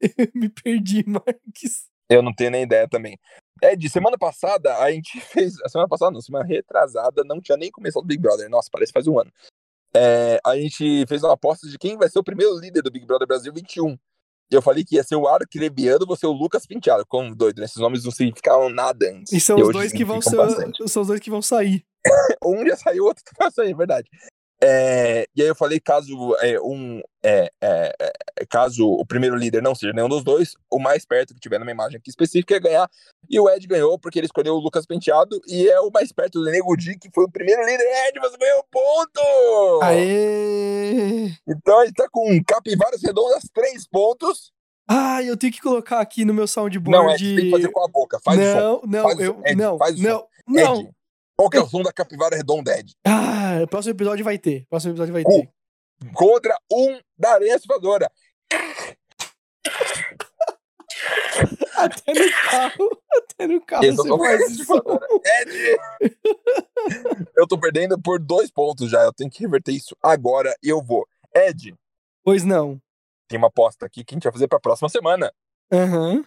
Me 0.34 0.48
perdi, 0.48 1.04
Marques. 1.06 1.86
Eu 2.08 2.22
não 2.22 2.32
tenho 2.32 2.50
nem 2.52 2.62
ideia 2.62 2.88
também. 2.88 3.18
Ed, 3.62 3.88
semana 3.88 4.18
passada 4.18 4.76
a 4.78 4.90
gente 4.90 5.18
fez. 5.20 5.60
A 5.62 5.68
semana 5.68 5.88
passada 5.88 6.12
não, 6.12 6.20
semana 6.20 6.44
retrasada, 6.44 7.24
não 7.24 7.40
tinha 7.40 7.56
nem 7.56 7.70
começado 7.70 8.04
o 8.04 8.06
Big 8.06 8.20
Brother. 8.20 8.48
Nossa, 8.48 8.68
parece 8.70 8.92
que 8.92 8.98
faz 8.98 9.06
um 9.06 9.18
ano. 9.18 9.32
É, 9.94 10.38
a 10.44 10.56
gente 10.56 11.06
fez 11.06 11.22
uma 11.22 11.32
aposta 11.32 11.66
de 11.66 11.78
quem 11.78 11.96
vai 11.96 12.08
ser 12.08 12.18
o 12.18 12.24
primeiro 12.24 12.58
líder 12.58 12.82
do 12.82 12.90
Big 12.90 13.06
Brother 13.06 13.26
Brasil 13.26 13.52
21. 13.52 13.96
E 14.50 14.54
eu 14.54 14.62
falei 14.62 14.84
que 14.84 14.94
ia 14.94 15.02
ser 15.02 15.16
o 15.16 15.26
Arcrebiano, 15.26 16.06
você 16.06 16.26
o 16.26 16.32
Lucas 16.32 16.66
Penteado. 16.66 17.04
Como 17.06 17.34
doido, 17.34 17.58
né? 17.58 17.64
Esses 17.64 17.78
nomes 17.78 18.04
não 18.04 18.12
significavam 18.12 18.68
nada 18.68 19.10
antes. 19.10 19.32
E 19.32 19.40
são 19.40 19.58
os 19.58 19.72
dois 19.72 19.92
que 19.92 20.04
vão 20.04 20.22
ser, 20.22 20.36
bastante. 20.36 20.88
são 20.88 21.02
os 21.02 21.08
dois 21.08 21.20
que 21.20 21.30
vão 21.30 21.42
sair. 21.42 21.84
Um 22.44 22.64
já 22.64 22.76
saiu, 22.76 23.02
o 23.02 23.06
outro 23.08 23.24
vai 23.36 23.50
sair, 23.50 23.72
é 23.72 23.74
verdade. 23.74 24.08
É, 24.62 25.26
e 25.36 25.42
aí 25.42 25.48
eu 25.48 25.54
falei, 25.54 25.78
caso 25.78 26.34
é, 26.40 26.58
um 26.60 27.02
é, 27.22 27.50
é, 27.60 27.92
é, 28.38 28.46
caso 28.46 28.86
o 28.88 29.04
primeiro 29.04 29.36
líder 29.36 29.62
não 29.62 29.74
seja 29.74 29.92
nenhum 29.92 30.08
dos 30.08 30.24
dois, 30.24 30.54
o 30.70 30.78
mais 30.78 31.04
perto 31.04 31.34
que 31.34 31.40
tiver 31.40 31.58
numa 31.58 31.70
imagem 31.70 31.98
aqui 31.98 32.08
específica 32.08 32.54
ia 32.54 32.60
ganhar. 32.60 32.90
E 33.28 33.38
o 33.38 33.50
Ed 33.50 33.66
ganhou 33.66 33.98
porque 33.98 34.18
ele 34.18 34.26
escolheu 34.26 34.54
o 34.54 34.58
Lucas 34.58 34.86
Penteado 34.86 35.40
e 35.46 35.68
é 35.68 35.78
o 35.80 35.90
mais 35.90 36.10
perto 36.10 36.40
do 36.40 36.50
Nego 36.50 36.76
Di, 36.76 36.98
que 36.98 37.10
foi 37.14 37.24
o 37.24 37.30
primeiro 37.30 37.64
líder. 37.66 37.84
Ed, 38.08 38.18
você 38.18 38.36
ganhou 38.38 38.60
um 38.60 38.70
ponto! 38.70 39.82
Aê! 39.82 41.32
Então 41.46 41.82
ele 41.82 41.92
tá 41.92 42.08
com 42.10 42.42
capivaras 42.44 43.02
redondas, 43.02 43.44
três 43.52 43.86
pontos. 43.86 44.52
Ah, 44.88 45.22
eu 45.22 45.36
tenho 45.36 45.52
que 45.52 45.60
colocar 45.60 46.00
aqui 46.00 46.24
no 46.24 46.32
meu 46.32 46.46
soundboard. 46.46 46.90
Não, 46.90 47.10
Ed, 47.12 47.36
tem 47.36 47.44
que 47.46 47.50
fazer 47.50 47.68
com 47.68 47.84
a 47.84 47.88
boca. 47.88 48.18
Faz 48.24 48.38
o 48.38 48.42
som. 48.42 48.58
não, 48.58 48.82
não, 48.86 49.02
Faz 49.02 49.18
eu, 49.18 49.34
som, 49.34 49.42
Ed, 49.44 49.56
não, 49.56 49.78
faz 49.78 49.98
o 49.98 50.02
não, 50.02 50.26
não. 50.46 50.80
Ed, 50.80 50.90
qual 51.36 51.50
que 51.50 51.56
é 51.56 51.60
o 51.60 51.68
som 51.68 51.82
da 51.82 51.92
capivara 51.92 52.36
redonda, 52.36 52.78
Ed? 52.78 52.94
Ah, 53.06 53.60
o 53.62 53.68
próximo 53.68 53.92
episódio 53.94 54.24
vai 54.24 54.38
ter. 54.38 54.62
o 54.62 54.66
Próximo 54.68 54.92
episódio 54.92 55.12
vai 55.12 55.24
ter. 55.24 55.50
Contra 56.14 56.56
um 56.72 56.98
da 57.18 57.34
Aranha 57.34 57.58
Salvadora. 57.58 58.10
Até 61.76 62.12
no 62.14 62.32
carro, 62.50 63.02
até 63.18 63.46
no 63.46 63.60
carro 63.60 63.84
eu 63.84 63.94
você 63.94 64.08
tô. 64.08 65.20
Ed! 65.42 65.76
eu 67.36 67.46
tô 67.46 67.58
perdendo 67.60 68.00
por 68.00 68.18
dois 68.18 68.50
pontos 68.50 68.90
já. 68.90 69.02
Eu 69.02 69.12
tenho 69.12 69.30
que 69.30 69.40
reverter 69.40 69.72
isso 69.72 69.94
agora 70.02 70.54
e 70.62 70.68
eu 70.70 70.82
vou. 70.82 71.06
Ed, 71.34 71.74
Pois 72.24 72.44
não. 72.44 72.80
tem 73.28 73.36
uma 73.38 73.48
aposta 73.48 73.84
aqui 73.84 74.04
que 74.04 74.14
a 74.14 74.16
gente 74.16 74.24
vai 74.24 74.32
fazer 74.32 74.48
pra 74.48 74.58
próxima 74.58 74.88
semana. 74.88 75.30
Aham. 75.70 76.24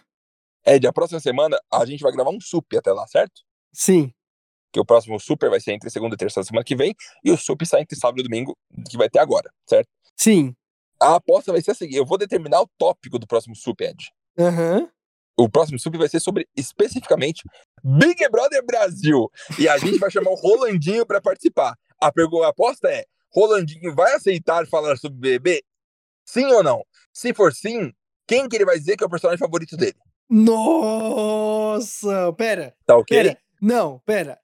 Ed, 0.64 0.86
a 0.86 0.92
próxima 0.92 1.18
semana 1.18 1.60
a 1.72 1.84
gente 1.84 2.02
vai 2.02 2.12
gravar 2.12 2.30
um 2.30 2.40
sup 2.40 2.76
até 2.76 2.92
lá, 2.92 3.06
certo? 3.08 3.42
Sim. 3.72 4.12
Que 4.72 4.80
o 4.80 4.84
próximo 4.84 5.18
super 5.18 5.50
vai 5.50 5.60
ser 5.60 5.72
entre 5.72 5.90
segunda 5.90 6.14
e 6.14 6.18
terça 6.18 6.40
da 6.40 6.44
semana 6.44 6.64
que 6.64 6.76
vem. 6.76 6.94
E 7.24 7.30
o 7.30 7.36
sup 7.36 7.64
sai 7.66 7.82
entre 7.82 7.98
sábado 7.98 8.20
e 8.20 8.22
domingo, 8.22 8.56
que 8.88 8.96
vai 8.96 9.08
ter 9.08 9.18
agora, 9.18 9.50
certo? 9.68 9.88
Sim. 10.16 10.54
A 11.00 11.16
aposta 11.16 11.52
vai 11.52 11.60
ser 11.60 11.72
a 11.72 11.74
seguinte: 11.74 11.96
eu 11.96 12.06
vou 12.06 12.18
determinar 12.18 12.60
o 12.60 12.68
tópico 12.78 13.18
do 13.18 13.26
próximo 13.26 13.56
sup, 13.56 13.80
Ed. 13.82 14.10
Aham. 14.38 14.88
O 15.38 15.48
próximo 15.48 15.78
sub 15.78 15.96
vai 15.96 16.08
ser 16.08 16.20
sobre 16.20 16.46
especificamente 16.54 17.42
Big 17.82 18.28
Brother 18.28 18.64
Brasil. 18.64 19.30
E 19.58 19.66
a 19.68 19.78
gente 19.78 19.98
vai 19.98 20.10
chamar 20.10 20.30
o 20.30 20.34
Rolandinho 20.34 21.06
para 21.06 21.20
participar. 21.20 21.74
A 22.00 22.12
pergunta 22.12 22.46
a 22.46 22.50
aposta 22.50 22.88
é: 22.88 23.04
Rolandinho 23.34 23.94
vai 23.94 24.14
aceitar 24.14 24.66
falar 24.66 24.96
sobre 24.98 25.18
BBB? 25.18 25.62
Sim 26.26 26.44
ou 26.52 26.62
não? 26.62 26.84
Se 27.12 27.32
for 27.32 27.52
sim, 27.54 27.90
quem 28.28 28.48
que 28.48 28.56
ele 28.56 28.66
vai 28.66 28.78
dizer 28.78 28.96
que 28.96 29.02
é 29.02 29.06
o 29.06 29.10
personagem 29.10 29.38
favorito 29.38 29.76
dele? 29.76 29.96
Nossa! 30.28 32.32
Pera, 32.34 32.74
Tá 32.86 32.96
ok? 32.96 33.16
pera. 33.16 33.38
Não, 33.60 33.98
pera. 34.00 34.38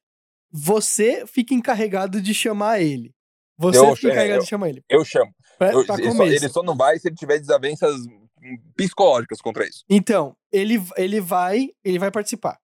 Você 0.51 1.27
fica 1.27 1.55
encarregado 1.55 2.21
de 2.21 2.33
chamar 2.35 2.81
ele. 2.81 3.15
Você 3.59 3.79
Eu- 3.79 3.97
fica 3.97 4.09
é, 4.09 4.13
encarregado 4.13 4.41
eu- 4.41 4.45
de 4.45 4.49
chamar 4.49 4.69
ele. 4.69 4.85
Eu 4.89 5.05
chamo. 5.05 5.33
Pra, 5.59 5.73
Eu- 5.73 5.85
pra 5.87 5.95
ele, 5.99 6.13
só, 6.13 6.25
ele 6.27 6.49
só 6.49 6.63
não 6.63 6.77
vai 6.77 6.99
se 6.99 7.09
ele 7.09 7.17
tiver 7.17 7.39
desavenças 7.39 7.95
psicológicas 8.77 9.41
contra 9.41 9.67
isso. 9.67 9.83
Então, 9.89 10.37
ele, 10.53 10.77
ele 10.97 11.21
vai, 11.21 11.71
ele 11.85 11.99
vai 11.99 12.11
participar. 12.11 12.59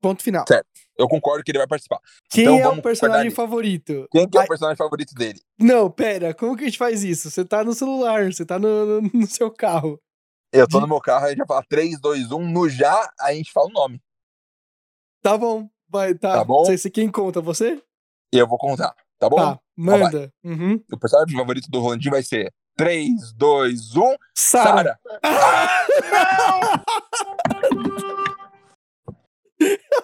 Ponto 0.00 0.20
final. 0.22 0.44
Certo. 0.48 0.66
Eu 0.98 1.06
concordo 1.08 1.44
que 1.44 1.50
ele 1.52 1.58
vai 1.58 1.66
participar. 1.68 2.00
Quem 2.28 2.42
Então 2.44 2.58
é 2.58 2.68
o 2.68 2.82
personagem 2.82 3.30
favorito? 3.30 4.06
Quem 4.10 4.28
que 4.28 4.36
é 4.36 4.40
o 4.40 4.48
personagem 4.48 4.76
favorito 4.76 5.14
dele? 5.14 5.40
Não, 5.58 5.88
pera, 5.88 6.34
como 6.34 6.56
que 6.56 6.64
a 6.64 6.66
gente 6.66 6.76
faz 6.78 7.04
isso? 7.04 7.30
Você 7.30 7.44
tá 7.44 7.62
no 7.62 7.72
celular, 7.72 8.24
você 8.32 8.44
tá 8.44 8.58
no, 8.58 9.00
no, 9.00 9.10
no 9.14 9.26
seu 9.28 9.48
carro. 9.50 10.00
Eu 10.52 10.66
tô 10.68 10.78
De- 10.78 10.82
no 10.82 10.88
meu 10.88 11.00
carro, 11.00 11.26
a 11.26 11.28
gente 11.28 11.38
vai 11.38 11.46
falar 11.46 11.64
3, 11.68 12.00
2, 12.00 12.32
1. 12.32 12.50
No 12.50 12.68
já, 12.68 13.10
a 13.20 13.32
gente 13.32 13.52
fala 13.52 13.68
o 13.68 13.72
nome. 13.72 14.02
Tá 15.22 15.38
bom, 15.38 15.70
vai, 15.92 16.14
tá. 16.14 16.38
Tá 16.38 16.44
bom. 16.44 16.64
Você, 16.64 16.78
você 16.78 16.90
quem 16.90 17.10
conta, 17.10 17.40
você? 17.42 17.80
Eu 18.32 18.48
vou 18.48 18.58
contar. 18.58 18.94
Tá 19.18 19.28
bom? 19.28 19.36
Tá, 19.36 19.60
manda. 19.76 20.32
Uhum. 20.42 20.82
O 20.90 20.98
personagem 20.98 21.36
favorito 21.36 21.70
do 21.70 21.78
Rolandinho 21.78 22.12
vai 22.12 22.22
ser 22.22 22.52
3, 22.76 23.32
2, 23.34 23.96
1. 23.96 24.16
Sara. 24.34 24.98
Sara! 25.22 26.82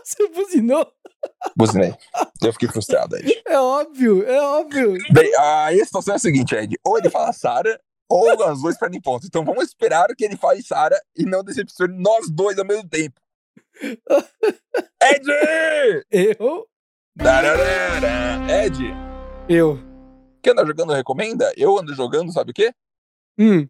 Você 0.05 0.29
buzinou? 0.29 0.87
Buzinei. 1.57 1.95
Eu 2.43 2.53
fiquei 2.53 2.69
frustrado, 2.69 3.17
Ed. 3.17 3.43
É 3.47 3.59
óbvio, 3.59 4.25
é 4.25 4.41
óbvio. 4.41 4.97
Bem, 5.13 5.35
aí 5.37 5.81
a 5.81 5.85
situação 5.85 6.15
é 6.15 6.17
a 6.17 6.21
seguinte, 6.21 6.55
Ed. 6.55 6.77
Ou 6.85 6.99
ele 6.99 7.11
fala 7.11 7.33
Sara, 7.33 7.81
ou 8.09 8.31
as 8.45 8.61
duas 8.61 8.79
perdem 8.79 9.01
pontos. 9.01 9.27
Então 9.27 9.45
vamos 9.45 9.65
esperar 9.65 10.07
que 10.17 10.25
ele 10.25 10.37
fale 10.37 10.63
Sara 10.63 11.01
e 11.17 11.25
não 11.25 11.43
decepcione 11.43 12.01
nós 12.01 12.31
dois 12.31 12.59
ao 12.59 12.65
mesmo 12.65 12.89
tempo. 12.89 13.21
Ed! 15.03 16.05
Eu? 16.11 16.67
Ed, 18.49 18.79
Eu. 19.49 19.79
quem 20.43 20.53
anda 20.53 20.65
jogando 20.67 20.93
recomenda? 20.93 21.53
Eu 21.57 21.79
ando 21.79 21.95
jogando, 21.95 22.33
sabe 22.33 22.51
o 22.51 22.55
quê? 22.55 22.73
Hum. 23.39 23.69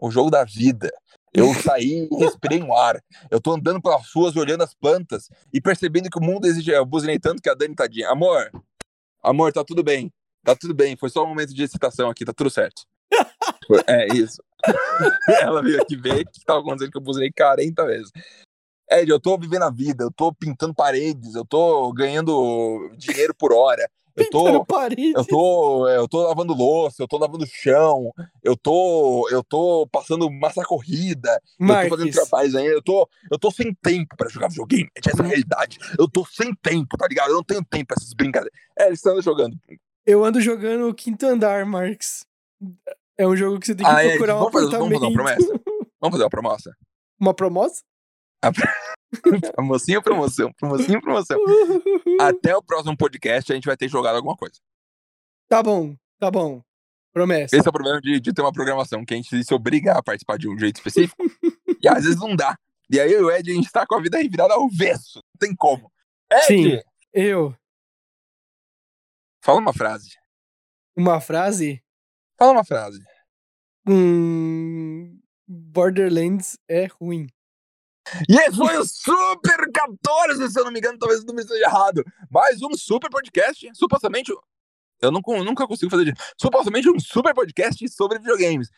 O 0.00 0.10
jogo 0.10 0.30
da 0.30 0.44
vida. 0.44 0.90
Eu 1.32 1.46
saí 1.54 2.08
e 2.10 2.16
respirei 2.16 2.58
no 2.60 2.74
ar. 2.74 3.02
Eu 3.30 3.40
tô 3.40 3.52
andando 3.54 3.80
pelas 3.80 4.10
ruas, 4.14 4.36
olhando 4.36 4.62
as 4.62 4.74
plantas 4.74 5.28
e 5.52 5.60
percebendo 5.60 6.08
que 6.10 6.18
o 6.18 6.22
mundo 6.22 6.46
exige. 6.46 6.70
Eu 6.70 6.84
buzinei 6.86 7.18
tanto 7.18 7.42
que 7.42 7.48
a 7.50 7.54
Dani 7.54 7.74
tadinha. 7.74 8.08
Amor, 8.10 8.50
amor, 9.22 9.52
tá 9.52 9.64
tudo 9.64 9.82
bem. 9.82 10.12
Tá 10.44 10.54
tudo 10.54 10.74
bem. 10.74 10.96
Foi 10.96 11.08
só 11.10 11.24
um 11.24 11.28
momento 11.28 11.52
de 11.52 11.62
excitação 11.62 12.08
aqui, 12.08 12.24
tá 12.24 12.32
tudo 12.32 12.50
certo. 12.50 12.82
Foi- 13.66 13.82
É 13.86 14.06
isso. 14.14 14.42
Ela 15.42 15.62
veio 15.62 15.80
aqui 15.82 15.96
ver 15.96 16.22
o 16.22 16.30
que 16.30 16.44
tava 16.44 16.60
acontecendo 16.60 16.90
que 16.92 16.98
eu 16.98 17.02
buzinei 17.02 17.30
40 17.36 17.84
vezes. 17.86 18.10
Ed, 18.90 19.10
eu 19.10 19.18
tô 19.20 19.36
vivendo 19.38 19.62
a 19.64 19.70
vida, 19.70 20.04
eu 20.04 20.10
tô 20.10 20.32
pintando 20.32 20.74
paredes, 20.74 21.34
eu 21.34 21.44
tô 21.44 21.92
ganhando 21.92 22.90
dinheiro 22.96 23.34
por 23.34 23.52
hora. 23.52 23.88
Eu 24.14 24.30
tô, 24.30 24.44
Pintando 24.44 24.64
parede. 24.64 25.12
eu 25.14 25.24
tô, 25.26 25.88
eu 25.88 26.08
tô 26.08 26.22
lavando 26.26 26.54
louça, 26.54 27.02
eu 27.02 27.06
tô 27.08 27.18
lavando 27.18 27.44
chão, 27.46 28.10
eu 28.42 28.56
tô, 28.56 29.28
eu 29.30 29.44
tô 29.44 29.86
passando 29.92 30.30
massa 30.30 30.62
corrida, 30.64 31.28
eu 31.60 31.66
tô 31.66 31.74
fazendo 31.74 31.98
Marques, 31.98 32.14
trabalhos 32.14 32.54
ainda, 32.54 32.70
eu 32.72 32.82
tô, 32.82 33.06
eu 33.30 33.38
tô 33.38 33.50
sem 33.50 33.74
tempo 33.74 34.16
pra 34.16 34.30
jogar 34.30 34.48
videogame, 34.48 34.88
essa 34.96 35.20
é 35.20 35.24
a 35.24 35.28
realidade. 35.28 35.76
Eu 35.98 36.08
tô 36.10 36.24
sem 36.24 36.54
tempo, 36.54 36.96
tá 36.96 37.06
ligado? 37.06 37.28
Eu 37.28 37.34
não 37.36 37.44
tenho 37.44 37.62
tempo 37.62 37.88
pra 37.88 37.96
essas 38.00 38.14
brincadeiras. 38.14 38.58
É, 38.78 38.86
eles 38.86 39.00
estão 39.00 39.20
jogando. 39.20 39.54
eu 40.06 40.24
ando 40.24 40.40
jogando 40.40 40.88
o 40.88 40.94
quinto 40.94 41.26
andar, 41.26 41.66
Marques. 41.66 42.24
É 43.18 43.26
um 43.28 43.36
jogo 43.36 43.60
que 43.60 43.66
você 43.66 43.74
tem 43.74 43.84
que 43.84 43.92
Ah, 43.92 44.02
é, 44.02 44.10
procurar 44.10 44.36
um 44.36 44.38
vamos 44.38 44.52
fazer- 44.54 44.78
vamos 44.78 44.92
fazer 44.94 45.04
uma 45.04 45.20
apartamento. 45.22 45.62
Vamos 46.00 46.12
fazer 46.14 46.24
uma 46.24 46.30
promoção? 46.30 46.72
Uma 47.20 47.34
promoção? 48.40 49.52
Promocinho, 49.52 50.02
promoção, 50.02 50.52
promocinho, 50.52 51.00
promoção. 51.00 51.38
Até 52.20 52.56
o 52.56 52.62
próximo 52.62 52.96
podcast 52.96 53.52
a 53.52 53.54
gente 53.54 53.66
vai 53.66 53.76
ter 53.76 53.88
jogado 53.88 54.16
alguma 54.16 54.36
coisa. 54.36 54.56
Tá 55.48 55.62
bom, 55.62 55.96
tá 56.18 56.30
bom. 56.30 56.62
Promessa. 57.12 57.56
Esse 57.56 57.66
é 57.66 57.70
o 57.70 57.72
problema 57.72 58.00
de, 58.00 58.20
de 58.20 58.32
ter 58.32 58.42
uma 58.42 58.52
programação, 58.52 59.04
que 59.04 59.14
a 59.14 59.16
gente 59.16 59.42
se 59.42 59.54
obriga 59.54 59.92
a 59.92 60.02
participar 60.02 60.36
de 60.36 60.48
um 60.48 60.58
jeito 60.58 60.76
específico, 60.76 61.16
e 61.80 61.88
às 61.88 62.04
vezes 62.04 62.20
não 62.20 62.36
dá. 62.36 62.58
E 62.90 63.00
aí 63.00 63.16
o 63.16 63.30
Ed, 63.30 63.50
a 63.50 63.54
gente 63.54 63.72
tá 63.72 63.86
com 63.86 63.94
a 63.94 64.00
vida 64.00 64.18
revirada 64.18 64.54
ao 64.54 64.66
avesso. 64.66 65.16
Não 65.16 65.38
tem 65.38 65.56
como. 65.56 65.90
Ed, 66.30 66.44
Sim. 66.46 66.80
Eu. 67.12 67.56
fala 69.42 69.60
uma 69.60 69.72
frase. 69.72 70.10
Uma 70.94 71.20
frase? 71.20 71.82
Fala 72.38 72.52
uma 72.52 72.64
frase. 72.64 73.02
Hum, 73.88 75.18
Borderlands 75.48 76.58
é 76.68 76.86
ruim. 76.86 77.28
E 78.28 78.36
esse 78.36 78.56
foi 78.56 78.76
o 78.76 78.84
Super 78.84 79.70
14, 79.72 80.50
se 80.50 80.58
eu 80.58 80.64
não 80.64 80.72
me 80.72 80.78
engano, 80.78 80.98
talvez 80.98 81.22
o 81.22 81.26
número 81.26 81.44
esteja 81.46 81.64
errado. 81.64 82.04
Mais 82.30 82.62
um 82.62 82.76
super 82.76 83.10
podcast, 83.10 83.68
supostamente. 83.74 84.32
Eu 85.00 85.10
não, 85.10 85.20
nunca 85.44 85.66
consigo 85.66 85.90
fazer 85.90 86.08
isso. 86.08 86.16
Supostamente 86.40 86.88
um 86.88 86.98
super 86.98 87.34
podcast 87.34 87.86
sobre 87.90 88.18
videogames. 88.18 88.70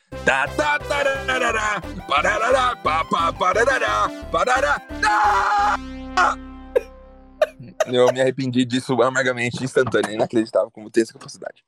Eu 7.86 8.12
me 8.12 8.20
arrependi 8.20 8.64
disso 8.64 9.00
amargamente, 9.00 9.62
instantâneo, 9.62 10.12
inacreditável 10.12 10.70
como 10.70 10.90
tem 10.90 11.02
essa 11.02 11.12
capacidade. 11.12 11.62